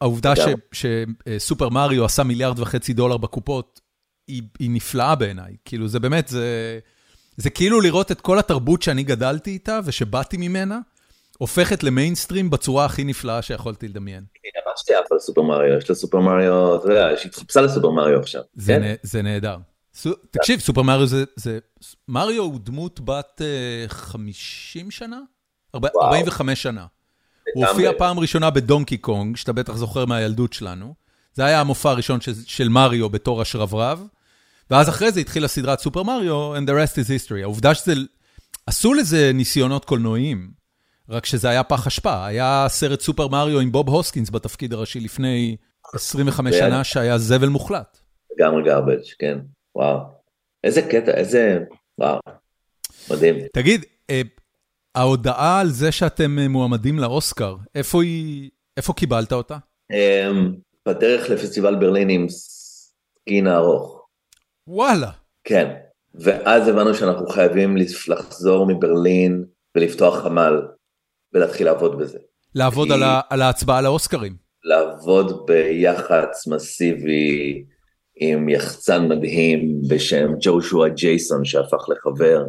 העובדה 0.00 0.32
שסופר 0.72 1.68
מריו 1.68 2.04
עשה 2.04 2.22
מיליארד 2.22 2.58
וחצי 2.58 2.92
דולר 2.92 3.16
בקופות, 3.16 3.80
היא 4.28 4.42
נפלאה 4.60 5.14
בעיניי. 5.14 5.56
כאילו, 5.64 5.88
זה 5.88 6.00
באמת, 6.00 6.28
זה 7.36 7.50
כאילו 7.50 7.80
לראות 7.80 8.12
את 8.12 8.20
כל 8.20 8.38
התרבות 8.38 8.82
שאני 8.82 9.02
גדלתי 9.02 9.50
איתה 9.50 9.80
ושבאתי 9.84 10.36
ממנה, 10.36 10.78
הופכת 11.38 11.82
למיינסטרים 11.82 12.50
בצורה 12.50 12.84
הכי 12.84 13.04
נפלאה 13.04 13.42
שיכולתי 13.42 13.88
לדמיין. 13.88 14.24
ממש 14.66 14.82
תיאף 14.86 15.12
על 15.12 15.18
סופר 15.18 15.42
מריו, 15.42 15.78
יש 15.78 15.90
לה 15.90 15.94
סופר 15.94 16.20
מריו, 16.20 16.76
אתה 16.76 16.86
יודע, 16.86 17.08
יש 17.14 17.26
התחפשה 17.26 17.60
לסופר 17.60 17.90
מריו 17.90 18.20
עכשיו. 18.20 18.42
זה 18.54 18.78
כן? 19.12 19.24
נהדר. 19.24 19.56
תקשיב, 20.30 20.60
סופר 20.60 20.82
מריו 20.82 21.06
זה... 21.06 21.58
מריו 22.08 22.42
הוא 22.42 22.60
דמות 22.62 23.00
בת 23.00 23.40
50 23.88 24.86
אה, 24.86 24.90
שנה? 24.90 25.20
45 25.74 26.62
שנה. 26.62 26.86
הוא 27.54 27.66
הופיע 27.66 27.90
פעם 27.98 28.18
ראשונה 28.18 28.50
בדונקי 28.50 28.96
קונג, 28.96 29.36
שאתה 29.36 29.52
בטח 29.52 29.76
זוכר 29.76 30.04
מהילדות 30.06 30.52
שלנו. 30.52 30.94
זה 31.34 31.44
היה 31.44 31.60
המופע 31.60 31.90
הראשון 31.90 32.18
של 32.46 32.68
מריו 32.68 33.08
בתור 33.08 33.42
השרברב, 33.42 34.06
ואז 34.70 34.88
אחרי 34.88 35.12
זה 35.12 35.20
התחילה 35.20 35.48
סדרת 35.48 35.80
סופר 35.80 36.02
מריו, 36.02 36.56
and 36.56 36.68
the 36.68 36.72
rest 36.72 36.94
is 36.94 37.28
history. 37.28 37.42
העובדה 37.42 37.74
שזה... 37.74 37.92
עשו 38.66 38.94
לזה 38.94 39.30
ניסיונות 39.34 39.84
קולנועיים, 39.84 40.50
רק 41.08 41.26
שזה 41.26 41.48
היה 41.48 41.62
פח 41.62 41.86
אשפה. 41.86 42.26
היה 42.26 42.66
סרט 42.68 43.00
סופר 43.00 43.28
מריו 43.28 43.60
עם 43.60 43.72
בוב 43.72 43.88
הוסקינס 43.88 44.30
בתפקיד 44.30 44.72
הראשי 44.72 45.00
לפני 45.00 45.56
25 45.94 46.54
שנה, 46.56 46.84
שהיה 46.84 47.18
זבל 47.18 47.48
מוחלט. 47.48 47.98
לגמרי 48.36 48.62
גרבג', 48.62 49.02
כן. 49.18 49.38
וואו. 49.76 49.98
איזה 50.64 50.82
קטע, 50.82 51.10
איזה... 51.10 51.58
וואו. 51.98 52.18
מדהים. 53.10 53.36
תגיד, 53.52 53.84
אה, 54.10 54.22
ההודעה 54.94 55.60
על 55.60 55.68
זה 55.68 55.92
שאתם 55.92 56.38
אה, 56.38 56.48
מועמדים 56.48 56.98
לאוסקר, 56.98 57.56
איפה 57.74 58.02
היא... 58.02 58.50
איפה 58.76 58.92
קיבלת 58.92 59.32
אותה? 59.32 59.56
אמ, 59.92 60.54
בדרך 60.88 61.30
לפסטיבל 61.30 61.74
ברלין 61.74 62.10
עם 62.10 62.26
סקין 62.28 63.46
הארוך. 63.46 64.06
וואלה. 64.66 65.10
כן. 65.44 65.74
ואז 66.14 66.68
הבנו 66.68 66.94
שאנחנו 66.94 67.26
חייבים 67.26 67.76
לחזור 68.08 68.66
מברלין 68.66 69.44
ולפתוח 69.76 70.22
חמ"ל 70.22 70.68
ולהתחיל 71.34 71.66
לעבוד 71.66 71.98
בזה. 71.98 72.18
לעבוד 72.54 72.88
כי... 72.88 72.94
על, 72.94 73.02
ה... 73.02 73.20
על 73.30 73.42
ההצבעה 73.42 73.80
לאוסקרים. 73.80 74.36
לעבוד 74.64 75.46
ביח"צ 75.46 76.46
מסיבי 76.46 77.64
עם 78.16 78.48
יחצן 78.48 79.08
מדהים 79.08 79.80
בשם 79.88 80.30
ג'ושוע 80.40 80.88
ג'ייסון 80.88 81.44
שהפך 81.44 81.88
לחבר, 81.88 82.44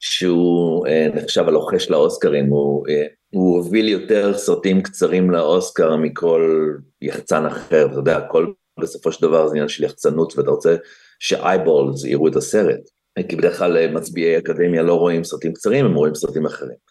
שהוא 0.00 0.86
אה, 0.86 1.08
נחשב 1.14 1.48
הלוחש 1.48 1.90
לאוסקרים, 1.90 2.46
הוא, 2.46 2.86
אה, 2.88 3.06
הוא 3.30 3.56
הוביל 3.56 3.88
יותר 3.88 4.38
סרטים 4.38 4.82
קצרים 4.82 5.30
לאוסקר 5.30 5.96
מכל 5.96 6.72
יחצן 7.02 7.46
אחר, 7.46 7.86
אתה 7.86 7.96
יודע, 7.96 8.16
הכל 8.16 8.52
בסופו 8.80 9.12
של 9.12 9.26
דבר 9.26 9.48
זה 9.48 9.52
עניין 9.52 9.68
של 9.68 9.84
יחצנות 9.84 10.38
ואתה 10.38 10.50
רוצה 10.50 10.76
ש-eyeballs 11.18 12.04
יראו 12.04 12.28
את 12.28 12.36
הסרט, 12.36 12.80
כי 13.28 13.36
בדרך 13.36 13.58
כלל 13.58 13.76
אה, 13.76 13.90
מצביעי 13.90 14.38
אקדמיה 14.38 14.82
לא 14.82 14.94
רואים 14.94 15.24
סרטים 15.24 15.52
קצרים, 15.52 15.84
הם 15.84 15.94
רואים 15.94 16.14
סרטים 16.14 16.46
אחרים. 16.46 16.88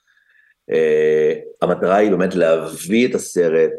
Uh, 0.72 1.38
המטרה 1.62 1.95
היא 1.95 2.12
באמת 2.12 2.36
להביא 2.36 3.08
את 3.08 3.16
הסרט 3.16 3.74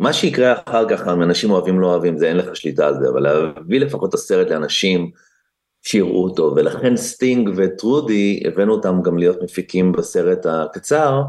מה 0.00 0.12
שיקרה 0.12 0.54
אחר 0.66 0.88
כך, 0.88 1.08
אם 1.08 1.22
אנשים 1.22 1.50
אוהבים 1.50 1.80
לא 1.80 1.86
אוהבים, 1.86 2.18
זה 2.18 2.28
אין 2.28 2.36
לך 2.36 2.56
שליטה 2.56 2.86
על 2.86 2.94
זה, 2.94 3.08
אבל 3.08 3.20
להביא 3.22 3.80
לפחות 3.80 4.08
את 4.08 4.14
הסרט 4.14 4.50
לאנשים 4.50 5.10
שיראו 5.82 6.24
אותו, 6.24 6.52
ולכן 6.56 6.96
סטינג 6.96 7.50
וטרודי, 7.56 8.42
הבאנו 8.46 8.72
אותם 8.72 9.02
גם 9.02 9.18
להיות 9.18 9.42
מפיקים 9.42 9.92
בסרט 9.92 10.46
הקצר, 10.46 11.22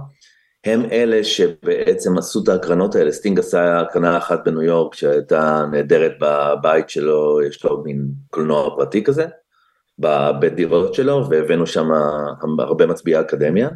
הם 0.66 0.86
אלה 0.92 1.24
שבעצם 1.24 2.18
עשו 2.18 2.44
את 2.44 2.50
ההקרנות 2.50 2.96
האלה, 2.96 3.12
סטינג 3.12 3.40
עשה 3.40 3.80
הקרנה 3.80 4.18
אחת 4.18 4.42
בניו 4.46 4.62
יורק 4.62 4.96
שהייתה 4.96 5.66
נהדרת 5.72 6.14
בבית 6.22 6.90
שלו, 6.90 7.42
יש 7.42 7.66
לו 7.66 7.84
מין 7.84 8.08
קולנוע 8.30 8.76
פרטי 8.76 9.04
כזה, 9.04 9.26
בבית 10.00 10.56
דירות 10.56 10.94
שלו, 10.94 11.30
והבאנו 11.30 11.68
שם 11.68 11.90
הרבה 12.60 12.86
מצביעי 12.86 13.20
אקדמיה, 13.20 13.70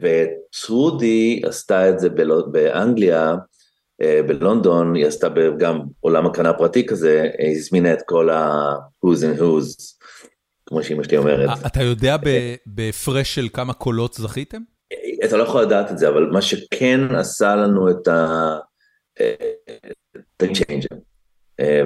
וטרודי 0.00 1.42
עשתה 1.44 1.88
את 1.88 1.98
זה 1.98 2.08
באנגליה, 2.50 3.36
בלונדון, 4.00 4.94
היא 4.94 5.06
עשתה 5.06 5.28
גם 5.58 5.80
אולם 6.00 6.26
הקרנה 6.26 6.52
פרטי 6.52 6.86
כזה, 6.86 7.30
היא 7.38 7.56
הזמינה 7.56 7.92
את 7.92 8.02
כל 8.06 8.30
ה-who's 8.30 9.18
and 9.18 9.40
who's, 9.40 9.94
כמו 10.66 10.82
שאמא 10.82 11.02
שלי 11.02 11.16
אומרת. 11.16 11.48
אה, 11.48 11.66
אתה 11.66 11.82
יודע 11.82 12.16
בהפרש 12.66 13.34
של 13.34 13.48
כמה 13.52 13.72
קולות 13.72 14.14
זכיתם? 14.14 14.60
אתה 15.24 15.36
לא 15.36 15.42
יכול 15.42 15.62
לדעת 15.62 15.90
את 15.90 15.98
זה, 15.98 16.08
אבל 16.08 16.26
מה 16.26 16.42
שכן 16.42 17.00
עשה 17.14 17.54
לנו 17.54 17.90
את 17.90 18.08
ה... 18.08 18.56
את 20.36 20.42
ה-change 20.42 20.86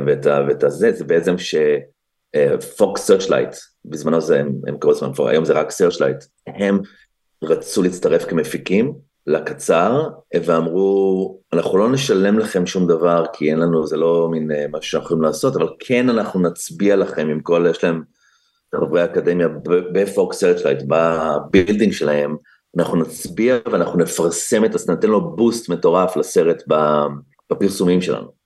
ואת 0.06 0.64
הזה, 0.64 0.92
זה 0.92 1.04
בעצם 1.04 1.34
שפוקס 1.38 3.06
סרצ'לייט, 3.06 3.56
בזמנו 3.84 4.20
זה, 4.20 4.40
הם 4.40 4.78
קראו 4.80 4.92
לזה, 4.92 5.06
היום 5.28 5.44
זה 5.44 5.52
רק 5.52 5.70
סרצ'לייט, 5.70 6.24
הם 6.46 6.80
רצו 7.42 7.82
להצטרף 7.82 8.24
כמפיקים, 8.24 9.07
לקצר, 9.28 10.08
ואמרו, 10.44 11.40
אנחנו 11.52 11.78
לא 11.78 11.92
נשלם 11.92 12.38
לכם 12.38 12.66
שום 12.66 12.86
דבר, 12.86 13.24
כי 13.32 13.50
אין 13.50 13.58
לנו, 13.58 13.86
זה 13.86 13.96
לא 13.96 14.28
מין 14.30 14.52
אה, 14.52 14.66
משהו 14.72 14.90
שאנחנו 14.90 15.06
יכולים 15.06 15.22
לעשות, 15.22 15.56
אבל 15.56 15.68
כן 15.78 16.08
אנחנו 16.08 16.40
נצביע 16.40 16.96
לכם 16.96 17.28
עם 17.28 17.40
כל, 17.40 17.66
יש 17.70 17.84
להם 17.84 18.02
חברי 18.74 19.04
אקדמיה 19.04 19.48
בפוקס 19.92 20.40
סרצ'לייט, 20.40 20.78
ב-building 20.88 21.92
שלהם, 21.92 22.36
אנחנו 22.78 22.96
נצביע 22.96 23.56
ואנחנו 23.72 23.98
נפרסם 23.98 24.64
את 24.64 24.74
הסרט, 24.74 24.90
ניתן 24.90 25.08
לו 25.08 25.36
boost 25.36 25.68
מטורף 25.68 26.16
לסרט 26.16 26.62
בפרסומים 27.50 28.00
שלנו. 28.00 28.38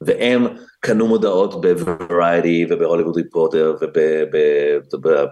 והם 0.00 0.46
קנו 0.80 1.06
מודעות 1.06 1.60
בוורייטי 1.60 2.66
ובהוליווד 2.70 3.16
ריפורטר 3.16 3.74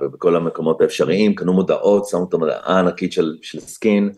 ובכל 0.00 0.36
המקומות 0.36 0.80
האפשריים, 0.80 1.34
קנו 1.34 1.52
מודעות, 1.52 2.07
שמו 2.07 2.26
את 2.28 2.34
המודעה 2.34 2.76
הענקית 2.76 3.12
של, 3.12 3.36
של 3.42 3.61
סקין, 3.61 4.12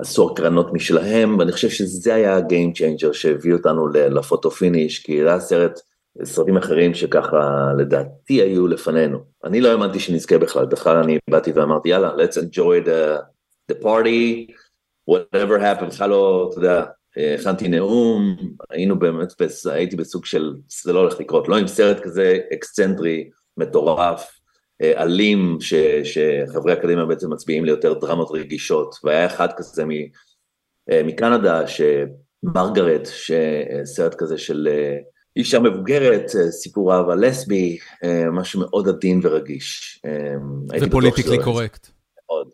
עשו 0.00 0.30
הקרנות 0.30 0.72
משלהם, 0.72 1.38
ואני 1.38 1.52
חושב 1.52 1.68
שזה 1.68 2.14
היה 2.14 2.36
ה-game 2.36 2.76
changer 2.76 3.12
שהביא 3.12 3.52
אותנו 3.52 3.88
ל-photo 3.88 4.50
finish, 4.50 4.98
כי 4.98 5.22
זה 5.22 5.28
היה 5.28 5.40
סרט, 5.40 5.80
סרטים 6.24 6.56
אחרים 6.56 6.94
שככה 6.94 7.72
לדעתי 7.78 8.42
היו 8.42 8.66
לפנינו. 8.66 9.18
אני 9.44 9.60
לא 9.60 9.68
האמנתי 9.68 10.00
שנזכה 10.00 10.38
בכלל, 10.38 10.66
בכלל 10.66 10.96
אני 10.96 11.18
באתי 11.30 11.52
ואמרתי 11.52 11.88
יאללה, 11.88 12.14
let's 12.16 12.36
enjoy 12.36 12.86
the, 12.86 13.20
the 13.72 13.84
party, 13.84 14.52
whatever 15.10 15.60
happened, 15.60 15.86
בכלל 15.86 16.10
לא, 16.10 16.48
אתה 16.50 16.58
יודע, 16.58 16.84
הכנתי 17.40 17.68
נאום, 17.68 18.36
היינו 18.70 18.98
באמת, 18.98 19.28
הייתי 19.70 19.96
בסוג 19.96 20.24
של, 20.24 20.54
זה 20.82 20.92
לא 20.92 20.98
הולך 20.98 21.20
לקרות, 21.20 21.48
לא 21.48 21.56
עם 21.56 21.66
סרט 21.66 22.00
כזה 22.00 22.38
אקסצנטרי, 22.52 23.30
מטורף, 23.56 24.39
אלים 24.82 25.58
ש, 25.60 25.74
שחברי 26.04 26.72
אקדמיה 26.72 27.04
בעצם 27.04 27.32
מצביעים 27.32 27.64
ליותר 27.64 27.94
דרמות 27.94 28.30
רגישות, 28.30 28.94
והיה 29.04 29.26
אחד 29.26 29.48
כזה 29.56 29.84
אה, 30.90 31.02
מקנדה, 31.04 31.62
שמרגרט, 31.66 33.08
שסרט 33.14 34.14
כזה 34.14 34.38
של 34.38 34.68
אה, 34.70 34.96
אישה 35.36 35.58
מבוגרת, 35.58 36.30
סיפור 36.50 36.94
אהבה 36.94 37.14
לסבי, 37.14 37.78
משהו 38.32 38.60
מאוד 38.60 38.88
עדין 38.88 39.20
ורגיש. 39.22 40.02
ופוליטיקלי 40.80 41.42
קורקט. 41.44 41.88
מאוד. 42.30 42.48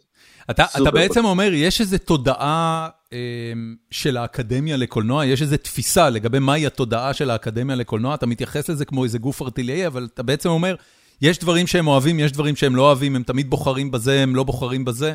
אתה 0.50 0.90
בעצם 0.92 1.24
אומר, 1.24 1.50
יש 1.52 1.80
איזו 1.80 1.98
תודעה 1.98 2.88
של 3.90 4.16
האקדמיה 4.16 4.76
לקולנוע, 4.76 5.26
יש 5.26 5.42
איזו 5.42 5.56
תפיסה 5.56 6.10
לגבי 6.10 6.38
מהי 6.38 6.66
התודעה 6.66 7.14
של 7.14 7.30
האקדמיה 7.30 7.76
לקולנוע, 7.76 8.14
אתה 8.14 8.26
מתייחס 8.26 8.68
לזה 8.68 8.84
כמו 8.84 9.04
איזה 9.04 9.18
גוף 9.18 9.42
ארטילאי, 9.42 9.86
אבל 9.86 10.08
אתה 10.14 10.22
בעצם 10.22 10.48
אומר, 10.48 10.74
יש 11.22 11.38
דברים 11.38 11.66
שהם 11.66 11.86
אוהבים, 11.86 12.20
יש 12.20 12.32
דברים 12.32 12.56
שהם 12.56 12.76
לא 12.76 12.82
אוהבים, 12.82 13.16
הם 13.16 13.22
תמיד 13.22 13.50
בוחרים 13.50 13.90
בזה, 13.90 14.20
הם 14.20 14.36
לא 14.36 14.42
בוחרים 14.42 14.84
בזה, 14.84 15.12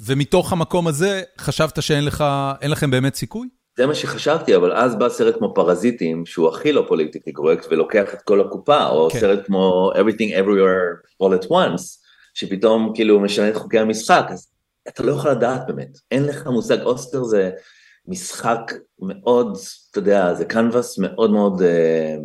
ומתוך 0.00 0.52
המקום 0.52 0.86
הזה, 0.86 1.22
חשבת 1.38 1.82
שאין 1.82 2.04
לכם 2.70 2.90
באמת 2.90 3.14
סיכוי? 3.14 3.48
זה 3.76 3.86
מה 3.86 3.94
שחשבתי, 3.94 4.56
אבל 4.56 4.72
אז 4.72 4.96
בא 4.96 5.08
סרט 5.08 5.38
כמו 5.38 5.54
פרזיטים, 5.54 6.26
שהוא 6.26 6.48
הכי 6.48 6.72
לא 6.72 6.84
politically 6.88 7.32
correct, 7.32 7.66
ולוקח 7.70 8.14
את 8.14 8.22
כל 8.22 8.40
הקופה, 8.40 8.86
או 8.86 9.10
כן. 9.10 9.20
סרט 9.20 9.46
כמו 9.46 9.92
Everything 9.94 10.32
Everywhere 10.44 11.22
All 11.22 11.44
at 11.44 11.48
Once, 11.48 11.82
שפתאום 12.34 12.92
כאילו 12.94 13.20
משנה 13.20 13.48
את 13.48 13.56
חוקי 13.56 13.78
המשחק, 13.78 14.24
אז 14.28 14.48
אתה 14.88 15.02
לא 15.02 15.12
יכול 15.12 15.30
לדעת 15.30 15.66
באמת, 15.66 15.98
אין 16.10 16.24
לך 16.24 16.46
מושג, 16.46 16.82
אוסקר 16.82 17.24
זה 17.24 17.50
משחק 18.06 18.72
מאוד, 19.00 19.58
אתה 19.90 19.98
יודע, 19.98 20.34
זה 20.34 20.44
קנבס 20.44 20.98
מאוד 20.98 21.30
מאוד 21.30 21.62
אה, 21.62 22.16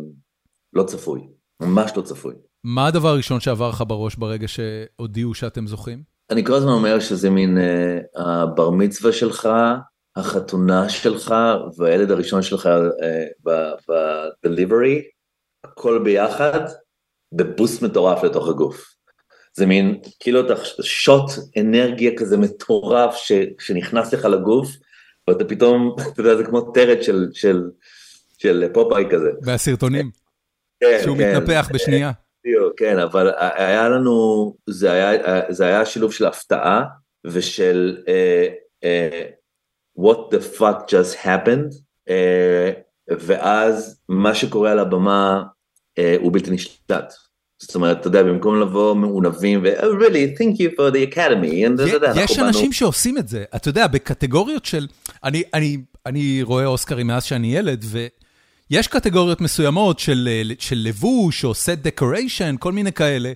לא 0.72 0.82
צפוי, 0.82 1.20
ממש 1.60 1.92
לא 1.96 2.02
צפוי. 2.02 2.34
מה 2.64 2.86
הדבר 2.86 3.08
הראשון 3.08 3.40
שעבר 3.40 3.68
לך 3.68 3.84
בראש 3.86 4.16
ברגע 4.16 4.48
שהודיעו 4.48 5.34
שאתם 5.34 5.66
זוכים? 5.66 6.02
אני 6.30 6.44
כל 6.44 6.54
הזמן 6.54 6.72
אומר 6.72 7.00
שזה 7.00 7.30
מין 7.30 7.58
אה, 7.58 8.42
הבר 8.42 8.70
מצווה 8.70 9.12
שלך, 9.12 9.48
החתונה 10.16 10.88
שלך 10.88 11.34
והילד 11.76 12.10
הראשון 12.10 12.42
שלך 12.42 12.68
בדליברי, 14.44 15.02
הכל 15.64 16.00
ביחד, 16.04 16.60
בבוסט 17.32 17.82
מטורף 17.82 18.24
לתוך 18.24 18.48
הגוף. 18.48 18.96
זה 19.54 19.66
מין, 19.66 20.00
כאילו 20.20 20.46
אתה 20.46 20.54
שוט 20.82 21.30
אנרגיה 21.60 22.10
כזה 22.16 22.36
מטורף 22.36 23.16
ש, 23.16 23.32
שנכנס 23.60 24.14
לך 24.14 24.24
לגוף, 24.24 24.68
ואתה 25.28 25.44
פתאום, 25.44 25.96
אתה 26.12 26.20
יודע, 26.20 26.36
זה 26.36 26.44
כמו 26.44 26.60
טרד 26.60 27.02
של, 27.02 27.26
של, 27.32 27.62
של 28.38 28.64
פופאי 28.74 29.04
כזה. 29.10 29.30
והסרטונים, 29.42 30.10
כן, 30.80 30.98
שהוא 31.02 31.16
כן, 31.16 31.36
מתנפח 31.36 31.68
בשנייה. 31.74 32.12
כן, 32.76 32.98
אבל 32.98 33.30
היה 33.38 33.88
לנו, 33.88 34.54
זה 34.66 34.92
היה, 34.92 35.12
זה 35.48 35.66
היה 35.66 35.84
שילוב 35.84 36.12
של 36.12 36.24
הפתעה 36.24 36.84
ושל 37.26 37.96
uh, 38.04 38.84
uh, 38.84 39.24
what 40.00 40.34
the 40.34 40.58
fuck 40.58 40.88
just 40.88 41.24
happened, 41.24 41.74
uh, 42.08 42.12
ואז 43.10 44.00
מה 44.08 44.34
שקורה 44.34 44.72
על 44.72 44.78
הבמה 44.78 45.42
uh, 46.00 46.02
הוא 46.20 46.32
בלתי 46.32 46.50
נשלט. 46.50 47.12
זאת 47.58 47.74
אומרת, 47.74 48.00
אתה 48.00 48.08
יודע, 48.08 48.22
במקום 48.22 48.60
לבוא 48.60 48.94
מעונבים 48.94 49.60
ו- 49.62 49.80
oh, 49.80 50.02
really, 50.02 50.38
thank 50.38 50.56
you 50.56 50.76
for 50.76 50.94
the 50.94 51.14
academy. 51.14 51.82
יש 52.16 52.38
אנשים 52.38 52.72
שעושים 52.72 53.18
את 53.18 53.28
זה, 53.28 53.44
אתה 53.56 53.68
יודע, 53.68 53.86
בקטגוריות 53.86 54.64
של, 54.64 54.86
אני, 55.24 55.42
אני, 55.54 55.78
אני 56.06 56.42
רואה 56.42 56.66
אוסקרים 56.66 57.06
מאז 57.06 57.24
שאני 57.24 57.56
ילד, 57.56 57.84
ויש 58.70 58.88
קטגוריות 58.88 59.40
מסוימות 59.40 59.98
של, 59.98 60.28
של 60.58 60.76
לבוש 60.78 61.44
או 61.44 61.54
סט 61.54 61.70
דקוריישן, 61.70 62.54
כל 62.58 62.72
מיני 62.72 62.92
כאלה, 62.92 63.32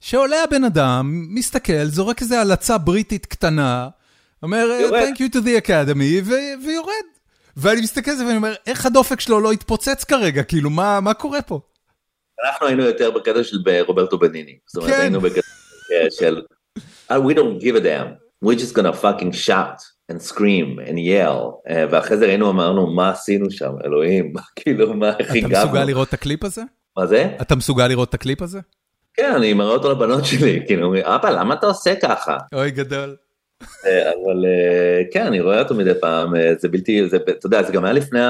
שעולה 0.00 0.42
הבן 0.42 0.64
אדם, 0.64 1.26
מסתכל, 1.28 1.84
זורק 1.84 2.20
איזה 2.20 2.40
הלצה 2.40 2.78
בריטית 2.78 3.26
קטנה, 3.26 3.88
אומר, 4.42 4.66
thank 4.90 5.16
you 5.16 5.34
to 5.34 5.38
the 5.38 5.66
academy, 5.66 6.30
ויורד. 6.64 6.94
ואני 7.56 7.80
מסתכל 7.80 8.10
על 8.10 8.16
זה 8.16 8.24
ואני 8.24 8.36
אומר, 8.36 8.54
איך 8.66 8.86
הדופק 8.86 9.20
שלו 9.20 9.40
לא 9.40 9.52
התפוצץ 9.52 10.04
כרגע? 10.04 10.42
כאילו, 10.42 10.70
מה, 10.70 11.00
מה 11.00 11.14
קורה 11.14 11.42
פה? 11.42 11.60
אנחנו 12.44 12.66
היינו 12.66 12.82
יותר 12.82 13.10
בקטע 13.10 13.44
של 13.44 13.56
רוברטו 13.86 14.18
בניני. 14.18 14.58
זאת 14.66 14.76
אומרת, 14.76 14.96
כן. 14.96 15.00
היינו 15.00 15.20
בקטע 15.20 15.40
של, 16.10 16.42
uh, 17.10 17.12
we 17.12 17.34
don't 17.34 17.62
give 17.62 17.76
a 17.76 17.80
damn, 17.80 18.16
we're 18.44 18.58
just 18.58 18.74
gonna 18.74 19.02
fucking 19.02 19.32
shout 19.32 19.82
and 20.10 20.20
scream 20.32 20.88
and 20.88 20.98
yell, 20.98 21.68
uh, 21.68 21.72
ואחרי 21.90 22.16
זה 22.16 22.26
ראינו, 22.26 22.50
אמרנו, 22.50 22.86
מה 22.86 23.10
עשינו 23.10 23.50
שם, 23.50 23.72
אלוהים, 23.84 24.32
כאילו, 24.56 24.94
מה, 24.94 25.12
איך 25.18 25.30
הגענו? 25.30 25.54
אתה 25.54 25.64
מסוגל 25.64 25.84
לראות 25.84 26.08
את 26.08 26.14
הקליפ 26.14 26.44
הזה? 26.44 26.62
מה 26.96 27.06
זה? 27.06 27.36
אתה 27.40 27.56
מסוגל 27.56 27.86
לראות 27.86 28.08
את 28.08 28.14
הקליפ 28.14 28.42
הזה? 28.42 28.60
כן, 29.14 29.32
אני 29.36 29.52
מראה 29.52 29.72
אותו 29.72 29.90
לבנות 29.90 30.24
שלי, 30.24 30.60
כאילו, 30.66 30.94
אבא, 31.02 31.30
למה 31.30 31.54
אתה 31.54 31.66
עושה 31.66 31.94
ככה? 32.02 32.36
אוי, 32.54 32.70
גדול. 32.70 33.16
אה, 33.86 34.10
אבל 34.10 34.44
אה, 34.46 35.02
כן, 35.12 35.26
אני 35.26 35.40
רואה 35.40 35.58
אותו 35.62 35.74
מדי 35.74 35.92
פעם, 36.00 36.32
זה 36.58 36.68
בלתי, 36.68 37.08
זה, 37.08 37.16
אתה 37.16 37.46
יודע, 37.46 37.62
זה 37.62 37.72
גם 37.72 37.84
היה 37.84 37.92
לפני, 37.92 38.20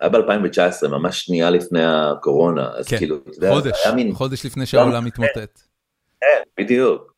היה 0.00 0.08
ב-2019, 0.10 0.88
ממש 0.88 1.20
שנייה 1.20 1.50
לפני 1.50 1.84
הקורונה, 1.84 2.70
אז 2.76 2.88
כן, 2.88 2.98
כאילו, 2.98 3.16
אתה 3.16 3.36
יודע, 3.36 3.54
חודש, 3.54 3.86
מין... 3.94 4.14
חודש 4.14 4.46
לפני 4.46 4.66
שהעולם 4.66 5.04
מתמוטט. 5.04 5.60
כן, 6.20 6.62
בדיוק. 6.62 7.14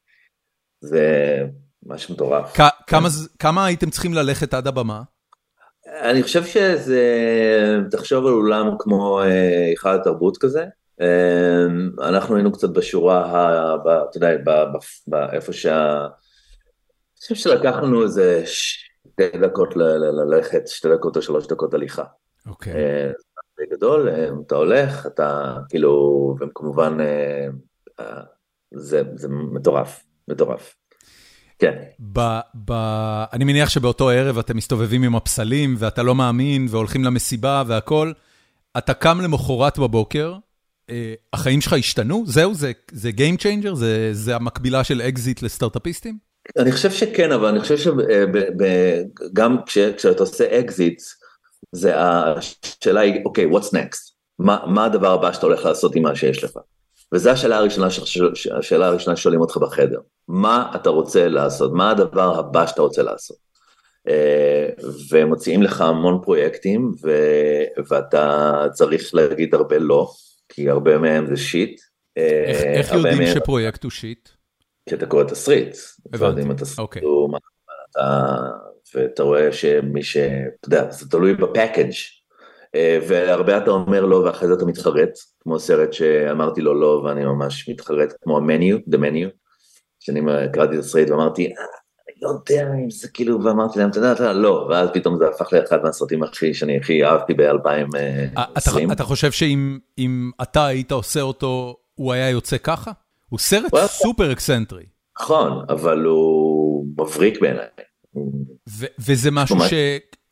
זה 0.80 1.42
משהו 1.88 2.14
מטורף. 2.14 2.56
כמה, 2.86 3.08
כמה 3.38 3.66
הייתם 3.66 3.90
צריכים 3.90 4.14
ללכת 4.14 4.54
עד 4.54 4.66
הבמה? 4.66 5.02
אני 6.02 6.22
חושב 6.22 6.44
שזה, 6.44 7.02
תחשוב 7.90 8.26
על 8.26 8.32
אולם 8.32 8.70
כמו 8.78 9.20
היכל 9.20 9.94
התרבות 9.94 10.38
כזה, 10.38 10.64
אנחנו 12.02 12.34
היינו 12.36 12.52
קצת 12.52 12.68
בשורה, 12.68 13.74
אתה 14.10 14.16
יודע, 14.16 14.30
איפה 15.32 15.52
שה... 15.52 16.00
אני 16.00 17.20
חושב 17.20 17.34
שלקח 17.34 17.76
לנו 17.82 18.02
איזה 18.02 18.42
שתי 18.46 19.38
דקות 19.42 19.76
ללכת, 19.76 20.68
שתי 20.68 20.88
דקות 20.88 21.16
או 21.16 21.22
שלוש 21.22 21.46
דקות 21.46 21.74
הליכה. 21.74 22.04
אוקיי. 22.46 22.72
אה, 22.74 23.10
זה 23.56 23.64
גדול, 23.70 24.08
אה, 24.08 24.28
אתה 24.46 24.54
הולך, 24.54 25.06
אתה 25.06 25.56
כאילו, 25.68 26.34
וכמובן, 26.40 26.98
אה, 28.00 28.20
זה, 28.74 29.02
זה 29.14 29.28
מטורף, 29.28 30.04
מטורף. 30.28 30.74
כן. 31.58 31.74
ב, 32.12 32.20
ב, 32.64 32.72
אני 33.32 33.44
מניח 33.44 33.68
שבאותו 33.68 34.10
ערב 34.10 34.38
אתם 34.38 34.56
מסתובבים 34.56 35.02
עם 35.02 35.16
הפסלים 35.16 35.74
ואתה 35.78 36.02
לא 36.02 36.14
מאמין 36.14 36.66
והולכים 36.70 37.04
למסיבה 37.04 37.62
והכל. 37.66 38.12
אתה 38.78 38.94
קם 38.94 39.20
למחרת 39.20 39.78
בבוקר, 39.78 40.34
החיים 41.32 41.60
שלך 41.60 41.72
השתנו? 41.72 42.24
זהו, 42.26 42.54
זה, 42.54 42.72
זה 42.92 43.10
Game 43.16 43.40
Changer? 43.40 43.74
זה, 43.74 44.08
זה 44.12 44.36
המקבילה 44.36 44.84
של 44.84 45.02
אקזיט 45.02 45.42
לסטארט-אפיסטים? 45.42 46.18
אני 46.58 46.72
חושב 46.72 46.90
שכן, 46.90 47.32
אבל 47.32 47.48
אני 47.48 47.60
חושב 47.60 47.76
שגם 47.76 49.56
כשאתה 49.96 50.22
עושה 50.22 50.60
אקזיט, 50.60 51.02
זה 51.72 51.92
השאלה 51.96 53.00
היא, 53.00 53.24
אוקיי, 53.24 53.46
what's 53.50 53.72
next? 53.72 54.12
מה, 54.38 54.58
מה 54.66 54.84
הדבר 54.84 55.12
הבא 55.12 55.32
שאתה 55.32 55.46
הולך 55.46 55.64
לעשות 55.64 55.96
עם 55.96 56.02
מה 56.02 56.16
שיש 56.16 56.44
לך? 56.44 56.50
וזו 57.14 57.30
השאלה 57.30 57.56
הראשונה, 57.56 57.86
השאלה 58.58 58.86
הראשונה 58.86 59.16
ששואלים 59.16 59.40
אותך 59.40 59.56
בחדר. 59.56 60.00
מה 60.28 60.72
אתה 60.74 60.90
רוצה 60.90 61.28
לעשות? 61.28 61.72
מה 61.72 61.90
הדבר 61.90 62.38
הבא 62.38 62.66
שאתה 62.66 62.82
רוצה 62.82 63.02
לעשות? 63.02 63.36
אה, 64.08 64.68
ומוציאים 65.10 65.62
לך 65.62 65.80
המון 65.80 66.20
פרויקטים, 66.22 66.92
ו, 67.02 67.10
ואתה 67.88 68.52
צריך 68.72 69.14
להגיד 69.14 69.54
הרבה 69.54 69.78
לא, 69.78 70.10
כי 70.48 70.70
הרבה 70.70 70.98
מהם 70.98 71.26
זה 71.26 71.36
שיט. 71.36 71.80
אה, 72.18 72.44
איך, 72.46 72.62
איך 72.64 72.92
יודעים 72.92 73.18
מהם... 73.18 73.34
שפרויקט 73.34 73.84
הוא 73.84 73.90
שיט? 73.90 74.28
כשאתה 74.88 75.06
קורא 75.06 75.24
תסריט, 75.24 75.76
הבנתי, 76.12 76.42
אוקיי. 76.78 77.02
אתה, 77.90 78.36
ואתה 78.94 79.22
רואה 79.22 79.52
שמי 79.52 80.02
ש... 80.02 80.16
אתה 80.16 80.68
יודע, 80.68 80.90
זה 80.90 81.10
תלוי 81.10 81.34
בפאקג' 81.34 81.90
והרבה 83.08 83.58
אתה 83.58 83.70
אומר 83.70 84.04
לא 84.04 84.16
ואחרי 84.16 84.48
זה 84.48 84.54
אתה 84.54 84.64
מתחרט, 84.64 85.10
כמו 85.40 85.58
סרט 85.58 85.92
שאמרתי 85.92 86.60
לו 86.60 86.80
לא 86.80 87.02
ואני 87.04 87.24
ממש 87.24 87.68
מתחרט, 87.68 88.14
כמו 88.22 88.36
ה 88.36 88.96
menu, 88.96 89.09
The 89.09 89.16
Menu, 89.16 89.28
שאני 90.00 90.20
קראתי 90.52 90.78
תסריט 90.78 91.10
ואמרתי, 91.10 91.46
אה, 91.46 91.50
אני 92.08 92.16
לא 92.22 92.28
יודע 92.28 92.72
אם 92.84 92.90
זה 92.90 93.08
כאילו, 93.08 93.44
ואמרתי 93.44 93.78
להם, 93.78 93.90
אתה 93.90 93.98
יודע, 93.98 94.32
לא, 94.32 94.66
ואז 94.70 94.88
פתאום 94.94 95.18
זה 95.18 95.24
הפך 95.28 95.52
לאחד 95.52 95.82
מהסרטים 95.82 96.22
הכי, 96.22 96.54
שאני 96.54 96.76
הכי 96.76 97.04
אהבתי 97.04 97.34
ב-2020. 97.34 98.40
אתה, 98.58 98.70
אתה 98.92 99.04
חושב 99.04 99.30
שאם 99.30 100.30
אתה 100.42 100.66
היית 100.66 100.92
עושה 100.92 101.20
אותו, 101.20 101.76
הוא 101.94 102.12
היה 102.12 102.30
יוצא 102.30 102.56
ככה? 102.58 102.90
הוא 103.28 103.38
סרט 103.38 103.74
סופר 103.86 104.32
אקסצנטרי. 104.32 104.84
נכון, 105.20 105.64
אבל 105.68 106.04
הוא 106.04 106.86
מבריק 106.98 107.40
בעיניי. 107.40 107.66
וזה 108.98 109.30
משהו 109.30 109.56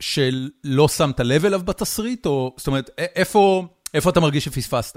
שלא 0.01 0.89
שמת 0.89 1.21
לב 1.21 1.45
אליו 1.45 1.61
בתסריט, 1.65 2.27
או 2.27 2.55
זאת 2.57 2.67
אומרת, 2.67 2.91
איפה 3.95 4.11
אתה 4.11 4.21
מרגיש 4.21 4.45
שפספסת? 4.45 4.97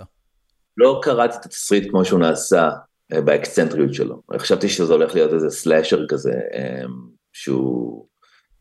לא 0.77 0.99
קראתי 1.03 1.37
את 1.37 1.45
התסריט 1.45 1.89
כמו 1.89 2.05
שהוא 2.05 2.19
נעשה 2.19 2.69
אה, 3.13 3.21
באקסצנטריות 3.21 3.93
שלו. 3.93 4.21
חשבתי 4.37 4.69
שזה 4.69 4.93
הולך 4.93 5.15
להיות 5.15 5.33
איזה 5.33 5.49
סלאשר 5.49 6.07
כזה, 6.07 6.33
אה, 6.53 6.85
שהוא 7.33 8.05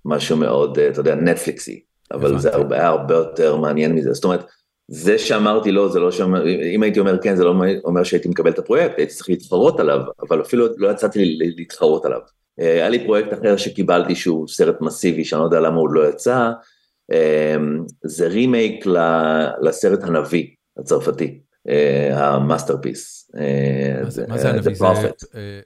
משהו 0.04 0.36
מאוד, 0.36 0.78
אה, 0.78 0.88
אתה 0.88 1.00
יודע, 1.00 1.14
נטפליקסי, 1.14 1.82
אבל 2.12 2.38
זה 2.38 2.50
היה 2.70 2.88
הרבה 2.88 3.14
יותר 3.14 3.56
מעניין 3.56 3.92
מזה. 3.92 4.12
זאת 4.12 4.24
אומרת, 4.24 4.46
זה 4.88 5.18
שאמרתי 5.18 5.72
לא, 5.72 5.88
זה 5.88 6.00
לא 6.00 6.10
שאומר, 6.10 6.48
אם 6.74 6.82
הייתי 6.82 7.00
אומר 7.00 7.22
כן, 7.22 7.36
זה 7.36 7.44
לא 7.44 7.54
אומר 7.84 8.04
שהייתי 8.04 8.28
מקבל 8.28 8.50
את 8.50 8.58
הפרויקט, 8.58 8.98
הייתי 8.98 9.14
צריך 9.14 9.28
להתחרות 9.28 9.80
עליו, 9.80 10.00
אבל 10.28 10.42
אפילו 10.42 10.66
לא 10.76 10.88
יצאתי 10.88 11.38
להתחרות 11.56 12.04
עליו. 12.04 12.20
אה, 12.60 12.72
היה 12.72 12.88
לי 12.88 13.04
פרויקט 13.04 13.32
אחר 13.32 13.56
שקיבלתי 13.56 14.14
שהוא 14.14 14.48
סרט 14.48 14.80
מסיבי, 14.80 15.24
שאני 15.24 15.40
לא 15.40 15.44
יודע 15.44 15.60
למה 15.60 15.76
הוא 15.76 15.90
לא 15.90 16.08
יצא, 16.08 16.50
אה, 17.12 17.56
זה 18.04 18.28
רימייק 18.28 18.84
לסרט 19.62 20.02
הנביא 20.02 20.46
הצרפתי, 20.78 21.40
ה 22.12 22.21
masterpiece. 22.21 23.30
מה 24.28 24.38
זה 24.38 24.50
הנביא? 24.50 24.74
זה 24.74 25.60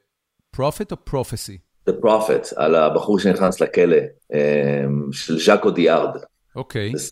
Prophet 0.50 0.92
או 0.92 0.96
prophecy? 1.04 1.58
The 1.90 1.92
Prophet, 2.04 2.52
על 2.56 2.74
הבחור 2.74 3.18
שנכנס 3.18 3.60
לכלא, 3.60 3.96
של 5.12 5.38
ז'אק 5.38 5.70
אודיאר. 5.70 6.16
אוקיי. 6.56 6.92
זה 6.96 7.10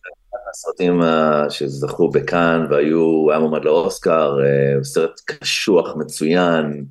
הסרטים 0.50 1.00
שזכו 1.48 2.10
בקאן 2.10 2.66
והיו, 2.70 3.30
היה 3.30 3.38
מועמד 3.38 3.64
לאוסקר, 3.64 4.36
סרט 4.82 5.20
קשוח, 5.24 5.96
מצוין, 5.96 6.84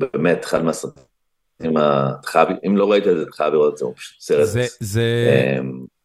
באמת, 0.00 0.44
אחד 0.44 0.64
מהסרטים, 0.64 1.04
אם 2.66 2.76
לא 2.76 2.90
ראית 2.90 3.06
את 3.06 3.16
זה, 3.16 3.22
אתה 3.22 3.32
חייב 3.32 3.54
לראות 3.54 3.72
את 3.72 3.78
זה, 3.78 3.84
הוא 3.84 3.94
פשוט 3.96 4.20
סרט. 4.20 4.48
זה, 4.80 5.04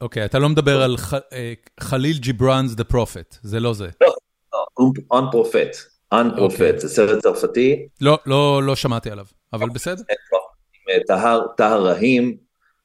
אוקיי, 0.02 0.26
אתה 0.26 0.40
לא 0.40 0.50
מדבר 0.50 0.82
על 0.82 0.96
Khalil 1.80 2.18
Gibran's 2.18 2.72
The 2.72 2.94
Prophet, 2.94 3.38
זה 3.42 3.60
לא 3.60 3.74
זה. 3.74 3.88
לא, 4.02 4.14
Un 5.14 5.34
Prophète, 5.34 5.76
Un 6.14 6.38
Prophète, 6.38 6.78
זה 6.78 6.90
סרט 6.90 7.24
צרפתי. 7.24 7.88
לא, 8.02 8.64
לא 8.64 8.76
שמעתי 8.76 9.12
עליו, 9.12 9.26
אבל 9.54 9.70
בסדר. 9.70 10.02
טהאר 11.58 11.86
רחים, 11.86 12.38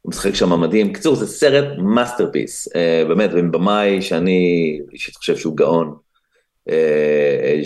הוא 0.03 0.11
משחק 0.11 0.35
שם 0.35 0.61
מדהים. 0.61 0.93
בקיצור, 0.93 1.17
זה 1.17 1.27
סרט 1.27 1.79
masterpiece, 1.79 2.69
באמת, 3.09 3.31
עם 3.35 3.51
במאי 3.51 4.03
שאני 4.03 4.79
אישית 4.93 5.17
חושב 5.17 5.37
שהוא 5.37 5.57
גאון. 5.57 5.97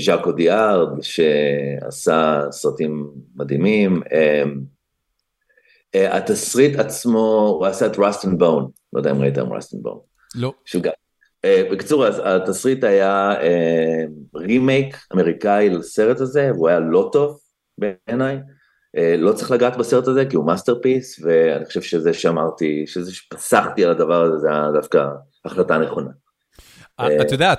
ז'אק 0.05 0.33
אודיאר, 0.33 0.89
שעשה 1.03 2.41
סרטים 2.51 3.11
מדהימים. 3.37 4.03
התסריט 5.95 6.79
עצמו, 6.79 7.57
הוא 7.59 7.67
עשה 7.67 7.87
את 7.87 7.99
Rust 7.99 8.22
and 8.22 8.39
Bone, 8.39 8.71
לא 8.93 8.99
יודע 8.99 9.11
אם 9.11 9.21
ראיתם 9.21 9.53
Rust 9.53 9.66
and 9.66 9.77
Bone. 9.83 9.99
לא. 10.35 10.53
בקיצור, 11.47 12.05
התסריט 12.07 12.85
היה 12.85 13.35
רימייק 14.35 14.97
אמריקאי 15.15 15.71
לסרט 15.71 16.21
הזה, 16.21 16.51
והוא 16.55 16.69
היה 16.69 16.81
לא 16.81 17.09
טוב 17.13 17.41
בעיניי. 17.79 18.39
לא 19.19 19.33
צריך 19.33 19.51
לגעת 19.51 19.77
בסרט 19.77 20.09
הזה 20.09 20.25
כי 20.27 20.37
הוא 20.37 20.47
masterpiece, 20.47 21.21
ואני 21.23 21.65
חושב 21.65 21.83
שזה 21.83 22.13
שאמרתי, 22.13 22.85
שזה 22.87 23.15
שפסחתי 23.15 23.85
על 23.85 23.91
הדבר 23.91 24.23
הזה, 24.23 24.39
זה 24.39 24.49
היה 24.49 24.71
דווקא 24.75 25.07
החלטה 25.45 25.79
נכונה. 25.79 26.11
אתה 27.01 27.35
יודע, 27.35 27.53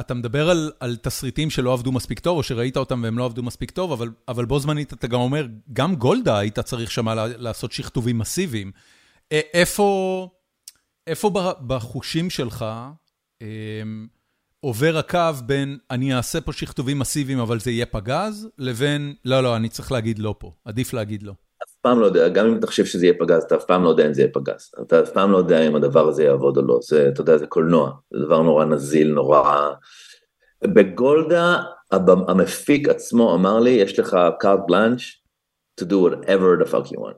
אתה 0.00 0.14
מדבר 0.14 0.50
על 0.80 0.96
תסריטים 1.02 1.50
שלא 1.50 1.72
עבדו 1.72 1.92
מספיק 1.92 2.18
טוב, 2.18 2.38
או 2.38 2.42
שראית 2.42 2.76
אותם 2.76 3.00
והם 3.02 3.18
לא 3.18 3.24
עבדו 3.24 3.42
מספיק 3.42 3.70
טוב, 3.70 4.02
אבל 4.28 4.44
בו 4.44 4.58
זמנית 4.58 4.92
אתה 4.92 5.06
גם 5.06 5.20
אומר, 5.20 5.46
גם 5.72 5.94
גולדה 5.94 6.38
היית 6.38 6.58
צריך 6.58 6.90
שמה 6.90 7.14
לעשות 7.14 7.72
שכתובים 7.72 8.18
מסיביים. 8.18 8.72
איפה 9.30 10.30
בחושים 11.66 12.30
שלך 12.30 12.64
עובר 14.60 14.98
הקו 14.98 15.32
בין 15.46 15.78
אני 15.90 16.14
אעשה 16.14 16.40
פה 16.40 16.52
שכתובים 16.52 16.98
מסיביים 16.98 17.38
אבל 17.38 17.60
זה 17.60 17.70
יהיה 17.70 17.86
פגז, 17.86 18.48
לבין 18.58 19.14
לא, 19.24 19.42
לא, 19.42 19.56
אני 19.56 19.68
צריך 19.68 19.92
להגיד 19.92 20.18
לא 20.18 20.34
פה, 20.38 20.52
עדיף 20.64 20.92
להגיד 20.92 21.22
לא. 21.22 21.32
פעם 21.86 22.00
לא 22.00 22.06
יודע, 22.06 22.28
גם 22.28 22.46
אם 22.46 22.58
אתה 22.58 22.66
חושב 22.66 22.84
שזה 22.84 23.06
יהיה 23.06 23.14
פגז, 23.18 23.42
אתה 23.42 23.56
אף 23.56 23.64
פעם 23.64 23.84
לא 23.84 23.88
יודע 23.88 24.06
אם 24.06 24.14
זה 24.14 24.22
יהיה 24.22 24.32
פגז. 24.32 24.70
אתה 24.82 25.00
אף 25.00 25.10
פעם 25.10 25.32
לא 25.32 25.38
יודע 25.38 25.66
אם 25.66 25.76
הדבר 25.76 26.08
הזה 26.08 26.24
יעבוד 26.24 26.56
או 26.56 26.62
לא, 26.62 26.78
זה, 26.82 27.08
אתה 27.08 27.20
יודע, 27.20 27.36
זה 27.36 27.46
קולנוע, 27.46 27.92
זה 28.12 28.24
דבר 28.24 28.42
נורא 28.42 28.64
נזיל, 28.64 29.12
נורא... 29.12 29.70
בגולדה, 30.64 31.62
המפיק 32.28 32.88
עצמו 32.88 33.34
אמר 33.34 33.60
לי, 33.60 33.70
יש 33.70 33.98
לך 33.98 34.16
קארט 34.40 34.60
בלאנץ' 34.66 35.00
to 35.80 35.84
do 35.84 35.94
whatever 35.94 36.64
the 36.64 36.72
fuck 36.72 36.86
you 36.86 36.98
want. 36.98 37.16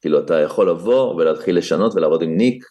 כאילו, 0.00 0.18
אתה 0.18 0.40
יכול 0.40 0.70
לבוא 0.70 1.14
ולהתחיל 1.14 1.58
לשנות 1.58 1.94
ולעבוד 1.94 2.22
עם 2.22 2.36
ניק, 2.36 2.64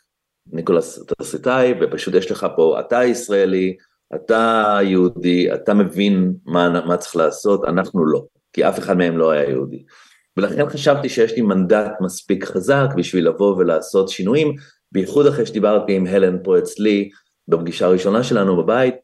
ניקולס 0.54 1.00
תסריטאי, 1.20 1.74
ופשוט 1.82 2.14
יש 2.14 2.32
לך 2.32 2.48
פה, 2.56 2.80
אתה 2.80 3.04
ישראלי, 3.04 3.76
אתה 4.16 4.78
יהודי, 4.84 5.54
אתה 5.54 5.74
מבין 5.74 6.34
מה, 6.46 6.82
מה 6.86 6.98
צריך 6.98 7.16
לעשות, 7.16 7.66
אנחנו 7.66 8.06
לא, 8.06 8.24
כי 8.54 8.68
אף 8.68 8.80
אחד 8.80 8.98
מהם 8.98 9.18
לא 9.18 9.32
היה 9.32 9.50
יהודי. 9.50 9.84
ולכן 10.38 10.70
חשבתי 10.70 11.10
שיש 11.10 11.34
לי 11.34 11.42
מנדט 11.42 11.92
מספיק 12.02 12.46
חזק 12.46 12.88
בשביל 12.98 13.28
לבוא 13.28 13.56
ולעשות 13.56 14.10
שינויים, 14.10 14.56
בייחוד 14.92 15.28
אחרי 15.28 15.46
שדיברתי 15.46 15.96
עם 15.96 16.08
הלן 16.08 16.38
פה 16.44 16.58
אצלי 16.60 17.10
בפגישה 17.48 17.86
הראשונה 17.86 18.24
שלנו 18.24 18.58
בבית, 18.58 18.96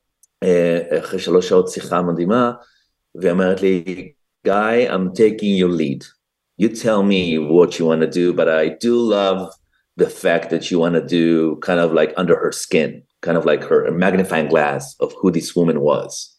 אה, 0.44 1.00
אחרי 1.00 1.20
שלוש 1.20 1.50
שעות 1.50 1.70
שיחה 1.70 2.02
מדהימה, 2.02 2.52
והיא 3.16 3.32
אומרת 3.32 3.62
לי, 3.62 4.12
Guy, 4.48 4.90
I'm 4.90 5.16
taking 5.16 5.56
your 5.62 5.72
lead. 5.80 6.04
You 6.62 6.70
tell 6.70 7.04
me 7.04 7.38
what 7.38 7.80
you 7.80 7.86
want 7.86 8.02
to 8.02 8.12
do, 8.20 8.34
but 8.34 8.48
I 8.48 8.70
do 8.86 8.96
love 9.18 9.40
the 10.02 10.10
fact 10.24 10.50
that 10.50 10.64
you 10.72 10.80
want 10.80 10.96
to 11.00 11.06
do 11.18 11.58
kind 11.68 11.80
of 11.80 11.94
like 11.94 12.12
under 12.18 12.36
her 12.44 12.52
skin. 12.52 12.92
kind 13.22 13.38
of 13.38 13.46
like 13.46 13.64
her 13.64 13.90
magnifying 13.92 14.48
glass 14.48 14.96
of 15.00 15.14
who 15.20 15.32
this 15.32 15.56
woman 15.56 15.82
was 15.82 16.36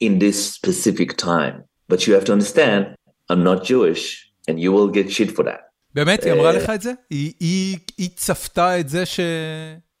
in 0.00 0.18
this 0.18 0.52
specific 0.54 1.16
time. 1.16 1.64
But 1.88 2.06
you 2.06 2.14
have 2.14 2.24
to 2.26 2.32
understand, 2.32 2.94
I'm 3.29 3.43
not 3.43 3.63
Jewish, 3.63 4.31
and 4.47 4.59
you 4.59 4.71
will 4.71 4.87
get 4.87 5.11
shit 5.11 5.31
for 5.31 5.43
that. 5.43 5.61
באמת? 5.93 6.23
היא 6.23 6.33
אמרה 6.33 6.51
לך 6.51 6.69
את 6.69 6.81
זה? 6.81 6.91
היא 7.09 8.09
צפתה 8.15 8.79
את 8.79 8.89
זה 8.89 9.05
ש... 9.05 9.19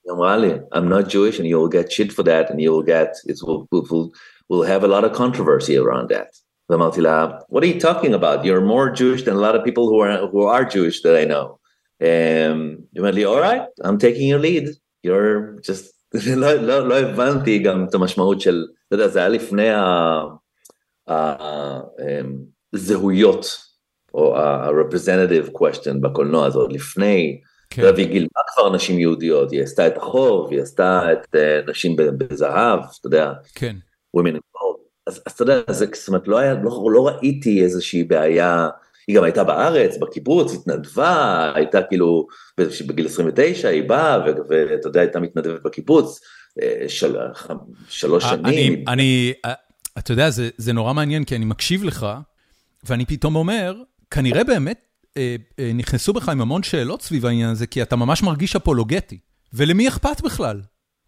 היא 0.05 0.13
אמרה 0.13 0.37
לי, 0.37 0.51
I'm 0.73 0.89
not 0.89 1.09
Jewish 1.09 1.39
and 1.39 1.45
you 1.45 1.57
will 1.59 1.69
get 1.69 1.91
shit 1.91 2.11
for 2.11 2.23
that 2.23 2.49
and 2.49 2.61
you 2.61 2.71
will 2.71 2.83
get, 2.83 3.09
it 3.25 3.37
will, 3.43 3.67
will, 3.71 4.11
will 4.49 4.63
have 4.63 4.83
a 4.83 4.87
lot 4.87 5.03
of 5.03 5.11
controversy 5.13 5.75
around 5.77 6.09
that. 6.09 6.29
ואמרתי 6.69 7.01
לה, 7.01 7.27
what 7.49 7.63
are 7.63 7.67
you 7.67 7.79
talking 7.79 8.13
about? 8.13 8.45
You're 8.45 8.61
more 8.61 8.89
Jewish 8.89 9.23
than 9.23 9.33
a 9.33 9.39
lot 9.39 9.55
of 9.55 9.63
people 9.63 9.87
who 9.89 9.99
are, 9.99 10.27
who 10.27 10.43
are 10.43 10.65
Jewish 10.65 11.01
that 11.01 11.15
I 11.15 11.25
know. 11.25 11.57
היא 11.99 12.99
אומרת 12.99 13.15
לי, 13.15 13.25
all 13.25 13.41
right, 13.41 13.65
I'm 13.83 13.97
taking 13.97 14.27
your 14.27 14.39
lead. 14.39 14.65
You're 15.03 15.59
just 15.61 15.97
לא, 16.35 16.53
לא, 16.53 16.87
לא 16.87 16.99
הבנתי 16.99 17.59
גם 17.59 17.85
את 17.89 17.93
המשמעות 17.93 18.41
של, 18.41 18.65
אתה 18.87 18.95
יודע, 18.95 19.07
זה 19.07 19.19
היה 19.19 19.29
לפני 19.29 19.69
הזהויות, 22.74 23.46
או 24.14 24.36
ה-representative 24.36 25.50
question 25.50 25.98
בקולנוע, 26.00 26.50
זה 26.50 26.58
עוד 26.58 26.72
לפני, 26.72 27.40
כן. 27.70 27.82
והיא 27.82 28.06
גילמה 28.06 28.40
כבר 28.54 28.74
נשים 28.74 28.98
יהודיות, 28.98 29.50
היא 29.50 29.62
עשתה 29.62 29.86
את 29.86 29.96
החוב, 29.96 30.50
היא 30.50 30.62
עשתה 30.62 31.12
את 31.12 31.26
uh, 31.36 31.70
נשים 31.70 31.96
בזהב, 31.96 32.80
אתה 33.00 33.06
יודע, 33.06 33.32
כן. 33.54 33.76
women 34.16 34.30
in 34.30 34.58
gold, 34.58 34.80
אז, 35.06 35.22
אז 35.26 35.32
אתה 35.32 35.42
יודע, 35.42 35.60
זה, 35.68 35.86
זאת 35.94 36.28
לא, 36.28 36.38
היה, 36.38 36.54
לא, 36.54 36.88
לא 36.92 37.06
ראיתי 37.06 37.62
איזושהי 37.62 38.04
בעיה, 38.04 38.68
היא 39.08 39.16
גם 39.16 39.24
הייתה 39.24 39.44
בארץ, 39.44 39.96
בקיבוץ, 39.98 40.54
התנדבה, 40.54 41.52
הייתה 41.54 41.82
כאילו, 41.82 42.26
בגיל 42.86 43.06
29 43.06 43.68
היא 43.68 43.88
באה, 43.88 44.18
ואתה 44.48 44.88
יודע, 44.88 45.00
הייתה 45.00 45.20
מתנדבת 45.20 45.62
בקיבוץ, 45.62 46.20
אה, 46.62 46.88
של, 46.88 47.16
שלוש 47.88 48.24
שנים. 48.24 48.74
אני, 48.74 48.84
אני, 48.88 49.32
אתה 49.98 50.12
יודע, 50.12 50.30
זה, 50.30 50.48
זה 50.56 50.72
נורא 50.72 50.92
מעניין, 50.92 51.24
כי 51.24 51.36
אני 51.36 51.44
מקשיב 51.44 51.84
לך, 51.84 52.06
ואני 52.84 53.04
פתאום 53.06 53.36
אומר, 53.36 53.74
כנראה 54.10 54.44
באמת 54.44 54.80
אה, 55.16 55.36
אה, 55.58 55.72
נכנסו 55.74 56.12
בך 56.12 56.28
עם 56.28 56.40
המון 56.40 56.62
שאלות 56.62 57.02
סביב 57.02 57.26
העניין 57.26 57.50
הזה, 57.50 57.66
כי 57.66 57.82
אתה 57.82 57.96
ממש 57.96 58.22
מרגיש 58.22 58.56
אפולוגטי. 58.56 59.18
ולמי 59.52 59.88
אכפת 59.88 60.20
בכלל? 60.20 60.60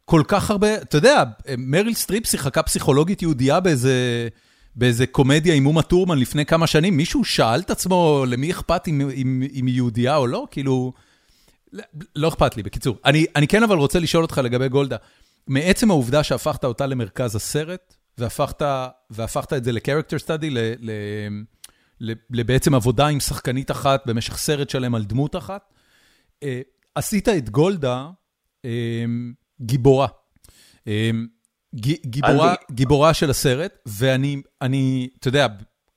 כל 0.04 0.22
כך 0.28 0.50
הרבה, 0.50 0.74
אתה 0.74 0.96
יודע, 0.96 1.22
מריל 1.58 1.94
סטריפ 1.94 2.26
שיחקה 2.26 2.62
פסיכולוגית 2.62 3.22
יהודייה 3.22 3.60
באיזה... 3.60 4.28
באיזה 4.76 5.06
קומדיה 5.06 5.54
עם 5.54 5.66
אומה 5.66 5.82
טורמן 5.82 6.18
לפני 6.18 6.46
כמה 6.46 6.66
שנים, 6.66 6.96
מישהו 6.96 7.24
שאל 7.24 7.60
את 7.60 7.70
עצמו 7.70 8.24
למי 8.28 8.50
אכפת 8.50 8.88
אם 8.88 9.66
היא 9.66 9.74
יהודייה 9.74 10.16
או 10.16 10.26
לא? 10.26 10.46
כאילו, 10.50 10.92
לא 12.16 12.28
אכפת 12.28 12.56
לי, 12.56 12.62
בקיצור. 12.62 12.98
אני, 13.04 13.26
אני 13.36 13.48
כן 13.48 13.62
אבל 13.62 13.76
רוצה 13.76 13.98
לשאול 13.98 14.22
אותך 14.22 14.40
לגבי 14.44 14.68
גולדה. 14.68 14.96
מעצם 15.46 15.90
העובדה 15.90 16.22
שהפכת 16.22 16.64
אותה 16.64 16.86
למרכז 16.86 17.36
הסרט, 17.36 17.94
והפכת, 18.18 18.62
והפכת 19.10 19.52
את 19.52 19.64
זה 19.64 19.72
לקרקטר 19.72 20.18
סטאדי, 20.18 20.50
לבעצם 22.30 22.74
עבודה 22.74 23.06
עם 23.06 23.20
שחקנית 23.20 23.70
אחת 23.70 24.06
במשך 24.06 24.36
סרט 24.36 24.70
שלם 24.70 24.94
על 24.94 25.04
דמות 25.04 25.36
אחת, 25.36 25.72
אה, 26.42 26.60
עשית 26.94 27.28
את 27.28 27.50
גולדה 27.50 28.10
אה, 28.64 29.04
גיבורה. 29.60 30.08
אה, 30.88 31.10
גיבורה, 32.06 32.54
גיבורה 32.72 33.14
של 33.14 33.30
הסרט, 33.30 33.78
ואני, 33.86 34.42
אני, 34.62 35.08
אתה 35.18 35.28
יודע, 35.28 35.46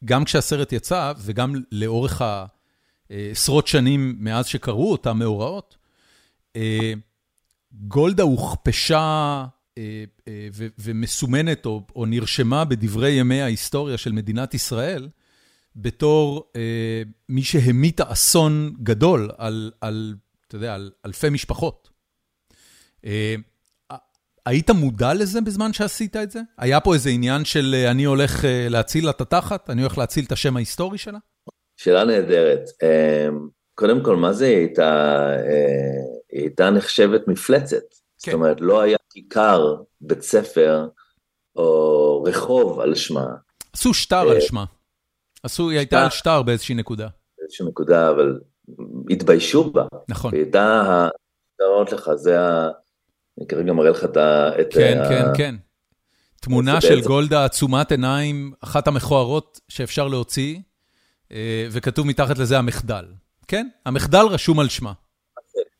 גם 0.05 0.25
כשהסרט 0.25 0.73
יצא, 0.73 1.13
וגם 1.17 1.55
לאורך 1.71 2.21
העשרות 3.09 3.67
שנים 3.67 4.15
מאז 4.19 4.45
שקראו 4.45 4.91
אותם 4.91 5.19
מאורעות, 5.19 5.77
גולדה 7.71 8.23
הוכפשה 8.23 9.45
ומסומנת 10.79 11.65
או, 11.65 11.81
או 11.95 12.05
נרשמה 12.05 12.65
בדברי 12.65 13.11
ימי 13.11 13.41
ההיסטוריה 13.41 13.97
של 13.97 14.11
מדינת 14.11 14.53
ישראל, 14.53 15.09
בתור 15.77 16.51
מי 17.29 17.43
שהמיתה 17.43 18.03
אסון 18.07 18.73
גדול 18.83 19.31
על, 19.37 19.71
על, 19.81 20.15
אתה 20.47 20.55
יודע, 20.55 20.75
על 20.75 20.91
אלפי 21.05 21.29
משפחות. 21.29 21.89
היית 24.47 24.69
מודע 24.69 25.13
לזה 25.13 25.41
בזמן 25.41 25.73
שעשית 25.73 26.15
את 26.15 26.31
זה? 26.31 26.39
היה 26.57 26.79
פה 26.79 26.93
איזה 26.93 27.09
עניין 27.09 27.45
של 27.45 27.75
אה, 27.77 27.91
אני 27.91 28.03
הולך 28.03 28.45
אה, 28.45 28.67
להציל 28.69 29.05
לה 29.05 29.11
את 29.11 29.21
התחת? 29.21 29.69
אני 29.69 29.81
הולך 29.81 29.97
להציל 29.97 30.25
את 30.25 30.31
השם 30.31 30.55
ההיסטורי 30.55 30.97
שלה? 30.97 31.17
שאלה 31.77 32.03
נהדרת. 32.03 32.63
אמ, 32.83 33.47
קודם 33.75 34.03
כל, 34.03 34.15
מה 34.15 34.33
זה 34.33 34.45
היא 34.45 34.57
הייתה, 34.57 34.83
אה, 35.29 36.01
היא 36.31 36.41
הייתה 36.41 36.69
נחשבת 36.69 37.27
מפלצת. 37.27 37.83
כן. 38.21 38.31
זאת 38.31 38.33
אומרת, 38.33 38.61
לא 38.61 38.81
היה 38.81 38.97
כיכר, 39.09 39.75
בית 40.01 40.21
ספר, 40.21 40.87
או 41.55 42.23
רחוב 42.23 42.79
על 42.79 42.95
שמה. 42.95 43.25
עשו 43.73 43.93
שטר 43.93 44.29
על 44.29 44.41
שמה. 44.41 44.65
עשו, 45.47 45.69
היא 45.69 45.77
הייתה 45.77 46.03
על 46.03 46.09
שטר 46.09 46.41
באיזושהי 46.41 46.75
נקודה. 46.75 47.07
באיזושהי 47.39 47.65
נקודה, 47.65 48.09
אבל 48.09 48.39
התביישו 49.09 49.71
בה. 49.71 49.85
נכון. 50.09 50.33
היא 50.33 50.43
הייתה, 50.43 50.83
להראות 51.59 51.91
לך, 51.91 52.09
זה 52.15 52.41
ה... 52.41 52.69
אני 53.39 53.47
כרגע 53.47 53.73
מראה 53.73 53.89
לך 53.89 54.03
את 54.05 54.17
ה... 54.17 54.49
כן, 54.69 55.03
כן, 55.09 55.25
כן. 55.37 55.55
תמונה 56.41 56.81
של 56.81 57.01
גולדה 57.01 57.45
עצומת 57.45 57.91
עיניים, 57.91 58.53
אחת 58.63 58.87
המכוערות 58.87 59.59
שאפשר 59.67 60.07
להוציא, 60.07 60.59
אה, 61.31 61.67
וכתוב 61.71 62.07
מתחת 62.07 62.37
לזה 62.37 62.57
המחדל. 62.57 63.05
כן, 63.47 63.67
המחדל 63.85 64.25
רשום 64.29 64.59
על 64.59 64.69
שמה. 64.69 64.91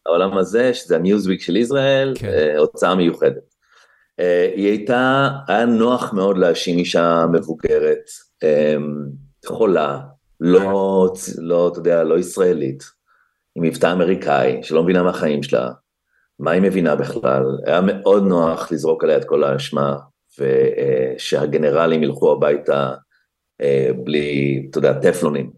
העולם 0.06 0.38
הזה, 0.38 0.74
שזה 0.74 0.96
הניוזוויק 0.96 1.42
של 1.42 1.56
ישראל, 1.56 2.14
כן. 2.16 2.28
אה, 2.28 2.58
הוצאה 2.58 2.96
מיוחדת. 2.96 3.54
אה, 4.20 4.52
היא 4.56 4.68
הייתה, 4.68 5.30
היה 5.48 5.66
נוח 5.66 6.14
מאוד 6.14 6.38
להאשים 6.38 6.78
אישה 6.78 7.26
מבוגרת, 7.34 8.10
חולה, 9.48 10.00
לא, 10.40 11.14
לא, 11.38 11.68
אתה 11.68 11.80
יודע, 11.80 12.04
לא 12.04 12.20
ישראלית, 12.20 12.84
עם 13.56 13.64
מבטא 13.64 13.92
אמריקאי, 13.92 14.64
שלא 14.64 14.84
מבינה 14.84 15.04
מהחיים 15.04 15.44
שלה, 15.44 15.72
מה 16.40 16.52
היא 16.52 16.62
מבינה 16.62 16.96
בכלל, 16.96 17.44
היה 17.66 17.82
מאוד 17.82 18.24
נוח 18.24 18.72
לזרוק 18.72 19.04
עליה 19.04 19.18
את 19.18 19.26
כל 19.26 19.44
האשמה, 19.44 19.96
ושהגנרלים 20.40 22.04
ילכו 22.04 22.32
הביתה 22.32 22.94
אה, 23.62 23.90
בלי, 24.04 24.68
אתה 24.70 24.78
יודע, 24.78 24.94
טפלונים. 24.94 25.52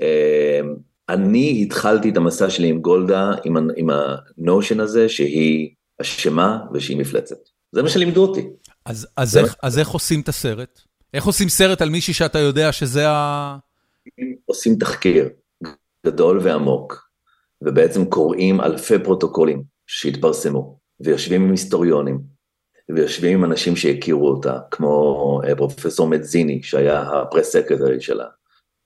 אה, 0.00 0.60
אני 1.08 1.62
התחלתי 1.62 2.10
את 2.10 2.16
המסע 2.16 2.50
שלי 2.50 2.68
עם 2.68 2.80
גולדה, 2.80 3.30
עם, 3.44 3.56
עם 3.76 3.88
הנושן 3.90 4.80
הזה 4.80 5.08
שהיא 5.08 5.74
אשמה 6.00 6.58
ושהיא 6.72 6.96
מפלצת. 6.96 7.36
זה 7.72 7.82
מה 7.82 7.88
שלימדו 7.88 8.26
אותי. 8.26 8.48
אז, 8.84 9.06
אז, 9.16 9.36
איך, 9.36 9.46
מה... 9.46 9.52
אז 9.62 9.78
איך 9.78 9.88
עושים 9.88 10.20
את 10.20 10.28
הסרט? 10.28 10.80
איך 11.14 11.24
עושים 11.24 11.48
סרט 11.48 11.82
על 11.82 11.90
מישהי 11.90 12.14
שאתה 12.14 12.38
יודע 12.38 12.72
שזה 12.72 13.08
ה... 13.08 13.56
עושים 14.46 14.76
תחקיר 14.76 15.28
גדול 16.06 16.40
ועמוק, 16.42 17.08
ובעצם 17.62 18.04
קוראים 18.04 18.60
אלפי 18.60 18.98
פרוטוקולים 18.98 19.62
שהתפרסמו, 19.86 20.78
ויושבים 21.00 21.42
עם 21.42 21.50
היסטוריונים, 21.50 22.20
ויושבים 22.88 23.38
עם 23.38 23.44
אנשים 23.44 23.76
שהכירו 23.76 24.28
אותה, 24.28 24.58
כמו 24.70 25.40
אה, 25.44 25.56
פרופסור 25.56 26.06
מדזיני, 26.06 26.62
שהיה 26.62 27.02
הפרס 27.02 27.52
סקרטרי 27.52 28.00
שלה, 28.00 28.26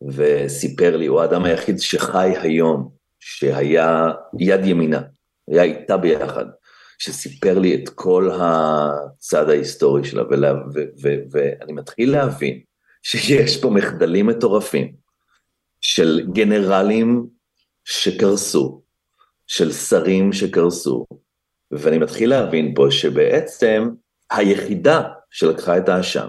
וסיפר 0.09 0.97
לי, 0.97 1.07
הוא 1.07 1.21
האדם 1.21 1.45
היחיד 1.45 1.79
שחי 1.79 2.35
היום, 2.41 2.91
שהיה 3.21 4.09
יד 4.39 4.67
ימינה, 4.67 5.01
היה 5.49 5.63
איתה 5.63 5.97
ביחד, 5.97 6.45
שסיפר 7.03 7.59
לי 7.59 7.75
את 7.75 7.89
כל 7.89 8.31
הצד 8.41 9.51
ההיסטורי 9.51 10.05
שלה, 10.05 10.23
ואני 11.31 11.73
מתחיל 11.73 12.13
להבין 12.13 12.61
שיש 13.03 13.61
פה 13.61 13.71
מחדלים 13.71 14.27
מטורפים 14.27 14.93
של 15.81 16.29
גנרלים 16.33 17.27
שקרסו, 17.85 18.83
של 19.47 19.73
שרים 19.73 20.33
שקרסו, 20.33 21.07
ואני 21.71 21.99
מתחיל 21.99 22.31
להבין 22.31 22.75
פה 22.75 22.87
שבעצם 22.91 23.89
היחידה 24.31 25.03
שלקחה 25.31 25.79
את 25.79 25.89
האשם 25.89 26.29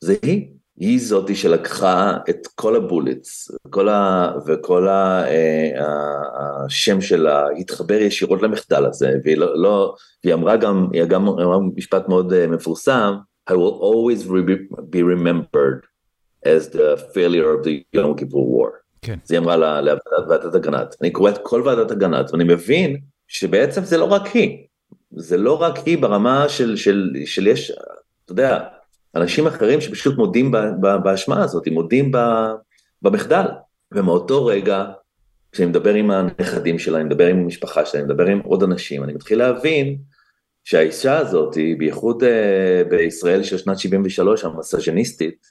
זה 0.00 0.16
היא. 0.22 0.57
היא 0.80 1.00
זאתי 1.00 1.34
שלקחה 1.34 2.16
את 2.30 2.46
כל 2.54 2.76
הבולטס, 2.76 3.50
כל 3.70 3.88
ה, 3.88 4.32
וכל 4.46 4.88
ה, 4.88 5.24
אה, 5.28 5.70
השם 6.66 7.00
שלה 7.00 7.46
התחבר 7.58 7.94
ישירות 7.94 8.42
למחדל 8.42 8.86
הזה, 8.86 9.12
והיא, 9.24 9.36
לא, 9.36 9.62
לא, 9.62 9.94
והיא 10.24 10.34
אמרה 10.34 10.56
גם, 10.56 10.88
היא 10.92 11.04
גם 11.04 11.28
אמרה 11.28 11.58
משפט 11.76 12.08
מאוד 12.08 12.32
אה, 12.32 12.46
מפורסם, 12.46 13.14
I 13.50 13.52
will 13.52 13.80
always 13.80 14.24
be 14.90 15.02
remembered 15.02 15.86
as 16.44 16.68
the 16.68 16.96
failure 17.14 17.48
of 17.54 17.64
the 17.64 17.84
Yom 17.96 18.14
Kippur 18.14 18.44
War. 18.54 18.70
כן. 19.02 19.18
זה 19.24 19.34
היא 19.34 19.38
אמרה 19.38 19.80
לוועדת 19.80 20.54
אגנת. 20.54 20.94
אני 21.00 21.10
קורא 21.10 21.30
את 21.30 21.38
כל 21.42 21.62
ועדת 21.64 21.90
אגנת 21.90 22.32
ואני 22.32 22.44
מבין 22.44 22.96
שבעצם 23.28 23.84
זה 23.84 23.96
לא 23.96 24.04
רק 24.04 24.26
היא, 24.26 24.66
זה 25.10 25.36
לא 25.36 25.62
רק 25.62 25.78
היא 25.86 25.98
ברמה 25.98 26.48
של, 26.48 26.76
של, 26.76 27.10
של 27.26 27.46
יש, 27.46 27.70
אתה 28.24 28.32
יודע, 28.32 28.58
אנשים 29.16 29.46
אחרים 29.46 29.80
שפשוט 29.80 30.16
מודים 30.16 30.52
באשמה 31.02 31.44
הזאת, 31.44 31.68
מודים 31.68 32.12
במחדל. 33.02 33.46
ומאותו 33.92 34.46
רגע, 34.46 34.84
כשאני 35.52 35.68
מדבר 35.68 35.94
עם 35.94 36.10
הנכדים 36.10 36.78
שלה, 36.78 36.98
אני 36.98 37.04
מדבר 37.04 37.26
עם 37.26 37.38
המשפחה 37.38 37.86
שלה, 37.86 38.00
אני 38.00 38.08
מדבר 38.08 38.26
עם 38.26 38.38
עוד 38.38 38.62
אנשים, 38.62 39.04
אני 39.04 39.12
מתחיל 39.12 39.38
להבין 39.38 39.98
שהאישה 40.64 41.18
הזאת, 41.18 41.56
בייחוד 41.78 42.24
אה, 42.24 42.82
בישראל 42.90 43.42
של 43.42 43.58
שנת 43.58 43.78
73, 43.78 44.44
המסאז'ניסטית, 44.44 45.46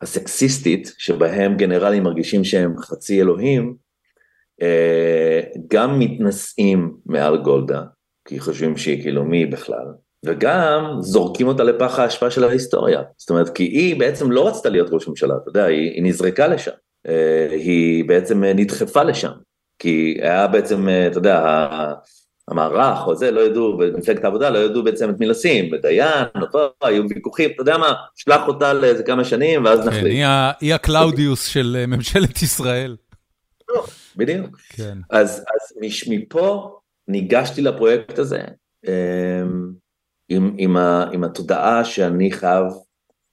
הסקסיסטית, 0.00 0.92
שבהם 0.98 1.56
גנרלים 1.56 2.02
מרגישים 2.02 2.44
שהם 2.44 2.78
חצי 2.78 3.20
אלוהים, 3.20 3.76
אה, 4.62 5.40
גם 5.68 5.98
מתנשאים 5.98 6.96
מעל 7.06 7.36
גולדה, 7.42 7.82
כי 8.28 8.40
חושבים 8.40 8.76
שהיא 8.76 9.02
כאילו 9.02 9.24
מי 9.24 9.46
בכלל, 9.46 9.86
וגם 10.26 10.96
זורקים 11.00 11.48
אותה 11.48 11.64
לפח 11.64 11.98
האשפה 11.98 12.30
של 12.30 12.44
ההיסטוריה. 12.44 13.02
זאת 13.16 13.30
אומרת, 13.30 13.48
כי 13.48 13.62
היא 13.62 14.00
בעצם 14.00 14.30
לא 14.32 14.48
רצתה 14.48 14.68
להיות 14.68 14.88
ראש 14.92 15.08
ממשלה, 15.08 15.34
אתה 15.42 15.48
יודע, 15.48 15.64
היא, 15.64 15.90
היא 15.90 16.02
נזרקה 16.02 16.46
לשם. 16.46 16.70
אה, 17.08 17.48
היא 17.50 18.04
בעצם 18.04 18.44
נדחפה 18.44 19.02
לשם. 19.02 19.32
כי 19.78 20.18
היה 20.22 20.46
בעצם, 20.46 20.88
אה, 20.88 21.06
אתה 21.06 21.18
יודע, 21.18 21.68
המערך 22.48 23.06
או 23.06 23.16
זה, 23.16 23.30
לא 23.30 23.40
ידעו, 23.40 23.76
במפלגת 23.76 24.24
העבודה 24.24 24.50
לא 24.50 24.58
ידעו 24.58 24.84
בעצם 24.84 25.10
את 25.10 25.20
מי 25.20 25.26
לשים, 25.26 25.70
בדיין, 25.70 26.26
אותו, 26.42 26.72
היו 26.82 27.02
ויכוחים, 27.08 27.50
אתה 27.50 27.62
יודע 27.62 27.78
מה, 27.78 27.92
שלח 28.16 28.48
אותה 28.48 28.72
לאיזה 28.72 29.02
כמה 29.02 29.24
שנים 29.24 29.64
ואז 29.64 29.80
כן, 29.80 29.88
נחליט. 29.88 30.24
היא 30.60 30.74
הקלאודיוס 30.74 31.46
של 31.46 31.76
אה, 31.80 31.86
ממשלת 31.86 32.42
ישראל. 32.42 32.96
לא, 33.68 33.84
בדיוק. 34.16 34.58
כן. 34.68 34.98
אז, 35.10 35.38
אז 35.38 35.92
מפה 36.08 36.78
ניגשתי 37.08 37.62
לפרויקט 37.62 38.18
הזה, 38.18 38.40
עם, 40.28 40.54
עם, 40.58 40.76
ה, 40.76 41.04
עם 41.12 41.24
התודעה 41.24 41.84
שאני 41.84 42.32
חייב 42.32 42.64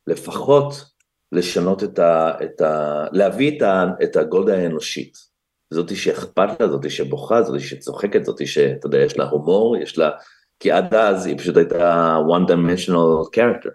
לפחות 0.08 0.86
לשנות 1.32 1.84
את 1.84 2.00
ה... 2.00 2.32
את 2.44 2.62
ה 2.62 3.06
להביא 3.12 3.58
את, 3.58 3.62
ה, 3.62 3.86
את 4.04 4.16
הגולדה 4.16 4.58
האנושית. 4.58 5.18
זאתי 5.74 5.96
שאכפת 5.96 6.60
לה, 6.60 6.70
זאתי 6.70 6.90
שבוכה, 6.90 7.44
זאתי 7.44 7.60
שצוחקת, 7.60 8.26
זאתי 8.26 8.48
שאתה 8.48 8.88
יודע, 8.88 8.98
יש 8.98 9.18
לה 9.18 9.26
הומור, 9.26 9.78
יש 9.78 9.98
לה... 9.98 10.10
כי 10.60 10.72
עד 10.72 10.94
אז 10.94 11.26
היא 11.26 11.38
פשוט 11.38 11.58
הייתה 11.58 12.18
one 12.18 12.52
dimensional 12.52 13.30
character. 13.36 13.70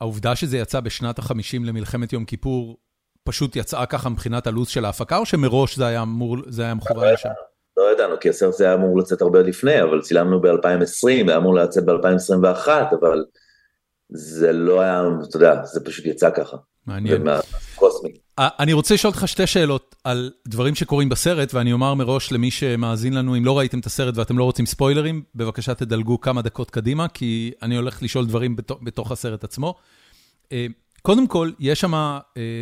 העובדה 0.00 0.36
שזה 0.36 0.58
יצא 0.58 0.80
בשנת 0.80 1.18
החמישים 1.18 1.64
למלחמת 1.64 2.12
יום 2.12 2.24
כיפור, 2.24 2.78
פשוט 3.24 3.56
יצאה 3.56 3.86
ככה 3.86 4.08
מבחינת 4.08 4.46
הלו"ז 4.46 4.68
של 4.68 4.84
ההפקה, 4.84 5.16
או 5.16 5.26
שמראש 5.26 5.76
זה 5.76 5.86
היה 5.86 6.02
אמור, 6.02 6.36
זה 6.46 6.62
היה 6.62 6.74
מכוון 6.74 7.12
לשם? 7.12 7.28
לא 7.76 7.92
ידענו, 7.92 8.14
כי 8.20 8.28
הסרט 8.28 8.54
הזה 8.54 8.64
היה 8.64 8.74
אמור 8.74 8.98
לצאת 8.98 9.22
הרבה 9.22 9.42
לפני, 9.42 9.82
אבל 9.82 10.00
צילמנו 10.00 10.40
ב-2020, 10.40 11.08
היה 11.08 11.36
אמור 11.36 11.54
לצאת 11.54 11.84
ב-2021, 11.84 12.68
אבל 13.00 13.24
זה 14.10 14.52
לא 14.52 14.80
היה, 14.80 15.02
אתה 15.28 15.36
יודע, 15.36 15.64
זה 15.64 15.84
פשוט 15.84 16.06
יצא 16.06 16.30
ככה. 16.30 16.56
מעניין. 16.86 17.24
קוסמי. 17.74 18.10
אני 18.38 18.72
רוצה 18.72 18.94
לשאול 18.94 19.12
אותך 19.12 19.28
שתי 19.28 19.46
שאלות 19.46 19.94
על 20.04 20.30
דברים 20.48 20.74
שקורים 20.74 21.08
בסרט, 21.08 21.54
ואני 21.54 21.72
אומר 21.72 21.94
מראש 21.94 22.32
למי 22.32 22.50
שמאזין 22.50 23.12
לנו, 23.12 23.36
אם 23.36 23.44
לא 23.44 23.58
ראיתם 23.58 23.78
את 23.78 23.86
הסרט 23.86 24.16
ואתם 24.16 24.38
לא 24.38 24.44
רוצים 24.44 24.66
ספוילרים, 24.66 25.22
בבקשה 25.34 25.74
תדלגו 25.74 26.20
כמה 26.20 26.42
דקות 26.42 26.70
קדימה, 26.70 27.08
כי 27.08 27.52
אני 27.62 27.76
הולך 27.76 28.02
לשאול 28.02 28.26
דברים 28.26 28.56
בתוך 28.82 29.12
הסרט 29.12 29.44
עצמו. 29.44 29.74
אה, 30.52 30.66
קודם 31.02 31.26
כל, 31.26 31.50
יש 31.58 31.80
שם, 31.80 31.94
אה, 31.94 32.18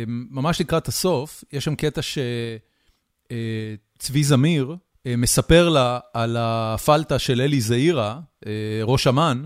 ממש 0.07 0.61
לקראת 0.61 0.87
הסוף, 0.87 1.43
יש 1.53 1.65
שם 1.65 1.75
קטע 1.75 2.01
שצבי 2.01 4.19
אה, 4.19 4.23
זמיר, 4.23 4.71
אה, 4.71 4.75
מספר 5.07 5.69
לה 5.69 5.99
על 6.13 6.37
הפלטה 6.39 7.19
של 7.19 7.41
אלי 7.41 7.61
זעירה, 7.61 8.19
אה, 8.45 8.51
ראש 8.83 9.07
אמ"ן, 9.07 9.43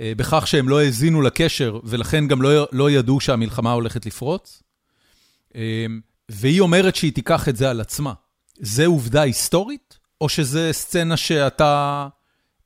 אה, 0.00 0.12
בכך 0.16 0.46
שהם 0.46 0.68
לא 0.68 0.80
האזינו 0.80 1.22
לקשר, 1.22 1.78
ולכן 1.84 2.28
גם 2.28 2.42
לא, 2.42 2.68
לא 2.72 2.90
ידעו 2.90 3.20
שהמלחמה 3.20 3.72
הולכת 3.72 4.06
לפרוץ. 4.06 4.62
והיא 6.28 6.60
אומרת 6.60 6.94
שהיא 6.96 7.12
תיקח 7.12 7.48
את 7.48 7.56
זה 7.56 7.70
על 7.70 7.80
עצמה. 7.80 8.12
זה 8.58 8.86
עובדה 8.86 9.22
היסטורית, 9.22 9.98
או 10.20 10.28
שזה 10.28 10.68
סצנה 10.72 11.16
שאתה 11.16 12.06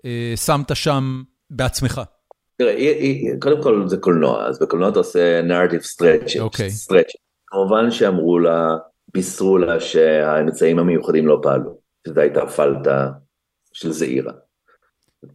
אה, 0.04 0.32
שמת 0.36 0.76
שם 0.76 1.22
בעצמך? 1.50 2.00
תראה, 2.58 2.74
קודם 3.40 3.62
כל 3.62 3.84
זה 3.86 3.96
קולנוע, 3.96 4.46
אז 4.46 4.58
בקולנוע 4.58 4.88
אתה 4.88 4.98
עושה 4.98 5.40
narrative 5.40 5.84
stretch. 5.84 6.40
אוקיי. 6.40 6.68
Okay. 6.68 6.94
כמובן 7.46 7.90
שאמרו 7.90 8.38
לה, 8.38 8.76
בישרו 9.14 9.58
לה 9.58 9.80
שהאמצעים 9.80 10.78
המיוחדים 10.78 11.26
לא 11.26 11.38
פעלו. 11.42 11.79
שזו 12.06 12.20
הייתה 12.20 12.46
פלטה 12.46 13.10
של 13.72 13.92
זעירה. 13.92 14.32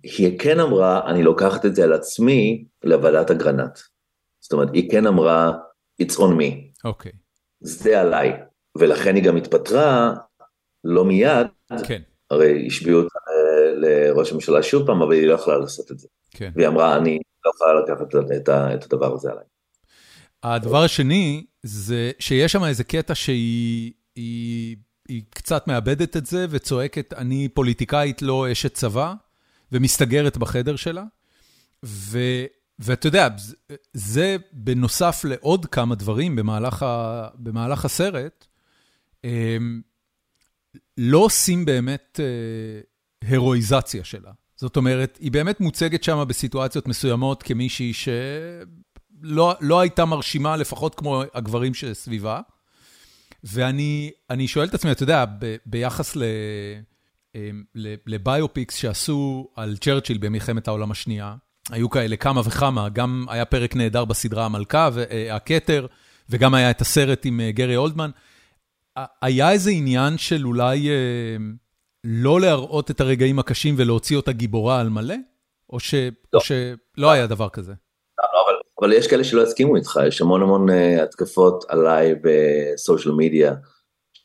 היא 0.04 0.40
כן 0.40 0.60
אמרה, 0.60 1.10
אני 1.10 1.24
לוקחת 1.24 1.66
את 1.66 1.76
זה 1.76 1.84
על 1.84 1.94
עצמי 1.94 2.66
לוועדת 2.84 3.32
אגרנט. 3.32 3.80
זאת 4.40 4.54
אומרת, 4.54 4.70
היא 4.74 4.92
כן 4.92 5.08
אמרה, 5.08 5.52
it's 6.02 6.16
on 6.16 6.32
me. 6.40 6.84
אוקיי. 6.84 7.12
Okay. 7.12 7.16
זה 7.60 8.02
עליי. 8.02 8.34
ולכן 8.78 9.16
היא 9.16 9.24
גם 9.24 9.38
התפטרה, 9.38 10.14
לא 10.84 11.06
מיד, 11.06 11.48
כן. 11.88 12.02
הרי 12.30 12.68
השביעו 12.68 13.00
אותה 13.00 13.20
אה, 13.30 13.74
לראש 13.76 14.32
הממשלה 14.32 14.64
שוב 14.64 14.88
פעם, 14.88 15.02
אבל 15.02 15.14
היא 15.14 15.28
לא 15.28 15.34
יכלה 15.34 15.58
לעשות 15.58 15.92
את 15.92 16.00
זה. 16.00 16.08
כן. 16.32 16.52
והיא 16.56 16.68
אמרה, 16.68 16.98
אני 16.98 17.20
לא 17.46 17.52
יכולה 17.56 17.74
לקחת 17.82 18.16
את, 18.16 18.50
את 18.50 18.84
הדבר 18.84 19.14
הזה 19.14 19.32
עליי. 19.32 19.44
הדבר 20.44 20.84
השני, 20.84 21.46
זה 21.64 22.12
שיש 22.20 22.52
שם 22.52 22.64
איזה 22.64 22.84
קטע 22.84 23.16
שהיא 23.16 23.94
היא, 24.16 24.76
היא 25.08 25.24
קצת 25.30 25.68
מאבדת 25.68 26.18
את 26.18 26.26
זה 26.26 26.46
וצועקת, 26.50 27.14
אני 27.14 27.48
פוליטיקאית 27.48 28.22
לא 28.22 28.52
אשת 28.52 28.74
צבא, 28.74 29.14
ומסתגרת 29.72 30.38
בחדר 30.38 30.76
שלה. 30.76 31.04
ו, 31.86 32.20
ואתה 32.80 33.08
יודע, 33.08 33.28
זה, 33.94 34.38
בנוסף 34.52 35.22
לעוד 35.24 35.66
כמה 35.66 35.96
דברים 35.96 36.36
במהלך, 36.36 36.84
ה, 36.84 37.28
במהלך 37.36 37.86
הסרט, 37.86 38.46
אמ, 39.24 39.82
לא 40.98 41.18
עושים 41.18 41.66
באמת 41.66 42.20
אה, 42.24 43.30
הרואיזציה 43.32 44.04
שלה. 44.04 44.32
זאת 44.56 44.78
אומרת, 44.78 45.18
היא 45.22 45.32
באמת 45.32 45.60
מוצגת 45.60 46.04
שם 46.04 46.24
בסיטואציות 46.28 46.88
מסוימות 46.88 47.44
כמישהי 47.44 47.94
שלא 47.94 49.54
לא 49.62 49.80
הייתה 49.80 50.06
מרשימה, 50.06 50.58
לפחות 50.58 50.96
כמו 50.96 51.24
הגברים 51.34 51.74
שסביבה. 51.74 52.42
ואני 53.46 54.48
שואל 54.48 54.68
את 54.68 54.74
עצמי, 54.74 54.92
אתה 54.92 55.04
יודע, 55.04 55.26
ב, 55.40 55.56
ביחס 55.66 56.16
ל, 56.16 56.24
אמ, 57.36 57.64
לביופיקס 58.06 58.76
שעשו 58.76 59.50
על 59.56 59.78
צ'רצ'יל 59.78 60.18
במלחמת 60.18 60.68
העולם 60.68 60.92
השנייה, 60.92 61.36
היו 61.70 61.90
כאלה 61.90 62.16
כמה 62.16 62.42
וכמה, 62.46 62.90
גם 62.90 63.26
היה 63.30 63.46
פרק 63.46 63.76
נהדר 63.76 64.06
בסדרה 64.06 64.46
המלכה, 64.46 64.90
אה, 65.12 65.36
הכתר, 65.36 65.86
וגם 66.30 66.54
היה 66.54 66.72
את 66.72 66.82
הסרט 66.82 67.26
עם 67.26 67.40
אה, 67.40 67.52
גרי 67.52 67.76
אולדמן. 67.76 68.12
היה 69.22 69.52
איזה 69.52 69.72
עניין 69.72 70.18
של 70.18 70.46
אולי 70.46 70.90
אה, 70.90 70.96
לא 72.04 72.42
להראות 72.42 72.92
את 72.92 73.02
הרגעים 73.02 73.40
הקשים 73.40 73.76
ולהוציא 73.78 74.18
אותה 74.18 74.32
גיבורה 74.32 74.80
על 74.80 74.90
מלא? 74.90 75.16
או, 75.70 75.80
ש, 75.80 75.94
לא. 75.94 76.40
או 76.40 76.40
שלא 76.42 77.12
היה 77.12 77.28
דבר 77.28 77.50
כזה? 77.50 77.74
אבל, 78.86 78.94
יש 78.94 79.08
כאלה 79.08 79.24
שלא 79.24 79.42
יסכימו 79.42 79.76
איתך, 79.76 80.00
יש 80.08 80.22
המון 80.22 80.42
המון 80.42 80.70
uh, 80.70 81.02
התקפות 81.04 81.66
עליי 81.68 82.16
בסושיאל 82.22 83.14
מדיה, 83.16 83.54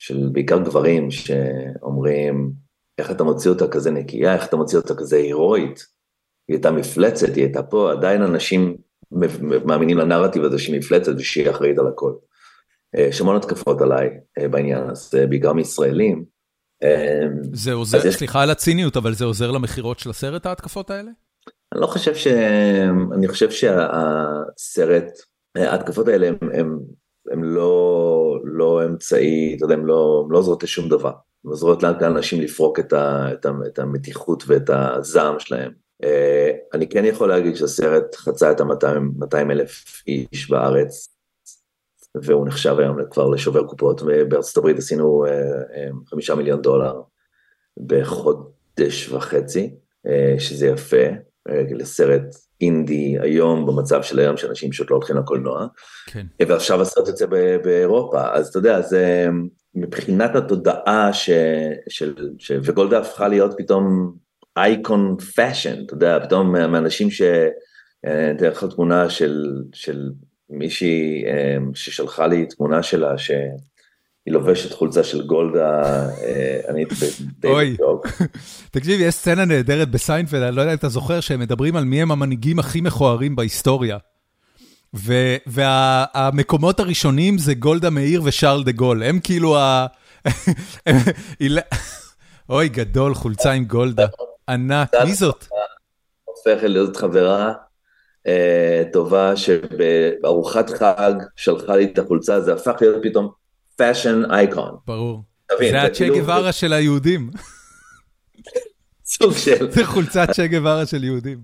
של 0.01 0.29
בעיקר 0.33 0.59
גברים 0.59 1.11
שאומרים, 1.11 2.53
איך 2.99 3.11
אתה 3.11 3.25
מוציא 3.25 3.51
אותה 3.51 3.69
כזה 3.69 3.91
נקייה, 3.91 4.35
איך 4.35 4.47
אתה 4.47 4.57
מוציא 4.57 4.79
אותה 4.79 4.95
כזה 4.95 5.17
הירואית, 5.17 5.87
היא 6.49 6.57
הייתה 6.57 6.71
מפלצת, 6.71 7.35
היא 7.35 7.45
הייתה 7.45 7.63
פה, 7.63 7.93
עדיין 7.93 8.23
אנשים 8.23 8.77
מאמינים 9.65 9.99
לנרטיב 9.99 10.45
הזה 10.45 10.59
שהיא 10.59 10.79
מפלצת 10.79 11.13
ושהיא 11.19 11.51
אחראית 11.51 11.79
על 11.79 11.87
הכל. 11.87 12.13
אה, 12.97 13.03
יש 13.03 13.21
המון 13.21 13.37
התקפות 13.37 13.81
עליי 13.81 14.09
אה, 14.39 14.49
בעניין 14.49 14.91
הזה, 14.91 15.27
בעיקר 15.27 15.53
מישראלים. 15.53 16.25
אה, 16.83 17.27
זה 17.53 17.73
עוזר, 17.73 18.07
יש... 18.07 18.15
סליחה 18.15 18.43
על 18.43 18.51
הציניות, 18.51 18.97
אבל 18.97 19.15
זה 19.15 19.25
עוזר 19.25 19.51
למכירות 19.51 19.99
של 19.99 20.11
הסרט, 20.11 20.47
ההתקפות 20.47 20.91
האלה? 20.91 21.11
אני 21.73 21.81
לא 21.81 21.87
חושב 21.87 22.15
ש... 22.15 22.27
אני 23.15 23.29
חושב 23.29 23.51
שהסרט, 23.51 25.05
ההתקפות 25.57 26.09
האלה 26.09 26.29
הם, 26.29 26.37
הם, 26.53 26.79
הם 27.31 27.45
לא, 27.45 28.39
לא 28.45 28.85
אמצעי, 28.87 29.55
אתה 29.57 29.65
יודע, 29.65 29.75
הם 29.75 29.87
לא, 29.87 30.23
הם 30.25 30.33
לא 30.33 30.39
עוזרות 30.39 30.63
לשום 30.63 30.89
דבר. 30.89 31.13
הם 31.45 31.51
עוזרות 31.51 31.83
לאנשים 31.83 32.41
לפרוק 32.41 32.79
את, 32.79 32.93
ה, 32.93 33.33
את, 33.33 33.47
ה, 33.47 33.51
את 33.67 33.79
המתיחות 33.79 34.45
ואת 34.47 34.71
הזעם 34.71 35.39
שלהם. 35.39 35.73
אני 36.75 36.89
כן 36.89 37.05
יכול 37.05 37.29
להגיד 37.29 37.57
שהסרט 37.57 38.15
חצה 38.15 38.53
את 38.53 38.61
ה-200 38.61 39.37
אלף 39.51 40.03
איש 40.07 40.51
בארץ, 40.51 41.09
והוא 42.23 42.47
נחשב 42.47 42.77
היום 42.79 42.97
כבר 43.11 43.29
לשובר 43.29 43.67
קופות, 43.67 44.03
ובארצות 44.03 44.57
הברית 44.57 44.79
עשינו 44.79 45.25
אה, 45.27 45.31
אה, 45.75 45.89
חמישה 46.07 46.35
מיליון 46.35 46.63
דולר 46.63 47.01
בחודש 47.87 49.09
וחצי, 49.09 49.75
אה, 50.07 50.35
שזה 50.39 50.67
יפה, 50.67 51.07
לסרט 51.71 52.23
אינדי 52.61 53.17
היום, 53.21 53.67
במצב 53.67 54.03
של 54.03 54.19
היום 54.19 54.37
שאנשים 54.37 54.71
פשוט 54.71 54.91
לא 54.91 54.97
הולכים 54.97 55.17
לקולנוע, 55.17 55.67
כן. 56.07 56.27
ועכשיו 56.49 56.83
הסרט 56.83 57.09
יוצא 57.09 57.27
באירופה, 57.65 58.33
אז 58.33 58.49
אתה 58.49 58.59
יודע, 58.59 58.81
זה 58.81 59.29
מבחינת 59.75 60.37
התודעה 60.37 61.13
ש, 61.13 61.31
של, 61.89 62.15
ש, 62.39 62.53
וגולדה 62.63 62.99
הפכה 62.99 63.29
להיות 63.29 63.55
פתאום 63.59 64.15
icon 64.57 65.17
fashion, 65.37 65.83
אתה 65.87 65.95
יודע, 65.95 66.19
פתאום 66.25 66.53
מאנשים 66.53 67.11
ש... 67.11 67.23
תראה 68.39 68.51
לך 68.51 68.65
תמונה 68.65 69.11
של, 69.11 69.63
של 69.73 70.11
מישהי 70.51 71.25
אמ, 71.27 71.75
ששלחה 71.75 72.27
לי 72.27 72.47
תמונה 72.47 72.83
שלה 72.83 73.19
שהיא 74.25 74.35
לובשת 74.35 74.73
חולצה 74.73 75.05
של 75.05 75.27
גולדה, 75.27 75.83
אה, 76.23 76.61
אני 76.69 76.81
הייתי 76.81 76.95
אוי, 77.45 77.77
תקשיב, 78.73 79.01
יש 79.01 79.15
סצנה 79.15 79.45
נהדרת 79.45 79.91
בסיינפלד, 79.91 80.43
אני 80.43 80.57
לא 80.57 80.61
יודע 80.61 80.73
אם 80.73 80.79
אתה 80.79 80.89
זוכר, 80.89 81.21
שהם 81.21 81.41
מדברים 81.41 81.77
על 81.77 81.85
מי 81.85 82.03
הם 82.03 82.11
המנהיגים 82.11 82.59
הכי 82.59 82.81
מכוערים 82.81 83.37
בהיסטוריה. 83.37 83.99
והמקומות 85.47 86.81
הראשונים 86.81 87.39
זה 87.39 87.55
גולדה 87.55 87.91
מאיר 87.91 88.23
ושארל 88.25 88.65
דה 88.65 88.73
גול, 88.73 89.03
הם 89.03 89.21
כאילו 89.21 89.59
ה... 89.59 89.87
אוי, 92.51 92.69
גדול, 92.69 93.15
חולצה 93.15 93.53
עם 93.53 93.65
גולדה, 93.65 94.07
ענק, 94.49 94.95
מי 95.05 95.15
זאת? 95.15 95.47
הופכת 96.25 96.63
להיות 96.63 96.97
חברה 96.97 97.53
אה, 98.27 98.83
טובה 98.93 99.37
שבארוחת 99.37 100.71
חג 100.71 101.13
שלחה 101.37 101.77
לי 101.77 101.85
את 101.85 101.99
החולצה, 101.99 102.41
זה 102.41 102.53
הפך 102.53 102.75
להיות 102.81 102.97
פתאום 103.03 103.31
fashion 103.81 104.23
icon. 104.31 104.77
ברור. 104.87 105.23
זה 105.59 105.83
הצ'ה 105.83 105.95
כאילו- 105.95 106.19
גווארה 106.19 106.53
של 106.53 106.73
היהודים. 106.73 107.31
סוג 109.05 109.33
של... 109.37 109.71
זה 109.71 109.85
חולצת 109.85 110.31
צ'ה 110.31 110.47
גווארה 110.47 110.87
של 110.87 111.05
יהודים. 111.05 111.39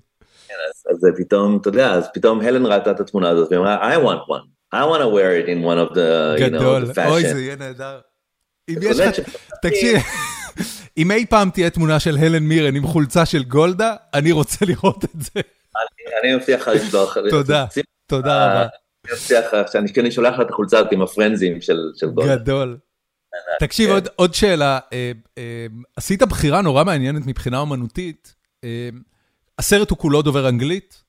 כן, 0.48 0.54
אז 0.90 0.96
זה 1.00 1.08
פתאום, 1.16 1.58
אתה 1.60 1.68
יודע, 1.68 1.92
אז 1.92 2.08
פתאום 2.14 2.40
הלן 2.40 2.66
ראתה 2.66 2.90
את 2.90 3.00
התמונה 3.00 3.28
הזאת 3.28 3.48
והיא 3.50 3.60
אמרה, 3.60 3.94
I 3.94 3.98
want 3.98 4.28
one. 4.28 4.46
I 4.74 4.78
want 4.78 5.00
to 5.02 5.08
wear 5.16 5.32
it 5.40 5.48
in 5.48 5.64
one 5.64 5.78
of 5.88 5.94
the, 5.94 6.38
you 6.38 6.50
know, 6.50 6.90
the 6.90 6.94
fashion. 6.94 7.08
אוי, 7.08 7.22
זה 7.32 7.40
יהיה 7.40 7.56
נהדר. 7.56 8.00
אם 8.68 8.76
יש 8.82 8.98
לך, 8.98 9.16
תקשיב, 9.62 9.96
אם 10.96 11.10
אי 11.10 11.26
פעם 11.26 11.50
תהיה 11.50 11.70
תמונה 11.70 12.00
של 12.00 12.16
הלן 12.16 12.42
מירן 12.42 12.76
עם 12.76 12.86
חולצה 12.86 13.26
של 13.26 13.44
גולדה, 13.44 13.94
אני 14.14 14.32
רוצה 14.32 14.64
לראות 14.64 15.04
את 15.04 15.22
זה. 15.22 15.40
אני 16.22 16.36
מבטיח 16.36 16.60
לך 16.60 16.68
לשלוח. 16.68 17.16
תודה, 17.30 17.66
תודה 18.06 18.46
רבה. 18.46 18.66
שאני 19.72 19.92
כן 19.92 20.10
שולח 20.10 20.34
לך 20.34 20.40
את 20.40 20.50
החולצה 20.50 20.78
הזאת 20.78 20.92
עם 20.92 21.02
הפרנזים 21.02 21.60
של 21.60 22.10
גולדה. 22.14 22.36
גדול. 22.36 22.78
תקשיב, 23.60 24.00
כן. 24.00 24.06
עוד 24.16 24.34
שאלה, 24.34 24.78
אה, 24.92 25.12
אה, 25.38 25.66
עשית 25.96 26.22
בחירה 26.22 26.62
נורא 26.62 26.84
מעניינת 26.84 27.26
מבחינה 27.26 27.58
אומנותית, 27.58 28.34
אה, 28.64 28.88
הסרט 29.58 29.90
הוא 29.90 29.98
כולו 29.98 30.22
דובר 30.22 30.48
אנגלית, 30.48 31.02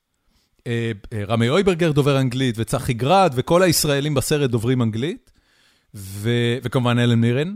רמי 1.27 1.49
אויברגר 1.49 1.91
דובר 1.91 2.19
אנגלית, 2.19 2.55
וצחי 2.57 2.93
גרד, 2.93 3.33
וכל 3.35 3.63
הישראלים 3.63 4.13
בסרט 4.13 4.49
דוברים 4.49 4.81
אנגלית, 4.81 5.31
וכמובן 5.93 6.99
אלן 6.99 7.19
מירן, 7.19 7.55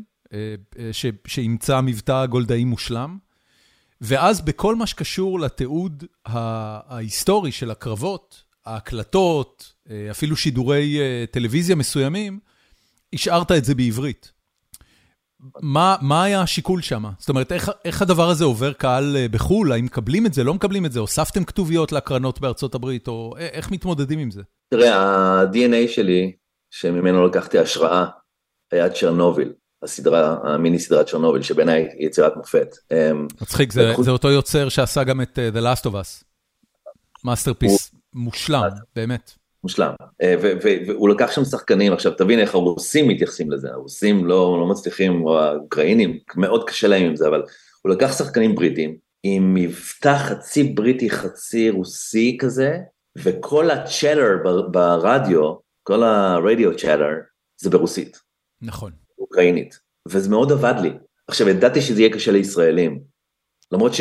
שאימצה 1.28 1.82
מבטא 1.82 2.26
גולדאי 2.26 2.64
מושלם. 2.64 3.18
ואז 4.02 4.42
בכל 4.42 4.76
מה 4.76 4.88
שקשור 4.88 5.40
לתיעוד 5.40 6.04
ההיסטורי 6.26 7.52
של 7.52 7.72
הקרבות, 7.72 8.44
ההקלטות, 8.66 9.74
אה, 9.90 10.08
אפילו 10.12 10.36
שידורי 10.36 11.00
אה, 11.00 11.26
טלוויזיה 11.32 11.76
מסוימים, 11.76 12.40
השארת 13.14 13.52
את 13.52 13.66
זה 13.66 13.76
בעברית. 13.76 14.32
מה, 15.62 15.96
מה 16.02 16.24
היה 16.24 16.42
השיקול 16.42 16.82
שם? 16.82 17.04
זאת 17.20 17.30
אומרת, 17.30 17.52
איך, 17.52 17.72
איך 17.86 18.02
הדבר 18.02 18.30
הזה 18.30 18.46
עובר 18.46 18.74
קהל 18.74 19.18
אה, 19.18 19.28
בחו"ל? 19.28 19.72
האם 19.72 19.86
מקבלים 19.86 20.26
את 20.26 20.34
זה, 20.34 20.44
לא 20.44 20.54
מקבלים 20.54 20.86
את 20.86 20.92
זה? 20.92 21.00
הוספתם 21.00 21.44
כתוביות 21.44 21.92
להקרנות 21.92 22.42
בארצות 22.42 22.76
הברית, 22.76 23.08
או 23.08 23.36
איך 23.38 23.72
מתמודדים 23.72 24.20
עם 24.20 24.32
זה? 24.32 24.42
תראה, 24.70 24.96
ה-DNA 24.96 25.88
שלי, 25.88 26.32
שממנו 26.72 27.28
לקחתי 27.28 27.60
השראה, 27.60 28.06
היה 28.72 28.90
צ'רנוביל. 28.90 29.54
הסדרה, 29.84 30.38
המיני 30.44 30.80
סדרת 30.80 31.08
צ'רנוביל, 31.08 31.42
שבעיניי 31.42 31.88
היא 31.98 32.08
יצירת 32.08 32.38
מופת. 32.38 32.76
אמ, 32.92 33.28
מצחיק, 33.42 33.72
זה, 33.72 33.94
זה 34.02 34.12
אותו 34.12 34.30
יוצר 34.30 34.70
שעשה 34.70 35.04
גם 35.04 35.22
את 35.22 35.40
uh, 35.40 35.56
The 35.56 35.62
Last 35.62 35.86
of 35.86 35.94
Us. 35.94 36.24
masterpiece 37.24 37.91
מושלם, 38.14 38.62
באמת. 38.96 39.32
מושלם, 39.64 39.94
אה, 40.22 40.36
והוא 40.88 41.10
לקח 41.10 41.32
שם 41.32 41.44
שחקנים, 41.44 41.94
עכשיו 41.94 42.12
תבין 42.12 42.40
איך 42.40 42.56
הרוסים 42.56 43.08
מתייחסים 43.08 43.52
לזה, 43.52 43.72
הרוסים 43.72 44.26
לא, 44.26 44.58
לא 44.60 44.68
מצליחים, 44.68 45.26
או 45.26 45.40
האוקראינים, 45.40 46.20
מאוד 46.36 46.70
קשה 46.70 46.88
להם 46.88 47.04
עם 47.04 47.16
זה, 47.16 47.28
אבל 47.28 47.44
הוא 47.82 47.92
לקח 47.92 48.18
שחקנים 48.18 48.56
בריטים, 48.56 48.98
עם 49.24 49.54
מבטא 49.54 50.18
חצי 50.18 50.64
בריטי 50.64 51.10
חצי 51.10 51.70
רוסי 51.70 52.38
כזה, 52.42 52.78
וכל 53.18 53.72
הצ'אטר 53.72 54.38
ברדיו, 54.72 55.54
כל 55.84 56.04
הרדיו 56.04 56.78
צ'אטר, 56.78 57.10
זה 57.62 57.70
ברוסית. 57.70 58.20
נכון. 58.62 58.92
אוקראינית, 59.20 59.80
וזה 60.08 60.30
מאוד 60.30 60.52
עבד 60.52 60.76
לי. 60.82 60.92
עכשיו, 61.28 61.50
ידעתי 61.50 61.82
שזה 61.82 62.02
יהיה 62.02 62.14
קשה 62.14 62.32
לישראלים, 62.32 63.02
למרות 63.72 63.94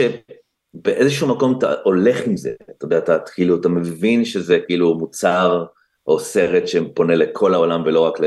שבאיזשהו 0.77 1.29
מקום 1.29 1.59
אתה 1.59 1.75
הולך 1.85 2.27
עם 2.27 2.37
זה, 2.37 2.53
אתה 2.77 2.85
יודע, 2.85 2.99
אתה 2.99 3.19
כאילו, 3.19 3.61
אתה 3.61 3.69
מבין 3.69 4.25
שזה 4.25 4.59
כאילו 4.67 4.95
מוצר 4.95 5.65
או 6.07 6.21
סרט 6.21 6.67
שפונה 6.67 7.15
לכל 7.15 7.55
העולם 7.55 7.83
ולא 7.87 8.01
רק 8.01 8.21
ל... 8.21 8.25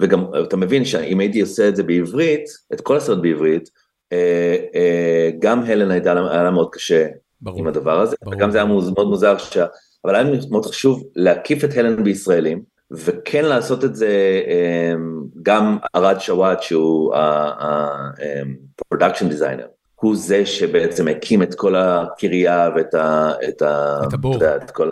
וגם 0.00 0.24
אתה 0.44 0.56
מבין 0.56 0.84
שאם 0.84 1.20
הייתי 1.20 1.40
עושה 1.40 1.68
את 1.68 1.76
זה 1.76 1.82
בעברית, 1.82 2.44
את 2.72 2.80
כל 2.80 2.96
הסרט 2.96 3.18
בעברית, 3.22 3.70
אה, 4.12 4.56
אה, 4.74 5.30
גם 5.38 5.62
הלן 5.62 5.90
הייתה 5.90 6.12
היה 6.12 6.42
לה 6.42 6.50
מאוד 6.50 6.68
קשה 6.72 7.06
ברור, 7.40 7.58
עם 7.58 7.66
הדבר 7.66 8.00
הזה, 8.00 8.16
ברור. 8.22 8.36
וגם 8.36 8.50
זה 8.50 8.58
היה 8.58 8.66
מאוד 8.66 9.08
מוזר, 9.08 9.38
ש... 9.38 9.58
אבל 10.04 10.14
היה 10.14 10.24
מאוד 10.50 10.66
חשוב 10.66 11.04
להקיף 11.16 11.64
את 11.64 11.70
הלן 11.76 12.04
בישראלים, 12.04 12.62
וכן 12.90 13.44
לעשות 13.44 13.84
את 13.84 13.94
זה, 13.94 14.42
אמ, 14.46 15.24
גם 15.42 15.78
ארד 15.96 16.18
שוואט 16.18 16.62
שהוא 16.62 17.14
ה-production 17.14 19.32
designer, 19.32 19.66
הוא 20.04 20.16
זה 20.16 20.46
שבעצם 20.46 21.08
הקים 21.08 21.42
את 21.42 21.54
כל 21.54 21.76
הקריה 21.76 22.70
ואת 22.76 22.94
ה... 22.94 23.32
את, 23.48 23.62
ה, 23.62 24.00
את 24.08 24.12
הבור. 24.12 24.36
את 24.56 24.70
כל 24.70 24.88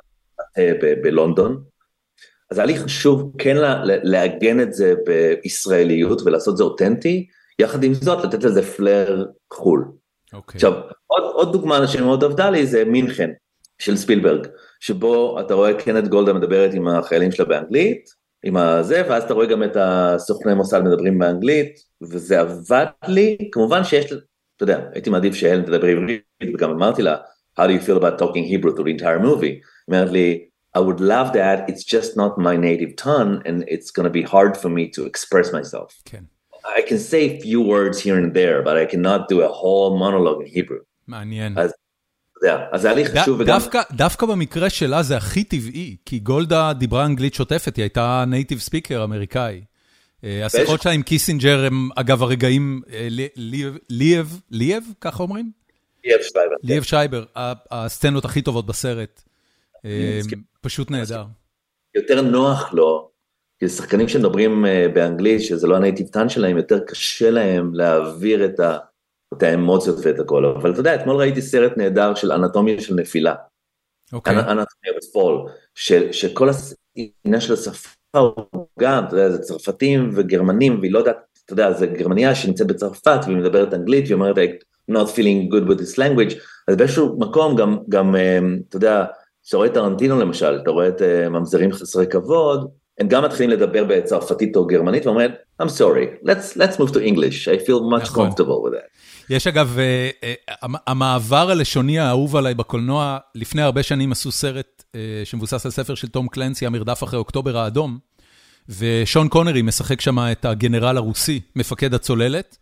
ב- 0.58 1.02
בלונדון. 1.02 1.62
אז 2.50 2.58
היה 2.58 2.66
לי 2.66 2.78
חשוב 2.78 3.32
כן 3.38 3.56
לה, 3.56 3.82
לעגן 3.84 4.60
את 4.60 4.72
זה 4.72 4.94
בישראליות 5.06 6.22
ולעשות 6.24 6.56
זה 6.56 6.64
אותנטי, 6.64 7.26
יחד 7.58 7.84
עם 7.84 7.94
זאת 7.94 8.24
לתת 8.24 8.44
לזה 8.44 8.62
פלר 8.62 9.26
חו"ל. 9.52 9.84
אוקיי. 10.32 10.54
עכשיו, 10.54 10.72
עוד, 11.06 11.22
עוד 11.34 11.52
דוגמה 11.52 11.86
שמאוד 11.86 12.24
עבדה 12.24 12.50
לי 12.50 12.66
זה 12.66 12.84
מינכן 12.84 13.30
של 13.78 13.96
ספילברג, 13.96 14.46
שבו 14.80 15.40
אתה 15.40 15.54
רואה 15.54 15.80
כן 15.80 15.98
את 15.98 16.08
גולדה 16.08 16.32
מדברת 16.32 16.74
עם 16.74 16.88
החיילים 16.88 17.32
שלה 17.32 17.44
באנגלית, 17.44 18.04
עם 18.44 18.56
הזה, 18.56 19.02
ואז 19.08 19.22
אתה 19.22 19.34
רואה 19.34 19.46
גם 19.46 19.62
את 19.62 19.76
הסוכני 19.80 20.54
מוסד 20.54 20.80
מדברים 20.80 21.18
באנגלית, 21.18 21.78
וזה 22.02 22.40
עבד 22.40 22.86
לי, 23.08 23.48
כמובן 23.52 23.84
שיש, 23.84 24.12
אתה 24.62 24.72
יודע, 24.72 24.84
הייתי 24.92 25.10
מעדיף 25.10 25.34
שהלן 25.34 25.62
תדבר 25.62 25.86
עברית, 25.88 26.22
וגם 26.54 26.70
אמרתי 26.70 27.02
לה, 27.02 27.16
how 27.58 27.62
do 27.62 27.70
you 27.70 27.86
feel 27.86 27.98
about 28.02 28.18
talking 28.22 28.44
Hebrew 28.52 28.70
through 28.76 28.84
the 28.84 29.00
entire 29.00 29.20
movie? 29.24 29.66
אמרת 29.90 30.10
לי, 30.10 30.44
I 30.76 30.80
would 30.80 31.00
love 31.00 31.32
that, 31.32 31.70
it's 31.70 31.84
just 31.84 32.16
not 32.16 32.38
my 32.38 32.56
native 32.56 32.96
tongue, 33.04 33.42
and 33.46 33.62
it's 33.68 33.90
going 33.90 34.06
to 34.06 34.10
be 34.10 34.22
hard 34.22 34.56
for 34.56 34.68
me 34.70 34.88
to 34.96 35.06
express 35.06 35.52
myself. 35.52 36.02
כן, 36.04 36.22
I 36.64 36.80
can 36.88 36.98
say 37.10 37.38
a 37.38 37.40
few 37.42 37.60
words 37.60 37.98
here 38.00 38.16
and 38.22 38.32
there, 38.34 38.62
but 38.66 38.76
I 38.76 38.94
cannot 38.94 39.20
do 39.28 39.40
a 39.40 39.52
whole 39.60 39.98
monologue 39.98 40.42
in 40.46 40.58
Hebrew. 40.58 40.82
מעניין. 41.08 41.58
אז, 41.58 41.72
יודע, 42.42 42.66
אז 42.72 42.84
היה 42.84 42.94
לי 42.94 43.02
ד- 43.04 43.18
חשוב, 43.18 43.40
וגם, 43.40 43.46
דווקא, 43.58 43.82
דווקא 43.92 44.26
במקרה 44.26 44.70
שלה 44.70 45.02
זה 45.02 45.16
הכי 45.16 45.44
טבעי, 45.44 45.96
כי 46.06 46.18
גולדה 46.18 46.72
דיברה 46.72 47.04
אנגלית 47.04 47.34
שוטפת, 47.34 47.76
היא 47.76 47.82
הייתה 47.82 48.24
native 48.26 48.58
speaker 48.58 49.04
אמריקאי. 49.04 49.64
אה, 50.24 50.46
השיחות 50.46 50.82
שלה 50.82 50.92
עם 50.92 51.02
קיסינג'ר 51.02 51.64
הם, 51.64 51.88
אגב, 51.96 52.22
הרגעים, 52.22 52.82
אה, 52.92 53.08
לי- 53.10 53.28
ליאב, 53.88 54.40
ליאב, 54.50 54.84
ככה 55.00 55.22
אומרים? 55.22 55.50
ליאב 56.04 56.20
שרייבר. 56.22 56.54
ליאב 56.62 56.82
שרייבר, 56.82 57.24
הסצנות 57.70 58.24
הכי 58.24 58.42
טובות 58.42 58.66
בסרט. 58.66 59.22
אה. 59.84 60.20
פשוט 60.60 60.90
נהדר. 60.90 61.24
יותר 61.94 62.22
נוח 62.22 62.72
לו, 62.72 63.10
כי 63.58 63.68
שחקנים 63.68 64.08
שמדברים 64.08 64.64
באנגלית, 64.94 65.42
שזה 65.42 65.66
לא 65.66 65.76
הנייטיב 65.76 66.06
טן 66.06 66.28
שלהם, 66.28 66.56
יותר 66.56 66.78
קשה 66.86 67.30
להם 67.30 67.74
להעביר 67.74 68.44
את, 68.44 68.60
ה, 68.60 68.78
את 69.34 69.42
האמוציות 69.42 69.96
ואת 70.04 70.20
הכל. 70.20 70.46
אבל 70.46 70.70
אתה 70.72 70.80
יודע, 70.80 70.94
אתמול 70.94 71.16
ראיתי 71.16 71.42
סרט 71.42 71.72
נהדר 71.76 72.14
של 72.14 72.32
אנטומיה 72.32 72.80
של 72.80 72.94
נפילה. 72.94 73.34
אוקיי. 74.12 74.32
אנטומיה 74.36 74.92
בפול, 74.98 75.48
שכל 76.12 76.48
העניין 76.96 77.40
של 77.40 77.52
השפה 77.52 77.88
גם, 78.80 79.04
אתה 79.04 79.16
יודע, 79.16 79.30
זה 79.30 79.38
צרפתים 79.38 80.10
וגרמנים, 80.14 80.80
והיא 80.80 80.92
לא 80.92 80.98
יודעת, 80.98 81.16
אתה 81.44 81.52
יודע, 81.52 81.72
זה 81.72 81.86
גרמניה 81.86 82.34
שנמצאת 82.34 82.66
בצרפת 82.66 83.20
והיא 83.26 83.36
מדברת 83.36 83.74
אנגלית, 83.74 84.04
והיא 84.04 84.14
אומרת, 84.14 84.36
I'm 84.90 84.94
not 84.94 85.08
feeling 85.08 85.52
good 85.54 85.68
with 85.70 85.80
this 85.80 85.96
language, 85.98 86.34
אז 86.68 86.76
באיזשהו 86.76 87.16
מקום 87.18 87.56
גם, 87.56 87.78
גם, 87.88 88.16
אה, 88.16 88.38
אתה 88.68 88.76
יודע, 88.76 89.04
כשאתה 89.42 89.56
רואה 89.56 89.68
את 89.68 89.74
טרנטינו 89.74 90.20
למשל, 90.20 90.58
אתה 90.62 90.70
רואה 90.70 90.88
את 90.88 91.02
אה, 91.02 91.28
ממזרים 91.28 91.72
חסרי 91.72 92.06
כבוד, 92.06 92.68
הם 93.00 93.08
גם 93.08 93.24
מתחילים 93.24 93.50
לדבר 93.50 93.84
בצרפתית 93.88 94.56
או 94.56 94.66
גרמנית 94.66 95.06
ואומרים, 95.06 95.30
I'm 95.62 95.66
sorry, 95.66 96.26
let's, 96.28 96.56
let's 96.56 96.76
move 96.80 96.90
to 96.92 96.98
English, 96.98 97.48
I 97.48 97.66
feel 97.66 97.80
much 98.00 98.02
נכון. 98.02 98.28
comfortable 98.28 98.66
with 98.68 98.74
that. 98.74 98.92
יש 99.30 99.46
אגב, 99.46 99.78
אה, 99.78 100.10
המ- 100.62 100.74
המעבר 100.86 101.50
הלשוני 101.50 101.98
האהוב 101.98 102.36
עליי 102.36 102.54
בקולנוע, 102.54 103.18
לפני 103.34 103.62
הרבה 103.62 103.82
שנים 103.82 104.12
עשו 104.12 104.30
סרט 104.32 104.81
שמבוסס 105.24 105.66
על 105.66 105.72
ספר 105.72 105.94
של 105.94 106.08
תום 106.08 106.28
קלנסי, 106.28 106.66
המרדף 106.66 107.02
אחרי 107.02 107.18
אוקטובר 107.18 107.56
האדום, 107.58 107.98
ושון 108.68 109.28
קונרי 109.28 109.62
משחק 109.62 110.00
שם 110.00 110.18
את 110.18 110.44
הגנרל 110.44 110.96
הרוסי, 110.96 111.40
מפקד 111.56 111.94
הצוללת, 111.94 112.58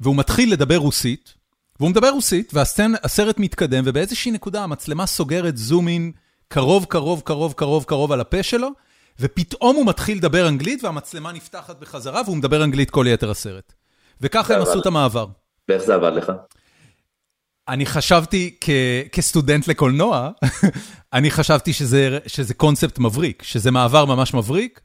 והוא 0.00 0.16
מתחיל 0.16 0.52
לדבר 0.52 0.76
רוסית, 0.76 1.34
והוא 1.80 1.90
מדבר 1.90 2.10
רוסית, 2.10 2.52
והסרט 2.54 3.38
מתקדם, 3.38 3.84
ובאיזושהי 3.86 4.32
נקודה 4.32 4.62
המצלמה 4.62 5.06
סוגרת 5.06 5.56
זום 5.56 5.88
אין 5.88 6.12
קרוב, 6.48 6.84
קרוב, 6.84 7.22
קרוב, 7.24 7.52
קרוב, 7.52 7.84
קרוב 7.84 8.12
על 8.12 8.20
הפה 8.20 8.42
שלו, 8.42 8.68
ופתאום 9.20 9.76
הוא 9.76 9.86
מתחיל 9.86 10.18
לדבר 10.18 10.48
אנגלית, 10.48 10.84
והמצלמה 10.84 11.32
נפתחת 11.32 11.80
בחזרה, 11.80 12.22
והוא 12.24 12.36
מדבר 12.36 12.64
אנגלית 12.64 12.90
כל 12.90 13.06
יתר 13.08 13.30
הסרט. 13.30 13.72
וככה 14.20 14.54
הם 14.54 14.62
עשו 14.62 14.80
את 14.80 14.86
המעבר. 14.86 15.26
ואיך 15.68 15.82
זה 15.82 15.94
עבד 15.94 16.12
לך? 16.12 16.32
אני 17.68 17.86
חשבתי 17.86 18.54
כ, 18.60 18.70
כסטודנט 19.12 19.68
לקולנוע, 19.68 20.30
אני 21.12 21.30
חשבתי 21.30 21.72
שזה, 21.72 22.18
שזה 22.26 22.54
קונספט 22.54 22.98
מבריק, 22.98 23.42
שזה 23.42 23.70
מעבר 23.70 24.04
ממש 24.04 24.34
מבריק. 24.34 24.80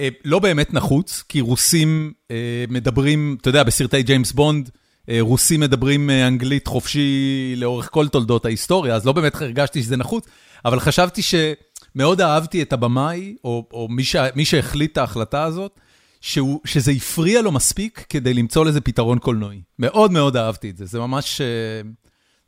אה, 0.00 0.08
לא 0.24 0.38
באמת 0.38 0.74
נחוץ, 0.74 1.24
כי 1.28 1.40
רוסים 1.40 2.12
אה, 2.30 2.64
מדברים, 2.68 3.36
אתה 3.40 3.48
יודע, 3.48 3.62
בסרטי 3.62 4.02
ג'יימס 4.02 4.32
בונד, 4.32 4.70
אה, 5.08 5.18
רוסים 5.20 5.60
מדברים 5.60 6.10
אנגלית 6.10 6.66
חופשי 6.66 7.54
לאורך 7.56 7.88
כל 7.92 8.08
תולדות 8.08 8.44
ההיסטוריה, 8.44 8.94
אז 8.94 9.06
לא 9.06 9.12
באמת 9.12 9.34
הרגשתי 9.34 9.82
שזה 9.82 9.96
נחוץ, 9.96 10.26
אבל 10.64 10.80
חשבתי 10.80 11.22
שמאוד 11.22 12.20
אהבתי 12.20 12.62
את 12.62 12.72
הבמאי, 12.72 13.36
או, 13.44 13.68
או 13.72 13.88
מי, 13.88 14.04
ש, 14.04 14.16
מי 14.34 14.44
שהחליט 14.44 14.92
את 14.92 14.98
ההחלטה 14.98 15.44
הזאת, 15.44 15.80
שהוא, 16.20 16.60
שזה 16.64 16.92
הפריע 16.92 17.42
לו 17.42 17.52
מספיק 17.52 18.06
כדי 18.08 18.34
למצוא 18.34 18.64
לזה 18.64 18.80
פתרון 18.80 19.18
קולנועי. 19.18 19.62
מאוד 19.78 20.12
מאוד 20.12 20.36
אהבתי 20.36 20.70
את 20.70 20.76
זה, 20.76 20.86
זה 20.86 20.98
ממש, 20.98 21.40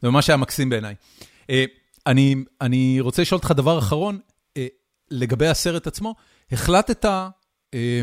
זה 0.03 0.11
ממש 0.11 0.31
היה 0.31 0.37
מקסים 0.37 0.71
בעיניי. 0.71 0.95
אה, 1.51 1.65
אני, 2.07 2.35
אני 2.61 3.01
רוצה 3.01 3.23
לשאול 3.23 3.39
אותך 3.39 3.53
דבר 3.57 3.79
אחרון, 3.79 4.19
אה, 4.57 4.67
לגבי 5.11 5.49
הסרט 5.49 5.87
עצמו, 5.87 6.15
החלטת 6.53 7.05
אה, 7.05 8.03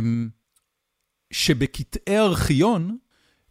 שבקטעי 1.32 2.18
ארכיון, 2.18 2.98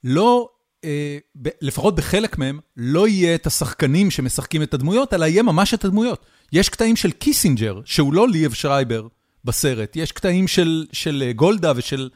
לא, 0.05 0.49
אה, 0.84 1.18
לפחות 1.61 1.94
בחלק 1.94 2.38
מהם, 2.38 2.59
לא 2.76 3.09
יהיה 3.09 3.34
את 3.34 3.46
השחקנים 3.46 4.11
שמשחקים 4.11 4.62
את 4.62 4.74
הדמויות, 4.74 5.14
אלא 5.14 5.24
יהיה 5.24 5.42
ממש 5.42 5.74
את 5.74 5.84
הדמויות. 5.84 6.26
יש 6.53 6.68
קטעים 6.68 6.96
של 6.96 7.11
קיסינג'ר, 7.11 7.80
שהוא 7.84 8.14
לא 8.14 8.28
ליאב 8.28 8.53
שרייבר 8.53 9.07
בסרט, 9.44 9.96
יש 9.96 10.12
קטעים 10.12 10.49
של, 10.49 10.86
של 10.92 11.32
גולדה 11.36 11.72
ושל 11.76 12.11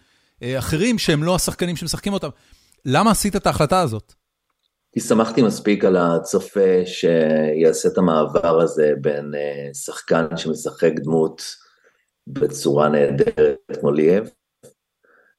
אחרים 0.44 0.98
שהם 0.98 1.22
לא 1.22 1.34
השחקנים 1.34 1.76
שמשחקים 1.76 2.12
אותם. 2.12 2.28
למה 2.84 3.10
עשית 3.10 3.36
את 3.36 3.46
ההחלטה 3.46 3.80
הזאת? 3.80 4.14
כי 4.92 5.00
סמכתי 5.00 5.42
מספיק 5.42 5.84
על 5.84 5.96
הצופה 5.96 6.86
שיעשה 6.86 7.88
את 7.88 7.98
המעבר 7.98 8.60
הזה 8.60 8.92
בין 9.00 9.34
אה, 9.34 9.74
שחקן 9.74 10.36
שמשחק 10.36 10.92
דמות 10.96 11.42
בצורה 12.26 12.88
נהדרת 12.88 13.58
כמו 13.80 13.90
ליאב, 13.90 14.30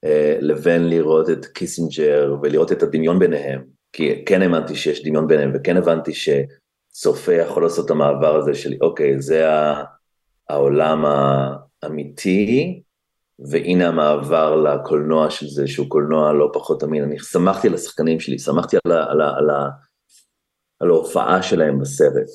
אה, 0.03 0.37
לבין 0.41 0.89
לראות 0.89 1.29
את 1.29 1.45
קיסינג'ר 1.45 2.35
ולראות 2.41 2.71
את 2.71 2.83
הדמיון 2.83 3.19
ביניהם, 3.19 3.63
כי 3.93 4.25
כן 4.25 4.41
האמנתי 4.41 4.75
שיש 4.75 5.03
דמיון 5.03 5.27
ביניהם 5.27 5.51
וכן 5.53 5.77
הבנתי 5.77 6.11
שצופה 6.13 7.33
יכול 7.33 7.63
לעשות 7.63 7.85
את 7.85 7.91
המעבר 7.91 8.35
הזה 8.35 8.53
של 8.53 8.73
אוקיי 8.81 9.21
זה 9.21 9.47
העולם 10.49 11.05
האמיתי 11.83 12.82
והנה 13.39 13.87
המעבר 13.87 14.55
לקולנוע 14.55 15.29
של 15.29 15.47
זה 15.47 15.67
שהוא 15.67 15.89
קולנוע 15.89 16.33
לא 16.33 16.49
פחות 16.53 16.83
אמין, 16.83 17.03
אני 17.03 17.19
סמכתי 17.19 17.67
על 17.67 17.73
השחקנים 17.73 18.19
שלי, 18.19 18.39
סמכתי 18.39 18.77
על, 18.85 18.91
ה, 18.91 19.11
על, 19.11 19.21
ה, 19.21 19.37
על, 19.37 19.49
ה, 19.49 19.69
על 20.79 20.89
ההופעה 20.89 21.43
שלהם 21.43 21.79
בסרט, 21.79 22.29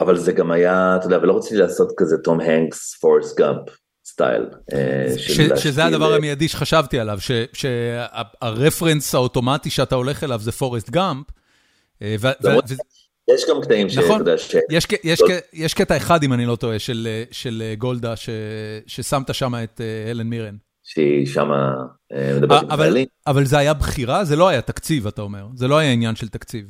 אבל 0.00 0.18
זה 0.18 0.32
גם 0.32 0.50
היה, 0.50 0.96
אתה 0.96 1.06
יודע, 1.06 1.18
ולא 1.18 1.36
רציתי 1.36 1.56
לעשות 1.56 1.92
כזה 1.96 2.16
תום 2.18 2.40
הנקס, 2.40 2.94
פורסט 3.00 3.38
גאמפ 3.38 3.68
style. 4.04 4.46
שזה 5.56 5.84
הדבר 5.84 6.14
המיידי 6.14 6.48
שחשבתי 6.48 6.98
עליו, 6.98 7.18
שהרפרנס 7.52 9.14
האוטומטי 9.14 9.70
שאתה 9.70 9.94
הולך 9.94 10.24
אליו 10.24 10.40
זה 10.40 10.52
פורסט 10.52 10.90
גאמפ. 10.90 11.26
יש 13.30 13.44
גם 13.48 13.60
קטעים 13.62 13.88
שאתה 13.88 14.06
נכון, 14.06 14.18
יודע 14.18 14.38
ש... 14.38 14.54
יש 15.52 15.74
קטע 15.74 15.96
אחד, 15.96 16.22
אם 16.22 16.32
אני 16.32 16.46
לא 16.46 16.56
טועה, 16.56 16.78
של 17.30 17.62
גולדה, 17.78 18.14
ששמת 18.86 19.34
שם 19.34 19.54
את 19.64 19.80
הלן 20.10 20.26
מירן. 20.26 20.56
שהיא 20.82 21.26
שמה 21.26 21.74
מדברת 22.36 22.62
עם 22.62 22.76
חיילים. 22.76 23.06
אבל 23.26 23.44
זה 23.44 23.58
היה 23.58 23.74
בחירה? 23.74 24.24
זה 24.24 24.36
לא 24.36 24.48
היה 24.48 24.60
תקציב, 24.60 25.06
אתה 25.06 25.22
אומר. 25.22 25.46
זה 25.54 25.68
לא 25.68 25.78
היה 25.78 25.92
עניין 25.92 26.16
של 26.16 26.28
תקציב. 26.28 26.66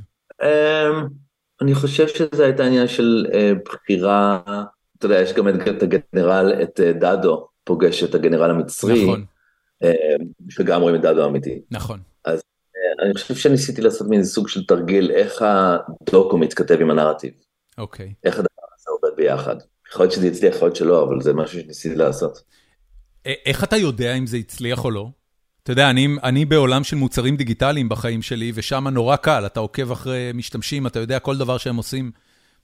אני 1.62 1.74
חושב 1.74 2.08
שזה 2.08 2.44
הייתה 2.44 2.64
עניין 2.64 2.88
של 2.88 3.26
בחירה, 3.64 4.40
אתה 4.98 5.06
יודע, 5.06 5.20
יש 5.20 5.32
גם 5.32 5.48
את 5.48 5.82
הגנרל, 5.82 6.52
את 6.62 6.80
דדו, 6.80 7.48
פוגש 7.64 8.04
את 8.04 8.14
הגנרל 8.14 8.50
המצרי. 8.50 9.04
נכון. 9.04 9.24
שגם 10.48 10.80
רואים 10.80 10.96
את 10.96 11.00
דדו 11.00 11.22
האמיתי. 11.22 11.60
נכון. 11.70 12.00
אז 12.24 12.42
אני 13.02 13.14
חושב 13.14 13.34
שניסיתי 13.34 13.82
לעשות 13.82 14.08
מין 14.08 14.24
סוג 14.24 14.48
של 14.48 14.66
תרגיל, 14.66 15.10
איך 15.10 15.42
הדוקו 15.42 16.38
מתכתב 16.38 16.80
עם 16.80 16.90
הנרטיב. 16.90 17.30
אוקיי. 17.78 18.14
איך 18.24 18.34
הדבר 18.34 18.66
הזה 18.78 18.90
עובד 18.90 19.16
ביחד. 19.16 19.56
יכול 19.92 20.04
להיות 20.04 20.12
שזה 20.12 20.26
יצליח, 20.26 20.54
יכול 20.56 20.66
להיות 20.68 20.76
שלא, 20.76 21.04
אבל 21.04 21.20
זה 21.20 21.32
משהו 21.32 21.60
שניסיתי 21.60 21.94
לעשות. 21.94 22.42
איך 23.24 23.64
אתה 23.64 23.76
יודע 23.76 24.14
אם 24.14 24.26
זה 24.26 24.36
הצליח 24.36 24.84
או 24.84 24.90
לא? 24.90 25.08
אתה 25.62 25.72
יודע, 25.72 25.90
אני, 25.90 26.08
אני 26.22 26.44
בעולם 26.44 26.84
של 26.84 26.96
מוצרים 26.96 27.36
דיגיטליים 27.36 27.88
בחיים 27.88 28.22
שלי, 28.22 28.52
ושם 28.54 28.88
נורא 28.88 29.16
קל, 29.16 29.46
אתה 29.46 29.60
עוקב 29.60 29.90
אחרי 29.90 30.30
משתמשים, 30.34 30.86
אתה 30.86 30.98
יודע 30.98 31.18
כל 31.18 31.36
דבר 31.36 31.58
שהם 31.58 31.76
עושים 31.76 32.10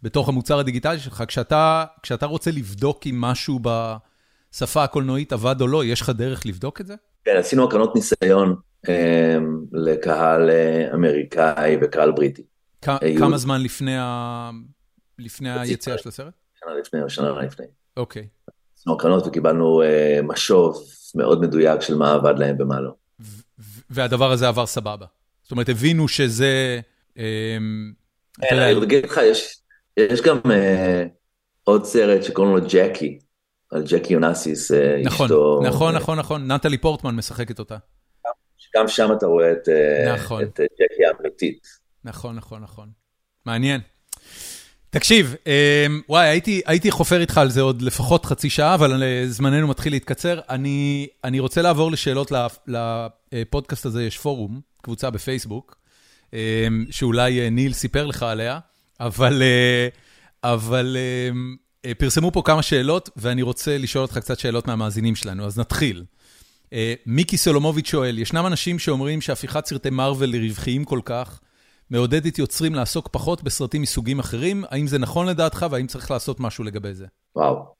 בתוך 0.02 0.28
המוצר 0.28 0.58
הדיגיטלי 0.58 0.98
שלך, 0.98 1.24
כשאתה, 1.28 1.84
כשאתה 2.02 2.26
רוצה 2.26 2.50
לבדוק 2.50 3.06
אם 3.06 3.20
משהו 3.20 3.60
בשפה 3.62 4.84
הקולנועית 4.84 5.32
עבד 5.32 5.60
או 5.60 5.66
לא, 5.66 5.84
יש 5.84 6.00
לך 6.00 6.10
דרך 6.10 6.46
לבדוק 6.46 6.80
את 6.80 6.86
זה? 6.86 6.94
כן, 7.24 7.36
עשינו 7.38 7.64
הקרנות 7.64 7.94
ניסיון 7.94 8.48
אה, 8.48 8.54
לקהל 9.72 10.50
אה, 10.50 10.94
אמריקאי 10.94 11.76
וקהל 11.82 12.10
בריטי. 12.12 12.42
היו- 12.86 13.18
כמה 13.20 13.38
זמן 13.38 13.62
לפני, 13.62 15.50
היציאה 15.60 15.98
של 15.98 16.08
הסרט? 16.08 16.34
שנה 16.60 16.74
לפני 16.80 17.02
או 17.02 17.10
שנה 17.10 17.42
לפני. 17.42 17.66
אוקיי. 17.96 18.28
עשינו 18.78 18.96
הקרנות 18.96 19.26
וקיבלנו 19.26 19.82
אה, 19.82 20.20
משוב 20.22 20.84
מאוד 21.14 21.40
מדויק 21.40 21.80
של 21.80 21.94
מה 21.94 22.12
עבד 22.12 22.34
להם 22.38 22.56
ומה 22.60 22.80
לא. 22.80 22.90
והדבר 23.90 24.32
הזה 24.32 24.48
עבר 24.48 24.66
סבבה. 24.66 25.06
זאת 25.42 25.50
אומרת, 25.50 25.68
הבינו 25.68 26.08
שזה... 26.08 26.80
אמ, 27.16 27.92
אני 28.52 28.82
אגיד 28.82 29.04
לך, 29.04 29.20
יש, 29.96 30.20
גם 30.22 30.38
אה, 30.50 31.04
עוד 31.64 31.84
סרט 31.84 32.22
שקוראים 32.22 32.56
לו 32.56 32.60
ג'קי, 32.68 33.18
על 33.70 33.82
ג'קי 33.86 34.14
אונסיס, 34.14 34.72
אה, 34.72 35.00
נכון, 35.04 35.24
אשתו. 35.26 35.60
נכון, 35.64 35.94
אה, 35.94 36.00
נכון, 36.00 36.18
נכון, 36.18 36.52
נטלי 36.52 36.78
פורטמן 36.78 37.16
משחקת 37.16 37.58
אותה. 37.58 37.76
גם 38.76 38.88
שם 38.88 39.08
אתה 39.18 39.26
רואה 39.26 39.52
את, 39.52 39.68
אה, 39.68 40.14
נכון. 40.14 40.42
את 40.42 40.60
אה, 40.60 40.64
ג'קי 40.74 41.06
האמיתית. 41.06 41.66
נכון, 42.04 42.36
נכון, 42.36 42.62
נכון. 42.62 42.88
מעניין. 43.46 43.80
תקשיב, 44.90 45.34
אמ, 45.46 46.00
וואי, 46.08 46.28
הייתי, 46.28 46.60
הייתי 46.66 46.90
חופר 46.90 47.20
איתך 47.20 47.38
על 47.38 47.50
זה 47.50 47.60
עוד 47.60 47.82
לפחות 47.82 48.24
חצי 48.26 48.50
שעה, 48.50 48.74
אבל 48.74 49.02
אה, 49.02 49.24
זמננו 49.28 49.68
מתחיל 49.68 49.92
להתקצר. 49.92 50.40
אני, 50.50 51.06
אני 51.24 51.40
רוצה 51.40 51.62
לעבור 51.62 51.90
לשאלות 51.92 52.30
לפ- 52.30 52.58
לפודקאסט 53.32 53.86
הזה, 53.86 54.04
יש 54.04 54.18
פורום, 54.18 54.60
קבוצה 54.82 55.10
בפייסבוק, 55.10 55.76
אמ, 56.32 56.38
שאולי 56.90 57.50
ניל 57.50 57.72
סיפר 57.72 58.06
לך 58.06 58.22
עליה, 58.22 58.58
אבל, 59.00 59.42
אבל 60.44 60.96
אמ, 61.30 61.56
פרסמו 61.98 62.32
פה 62.32 62.42
כמה 62.44 62.62
שאלות, 62.62 63.10
ואני 63.16 63.42
רוצה 63.42 63.78
לשאול 63.78 64.02
אותך 64.02 64.18
קצת 64.18 64.38
שאלות 64.38 64.66
מהמאזינים 64.66 65.14
שלנו, 65.16 65.46
אז 65.46 65.58
נתחיל. 65.58 66.04
אה, 66.72 66.94
מיקי 67.06 67.36
סולומוביץ' 67.36 67.88
שואל, 67.88 68.18
ישנם 68.18 68.46
אנשים 68.46 68.78
שאומרים 68.78 69.20
שהפיכת 69.20 69.66
סרטי 69.66 69.90
מארוול 69.90 70.28
לרווחיים 70.28 70.84
כל 70.84 71.00
כך, 71.04 71.40
מעודדת 71.90 72.38
יוצרים 72.38 72.74
לעסוק 72.74 73.08
פחות 73.08 73.42
בסרטים 73.42 73.82
מסוגים 73.82 74.18
אחרים, 74.18 74.64
האם 74.70 74.86
זה 74.86 74.98
נכון 74.98 75.26
לדעתך 75.26 75.66
והאם 75.70 75.86
צריך 75.86 76.10
לעשות 76.10 76.40
משהו 76.40 76.64
לגבי 76.64 76.94
זה? 76.94 77.06
וואו. 77.36 77.74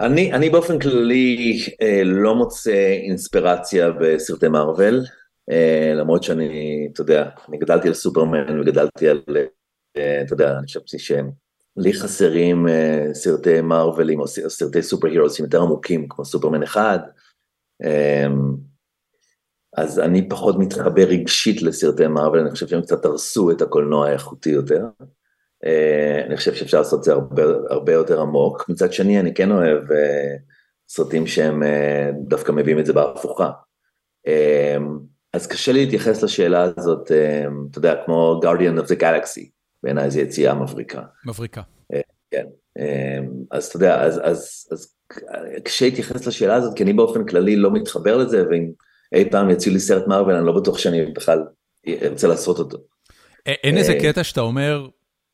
אני, 0.00 0.32
אני 0.32 0.50
באופן 0.50 0.78
כללי 0.78 1.58
אה, 1.82 2.04
לא 2.04 2.34
מוצא 2.34 2.96
אינספירציה 3.02 3.90
בסרטי 3.90 4.48
מארוול, 4.48 5.04
אה, 5.50 5.92
למרות 5.94 6.22
שאני, 6.22 6.88
אתה 6.92 7.00
יודע, 7.00 7.28
אני 7.48 7.58
גדלתי 7.58 7.88
על 7.88 7.94
סופרמן 7.94 8.60
וגדלתי 8.60 9.08
על, 9.08 9.22
אה, 9.96 10.22
אתה 10.22 10.34
יודע, 10.34 10.58
אני 10.58 10.66
חשבתי 10.66 10.98
שהם, 10.98 11.30
לי 11.76 11.92
חסרים 11.92 12.68
אה, 12.68 13.08
סרטי 13.12 13.60
מארוולים 13.60 14.20
או 14.20 14.26
סרטי 14.26 14.82
סופר 14.82 15.08
הירוס 15.08 15.38
יותר 15.38 15.62
עמוקים 15.62 16.06
כמו 16.08 16.24
סופרמן 16.24 16.62
אחד, 16.62 16.98
אז 19.76 19.98
אני 19.98 20.28
פחות 20.28 20.56
מתחבר 20.58 21.02
רגשית 21.02 21.62
לסרטי 21.62 22.06
מארוול, 22.06 22.38
אני 22.38 22.50
חושב 22.50 22.66
שהם 22.66 22.82
קצת 22.82 23.04
הרסו 23.04 23.50
את 23.50 23.62
הקולנוע 23.62 24.08
האיכותי 24.08 24.50
יותר. 24.50 24.84
אה, 25.64 26.22
אני 26.26 26.36
חושב 26.36 26.54
שאפשר 26.54 26.78
לעשות 26.78 26.98
את 26.98 27.04
זה 27.04 27.12
הרבה, 27.12 27.42
הרבה 27.70 27.92
יותר 27.92 28.20
עמוק. 28.20 28.68
מצד 28.68 28.92
שני, 28.92 29.20
אני 29.20 29.34
כן 29.34 29.50
אוהב 29.50 29.92
אה, 29.92 30.34
סרטים 30.88 31.26
שהם 31.26 31.62
אה, 31.62 32.10
דווקא 32.28 32.52
מביאים 32.52 32.78
את 32.78 32.86
זה 32.86 32.92
בהפוכה. 32.92 33.50
אה, 34.26 34.76
אז 35.32 35.46
קשה 35.46 35.72
לי 35.72 35.84
להתייחס 35.84 36.22
לשאלה 36.22 36.62
הזאת, 36.62 37.12
אה, 37.12 37.44
אתה 37.70 37.78
יודע, 37.78 37.94
כמו 38.04 38.40
Guardian 38.44 38.80
of 38.80 38.86
the 38.86 39.00
Galaxy, 39.00 39.50
בעיניי 39.82 40.10
זו 40.10 40.20
יציאה 40.20 40.54
מבריקה. 40.54 41.02
מבריקה. 41.26 41.62
כן, 42.30 42.46
אז 43.50 43.66
אתה 43.66 43.76
יודע, 43.76 44.02
אז, 44.02 44.20
אז, 44.24 44.68
אז 44.72 44.94
קשה 45.64 45.84
להתייחס 45.84 46.26
לשאלה 46.26 46.54
הזאת, 46.54 46.76
כי 46.76 46.82
אני 46.82 46.92
באופן 46.92 47.26
כללי 47.26 47.56
לא 47.56 47.72
מתחבר 47.72 48.16
לזה, 48.16 48.44
ואם 48.50 48.70
אי 49.12 49.30
פעם 49.30 49.50
יציעו 49.50 49.74
לי 49.74 49.80
סרט 49.80 50.06
מארוול, 50.06 50.34
אני 50.34 50.46
לא 50.46 50.52
בטוח 50.52 50.78
שאני 50.78 51.06
בכלל 51.06 51.44
ארצה 51.88 52.28
לעשות 52.28 52.58
אותו. 52.58 52.78
אין 53.46 53.76
איזה 53.76 53.92
אה, 53.92 54.00
קטע 54.00 54.24
שאתה 54.24 54.40
אומר, 54.40 54.88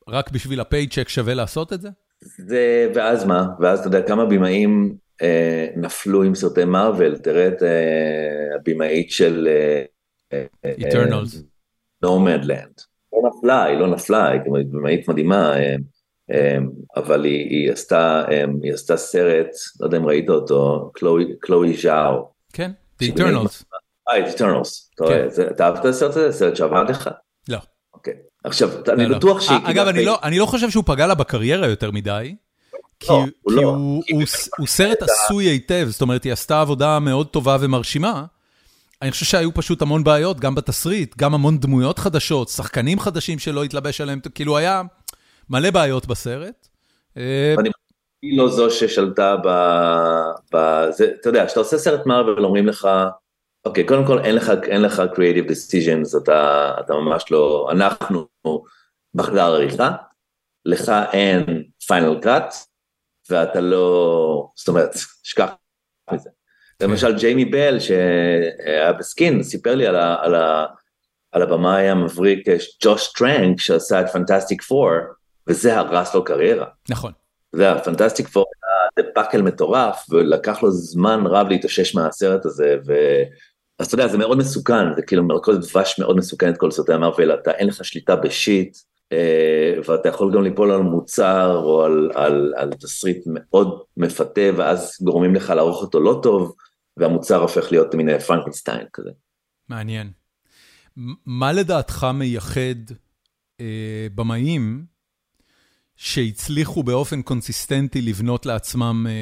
רק 0.09 0.31
בשביל 0.31 0.61
הפייצ'ק 0.61 1.09
שווה 1.09 1.35
לעשות 1.35 1.73
את 1.73 1.81
זה? 1.81 1.89
זה, 2.21 2.91
ואז 2.95 3.25
מה? 3.25 3.47
ואז 3.61 3.79
אתה 3.79 3.89
יודע 3.89 4.03
כמה 4.03 4.25
במאים 4.25 4.95
אה, 5.23 5.69
נפלו 5.77 6.23
עם 6.23 6.35
סרטי 6.35 6.65
מארוול, 6.65 7.19
תראה 7.19 7.49
את 7.49 7.63
אה, 7.63 8.55
הבמאית 8.55 9.11
של 9.11 9.49
אה, 10.33 10.45
Eternals. 10.67 11.37
נומדלנד. 12.03 12.81
לא 13.13 13.31
נפלה, 13.31 13.65
היא 13.65 13.79
לא 13.79 13.87
נפלה, 13.87 14.29
היא 14.29 14.41
במאית 14.73 15.09
מדהימה, 15.09 15.53
אה, 15.53 15.59
אה, 15.59 15.77
אבל 16.97 17.25
היא, 17.25 17.51
היא, 17.51 17.73
עשתה, 17.73 18.25
אה, 18.31 18.45
היא 18.63 18.73
עשתה 18.75 18.97
סרט, 18.97 19.47
לא 19.81 19.87
יודע 19.87 19.97
אם 19.99 20.07
ראית 20.07 20.31
אותו, 20.31 20.91
קלואי, 21.41 21.77
ז'או. 21.83 22.31
כן, 22.53 22.71
The 23.03 23.07
Eternals. 23.07 23.65
אה, 24.11 24.19
את 24.29 24.41
Eternals. 24.41 24.69
אתה 24.95 25.05
כן. 25.09 25.27
אתה 25.51 25.65
אהבת 25.67 25.81
את 25.81 25.85
הסרט 25.85 26.11
הזה? 26.17 26.33
סרט 26.33 26.57
שעבד 26.57 26.85
לך? 26.91 27.11
לא. 27.49 27.59
אוקיי. 27.95 28.15
עכשיו, 28.45 28.71
אני 28.93 29.05
לא, 29.05 29.11
לא. 29.11 29.17
בטוח 29.19 29.41
שהיא... 29.41 29.59
א- 29.65 29.71
אגב, 29.71 29.87
אני 29.89 30.05
לא- 30.05 30.19
אני 30.23 30.39
לא 30.39 30.47
חושב 30.47 30.71
שהוא 30.71 30.85
פגע 30.87 31.07
לה 31.07 31.15
בקריירה 31.15 31.67
יותר 31.69 31.91
מדי. 31.91 32.35
כי 33.01 33.09
לא, 33.09 33.15
הוא 33.15 33.27
כי 33.49 33.55
לא. 33.57 33.61
הוא- 33.69 34.03
כי 34.07 34.13
הוא 34.13 34.21
היא 34.21 34.27
ס- 34.29 34.49
הוא 34.59 34.67
סרט 34.67 34.99
עשוי 35.03 35.45
היטב, 35.45 35.87
זאת 35.91 36.03
אומרת, 36.03 36.25
היא 36.25 36.33
עשתה 36.33 36.61
עבודה 36.61 36.99
מאוד 36.99 37.27
טובה 37.27 37.57
ומרשימה. 37.61 38.25
אני 39.03 39.11
חושב 39.11 39.27
שהיו 39.27 39.55
פשוט 39.55 39.83
המון 39.83 40.05
בעיות, 40.05 40.41
גם 40.41 40.55
בתסריט, 40.55 41.15
גם 41.19 41.35
המון 41.35 41.59
דמויות 41.59 41.99
חדשות, 41.99 42.49
שחקנים 42.49 43.01
חדשים 43.01 43.39
שלא 43.39 43.65
התלבש 43.65 44.01
עליהם, 44.01 44.21
כאילו 44.35 44.59
היה 44.59 44.83
מלא 45.53 45.71
בעיות 45.71 46.07
בסרט. 46.07 46.69
אה, 47.17 47.55
אני- 47.59 47.71
היא 48.23 48.39
לא 48.39 48.49
זו 48.49 48.71
ששלטה 48.71 49.37
ב... 49.37 49.49
ב... 50.55 50.87
זה, 50.91 51.13
אתה 51.21 51.29
יודע, 51.29 51.47
כשאתה 51.47 51.61
עושה 51.61 51.79
סרט 51.79 52.07
מארוול 52.07 52.45
אומרים 52.45 52.67
לך, 52.67 52.89
אוקיי, 53.65 53.87
קודם 53.87 54.07
כל 54.07 54.19
אין 54.19 54.35
לך, 54.35 54.53
אין 54.63 54.83
לך 54.83 55.03
creative 55.15 55.49
decisions, 55.51 56.23
אתה, 56.23 56.71
אתה 56.81 56.95
ממש 56.95 57.25
לא, 57.31 57.69
אנחנו 57.73 58.27
בחדר 59.15 59.43
עריכה, 59.43 59.91
לך 60.65 60.93
אין 61.13 61.65
final 61.93 62.25
cut, 62.25 62.55
ואתה 63.31 63.61
לא, 63.61 64.49
זאת 64.57 64.69
אומרת, 64.69 64.91
שכח 65.23 65.51
מזה. 66.13 66.31
למשל 66.83 67.19
ג'יימי 67.19 67.45
בל 67.45 67.81
שהיה 67.81 68.93
בסקין, 68.93 69.43
סיפר 69.43 69.75
לי 69.75 69.87
על, 69.87 69.97
ה, 69.97 70.17
על, 70.23 70.35
ה, 70.35 70.67
על 71.33 71.43
הבמאי 71.43 71.89
המבריק 71.89 72.47
ג'וש 72.85 73.13
טרנק 73.13 73.61
שעשה 73.61 74.01
את 74.01 74.09
פנטסטיק 74.09 74.63
פור, 74.63 74.91
וזה 75.49 75.79
הרס 75.79 76.15
לו 76.15 76.25
קריירה. 76.25 76.67
נכון. 76.91 77.13
זה 77.53 77.73
הפנטסטיק 77.73 78.29
פור 78.29 78.45
היה 78.97 79.05
דבקל 79.13 79.43
מטורף, 79.43 80.07
ולקח 80.11 80.63
לו 80.63 80.71
זמן 80.71 81.27
רב 81.27 81.49
להתאושש 81.49 81.95
מהסרט 81.95 82.47
הזה, 82.47 82.77
ו... 82.87 82.93
אז 83.79 83.87
אתה 83.87 83.95
יודע, 83.95 84.09
זה 84.09 84.19
מאוד 84.19 84.39
מסוכן, 84.39 84.95
זה 84.97 85.03
כאילו 85.03 85.25
מלכודת 85.25 85.59
דבש 85.59 85.99
מאוד 85.99 86.17
מסוכנת 86.17 86.57
כל 86.57 86.71
סרטי 86.71 86.93
המרוויל, 86.93 87.33
אתה 87.33 87.51
אין 87.51 87.69
לך 87.69 87.85
שליטה 87.85 88.17
בשיט, 88.17 88.77
אה, 89.13 89.75
ואתה 89.89 90.09
יכול 90.09 90.35
גם 90.35 90.43
ליפול 90.43 90.71
על 90.71 90.83
מוצר 90.83 91.57
או 91.65 91.85
על, 91.85 92.11
על, 92.15 92.55
על 92.57 92.73
תסריט 92.73 93.23
מאוד 93.27 93.83
מפתה, 93.97 94.41
ואז 94.57 94.99
גורמים 95.03 95.35
לך 95.35 95.51
לערוך 95.51 95.83
אותו 95.83 96.01
לא 96.01 96.21
טוב, 96.23 96.55
והמוצר 96.97 97.37
הופך 97.37 97.73
להיות 97.73 97.95
מין 97.95 98.19
פרנקנשטיין 98.19 98.87
כזה. 98.93 99.11
מעניין. 99.69 100.11
מה 101.27 101.53
לדעתך 101.53 102.07
מייחד 102.15 102.95
אה, 103.61 104.07
במאים 104.15 104.85
שהצליחו 105.97 106.83
באופן 106.83 107.23
קונסיסטנטי 107.23 108.03
לבנות 108.03 108.47
לעצמם 108.47 109.07
אה, 109.09 109.13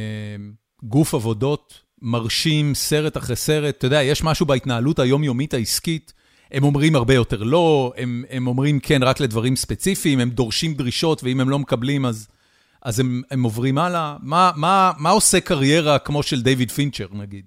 גוף 0.82 1.14
עבודות 1.14 1.82
מרשים, 2.02 2.74
סרט 2.74 3.16
אחרי 3.16 3.36
סרט? 3.36 3.78
אתה 3.78 3.86
יודע, 3.86 4.02
יש 4.02 4.24
משהו 4.24 4.46
בהתנהלות 4.46 4.98
היומיומית 4.98 5.54
העסקית, 5.54 6.12
הם 6.52 6.64
אומרים 6.64 6.96
הרבה 6.96 7.14
יותר 7.14 7.42
לא, 7.42 7.92
הם, 7.96 8.24
הם 8.30 8.46
אומרים 8.46 8.80
כן 8.80 9.02
רק 9.02 9.20
לדברים 9.20 9.56
ספציפיים, 9.56 10.20
הם 10.20 10.30
דורשים 10.30 10.74
דרישות, 10.74 11.24
ואם 11.24 11.40
הם 11.40 11.48
לא 11.48 11.58
מקבלים 11.58 12.06
אז, 12.06 12.28
אז 12.82 13.00
הם, 13.00 13.22
הם 13.30 13.42
עוברים 13.42 13.78
הלאה. 13.78 14.16
מה, 14.22 14.50
מה, 14.56 14.92
מה 14.98 15.10
עושה 15.10 15.40
קריירה 15.40 15.98
כמו 15.98 16.22
של 16.22 16.42
דיוויד 16.42 16.70
פינצ'ר, 16.70 17.06
נגיד? 17.12 17.44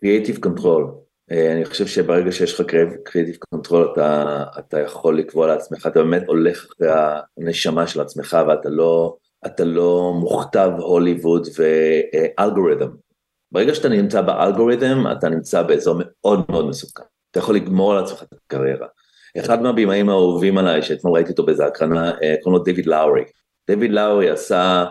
creative 0.00 0.36
control. 0.36 1.05
אה, 1.32 1.52
אני 1.52 1.64
חושב 1.64 1.86
שברגע 1.86 2.32
שיש 2.32 2.60
לך 2.60 2.66
creative 3.04 3.36
control 3.50 3.88
אתה, 3.92 4.44
אתה 4.58 4.80
יכול 4.80 5.18
לקבוע 5.18 5.46
לעצמך, 5.46 5.86
אתה 5.86 6.02
באמת 6.02 6.22
הולך 6.26 6.64
אחרי 6.64 6.88
הנשמה 7.38 7.86
של 7.86 8.00
עצמך 8.00 8.36
ואתה 8.48 8.68
לא, 8.68 9.16
לא 9.58 10.12
מוכתב 10.20 10.70
הוליווד 10.78 11.48
ואלגוריתם. 11.58 12.88
ברגע 13.52 13.74
שאתה 13.74 13.88
נמצא 13.88 14.20
באלגוריתם 14.20 15.04
אתה 15.12 15.28
נמצא 15.28 15.62
באזור 15.62 15.94
מאוד 15.98 16.44
מאוד 16.48 16.68
מסוכן. 16.68 17.02
אתה 17.30 17.38
יכול 17.38 17.54
לגמור 17.54 17.92
על 17.92 18.04
עצמך 18.04 18.22
את 18.22 18.32
הקריירה. 18.32 18.86
אחד 19.38 19.62
מהבימאים 19.62 20.08
האהובים 20.08 20.58
עליי 20.58 20.82
שאתמול 20.82 21.14
ראיתי 21.14 21.30
אותו 21.30 21.46
באיזה 21.46 21.66
הקרנה, 21.66 22.10
אה, 22.10 22.34
קוראים 22.42 22.58
לו 22.58 22.64
דיוויד 22.64 22.86
לאורי. 22.86 23.24
דיוויד 23.70 23.90
לאורי 23.90 24.30
עשה, 24.30 24.84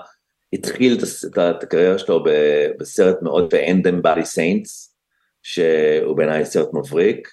התחיל 0.53 0.97
את 1.27 1.63
הקריירה 1.63 1.97
שלו 1.97 2.23
בסרט 2.79 3.21
מאוד, 3.21 3.53
ב-Ain't 3.53 3.87
Them 3.87 4.05
Bodies 4.05 4.25
Saints, 4.35 4.94
שהוא 5.45 6.17
בעיניי 6.17 6.45
סרט 6.45 6.73
מבריק, 6.73 7.29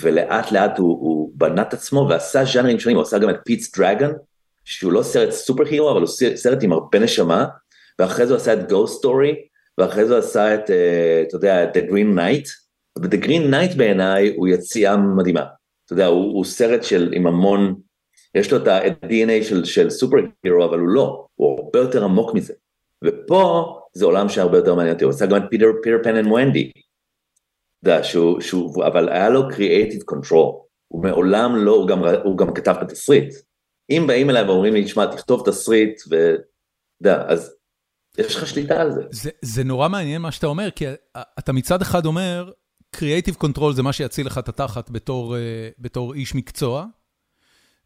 ולאט 0.00 0.52
לאט 0.52 0.78
הוא, 0.78 0.88
הוא 0.88 1.32
בנה 1.34 1.62
את 1.62 1.72
עצמו 1.72 2.06
ועשה 2.10 2.44
ז'אנרים 2.44 2.78
שונים, 2.78 2.96
הוא 2.96 3.02
עשה 3.02 3.18
גם 3.18 3.30
את 3.30 3.36
Pete's 3.44 3.78
Dragon, 3.78 4.12
שהוא 4.64 4.92
לא 4.92 5.02
סרט 5.02 5.30
superhero, 5.30 5.90
אבל 5.90 6.00
הוא 6.00 6.08
סרט 6.34 6.62
עם 6.62 6.72
הרבה 6.72 6.98
נשמה, 6.98 7.46
ואחרי 7.98 8.26
זה 8.26 8.32
הוא 8.32 8.40
עשה 8.40 8.52
את 8.52 8.72
Ghost 8.72 9.04
Story, 9.04 9.34
ואחרי 9.78 10.06
זה 10.06 10.12
הוא 10.12 10.18
עשה 10.18 10.54
את, 10.54 10.70
אה, 10.70 11.22
אתה 11.28 11.36
יודע, 11.36 11.70
The 11.72 11.90
Green 11.90 12.18
Knight, 12.18 12.48
ו-The 12.98 13.24
Green 13.24 13.52
Knight 13.52 13.76
בעיניי 13.76 14.34
הוא 14.36 14.48
יציאה 14.48 14.96
מדהימה. 14.96 15.44
אתה 15.84 15.92
יודע, 15.92 16.06
הוא, 16.06 16.32
הוא 16.32 16.44
סרט 16.44 16.82
של, 16.82 17.12
עם 17.14 17.26
המון, 17.26 17.74
יש 18.34 18.52
לו 18.52 18.58
את 18.62 18.68
ה-DNA 18.68 19.44
של, 19.44 19.64
של 19.64 19.90
superhero, 19.90 20.64
אבל 20.64 20.78
הוא 20.78 20.88
לא, 20.88 21.26
הוא 21.34 21.60
הרבה 21.64 21.78
יותר 21.78 22.04
עמוק 22.04 22.34
מזה. 22.34 22.54
ופה 23.04 23.74
זה 23.92 24.04
עולם 24.04 24.28
שהרבה 24.28 24.58
יותר 24.58 24.74
מעניין 24.74 24.94
אותי, 24.94 25.04
הוא 25.04 25.10
עשה 25.10 25.26
גם 25.26 25.36
את 25.36 25.42
Peter 25.50 25.66
Pan 26.02 26.16
and, 26.16 26.56
שהוא, 28.02 28.40
שהוא, 28.40 28.86
אבל 28.86 29.08
היה 29.08 29.28
לו 29.28 29.48
creative 29.50 30.14
control, 30.14 30.68
הוא 30.88 31.02
מעולם 31.02 31.56
לא, 31.56 31.74
הוא 31.74 31.88
גם, 31.88 32.02
הוא 32.24 32.38
גם 32.38 32.54
כתב 32.54 32.74
את 32.78 32.82
התסריט. 32.82 33.34
אם 33.90 34.04
באים 34.06 34.30
אליי 34.30 34.42
ואומרים 34.42 34.74
לי, 34.74 34.88
שמע, 34.88 35.06
תכתוב 35.06 35.42
תסריט, 35.46 36.00
ואתה 36.10 36.42
יודע, 37.00 37.24
אז 37.28 37.54
יש 38.18 38.36
לך 38.36 38.46
שליטה 38.46 38.80
על 38.80 38.92
זה. 38.92 39.02
זה. 39.10 39.30
זה 39.42 39.64
נורא 39.64 39.88
מעניין 39.88 40.22
מה 40.22 40.32
שאתה 40.32 40.46
אומר, 40.46 40.70
כי 40.70 40.84
אתה 41.38 41.52
מצד 41.52 41.82
אחד 41.82 42.06
אומר, 42.06 42.50
Creative 42.96 43.44
Control 43.44 43.72
זה 43.72 43.82
מה 43.82 43.92
שיציל 43.92 44.26
לך 44.26 44.38
את 44.38 44.48
התחת 44.48 44.90
בתור, 44.90 45.36
בתור 45.78 46.14
איש 46.14 46.34
מקצוע, 46.34 46.86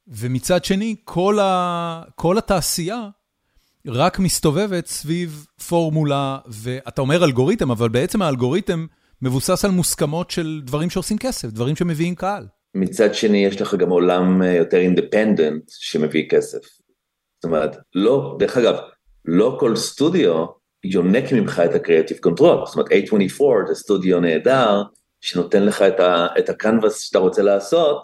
ומצד 0.06 0.64
שני, 0.64 0.96
כל, 1.04 1.38
ה, 1.38 2.02
כל 2.14 2.38
התעשייה 2.38 3.08
רק 3.86 4.18
מסתובבת 4.18 4.86
סביב 4.86 5.46
פורמולה, 5.68 6.38
ואתה 6.46 7.00
אומר 7.00 7.24
אלגוריתם, 7.24 7.70
אבל 7.70 7.88
בעצם 7.88 8.22
האלגוריתם 8.22 8.86
מבוסס 9.22 9.64
על 9.64 9.70
מוסכמות 9.70 10.30
של 10.30 10.60
דברים 10.64 10.90
שעושים 10.90 11.18
כסף, 11.18 11.48
דברים 11.48 11.76
שמביאים 11.76 12.14
קהל. 12.14 12.46
מצד 12.74 13.14
שני, 13.14 13.44
יש 13.44 13.60
לך 13.60 13.74
גם 13.74 13.90
עולם 13.90 14.42
יותר 14.42 14.76
אינדפנדנט 14.76 15.62
שמביא 15.68 16.28
כסף. 16.30 16.58
זאת 16.58 17.44
אומרת, 17.44 17.76
לא, 17.94 18.36
דרך 18.38 18.56
אגב, 18.56 18.76
לא 19.24 19.56
כל 19.60 19.76
סטודיו 19.76 20.44
יונק 20.84 21.32
ממך 21.32 21.62
את 21.64 21.74
ה-Creative 21.74 22.28
Control, 22.28 22.66
זאת 22.66 22.74
אומרת 22.76 22.88
A24 22.90 23.68
זה 23.68 23.74
סטודיו 23.74 24.20
נהדר, 24.20 24.82
שנותן 25.20 25.62
לך 25.62 25.82
את, 25.82 26.00
ה- 26.00 26.26
את 26.38 26.48
הקנבס 26.48 27.00
שאתה 27.00 27.18
רוצה 27.18 27.42
לעשות, 27.42 28.02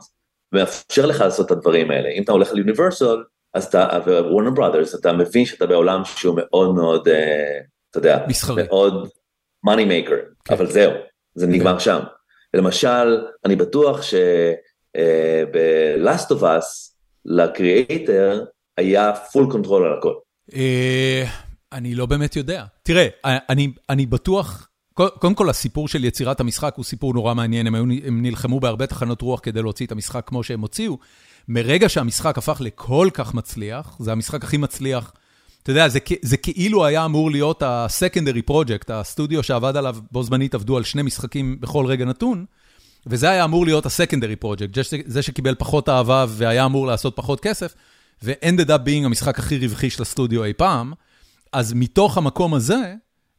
ומאפשר 0.53 1.07
לך 1.07 1.21
לעשות 1.21 1.47
את 1.47 1.51
הדברים 1.51 1.91
האלה. 1.91 2.09
אם 2.09 2.23
אתה 2.23 2.33
הולך 2.33 2.51
על 2.51 2.59
יוניברסל, 2.59 3.23
אז 3.55 3.65
אתה, 3.65 3.89
ווורנר 4.07 4.51
בראדרס, 4.51 4.95
אתה 4.95 5.13
מבין 5.13 5.47
שאתה 5.47 5.67
בעולם 5.67 6.05
שהוא 6.05 6.37
מאוד 6.37 6.75
מאוד, 6.75 7.09
אה, 7.09 7.59
אתה 7.91 7.99
יודע, 7.99 8.25
מסחרי. 8.29 8.63
מאוד 8.63 9.09
money 9.67 9.87
maker, 9.89 10.17
כן. 10.45 10.55
אבל 10.55 10.67
זהו, 10.71 10.93
זה 11.35 11.47
כן. 11.47 11.53
נגמר 11.53 11.79
שם. 11.79 12.01
למשל, 12.55 13.19
אני 13.45 13.57
בטוח 13.57 14.03
שב-Last 14.03 14.97
of 16.31 16.41
Us, 16.43 16.93
לקריאייטר 17.25 18.45
היה 18.77 19.13
full 19.33 19.53
control 19.53 19.85
על 19.85 19.99
הכל. 19.99 20.15
אה, 20.55 21.25
אני 21.73 21.95
לא 21.95 22.07
באמת 22.07 22.37
יודע. 22.37 22.65
תראה, 22.83 23.07
אני, 23.25 23.73
אני 23.91 24.07
בטוח, 24.07 24.69
קודם 24.95 25.35
כל 25.35 25.51
הסיפור 25.51 25.89
של 25.89 26.05
יצירת 26.05 26.41
המשחק 26.41 26.75
הוא 26.77 26.85
סיפור 26.85 27.15
נורא 27.15 27.35
מעניין, 27.35 27.67
הם, 27.67 27.75
היו, 27.75 27.85
הם 28.07 28.23
נלחמו 28.23 28.61
בהרבה 28.61 28.87
תחנות 28.87 29.23
רוח 29.23 29.41
כדי 29.43 29.63
להוציא 29.63 29.87
את 29.87 29.93
המשחק 29.93 30.25
כמו 30.27 30.43
שהם 30.43 30.61
הוציאו. 30.61 30.99
מרגע 31.49 31.89
שהמשחק 31.89 32.39
הפך 32.39 32.61
לכל 32.61 33.09
כך 33.13 33.35
מצליח, 33.35 33.97
זה 33.99 34.13
המשחק 34.13 34.45
הכי 34.45 34.57
מצליח, 34.57 35.13
אתה 35.63 35.71
יודע, 35.71 35.89
זה, 35.89 35.99
זה 36.23 36.37
כאילו 36.37 36.87
היה 36.87 37.05
אמור 37.05 37.31
להיות 37.31 37.63
ה-Secondary 37.63 38.51
Project, 38.51 38.93
הסטודיו 38.93 39.43
שעבד 39.43 39.77
עליו, 39.77 39.97
בו 40.13 40.23
זמנית 40.23 40.55
עבדו 40.55 40.77
על 40.77 40.85
שני 40.85 41.03
משחקים 41.03 41.61
בכל 41.61 41.87
רגע 41.87 42.05
נתון, 42.05 42.45
וזה 43.07 43.31
היה 43.31 43.45
אמור 43.45 43.65
להיות 43.65 43.87
ה-Secondary 43.87 44.45
Project, 44.45 44.79
זה 45.07 45.23
שקיבל 45.23 45.55
פחות 45.55 45.89
אהבה 45.89 46.27
והיה 46.29 46.65
אמור 46.65 46.87
לעשות 46.87 47.17
פחות 47.17 47.41
כסף, 47.41 47.75
ו-ended 48.23 48.69
up 48.69 48.87
being 48.87 49.05
המשחק 49.05 49.39
הכי 49.39 49.59
רווחי 49.59 49.91
של 49.91 50.03
הסטודיו 50.03 50.45
אי 50.45 50.53
פעם, 50.53 50.93
אז 51.53 51.73
מתוך 51.73 52.19
המקום 52.19 52.55
הזה, 52.55 52.95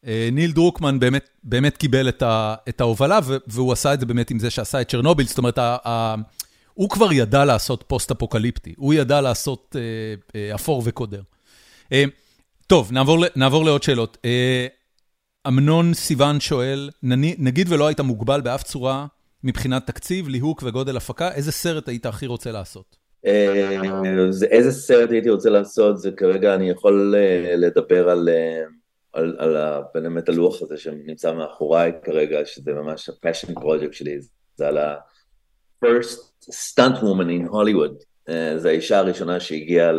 אה, 0.07 0.29
ניל 0.31 0.51
דרוקמן 0.51 0.99
באמת, 0.99 1.29
באמת 1.43 1.77
קיבל 1.77 2.09
את, 2.09 2.21
ה, 2.21 2.55
את 2.69 2.81
ההובלה, 2.81 3.19
והוא 3.47 3.73
עשה 3.73 3.93
את 3.93 3.99
זה 3.99 4.05
באמת 4.05 4.31
עם 4.31 4.39
זה 4.39 4.49
שעשה 4.49 4.81
את 4.81 4.89
צ'רנוביל, 4.89 5.27
זאת 5.27 5.37
אומרת, 5.37 5.57
ה, 5.57 5.77
ה, 5.85 6.15
הוא 6.73 6.89
כבר 6.89 7.13
ידע 7.13 7.45
לעשות 7.45 7.83
פוסט-אפוקליפטי, 7.87 8.73
הוא 8.77 8.93
ידע 8.93 9.21
לעשות 9.21 9.75
אה, 9.79 9.81
אה, 10.35 10.55
אפור 10.55 10.81
וקודר. 10.85 11.21
אה, 11.91 12.03
טוב, 12.67 12.91
נעבור, 12.91 13.17
נעבור 13.35 13.65
לעוד 13.65 13.83
שאלות. 13.83 14.17
אה, 14.25 14.67
אמנון 15.47 15.93
סיוון 15.93 16.39
שואל, 16.39 16.89
נגיד 17.37 17.67
ולא 17.71 17.87
היית 17.87 17.99
מוגבל 17.99 18.41
באף 18.41 18.63
צורה 18.63 19.05
מבחינת 19.43 19.87
תקציב, 19.87 20.27
ליהוק 20.27 20.63
וגודל 20.65 20.97
הפקה, 20.97 21.31
איזה 21.31 21.51
סרט 21.51 21.87
היית 21.87 22.05
הכי 22.05 22.27
רוצה 22.27 22.51
לעשות? 22.51 22.95
אה, 23.25 23.81
איזה 24.51 24.71
סרט 24.71 25.11
הייתי 25.11 25.29
רוצה 25.29 25.49
לעשות, 25.49 25.97
זה 25.97 26.11
כרגע 26.11 26.55
אני 26.55 26.69
יכול 26.69 27.15
לדבר 27.57 28.09
על, 28.09 28.29
על, 29.13 29.35
על 29.39 29.57
באמת 29.93 30.29
הלוח 30.29 30.61
הזה 30.61 30.77
שנמצא 30.77 31.33
מאחוריי 31.33 31.91
כרגע, 32.03 32.45
שזה 32.45 32.73
ממש 32.73 33.09
ה-passion 33.09 33.59
project 33.59 33.93
שלי, 33.93 34.19
זה 34.55 34.67
על 34.67 34.77
ה-first 34.77 36.19
stunt 36.51 36.97
woman 36.97 37.29
in 37.29 37.51
Hollywood. 37.51 38.08
זו 38.57 38.69
האישה 38.69 38.97
הראשונה 38.99 39.39
שהגיעה 39.39 39.91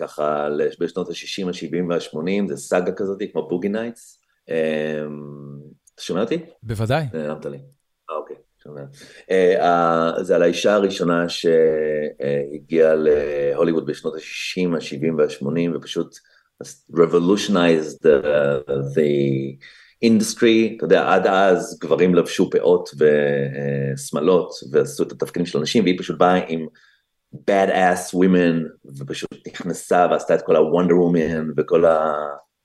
ככה 0.00 0.48
בשנות 0.80 1.08
ה-60, 1.08 1.48
ה-70 1.48 1.84
וה-80, 1.88 2.48
זה 2.48 2.56
סאגה 2.56 2.92
כזאת 2.92 3.22
כמו 3.32 3.48
Boogie 3.48 3.68
Nights. 3.68 4.20
אתה 4.44 6.02
שומע 6.02 6.20
אותי? 6.20 6.38
בוודאי. 6.62 7.04
הרמת 7.12 7.46
לי. 7.46 7.58
אה, 8.10 8.16
אוקיי. 8.16 8.36
אה, 9.30 10.12
זה 10.22 10.34
על 10.34 10.42
האישה 10.42 10.74
הראשונה 10.74 11.28
שהגיעה 11.28 12.94
להוליווד 12.94 13.86
בשנות 13.86 14.14
ה-60, 14.14 14.76
ה-70 14.76 15.14
וה-80 15.18 15.76
ופשוט 15.76 16.16
revolutionized 16.92 17.98
the, 18.02 18.26
the 18.96 19.10
industry, 20.04 20.76
אתה 20.76 20.84
יודע, 20.84 21.12
עד 21.12 21.26
אז 21.26 21.78
גברים 21.82 22.14
לבשו 22.14 22.50
פאות 22.50 22.90
ושמלות 22.98 24.50
ועשו 24.72 25.02
את 25.02 25.12
התפקידים 25.12 25.46
של 25.46 25.58
אנשים 25.58 25.84
והיא 25.84 25.98
פשוט 25.98 26.18
באה 26.18 26.34
עם 26.48 26.66
bad 27.34 27.70
ass 27.70 28.14
women 28.14 28.88
ופשוט 28.98 29.48
נכנסה 29.48 30.06
ועשתה 30.10 30.34
את 30.34 30.42
כל 30.42 30.56
ה-Wonder 30.56 30.92
Woman 30.92 31.52
וכל 31.56 31.84
ה... 31.84 32.12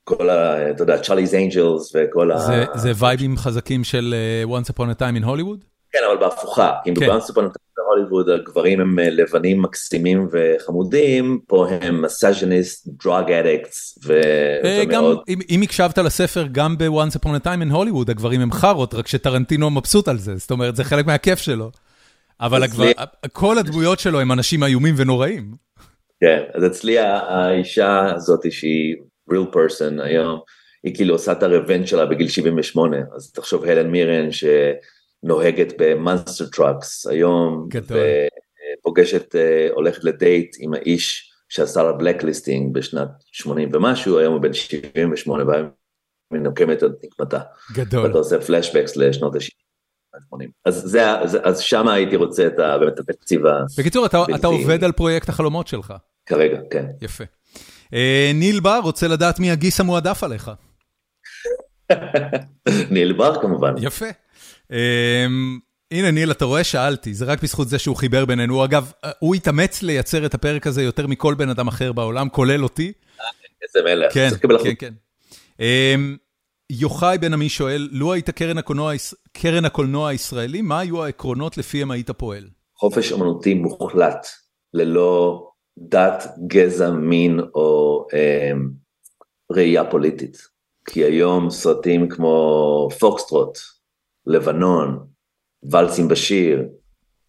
כל 0.04 0.30
ה... 0.30 0.70
אתה 0.70 0.84
יודע, 0.84 1.02
Charlie's 1.02 1.34
Angels 1.34 1.92
וכל 1.96 2.32
זה, 2.38 2.66
ה... 2.74 2.78
זה 2.78 2.92
וייבים 3.00 3.38
חזקים 3.38 3.84
של 3.84 4.16
uh, 4.46 4.50
Once 4.50 4.74
Upon 4.74 4.98
a 4.98 5.02
Time 5.02 5.24
in 5.24 5.26
Hollywood? 5.26 5.66
כן, 5.92 6.00
אבל 6.08 6.18
בהפוכה, 6.20 6.72
כי 6.84 6.96
כן. 6.96 7.02
בגלל 7.02 7.20
בהוליווד 7.90 8.30
הגברים 8.30 8.80
הם 8.80 9.00
אה, 9.00 9.10
לבנים 9.10 9.62
מקסימים 9.62 10.28
וחמודים, 10.32 11.40
פה 11.48 11.68
הם 11.70 12.02
מסאז'ניסט, 12.02 12.88
דרוג 12.88 13.32
אדיקטס, 13.32 14.00
ומאוד... 14.06 15.20
אם 15.50 15.62
הקשבת 15.62 15.98
לספר, 15.98 16.48
גם 16.52 16.78
ב-Once 16.78 17.16
Upon 17.16 17.30
a 17.44 17.46
Time 17.46 17.70
in 17.70 17.74
Hollywood, 17.74 18.12
הגברים 18.12 18.42
הם 18.42 18.52
חארות, 18.52 18.94
רק 18.94 19.08
שטרנטינו 19.08 19.70
מבסוט 19.70 20.08
על 20.08 20.18
זה, 20.18 20.38
זאת 20.38 20.52
אומרת, 20.52 20.76
זה 20.76 20.84
חלק 20.84 21.06
מהכיף 21.06 21.40
שלו. 21.40 21.72
אבל 22.42 22.62
כל 23.32 23.58
הדמויות 23.58 24.00
שלו 24.00 24.20
הם 24.20 24.32
אנשים 24.32 24.64
איומים 24.64 24.96
ונוראים. 24.98 25.52
כן, 26.22 26.44
אז 26.54 26.66
אצלי 26.66 27.00
האישה 27.00 28.14
הזאת 28.16 28.52
שהיא 28.52 28.96
real 29.32 29.54
person 29.54 30.04
היום, 30.04 30.40
היא 30.84 30.96
כאילו 30.96 31.16
עושה 31.16 31.32
את 31.32 31.44
ה-revenge 31.44 31.88
שלה 31.88 32.06
בגיל 32.06 32.28
78, 32.28 32.98
אז 33.16 33.32
תחשוב 33.32 33.66
הלן 33.66 33.92
מירן, 33.92 34.32
ש... 34.32 34.44
נוהגת 35.24 35.74
במאנסטר 35.78 36.46
טראקס 36.46 37.08
היום, 37.08 37.68
גדול. 37.70 37.98
ופוגשת, 38.80 39.36
אה, 39.36 39.68
הולכת 39.74 40.04
לדייט 40.04 40.56
עם 40.60 40.74
האיש 40.74 41.32
שעשה 41.50 41.84
לה 41.84 41.92
blacklisting 41.92 42.74
בשנת 42.74 43.10
80 43.32 43.70
ומשהו, 43.74 44.20
היום 44.20 44.34
הוא 44.34 44.42
בן 44.42 44.54
78 44.54 45.44
והיא 46.32 46.55
נוקמת 46.55 46.84
את 46.84 46.94
נקמתה. 47.04 47.40
גדול. 47.74 48.06
ואתה 48.06 48.18
עושה 48.18 48.42
flashbacks 48.42 48.96
לשנות 48.96 49.36
ה-80. 49.36 49.69
אז, 50.66 50.76
זה, 50.76 51.12
אז 51.44 51.60
שם 51.60 51.88
הייתי 51.88 52.16
רוצה 52.16 52.48
את 52.48 52.60
ה, 52.60 52.78
באמת 52.78 52.94
את 52.94 53.00
התקציב 53.00 53.46
הבלתי. 53.46 53.82
בקיצור, 53.82 54.06
אתה, 54.06 54.24
אתה 54.36 54.48
עובד 54.48 54.84
על 54.84 54.92
פרויקט 54.92 55.30
החלומות 55.30 55.68
שלך. 55.68 55.94
כרגע, 56.26 56.58
כן. 56.72 56.86
יפה. 57.02 57.24
אה, 57.94 58.32
ניל 58.34 58.60
בר 58.60 58.80
רוצה 58.84 59.08
לדעת 59.08 59.40
מי 59.40 59.52
הגיס 59.52 59.80
המועדף 59.80 60.24
עליך. 60.24 60.52
ניל 62.92 63.14
בר 63.14 63.42
כמובן. 63.42 63.74
יפה. 63.82 64.06
Um, 64.72 64.74
הנה 65.92 66.12
ניל, 66.12 66.32
אתה 66.32 66.46
רואה, 66.46 66.64
שאלתי, 66.64 67.14
זה 67.14 67.26
רק 67.26 67.44
בזכות 67.44 67.70
זה 67.70 67.80
שהוא 67.80 67.96
חיבר 67.96 68.26
בינינו. 68.26 68.66
אגב, 68.66 68.92
הוא 69.20 69.36
התאמץ 69.36 69.84
לייצר 69.84 70.26
את 70.26 70.34
הפרק 70.34 70.68
הזה 70.68 70.84
יותר 70.84 71.08
מכל 71.08 71.34
בן 71.34 71.50
אדם 71.50 71.68
אחר 71.68 71.92
בעולם, 71.92 72.30
כולל 72.30 72.64
אותי. 72.64 72.92
איזה 73.64 73.90
מלך. 73.90 74.14
כן, 74.14 74.30
כן, 74.64 74.74
כן. 74.80 74.94
יוחאי 76.72 77.18
בן 77.18 77.34
עמי 77.34 77.50
שואל, 77.50 77.90
לו 77.92 78.14
היית 78.14 78.30
קרן 78.30 78.58
הקולנוע, 78.58 78.94
קרן 79.34 79.66
הקולנוע 79.66 80.10
הישראלי, 80.10 80.62
מה 80.62 80.80
היו 80.80 81.04
העקרונות 81.04 81.58
לפיהם 81.58 81.92
היית 81.92 82.12
פועל? 82.12 82.48
חופש 82.78 83.12
אמנותי 83.12 83.54
מוחלט, 83.54 84.28
ללא 84.74 85.44
דת, 85.78 86.24
גזע, 86.48 86.92
מין 86.92 87.40
או 87.56 88.06
אה, 88.14 88.52
ראייה 89.52 89.92
פוליטית. 89.92 90.38
כי 90.86 91.04
היום 91.04 91.50
סרטים 91.50 92.10
כמו 92.10 92.88
פוקסטרוט, 93.00 93.58
לבנון, 94.26 95.00
ולסים 95.72 96.08
בשיר. 96.08 96.64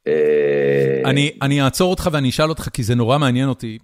אה, 0.07 1.03
אני, 1.05 1.31
אני 1.43 1.63
אעצור 1.63 1.91
אותך 1.91 2.09
ואני 2.13 2.29
אשאל 2.29 2.49
אותך, 2.49 2.69
כי 2.73 2.83
זה 2.83 2.95
נורא 2.95 3.19
מעניין 3.19 3.49
אותי. 3.49 3.79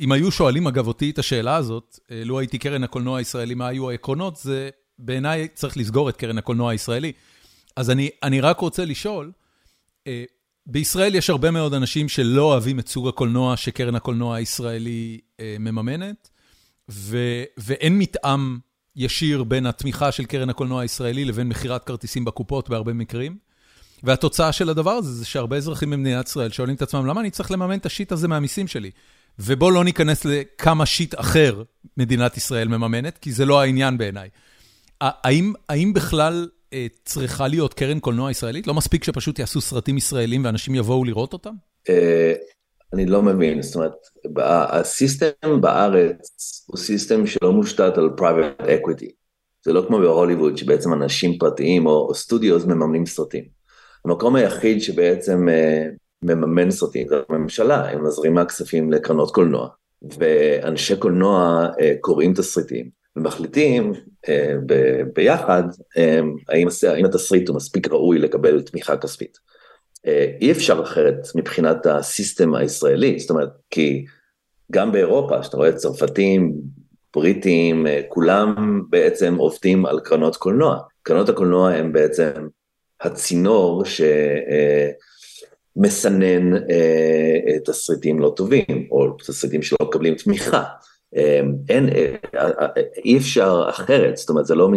אם 0.00 0.12
היו 0.12 0.30
שואלים 0.30 0.66
אגב 0.66 0.86
אותי 0.86 1.10
את 1.10 1.18
השאלה 1.18 1.56
הזאת, 1.56 1.98
לו 2.10 2.38
הייתי 2.38 2.58
קרן 2.58 2.84
הקולנוע 2.84 3.18
הישראלי, 3.18 3.54
מה 3.54 3.68
היו 3.68 3.90
העקרונות, 3.90 4.36
זה 4.36 4.70
בעיניי 4.98 5.48
צריך 5.48 5.76
לסגור 5.76 6.08
את 6.08 6.16
קרן 6.16 6.38
הקולנוע 6.38 6.70
הישראלי. 6.70 7.12
אז 7.76 7.90
אני, 7.90 8.10
אני 8.22 8.40
רק 8.40 8.60
רוצה 8.60 8.84
לשאול, 8.84 9.32
בישראל 10.66 11.14
יש 11.14 11.30
הרבה 11.30 11.50
מאוד 11.50 11.74
אנשים 11.74 12.08
שלא 12.08 12.42
אוהבים 12.42 12.78
את 12.78 12.88
סוג 12.88 13.08
הקולנוע 13.08 13.56
שקרן 13.56 13.94
הקולנוע 13.94 14.36
הישראלי 14.36 15.20
מממנת, 15.40 16.28
ו, 16.90 17.18
ואין 17.56 17.98
מתאם 17.98 18.58
ישיר 18.96 19.44
בין 19.44 19.66
התמיכה 19.66 20.12
של 20.12 20.24
קרן 20.24 20.50
הקולנוע 20.50 20.82
הישראלי 20.82 21.24
לבין 21.24 21.48
מכירת 21.48 21.84
כרטיסים 21.84 22.24
בקופות 22.24 22.68
בהרבה 22.68 22.92
מקרים. 22.92 23.36
והתוצאה 24.02 24.52
של 24.52 24.70
הדבר 24.70 24.90
הזה 24.90 25.12
זה 25.12 25.26
שהרבה 25.26 25.56
אזרחים 25.56 25.90
במדינת 25.90 26.28
ישראל 26.28 26.50
שואלים 26.50 26.74
את 26.74 26.82
עצמם, 26.82 27.06
למה 27.06 27.20
אני 27.20 27.30
צריך 27.30 27.50
לממן 27.50 27.78
את 27.78 27.86
השיט 27.86 28.12
הזה 28.12 28.28
מהמיסים 28.28 28.68
שלי? 28.68 28.90
ובואו 29.38 29.70
לא 29.70 29.84
ניכנס 29.84 30.24
לכמה 30.24 30.86
שיט 30.86 31.14
אחר 31.20 31.62
מדינת 31.96 32.36
ישראל 32.36 32.68
מממנת, 32.68 33.18
כי 33.18 33.32
זה 33.32 33.44
לא 33.44 33.60
העניין 33.60 33.98
בעיניי. 33.98 34.28
האם, 35.00 35.52
האם 35.68 35.92
בכלל 35.92 36.48
אה, 36.72 36.86
צריכה 37.04 37.48
להיות 37.48 37.74
קרן 37.74 38.00
קולנוע 38.00 38.30
ישראלית? 38.30 38.66
לא 38.66 38.74
מספיק 38.74 39.04
שפשוט 39.04 39.38
יעשו 39.38 39.60
סרטים 39.60 39.96
ישראלים 39.96 40.44
ואנשים 40.44 40.74
יבואו 40.74 41.04
לראות 41.04 41.32
אותם? 41.32 41.52
אה, 41.88 42.32
אני 42.94 43.06
לא 43.06 43.22
מבין, 43.22 43.62
זאת 43.62 43.74
אומרת, 43.76 43.92
ה-system 44.46 45.60
בארץ 45.60 46.18
הוא 46.66 46.76
system 46.76 47.26
שלא 47.26 47.52
מושתת 47.52 47.98
על 47.98 48.10
private 48.18 48.62
equity. 48.62 49.10
זה 49.64 49.72
לא 49.72 49.84
כמו 49.88 49.98
בהוליווד 49.98 50.56
שבעצם 50.56 50.92
אנשים 50.92 51.38
פרטיים 51.38 51.86
או 51.86 52.14
studios 52.14 52.64
מממנים 52.64 53.06
סרטים. 53.06 53.44
המקום 54.04 54.36
היחיד 54.36 54.82
שבעצם 54.82 55.48
אה, 55.48 55.96
מממן 56.22 56.70
סרטים 56.70 57.08
זה 57.08 57.16
הממשלה, 57.28 57.90
הם 57.90 58.06
מזרימה 58.06 58.44
כספים 58.44 58.92
לקרנות 58.92 59.34
קולנוע, 59.34 59.68
ואנשי 60.18 60.96
קולנוע 60.96 61.66
uh, 61.66 61.82
קוראים 62.00 62.34
תסריטים 62.34 62.97
ומחליטים 63.18 63.92
uh, 63.92 64.28
ב- 64.66 65.02
ביחד 65.14 65.62
um, 65.70 65.98
האם, 66.48 66.68
האם 66.88 67.04
התסריט 67.04 67.48
הוא 67.48 67.56
מספיק 67.56 67.88
ראוי 67.88 68.18
לקבל 68.18 68.62
תמיכה 68.62 68.96
כספית. 68.96 69.38
אי 70.40 70.52
אפשר 70.52 70.82
אחרת 70.82 71.28
מבחינת 71.34 71.86
הסיסטם 71.86 72.54
הישראלי, 72.54 73.18
זאת 73.18 73.30
אומרת, 73.30 73.48
כי 73.70 74.04
גם 74.72 74.92
באירופה, 74.92 75.42
שאתה 75.42 75.56
רואה 75.56 75.72
צרפתים, 75.72 76.52
בריטים, 77.14 77.86
כולם 78.08 78.82
בעצם 78.90 79.34
עובדים 79.34 79.86
על 79.86 80.00
קרנות 80.00 80.36
קולנוע. 80.36 80.78
קרנות 81.02 81.28
הקולנוע 81.28 81.70
הם 81.70 81.92
בעצם 81.92 82.32
הצינור 83.00 83.84
שמסנן 85.76 86.56
אה, 86.56 87.58
תסריטים 87.64 88.18
לא 88.18 88.32
טובים, 88.36 88.88
או 88.90 89.10
תסריטים 89.10 89.62
שלא 89.62 89.78
מקבלים 89.82 90.14
תמיכה. 90.14 90.64
אין, 91.68 91.88
אי 93.04 93.18
אפשר 93.18 93.66
אחרת, 93.70 94.16
זאת 94.16 94.30
אומרת, 94.30 94.46
זה 94.46 94.54
לא, 94.54 94.70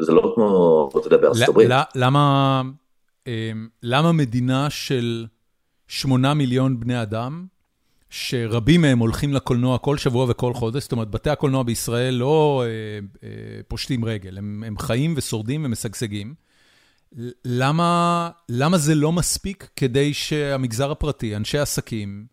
זה 0.00 0.12
לא 0.12 0.32
כמו, 0.34 0.90
אתה 0.98 1.06
יודע, 1.06 1.16
בארצות 1.16 1.48
הברית. 1.48 1.70
למה... 1.94 2.62
למה 3.82 4.12
מדינה 4.12 4.70
של 4.70 5.26
שמונה 5.88 6.34
מיליון 6.34 6.80
בני 6.80 7.02
אדם, 7.02 7.46
שרבים 8.10 8.80
מהם 8.80 8.98
הולכים 8.98 9.34
לקולנוע 9.34 9.78
כל 9.78 9.96
שבוע 9.96 10.26
וכל 10.28 10.54
חודש, 10.54 10.82
זאת 10.82 10.92
אומרת, 10.92 11.10
בתי 11.10 11.30
הקולנוע 11.30 11.62
בישראל 11.62 12.14
לא 12.14 12.64
אה, 12.66 13.28
אה, 13.28 13.60
פושטים 13.68 14.04
רגל, 14.04 14.38
הם, 14.38 14.64
הם 14.66 14.78
חיים 14.78 15.14
ושורדים 15.16 15.64
ומשגשגים. 15.64 16.34
למה, 17.44 18.30
למה 18.48 18.78
זה 18.78 18.94
לא 18.94 19.12
מספיק 19.12 19.68
כדי 19.76 20.14
שהמגזר 20.14 20.90
הפרטי, 20.90 21.36
אנשי 21.36 21.58
עסקים, 21.58 22.26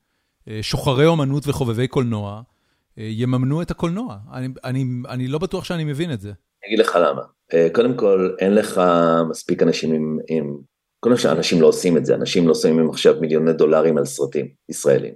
אה, 0.48 0.60
שוחרי 0.62 1.06
אומנות 1.06 1.48
וחובבי 1.48 1.88
קולנוע, 1.88 2.32
אה, 2.34 2.42
יממנו 2.98 3.62
את 3.62 3.72
הקולנוע? 3.72 4.18
אני, 4.34 4.48
אני, 4.64 4.86
אני 5.10 5.28
לא 5.28 5.40
בטוח 5.40 5.64
שאני 5.64 5.84
מבין 5.84 6.14
את 6.14 6.22
זה. 6.22 6.30
אני 6.30 6.74
אגיד 6.74 6.80
לך 6.80 6.98
למה. 7.02 7.22
אה, 7.54 7.68
קודם 7.74 7.98
כל, 7.98 8.36
אין 8.40 8.56
לך 8.56 8.82
מספיק 9.30 9.64
אנשים 9.64 9.94
עם, 9.94 10.20
עם 10.28 10.58
קודם 11.00 11.16
כל 11.18 11.28
אנשים 11.28 11.62
לא 11.62 11.68
עושים 11.68 11.98
את 11.98 12.06
זה, 12.06 12.16
אנשים 12.16 12.48
לא 12.48 12.54
שמים 12.54 12.90
עכשיו 12.90 13.16
מיליוני 13.22 13.54
דולרים 13.54 13.98
על 13.98 14.06
סרטים 14.06 14.48
ישראלים. 14.70 15.14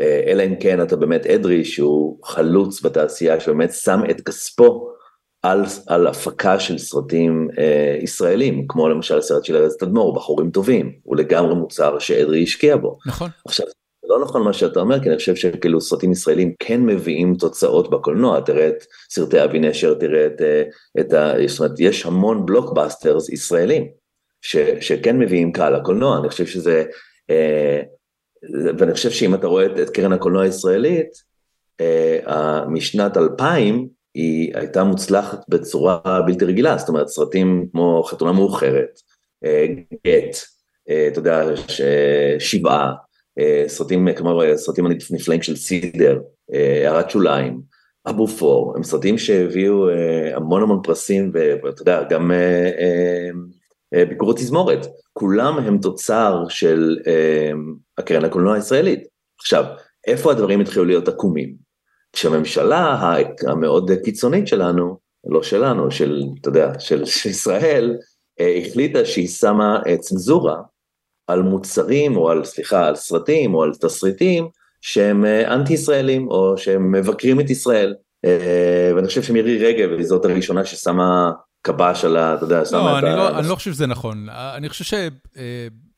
אה, 0.00 0.22
אלא 0.26 0.42
אם 0.42 0.54
כן 0.60 0.82
אתה 0.82 0.96
באמת 0.96 1.26
אדרי 1.26 1.64
שהוא 1.64 2.18
חלוץ 2.24 2.82
בתעשייה 2.82 3.40
שבאמת 3.40 3.72
שם 3.72 4.00
את 4.10 4.20
כספו 4.20 4.88
על, 5.42 5.64
על 5.86 6.06
הפקה 6.06 6.60
של 6.60 6.78
סרטים 6.78 7.48
אה, 7.58 7.96
ישראלים, 8.02 8.66
כמו 8.68 8.88
למשל 8.88 9.18
הסרט 9.18 9.44
של 9.44 9.56
ארז 9.56 9.76
תדמור, 9.76 10.14
בחורים 10.14 10.50
טובים, 10.50 10.92
הוא 11.02 11.16
לגמרי 11.16 11.54
מוצר 11.54 11.98
שאדרי 11.98 12.42
השקיע 12.42 12.76
בו. 12.76 12.98
נכון. 13.06 13.30
עכשיו, 13.46 13.66
זה 14.02 14.08
לא 14.08 14.20
נכון 14.20 14.42
מה 14.42 14.52
שאתה 14.52 14.80
אומר, 14.80 15.02
כי 15.02 15.08
אני 15.08 15.16
חושב 15.16 15.34
שכאילו 15.34 15.80
סרטים 15.80 16.12
ישראלים 16.12 16.54
כן 16.58 16.80
מביאים 16.80 17.34
תוצאות 17.34 17.90
בקולנוע, 17.90 18.40
תראה 18.40 18.68
את 18.68 18.84
סרטי 19.10 19.44
אבי 19.44 19.58
נשר, 19.58 19.94
תראה 19.94 20.26
את, 20.26 20.40
אה, 20.40 20.62
את 21.00 21.12
ה... 21.12 21.32
זאת 21.46 21.60
אומרת, 21.60 21.80
יש 21.80 22.06
המון 22.06 22.46
בלוקבאסטרס 22.46 23.28
ישראלים. 23.28 23.88
ש, 24.42 24.56
שכן 24.80 25.18
מביאים 25.18 25.52
קהל 25.52 25.76
לקולנוע, 25.76 26.18
אני 26.18 26.28
חושב 26.28 26.46
שזה, 26.46 26.84
אה, 27.30 27.80
ואני 28.78 28.92
חושב 28.92 29.10
שאם 29.10 29.34
אתה 29.34 29.46
רואה 29.46 29.66
את, 29.66 29.78
את 29.82 29.90
קרן 29.90 30.12
הקולנוע 30.12 30.42
הישראלית, 30.42 31.08
אה, 31.80 32.64
משנת 32.68 33.16
2000 33.16 33.88
היא 34.14 34.56
הייתה 34.56 34.84
מוצלחת 34.84 35.44
בצורה 35.48 36.20
בלתי 36.26 36.44
רגילה, 36.44 36.78
זאת 36.78 36.88
אומרת 36.88 37.08
סרטים 37.08 37.66
כמו 37.72 38.02
חתונה 38.02 38.32
מאוחרת, 38.32 39.00
אה, 39.44 39.66
גט, 40.06 40.36
אה, 40.90 41.08
אתה 41.08 41.18
יודע, 41.18 41.56
ש, 41.68 41.80
שבעה, 42.38 42.86
אה, 42.86 42.94
סרטים 43.66 44.08
כמו 44.16 44.42
סרטים 44.56 44.86
הנפלאים 44.86 45.42
של 45.42 45.56
סידר, 45.56 46.20
אה, 46.54 46.88
הערת 46.88 47.10
שוליים, 47.10 47.60
אבו 48.06 48.26
פור, 48.26 48.72
הם 48.76 48.82
סרטים 48.82 49.18
שהביאו 49.18 49.88
אה, 49.88 50.36
המון 50.36 50.62
המון 50.62 50.80
פרסים 50.82 51.32
ואתה 51.34 51.82
יודע, 51.82 52.02
גם 52.10 52.30
אה, 52.30 52.70
אה, 52.78 53.30
אה, 53.94 54.04
ביקורות 54.04 54.36
תזמורת, 54.36 54.86
כולם 55.12 55.58
הם 55.58 55.78
תוצר 55.78 56.44
של 56.48 56.98
אה, 57.06 57.50
הקרן 57.98 58.24
הקולנוע 58.24 58.54
הישראלית. 58.54 59.00
עכשיו, 59.40 59.64
איפה 60.06 60.30
הדברים 60.30 60.60
התחילו 60.60 60.84
להיות 60.84 61.08
עקומים? 61.08 61.54
כשהממשלה 62.12 62.98
המאוד 63.46 63.90
קיצונית 64.04 64.48
שלנו, 64.48 64.98
לא 65.24 65.42
שלנו, 65.42 65.90
של, 65.90 66.22
אתה 66.40 66.48
יודע, 66.48 66.72
של, 66.78 67.04
של 67.04 67.30
ישראל, 67.30 67.96
אה, 68.40 68.60
החליטה 68.62 69.04
שהיא 69.04 69.28
שמה 69.28 69.80
צנזורה 70.00 70.56
על 71.32 71.42
מוצרים, 71.42 72.16
או 72.16 72.30
על, 72.30 72.44
סליחה, 72.44 72.86
על 72.86 72.96
סרטים, 72.96 73.54
או 73.54 73.62
על 73.62 73.72
תסריטים, 73.80 74.48
שהם 74.80 75.24
אנטי 75.24 75.72
ישראלים, 75.72 76.28
או 76.28 76.58
שהם 76.58 76.92
מבקרים 76.92 77.40
את 77.40 77.50
ישראל. 77.50 77.94
ואני 78.96 79.06
חושב 79.06 79.22
שמירי 79.22 79.58
רגב 79.58 79.90
היא 79.98 80.06
זאת 80.06 80.24
הראשונה 80.24 80.64
ששמה 80.64 81.30
קב"ש 81.62 82.04
על 82.04 82.16
ה... 82.16 82.34
אתה 82.34 82.44
יודע, 82.44 82.64
שמה 82.64 82.78
לא, 82.78 82.98
את 82.98 83.04
ה... 83.04 83.16
לא, 83.16 83.38
אני 83.38 83.48
לא 83.48 83.54
חושב 83.54 83.72
שזה 83.72 83.86
נכון. 83.86 84.28
אני 84.30 84.68
חושב 84.68 84.98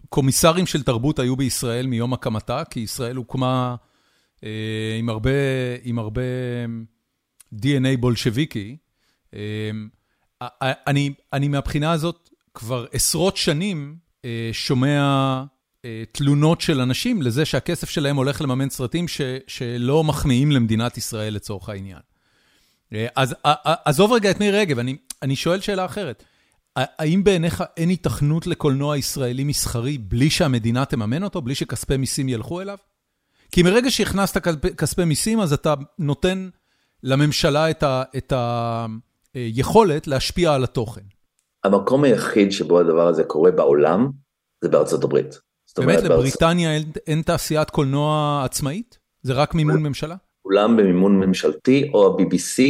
שקומיסרים 0.06 0.66
של 0.66 0.82
תרבות 0.82 1.18
היו 1.18 1.36
בישראל 1.36 1.86
מיום 1.86 2.12
הקמתה, 2.12 2.62
כי 2.70 2.80
ישראל 2.80 3.16
הוקמה 3.16 3.74
אה, 4.44 4.96
עם 4.98 5.08
הרבה, 5.08 5.30
עם 5.82 5.98
הרבה 5.98 6.22
DNA 7.54 7.96
בולשביקי. 8.00 8.76
אה, 9.34 9.70
אני, 10.62 11.14
אני 11.32 11.48
מהבחינה 11.48 11.92
הזאת 11.92 12.30
כבר 12.54 12.86
עשרות 12.92 13.36
שנים 13.36 13.96
אה, 13.98 14.03
שומע 14.52 15.42
תלונות 16.12 16.60
של 16.60 16.80
אנשים 16.80 17.22
לזה 17.22 17.44
שהכסף 17.44 17.90
שלהם 17.90 18.16
הולך 18.16 18.40
לממן 18.40 18.70
סרטים 18.70 19.06
שלא 19.46 20.04
מחמיאים 20.04 20.52
למדינת 20.52 20.96
ישראל 20.98 21.34
לצורך 21.34 21.68
העניין. 21.68 22.00
אז 23.16 23.34
עזוב 23.84 24.12
רגע 24.12 24.30
את 24.30 24.40
מירי 24.40 24.58
רגב, 24.58 24.78
אני, 24.78 24.96
אני 25.22 25.36
שואל 25.36 25.60
שאלה 25.60 25.84
אחרת. 25.84 26.24
האם 26.76 27.24
בעיניך 27.24 27.64
אין 27.76 27.88
היתכנות 27.88 28.46
לקולנוע 28.46 28.96
ישראלי 28.96 29.44
מסחרי 29.44 29.98
בלי 29.98 30.30
שהמדינה 30.30 30.84
תממן 30.84 31.22
אותו, 31.22 31.42
בלי 31.42 31.54
שכספי 31.54 31.96
מיסים 31.96 32.28
ילכו 32.28 32.60
אליו? 32.60 32.78
כי 33.52 33.62
מרגע 33.62 33.90
שהכנסת 33.90 34.48
כספי 34.76 35.04
מיסים, 35.04 35.40
אז 35.40 35.52
אתה 35.52 35.74
נותן 35.98 36.48
לממשלה 37.02 37.70
את 38.16 38.32
היכולת 39.34 40.06
להשפיע 40.06 40.54
על 40.54 40.64
התוכן. 40.64 41.02
המקום 41.64 42.04
היחיד 42.04 42.52
שבו 42.52 42.80
הדבר 42.80 43.08
הזה 43.08 43.24
קורה 43.24 43.50
בעולם, 43.50 44.10
זה 44.60 44.68
בארצות 44.68 45.04
הברית. 45.04 45.40
באמת, 45.78 46.02
לבריטניה 46.02 46.68
בארצ... 46.68 46.96
אין 47.06 47.22
תעשיית 47.22 47.70
קולנוע 47.70 48.42
עצמאית? 48.44 48.98
זה 49.22 49.32
רק 49.32 49.54
מימון 49.54 49.82
ממשלה? 49.82 50.16
כולם 50.42 50.76
במימון 50.76 51.20
ממשלתי, 51.20 51.90
או 51.94 52.06
ה-BBC, 52.06 52.62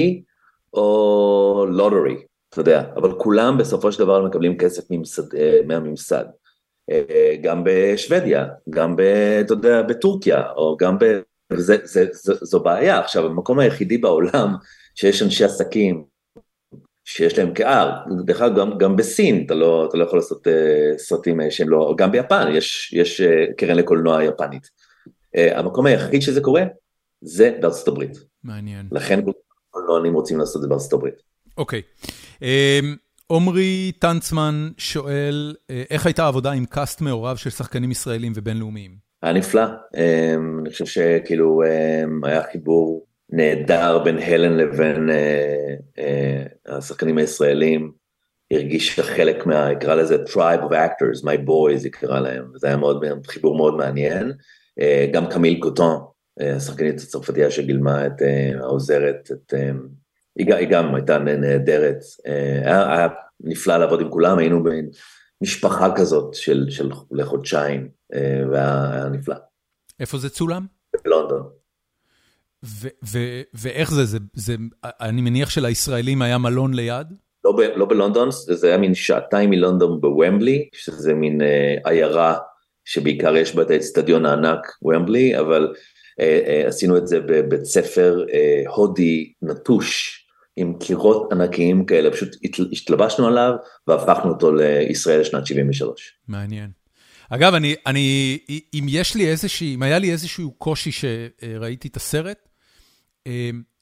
או 0.73 1.67
lottery. 1.69 2.17
אתה 2.49 2.61
יודע, 2.61 2.85
אבל 2.97 3.19
כולם 3.19 3.59
בסופו 3.59 3.93
של 3.93 3.99
דבר 3.99 4.27
מקבלים 4.27 4.59
כסף 4.59 4.83
ממסד, 4.91 5.35
אה, 5.35 5.61
מהממסד. 5.67 6.25
אה, 6.91 7.37
גם 7.43 7.63
בשוודיה, 7.65 8.47
גם 8.71 8.97
ב, 8.97 9.01
אתה 9.41 9.53
יודע, 9.53 9.83
בטורקיה, 9.83 10.43
או 10.57 10.77
גם 10.77 10.99
ב... 10.99 11.05
זה, 11.53 11.77
זה, 11.83 12.07
זה, 12.13 12.35
זו 12.43 12.61
בעיה. 12.61 12.99
עכשיו, 12.99 13.27
המקום 13.27 13.59
היחידי 13.59 13.99
בעולם 13.99 14.55
שיש 14.95 15.23
אנשי 15.23 15.45
עסקים 15.45 16.05
שיש 17.05 17.39
להם 17.39 17.55
קהל, 17.55 17.89
דרך 18.25 18.41
אגב 18.41 18.57
גם, 18.57 18.79
גם 18.79 18.97
בסין 18.97 19.43
אתה 19.47 19.55
לא, 19.55 19.87
אתה 19.89 19.97
לא 19.97 20.05
יכול 20.05 20.19
לעשות 20.19 20.47
אה, 20.47 20.99
סרטים 20.99 21.41
שהם 21.51 21.69
לא, 21.69 21.95
גם 21.99 22.13
ביפן 22.13 22.49
יש, 22.53 22.93
יש 22.93 23.21
אה, 23.21 23.55
קרן 23.57 23.77
לקולנוע 23.77 24.25
יפנית. 24.25 24.67
Uh, 25.07 25.59
המקום 25.59 25.87
היחיד 25.87 26.23
שזה 26.23 26.41
קורה 26.41 26.63
זה 27.21 27.57
בארצות 27.61 27.89
הברית. 27.89 28.19
מעניין. 28.45 28.89
לכן 28.93 29.21
קולנוענים 29.71 30.15
רוצים 30.15 30.39
לעשות 30.39 30.57
את 30.57 30.63
זה 30.63 30.69
בארצות 30.69 30.93
הברית. 30.93 31.15
אוקיי. 31.59 31.83
אמ, 32.43 32.97
עומרי 33.27 33.93
טנצמן 33.99 34.71
שואל, 34.79 35.55
אה, 35.71 35.83
איך 35.91 36.07
הייתה 36.07 36.25
העבודה 36.25 36.53
עם 36.53 36.65
קאסט 36.65 37.01
מעורב 37.01 37.37
של 37.37 37.51
שחקנים 37.51 37.91
ישראלים 37.91 38.33
ובינלאומיים? 38.35 38.97
היה 39.23 39.33
נפלא, 39.33 39.63
אמ, 39.97 40.59
אני 40.61 40.71
חושב 40.71 40.87
שכאילו 40.87 41.63
אמ, 41.63 42.25
היה 42.25 42.43
חיבור 42.53 43.07
נהדר 43.31 43.99
בין 43.99 44.19
הלן 44.19 44.57
לבין 44.57 45.11
אה, 45.11 45.75
אה, 45.99 46.43
השחקנים 46.67 47.19
הישראלים, 47.19 47.93
הרגיש 48.53 49.01
חלק 49.01 49.47
מה, 49.47 49.73
יקרא 49.73 49.95
לזה 49.95 50.17
Tribe 50.25 50.63
of 50.63 50.73
Actors, 50.73 51.25
My 51.25 51.49
Boys 51.49 51.87
יקרא 51.87 52.21
להם, 52.21 52.53
זה 52.57 52.67
היה 52.67 52.77
מאוד, 52.77 53.05
חיבור 53.27 53.57
מאוד 53.57 53.75
מעניין. 53.75 54.33
גם 55.13 55.27
קמיל 55.27 55.61
קוטון, 55.61 56.05
השחקנית 56.41 57.01
הצרפתייה 57.01 57.51
שגילמה 57.51 58.07
את 58.07 58.23
העוזרת, 58.61 59.29
את 59.33 59.55
היא, 60.37 60.55
היא 60.55 60.69
גם 60.71 60.95
הייתה 60.95 61.19
נהדרת, 61.19 61.99
אה, 62.27 62.61
היה, 62.65 62.93
היה 62.93 63.09
נפלא 63.41 63.77
לעבוד 63.77 64.01
עם 64.01 64.11
כולם, 64.11 64.39
היינו 64.39 64.63
במשפחה 65.41 65.95
כזאת 65.97 66.35
של, 66.35 66.67
של 66.71 66.91
לחודשיים, 67.11 67.89
אה, 68.15 68.43
והיה 68.51 69.09
נפלא. 69.09 69.37
איפה 70.01 70.19
זה 70.19 70.29
צולם? 70.29 70.67
בלונדון. 71.05 71.51
ואיך 73.53 73.91
זה, 73.91 74.05
זה, 74.05 74.19
זה, 74.35 74.57
אני 74.85 75.21
מניח 75.21 75.51
שלישראלים 75.51 76.23
היה 76.23 76.39
מלון 76.39 76.75
ליד? 76.75 77.07
לא, 77.45 77.57
לא 77.77 77.87
בלונדון, 77.87 78.29
זה 78.33 78.67
היה 78.67 78.79
מין 78.79 78.95
שעתיים 78.95 79.51
מלונדון 79.51 80.01
בוומבלי, 80.01 80.69
שזה 80.73 81.15
מין 81.15 81.43
אה, 81.43 81.75
עיירה 81.85 82.37
שבעיקר 82.85 83.37
יש 83.37 83.55
בה 83.55 83.63
את 83.63 83.71
האצטדיון 83.71 84.27
הענק 84.27 84.61
ומבלי, 84.83 85.39
אבל 85.39 85.73
אה, 86.21 86.41
אה, 86.47 86.69
עשינו 86.69 86.97
את 86.97 87.07
זה 87.07 87.21
בבית 87.21 87.65
ספר 87.65 88.25
אה, 88.33 88.63
הודי 88.75 89.33
נטוש, 89.43 90.21
עם 90.57 90.75
קירות 90.81 91.33
ענקיים 91.33 91.87
כאלה, 91.87 92.11
פשוט 92.11 92.29
השתלבשנו 92.73 93.27
עליו 93.27 93.53
והפכנו 93.87 94.31
אותו 94.31 94.53
לישראל 94.55 95.25
שנת 95.25 95.47
73. 95.47 96.13
מעניין. 96.29 96.71
אגב, 97.31 97.55
אני, 97.55 97.75
אני, 97.87 98.39
אם 98.75 98.87
יש 98.89 99.15
לי 99.15 99.31
איזושהי, 99.31 99.75
אם 99.75 99.83
היה 99.83 99.99
לי 99.99 100.13
איזשהו 100.13 100.53
קושי 100.59 100.91
שראיתי 100.93 101.89
את 101.89 101.97
הסרט, 101.97 102.49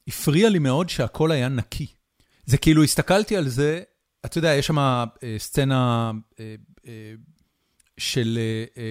הפריע 0.07 0.49
לי 0.49 0.59
מאוד 0.59 0.89
שהכל 0.89 1.31
היה 1.31 1.49
נקי. 1.49 1.87
זה 2.45 2.57
כאילו, 2.57 2.83
הסתכלתי 2.83 3.37
על 3.37 3.47
זה, 3.47 3.81
אתה 4.25 4.37
יודע, 4.37 4.53
יש 4.53 4.67
שם 4.67 4.77
אה, 4.77 5.05
סצנה 5.37 6.11
אה, 6.39 7.13
של 7.97 8.39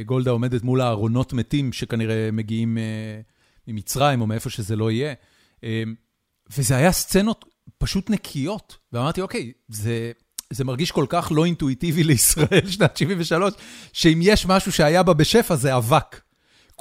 גולדה 0.06 0.30
עומדת 0.30 0.62
מול 0.62 0.80
הארונות 0.80 1.32
מתים, 1.32 1.72
שכנראה 1.72 2.28
מגיעים 2.32 2.78
ממצרים 3.68 4.20
או 4.20 4.26
מאיפה 4.26 4.50
שזה 4.50 4.76
לא 4.76 4.90
יהיה. 4.90 5.14
וזה 6.56 6.76
היה 6.76 6.92
סצנות 6.92 7.44
פשוט 7.78 8.10
נקיות, 8.10 8.76
ואמרתי, 8.92 9.20
אוקיי, 9.20 9.52
זה, 9.68 10.12
זה 10.50 10.64
מרגיש 10.64 10.90
כל 10.90 11.06
כך 11.08 11.32
לא 11.34 11.44
אינטואיטיבי 11.44 12.04
לישראל 12.04 12.70
שנת 12.70 12.96
73, 12.96 13.54
שאם 13.92 14.18
יש 14.22 14.46
משהו 14.46 14.72
שהיה 14.72 15.02
בה 15.02 15.14
בשפע 15.14 15.56
זה 15.56 15.76
אבק. 15.76 16.20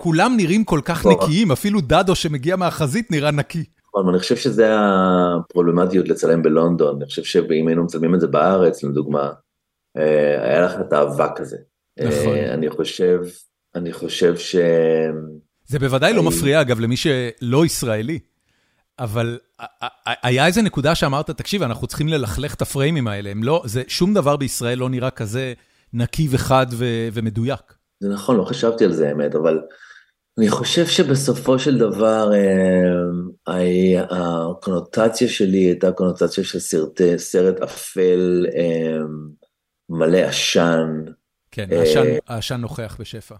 כולם 0.02 0.34
נראים 0.38 0.64
כל 0.64 0.80
כך 0.86 1.06
נקיים, 1.06 1.52
אפילו 1.52 1.82
דדו 1.82 2.16
שמגיע 2.16 2.56
מהחזית 2.56 3.12
נראה 3.12 3.32
נקי. 3.32 3.64
נכון, 3.88 4.10
אני 4.10 4.20
חושב 4.20 4.36
שזה 4.36 4.70
הפרובלמטיות 4.72 6.08
לצלם 6.08 6.44
בלונדון, 6.44 6.96
אני 6.96 7.06
חושב 7.06 7.24
שאם 7.24 7.68
היינו 7.68 7.84
מצלמים 7.84 8.16
את 8.16 8.22
זה 8.22 8.28
בארץ, 8.28 8.84
לדוגמה, 8.84 9.30
אה, 9.98 10.46
היה 10.46 10.62
לך 10.62 10.74
את 10.82 10.94
האבק 10.94 11.40
הזה. 11.40 11.58
נכון. 12.00 12.36
אה, 12.36 12.54
אני 12.54 12.70
חושב, 12.70 13.20
אני 13.76 13.94
חושב 13.94 14.38
ש... 14.38 14.56
זה 15.66 15.80
בוודאי 15.80 16.14
לא 16.14 16.24
מפריע, 16.24 16.62
אגב, 16.62 16.80
למי 16.80 16.98
שלא 16.98 17.66
ישראלי. 17.66 18.20
אבל 19.00 19.40
היה 20.24 20.48
איזה 20.48 20.62
נקודה 20.62 20.96
שאמרת, 20.96 21.30
תקשיב, 21.30 21.64
אנחנו 21.64 21.88
צריכים 21.88 22.08
ללכלך 22.08 22.56
את 22.56 22.62
הפריימים 22.62 23.08
האלה, 23.08 23.30
הם 23.30 23.44
לא, 23.44 23.64
זה, 23.66 23.84
שום 23.88 24.14
דבר 24.14 24.36
בישראל 24.38 24.78
לא 24.78 24.90
נראה 24.90 25.10
כזה 25.10 25.54
נקי 25.94 26.28
וחד 26.32 26.66
ו, 26.72 26.86
ומדויק. 27.14 27.74
זה 28.00 28.10
נכון, 28.10 28.38
לא 28.38 28.44
חשבתי 28.44 28.86
על 28.86 28.94
זה 28.94 29.10
האמת, 29.10 29.36
אבל 29.36 29.60
אני 30.42 30.50
חושב 30.50 30.86
שבסופו 30.86 31.60
של 31.60 31.78
דבר 31.78 32.32
אה, 33.48 34.04
הקונוטציה 34.10 35.28
שלי 35.28 35.58
הייתה 35.58 35.92
קונוטציה 35.92 36.44
של 36.44 36.60
סרטי, 36.60 37.20
סרט 37.20 37.62
אפל 37.62 38.46
אה, 38.56 38.98
מלא 39.90 40.18
עשן. 40.18 41.04
כן, 41.52 41.68
העשן, 41.72 42.00
אה, 42.00 42.18
העשן 42.28 42.56
נוכח 42.56 42.98
בשפע. 43.00 43.36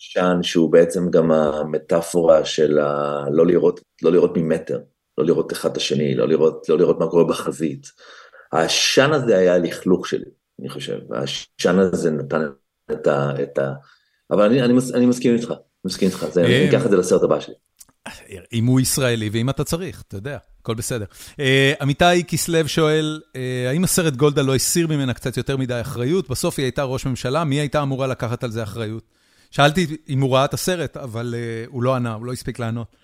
עשן 0.00 0.42
שהוא 0.42 0.72
בעצם 0.72 1.10
גם 1.10 1.30
המטאפורה 1.32 2.44
של 2.44 2.78
ה... 2.78 3.24
לא 3.30 3.46
לראות, 3.46 3.80
לא 4.02 4.12
לראות 4.12 4.32
ממטר, 4.36 4.80
לא 5.18 5.24
לראות 5.24 5.52
אחד 5.52 5.70
את 5.70 5.76
השני, 5.76 6.14
לא 6.14 6.28
לראות, 6.28 6.68
לא 6.68 6.78
לראות 6.78 6.98
מה 6.98 7.06
קורה 7.06 7.24
בחזית. 7.24 7.86
העשן 8.52 9.12
הזה 9.12 9.38
היה 9.38 9.54
הלכלוך 9.54 10.06
שלי, 10.06 10.30
אני 10.60 10.68
חושב, 10.68 10.98
העשן 11.12 11.78
הזה 11.78 12.10
נתן 12.10 12.42
את 12.92 13.06
ה... 13.06 13.30
את 13.42 13.58
ה... 13.58 13.72
אבל 14.30 14.44
אני, 14.44 14.62
אני, 14.62 14.74
אני 14.94 15.06
מסכים 15.06 15.34
איתך, 15.34 15.52
מסכים 15.84 16.08
איתך, 16.08 16.26
זה, 16.32 16.44
אני 16.44 16.68
אקח 16.68 16.86
את 16.86 16.90
זה 16.90 16.96
לסרט 16.96 17.22
הבא 17.22 17.40
שלי. 17.40 17.54
אם 18.52 18.66
הוא 18.66 18.80
ישראלי 18.80 19.30
ואם 19.32 19.50
אתה 19.50 19.64
צריך, 19.64 20.02
אתה 20.08 20.16
יודע, 20.16 20.38
הכל 20.60 20.74
בסדר. 20.74 21.04
Uh, 21.30 21.36
עמיתי 21.80 22.24
כסלו 22.28 22.68
שואל, 22.68 23.20
uh, 23.32 23.36
האם 23.68 23.84
הסרט 23.84 24.16
גולדה 24.16 24.42
לא 24.42 24.54
הסיר 24.54 24.86
ממנה 24.86 25.14
קצת 25.14 25.36
יותר 25.36 25.56
מדי 25.56 25.80
אחריות? 25.80 26.30
בסוף 26.30 26.58
היא 26.58 26.64
הייתה 26.64 26.82
ראש 26.82 27.06
ממשלה, 27.06 27.44
מי 27.44 27.60
הייתה 27.60 27.82
אמורה 27.82 28.06
לקחת 28.06 28.44
על 28.44 28.50
זה 28.50 28.62
אחריות? 28.62 29.02
שאלתי 29.50 29.86
אם 30.08 30.20
הוא 30.20 30.34
ראה 30.34 30.44
את 30.44 30.54
הסרט, 30.54 30.96
אבל 30.96 31.34
הוא 31.66 31.82
לא 31.82 31.94
ענה, 31.94 32.14
הוא 32.14 32.26
לא 32.26 32.32
הספיק 32.32 32.58
לענות. 32.58 32.96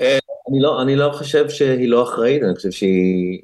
אה, 0.00 0.18
אני 0.50 0.62
לא, 0.62 0.82
אני 0.82 0.96
לא 0.96 1.10
חושב 1.12 1.48
שהיא 1.48 1.88
לא 1.88 2.02
אחראית, 2.02 2.42
אני 2.42 2.54
חושב 2.54 2.70
שהיא 2.70 3.40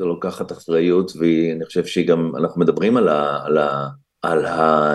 לוקחת 0.00 0.52
אחריות, 0.52 1.12
ואני 1.16 1.64
חושב 1.64 1.86
שהיא 1.86 2.08
גם, 2.08 2.32
אנחנו 2.36 2.60
מדברים 2.60 2.96
על, 2.96 3.08
ה, 3.08 3.38
על, 3.44 3.58
ה, 3.58 3.86
על, 4.22 4.46
ה, 4.46 4.92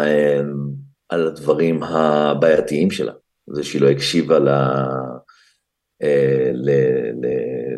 על 1.14 1.28
הדברים 1.28 1.84
הבעייתיים 1.84 2.92
שלה, 2.92 3.14
זה 3.50 3.64
שהיא 3.64 3.82
לא 3.82 3.90
הקשיבה 3.90 4.40
ל, 4.40 4.48
אה, 6.04 6.52
ל, 6.54 6.70
ל, 7.22 7.28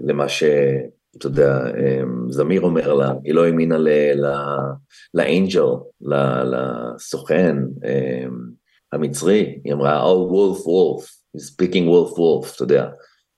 למה 0.03 0.29
שאתה 0.29 1.25
יודע, 1.27 1.57
אמ, 1.77 2.31
זמיר 2.31 2.61
אומר 2.61 2.93
לה, 2.93 3.13
היא 3.23 3.33
לא 3.33 3.45
האמינה 3.45 3.77
לאנג'ל, 5.13 5.65
לסוכן 6.45 7.57
אמ, 7.57 8.65
המצרי, 8.91 9.59
היא 9.63 9.73
אמרה, 9.73 10.03
Oh, 10.03 10.15
וולף, 10.15 10.67
וולף, 10.67 11.05
speaking 11.37 11.87
וולף, 11.87 12.19
וולף, 12.19 12.55
אתה 12.55 12.63
יודע. 12.63 12.89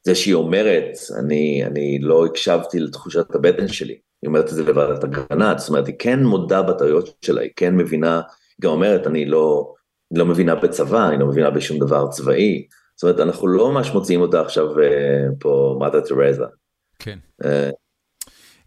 זה 0.06 0.16
שהיא 0.16 0.34
אומרת, 0.34 0.92
אני, 1.20 1.66
אני 1.66 2.00
לא 2.02 2.26
הקשבתי 2.26 2.80
לתחושת 2.80 3.36
הבטן 3.36 3.68
שלי, 3.68 3.98
היא 4.22 4.28
אומרת 4.28 4.46
את 4.46 4.50
זה 4.50 4.64
לוועדת 4.64 5.04
הגנה, 5.04 5.54
זאת 5.58 5.70
אומרת, 5.70 5.88
היא 5.88 5.96
כן 6.00 6.24
מודה 6.24 6.62
בטעויות 6.62 7.10
שלה, 7.22 7.42
היא 7.42 7.52
כן 7.56 7.76
מבינה, 7.76 8.16
היא 8.16 8.62
גם 8.62 8.72
אומרת, 8.72 9.08
אני 9.08 9.26
לא, 9.26 9.74
לא 10.12 10.26
מבינה 10.26 10.56
בצבא, 10.56 11.10
אני 11.10 11.20
לא 11.20 11.28
מבינה 11.28 11.50
בשום 11.50 11.80
דבר 11.80 12.08
צבאי, 12.12 12.68
זאת 12.96 13.04
אומרת, 13.04 13.20
אנחנו 13.20 13.48
לא 13.48 13.72
ממש 13.72 13.90
מוציאים 13.90 14.22
אותה 14.22 14.42
עכשיו 14.42 14.80
אה, 14.80 15.28
פה, 15.40 15.80
מדה 15.82 16.02
תרזה. 16.02 16.44
כן. 17.00 17.20
אה, 17.46 17.70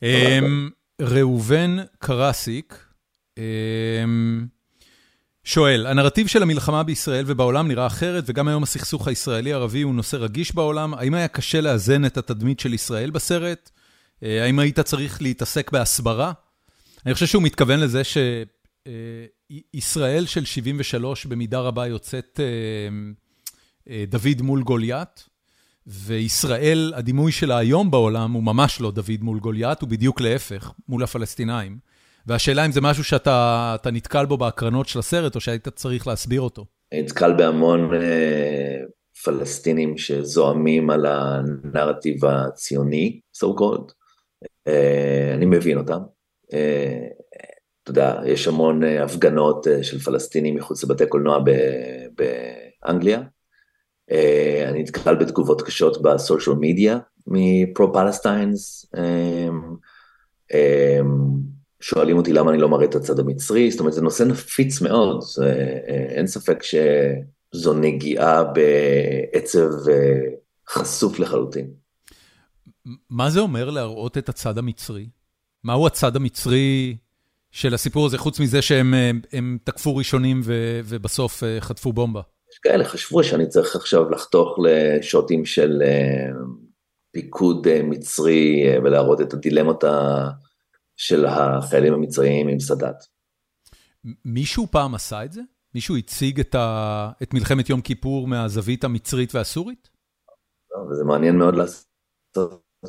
אמ, 0.02 0.70
ראובן 1.00 1.76
קרסיק, 1.98 2.84
אמ, 3.38 4.46
שואל, 5.44 5.86
הנרטיב 5.86 6.26
של 6.26 6.42
המלחמה 6.42 6.82
בישראל 6.82 7.24
ובעולם 7.26 7.68
נראה 7.68 7.86
אחרת, 7.86 8.24
וגם 8.26 8.48
היום 8.48 8.62
הסכסוך 8.62 9.08
הישראלי-ערבי 9.08 9.82
הוא 9.82 9.94
נושא 9.94 10.16
רגיש 10.16 10.54
בעולם. 10.54 10.94
האם 10.94 11.14
היה 11.14 11.28
קשה 11.28 11.60
לאזן 11.60 12.04
את 12.04 12.18
התדמית 12.18 12.60
של 12.60 12.74
ישראל 12.74 13.10
בסרט? 13.10 13.70
אה, 14.22 14.44
האם 14.44 14.58
היית 14.58 14.80
צריך 14.80 15.22
להתעסק 15.22 15.70
בהסברה? 15.72 16.32
אני 17.06 17.14
חושב 17.14 17.26
שהוא 17.26 17.42
מתכוון 17.42 17.80
לזה 17.80 18.04
שישראל 19.74 20.26
של 20.26 20.44
73 20.44 21.26
במידה 21.26 21.60
רבה 21.60 21.86
יוצאת 21.86 22.40
אה, 23.90 24.04
דוד 24.08 24.42
מול 24.42 24.62
גוליית, 24.62 25.28
וישראל, 25.86 26.92
הדימוי 26.96 27.32
שלה 27.32 27.58
היום 27.58 27.90
בעולם 27.90 28.32
הוא 28.32 28.42
ממש 28.42 28.80
לא 28.80 28.90
דוד 28.90 29.20
מול 29.20 29.38
גוליית, 29.38 29.80
הוא 29.80 29.88
בדיוק 29.88 30.20
להפך, 30.20 30.72
מול 30.88 31.02
הפלסטינאים. 31.02 31.78
והשאלה 32.26 32.66
אם 32.66 32.72
זה 32.72 32.80
משהו 32.80 33.04
שאתה 33.04 33.90
נתקל 33.92 34.26
בו 34.26 34.36
בהקרנות 34.36 34.88
של 34.88 34.98
הסרט, 34.98 35.34
או 35.34 35.40
שהיית 35.40 35.68
צריך 35.68 36.06
להסביר 36.06 36.40
אותו. 36.40 36.66
נתקל 36.94 37.32
בהמון 37.32 37.94
אה, 37.94 38.76
פלסטינים 39.24 39.98
שזועמים 39.98 40.90
על 40.90 41.06
הנרטיב 41.06 42.24
הציוני, 42.24 43.20
so 43.36 43.46
called. 43.46 43.92
אה, 44.68 45.34
אני 45.34 45.46
מבין 45.46 45.78
אותם. 45.78 46.00
יודע, 47.90 48.20
יש 48.26 48.48
המון 48.48 48.84
אה, 48.84 49.04
הפגנות 49.04 49.66
אה, 49.68 49.84
של 49.84 49.98
פלסטינים 49.98 50.54
מחוץ 50.54 50.84
לבתי 50.84 51.06
קולנוע 51.06 51.38
באנגליה. 52.14 53.22
אה, 54.10 54.64
אני 54.68 54.82
נתקל 54.82 55.14
בתגובות 55.14 55.62
קשות 55.62 56.02
בסושיאל 56.02 56.56
מדיה 56.60 56.98
מפרו-פלסטיינס. 57.26 58.86
שואלים 61.80 62.16
אותי 62.16 62.32
למה 62.32 62.50
אני 62.50 62.60
לא 62.60 62.68
מראה 62.68 62.84
את 62.84 62.94
הצד 62.94 63.18
המצרי, 63.18 63.70
זאת 63.70 63.80
אומרת 63.80 63.92
זה 63.92 64.02
נושא 64.02 64.22
נפיץ 64.22 64.80
מאוד, 64.80 65.20
זה, 65.22 65.54
אין 65.86 66.26
ספק 66.26 66.62
שזו 66.62 67.74
נגיעה 67.74 68.44
בעצב 68.44 69.68
חשוף 70.68 71.18
לחלוטין. 71.18 71.70
מה 73.10 73.30
זה 73.30 73.40
אומר 73.40 73.70
להראות 73.70 74.18
את 74.18 74.28
הצד 74.28 74.58
המצרי? 74.58 75.08
מהו 75.64 75.86
הצד 75.86 76.16
המצרי 76.16 76.96
של 77.50 77.74
הסיפור 77.74 78.06
הזה, 78.06 78.18
חוץ 78.18 78.40
מזה 78.40 78.62
שהם 78.62 79.58
תקפו 79.64 79.96
ראשונים 79.96 80.40
ובסוף 80.84 81.42
חטפו 81.60 81.92
בומבה? 81.92 82.20
יש 82.52 82.58
כאלה 82.58 82.84
חשבו 82.84 83.24
שאני 83.24 83.48
צריך 83.48 83.76
עכשיו 83.76 84.10
לחתוך 84.10 84.58
לשוטים 84.58 85.44
של 85.44 85.82
פיקוד 87.12 87.66
מצרי 87.82 88.64
ולהראות 88.84 89.20
את 89.20 89.32
הדילמות 89.32 89.84
של 90.96 91.26
החיילים 91.26 91.94
המצריים 91.94 92.48
עם 92.48 92.60
סאדאת. 92.60 92.96
מישהו 94.24 94.66
פעם 94.70 94.94
עשה 94.94 95.24
את 95.24 95.32
זה? 95.32 95.40
מישהו 95.74 95.96
הציג 95.96 96.40
את, 96.40 96.54
ה... 96.54 97.10
את 97.22 97.34
מלחמת 97.34 97.70
יום 97.70 97.80
כיפור 97.80 98.28
מהזווית 98.28 98.84
המצרית 98.84 99.34
והסורית? 99.34 99.90
לא, 100.70 100.94
זה 100.94 101.04
מעניין 101.04 101.38
מאוד 101.38 101.54
לעשות 101.54 101.86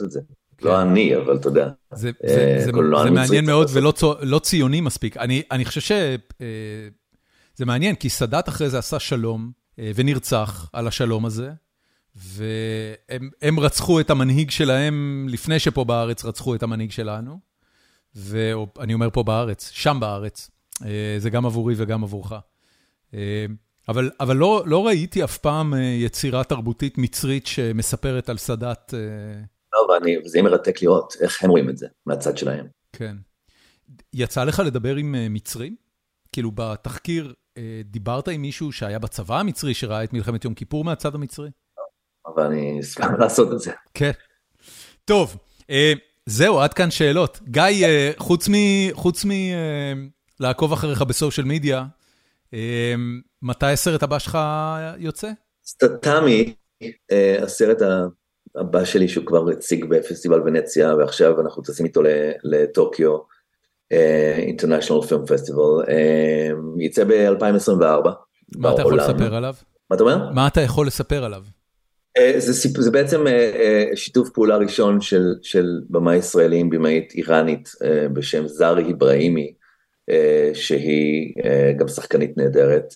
את 0.05 0.11
זה. 0.11 0.19
כן. 0.61 0.67
לא 0.67 0.81
אני, 0.81 1.17
אבל 1.17 1.35
אתה 1.35 1.47
יודע. 1.47 1.69
זה, 1.93 2.11
זה, 2.27 2.55
אה, 2.55 2.59
זה, 2.59 2.71
זה 3.03 3.11
מעניין 3.11 3.45
מאוד 3.45 3.69
ולא 3.73 3.93
לא 4.21 4.39
ציוני 4.39 4.81
מספיק. 4.81 5.17
אני, 5.17 5.41
אני 5.51 5.65
חושב 5.65 5.81
שזה 5.81 6.17
אה, 7.61 7.65
מעניין, 7.65 7.95
כי 7.95 8.09
סאדאת 8.09 8.49
אחרי 8.49 8.69
זה 8.69 8.79
עשה 8.79 8.99
שלום 8.99 9.51
אה, 9.79 9.91
ונרצח 9.95 10.69
על 10.73 10.87
השלום 10.87 11.25
הזה, 11.25 11.51
והם 12.15 13.59
רצחו 13.59 13.99
את 13.99 14.09
המנהיג 14.09 14.49
שלהם 14.49 15.27
לפני 15.29 15.59
שפה 15.59 15.83
בארץ 15.83 16.25
רצחו 16.25 16.55
את 16.55 16.63
המנהיג 16.63 16.91
שלנו, 16.91 17.39
ואני 18.15 18.93
אומר 18.93 19.09
פה 19.13 19.23
בארץ, 19.23 19.69
שם 19.73 19.97
בארץ. 20.01 20.51
זה 21.17 21.29
גם 21.31 21.45
עבורי 21.45 21.73
וגם 21.77 22.03
עבורך. 22.03 22.33
אבל, 23.89 24.11
אבל 24.19 24.37
לא, 24.37 24.63
לא 24.65 24.87
ראיתי 24.87 25.23
אף 25.23 25.37
פעם 25.37 25.73
יצירה 25.99 26.43
תרבותית 26.43 26.97
מצרית 26.97 27.47
שמספרת 27.47 28.29
על 28.29 28.37
סאדאת. 28.37 28.93
ואני, 29.89 30.17
וזה 30.25 30.37
יהיה 30.37 30.43
מרתק 30.43 30.81
לראות 30.81 31.13
איך 31.21 31.43
הם 31.43 31.49
רואים 31.49 31.69
את 31.69 31.77
זה 31.77 31.87
מהצד 32.05 32.37
שלהם. 32.37 32.67
כן. 32.93 33.15
יצא 34.13 34.43
לך 34.43 34.59
לדבר 34.59 34.95
עם 34.95 35.15
מצרים? 35.29 35.75
כאילו 36.31 36.51
בתחקיר 36.55 37.33
דיברת 37.83 38.27
עם 38.27 38.41
מישהו 38.41 38.71
שהיה 38.71 38.99
בצבא 38.99 39.39
המצרי 39.39 39.73
שראה 39.73 40.03
את 40.03 40.13
מלחמת 40.13 40.45
יום 40.45 40.53
כיפור 40.53 40.83
מהצד 40.83 41.15
המצרי? 41.15 41.49
אבל 42.25 42.43
אני 42.43 42.79
אשמח 42.79 43.07
לעשות 43.19 43.53
את 43.53 43.59
זה. 43.59 43.71
כן. 43.93 44.11
טוב, 45.05 45.37
זהו, 46.25 46.59
עד 46.59 46.73
כאן 46.73 46.91
שאלות. 46.91 47.39
גיא, 47.43 47.87
חוץ 48.93 49.25
מלעקוב 50.39 50.73
אחריך 50.73 51.01
בסושיאל 51.01 51.47
מדיה, 51.47 51.85
מתי 53.41 53.65
הסרט 53.65 54.03
הבא 54.03 54.19
שלך 54.19 54.37
יוצא? 54.97 55.31
סטטמי, 55.65 56.53
הסרט 57.43 57.77
הבא 58.55 58.85
שלי 58.85 59.07
שהוא 59.07 59.25
כבר 59.25 59.49
הציג 59.49 59.85
בפסטיבל 59.85 60.41
ונציה 60.45 60.95
ועכשיו 60.95 61.41
אנחנו 61.41 61.63
טסים 61.63 61.85
איתו 61.85 62.01
לטוקיו, 62.43 63.17
International 64.57 65.03
Film 65.09 65.27
Festival, 65.27 65.91
יצא 66.79 67.03
ב-2024. 67.03 68.09
מה 68.57 68.73
אתה 68.73 68.81
יכול 68.81 68.97
לספר 68.97 69.35
עליו? 69.35 69.53
מה 69.89 69.95
אתה 69.95 70.03
אומר? 70.03 70.31
מה 70.31 70.47
אתה 70.47 70.61
יכול 70.61 70.87
לספר 70.87 71.23
עליו? 71.23 71.43
זה, 72.37 72.53
סיפ... 72.53 72.77
זה 72.77 72.91
בעצם 72.91 73.25
שיתוף 73.95 74.29
פעולה 74.29 74.57
ראשון 74.57 75.01
של, 75.01 75.23
של 75.41 75.81
במאי 75.89 76.15
ישראלי 76.15 76.59
עם 76.59 76.69
במאית 76.69 77.11
איראנית 77.15 77.69
בשם 78.13 78.47
זארי 78.47 78.91
אברהימי, 78.91 79.53
שהיא 80.53 81.33
גם 81.77 81.87
שחקנית 81.87 82.37
נהדרת, 82.37 82.93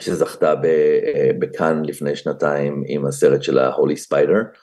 שזכתה 0.00 0.54
בכאן 1.38 1.82
לפני 1.84 2.16
שנתיים 2.16 2.82
עם 2.86 3.06
הסרט 3.06 3.42
של 3.42 3.58
ה-Holy 3.58 4.08
Spider. 4.08 4.58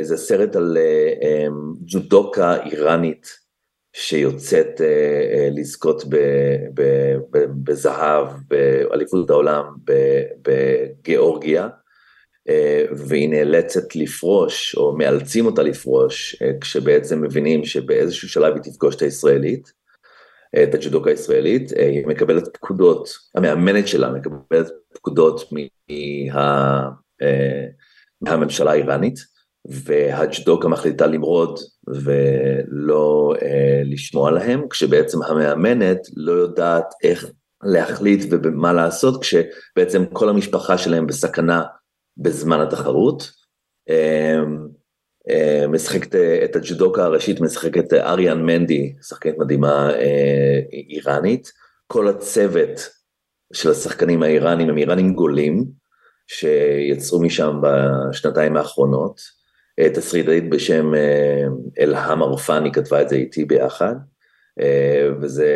זה 0.00 0.16
סרט 0.16 0.56
על 0.56 0.78
ג'ודוקה 1.86 2.56
איראנית 2.64 3.46
שיוצאת 3.92 4.80
לזכות 5.50 6.04
בזהב 7.64 8.28
באליפות 8.48 9.30
העולם 9.30 9.64
בגיאורגיה. 10.42 11.68
והיא 12.96 13.28
נאלצת 13.28 13.96
לפרוש, 13.96 14.76
או 14.76 14.96
מאלצים 14.96 15.46
אותה 15.46 15.62
לפרוש, 15.62 16.42
כשבעצם 16.60 17.22
מבינים 17.22 17.64
שבאיזשהו 17.64 18.28
שלב 18.28 18.54
היא 18.54 18.62
תפגוש 18.62 18.96
את 18.96 19.02
הישראלית, 19.02 19.72
את 20.62 20.74
הג'ודוקה 20.74 21.10
הישראלית, 21.10 21.70
היא 21.70 22.06
מקבלת 22.06 22.48
פקודות, 22.56 23.08
המאמנת 23.34 23.88
שלה 23.88 24.10
מקבלת 24.12 24.66
פקודות 24.94 25.52
מה, 25.52 26.90
מהממשלה 28.20 28.70
האיראנית, 28.70 29.18
והג'ודוקה 29.68 30.68
מחליטה 30.68 31.06
למרוד 31.06 31.58
ולא 31.86 33.34
לשמוע 33.84 34.30
להם, 34.30 34.68
כשבעצם 34.68 35.22
המאמנת 35.22 35.98
לא 36.16 36.32
יודעת 36.32 36.94
איך 37.02 37.30
להחליט 37.64 38.24
ומה 38.30 38.72
לעשות, 38.72 39.22
כשבעצם 39.22 40.04
כל 40.12 40.28
המשפחה 40.28 40.78
שלהם 40.78 41.06
בסכנה 41.06 41.62
בזמן 42.16 42.60
התחרות. 42.60 43.30
משחקת 45.68 46.14
את 46.44 46.56
הג'ודוקה 46.56 47.04
הראשית, 47.04 47.40
משחקת 47.40 47.92
אריאן 47.92 48.42
מנדי, 48.42 48.92
שחקנית 49.08 49.38
מדהימה 49.38 49.90
איראנית. 50.90 51.52
כל 51.86 52.08
הצוות 52.08 52.88
של 53.52 53.70
השחקנים 53.70 54.22
האיראנים 54.22 54.68
הם 54.68 54.78
איראנים 54.78 55.14
גולים, 55.14 55.64
שיצאו 56.26 57.22
משם 57.22 57.60
בשנתיים 57.62 58.56
האחרונות. 58.56 59.20
תסריטאית 59.94 60.50
בשם 60.50 60.92
אלהם 61.78 62.22
ערפני 62.22 62.72
כתבה 62.72 63.02
את 63.02 63.08
זה 63.08 63.16
איתי 63.16 63.44
ביחד, 63.44 63.94
וזה 65.20 65.52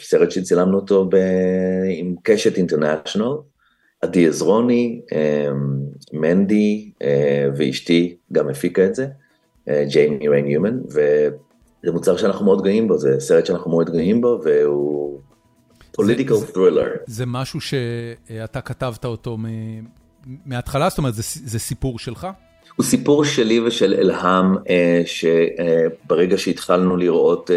סרט 0.00 0.30
שצילמנו 0.30 0.76
אותו 0.76 1.08
עם 1.88 2.14
קשת 2.22 2.56
אינטרנשיונל. 2.56 3.36
עדי 4.02 4.28
עזרוני, 4.28 5.00
מנדי 6.12 6.90
ואשתי 7.56 8.16
גם 8.32 8.48
הפיקה 8.48 8.86
את 8.86 8.94
זה, 8.94 9.06
ג'יימי 9.88 10.28
ריין 10.28 10.46
יומן, 10.46 10.78
וזה 10.88 11.92
מוצר 11.92 12.16
שאנחנו 12.16 12.44
מאוד 12.44 12.62
גאים 12.62 12.88
בו, 12.88 12.98
זה 12.98 13.20
סרט 13.20 13.46
שאנחנו 13.46 13.70
מאוד 13.70 13.90
גאים 13.90 14.20
בו, 14.20 14.40
והוא 14.44 15.20
פוליטיקל 15.92 16.34
ת'רילר. 16.54 16.86
זה 17.06 17.26
משהו 17.26 17.60
שאתה 17.60 18.60
כתבת 18.60 19.04
אותו 19.04 19.36
מההתחלה, 20.46 20.88
זאת 20.88 20.98
אומרת, 20.98 21.14
זה 21.16 21.58
סיפור 21.58 21.98
שלך? 21.98 22.26
הוא 22.76 22.84
סיפור 22.84 23.24
שלי 23.24 23.60
ושל 23.60 23.94
אלהם, 23.94 24.56
שברגע 25.04 26.38
שהתחלנו 26.38 26.96
לראות 26.96 27.50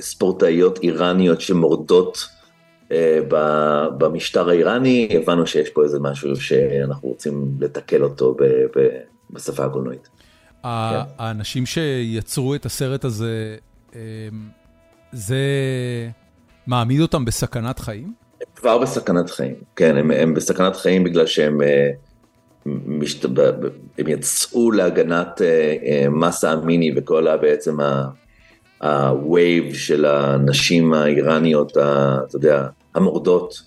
ספורטאיות 0.00 0.78
איראניות 0.82 1.40
שמורדות, 1.40 2.28
במשטר 3.98 4.48
האיראני, 4.48 5.08
הבנו 5.10 5.46
שיש 5.46 5.70
פה 5.70 5.82
איזה 5.82 5.98
משהו 6.00 6.36
שאנחנו 6.36 7.08
רוצים 7.08 7.56
לתקל 7.60 8.04
אותו 8.04 8.36
בשפה 9.32 9.64
הקולנועית. 9.64 10.08
האנשים 10.62 11.66
שיצרו 11.66 12.54
את 12.54 12.66
הסרט 12.66 13.04
הזה, 13.04 13.56
זה 15.12 15.38
מעמיד 16.66 17.00
אותם 17.00 17.24
בסכנת 17.24 17.78
חיים? 17.78 18.12
הם 18.40 18.46
כבר 18.56 18.78
בסכנת 18.78 19.30
חיים, 19.30 19.54
כן, 19.76 19.96
הם, 19.96 20.10
הם 20.10 20.34
בסכנת 20.34 20.76
חיים 20.76 21.04
בגלל 21.04 21.26
שהם 21.26 21.60
משת... 22.86 23.24
הם 23.98 24.08
יצאו 24.08 24.70
להגנת 24.70 25.40
מסה 26.10 26.50
המיני 26.50 26.92
וכל 26.96 27.36
בעצם 27.36 27.80
ה-wave 28.80 29.74
של 29.74 30.04
הנשים 30.04 30.92
האיראניות, 30.92 31.70
אתה 31.70 32.26
יודע, 32.34 32.66
המורדות 32.96 33.62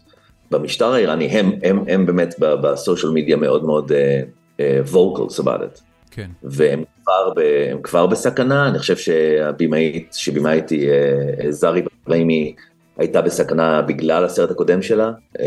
במשטר 0.52 0.94
האיראני, 0.94 1.26
הם, 1.26 1.52
הם, 1.64 1.84
הם 1.88 2.06
באמת 2.06 2.36
בסושיאל 2.40 3.12
מדיה 3.12 3.38
מאוד 3.38 3.64
מאוד 3.64 3.92
uh, 3.92 4.62
uh, 4.88 5.40
about 5.40 5.60
it. 5.60 5.82
כן. 6.12 6.30
והם 6.44 6.84
כבר, 7.04 7.34
ב, 7.36 7.42
כבר 7.84 8.08
בסכנה, 8.08 8.68
אני 8.68 8.80
חושב 8.80 8.98
שהבימאית, 8.98 10.14
שבימאית 10.14 10.70
היא 10.70 10.90
uh, 10.90 11.50
זרי 11.50 11.82
בריימי, 12.08 12.56
הייתה 12.98 13.22
בסכנה 13.22 13.82
בגלל 13.82 14.26
הסרט 14.26 14.52
הקודם 14.52 14.82
שלה. 14.82 15.12
Um, 15.38 15.42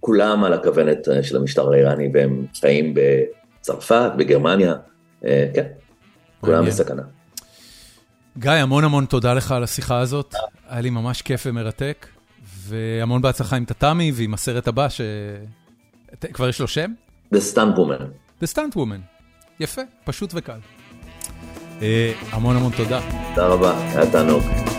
כולם 0.00 0.44
על 0.44 0.52
הכוונת 0.52 1.08
של 1.22 1.36
המשטר 1.36 1.72
האיראני 1.72 2.08
והם 2.14 2.46
חיים 2.60 2.94
בצרפת, 2.94 4.10
בגרמניה, 4.16 4.74
uh, 5.22 5.26
כן, 5.54 5.66
כולם 6.40 6.66
בסכנה. 6.66 7.02
גיא, 8.38 8.50
המון 8.50 8.84
המון 8.84 9.04
תודה 9.04 9.34
לך 9.34 9.52
על 9.52 9.62
השיחה 9.62 9.98
הזאת, 9.98 10.34
היה 10.68 10.80
לי 10.80 10.90
ממש 10.90 11.22
כיף 11.22 11.42
ומרתק. 11.46 12.06
והמון 12.72 13.22
בהצלחה 13.22 13.56
עם 13.56 13.64
טאטאמי 13.64 14.12
ועם 14.14 14.34
הסרט 14.34 14.68
הבא, 14.68 14.88
ש... 14.88 15.00
כבר 16.32 16.48
יש 16.48 16.60
לו 16.60 16.68
שם? 16.68 16.92
The 17.34 17.38
Stunt 17.54 17.76
Woman. 17.76 18.02
The 18.42 18.46
Stunt 18.54 18.76
Woman. 18.76 19.00
יפה, 19.60 19.82
פשוט 20.04 20.30
וקל. 20.34 20.58
המון 22.30 22.56
המון 22.56 22.72
תודה. 22.76 23.00
תודה 23.34 23.46
רבה, 23.46 23.88
היה 23.88 24.10
תענוג. 24.10 24.71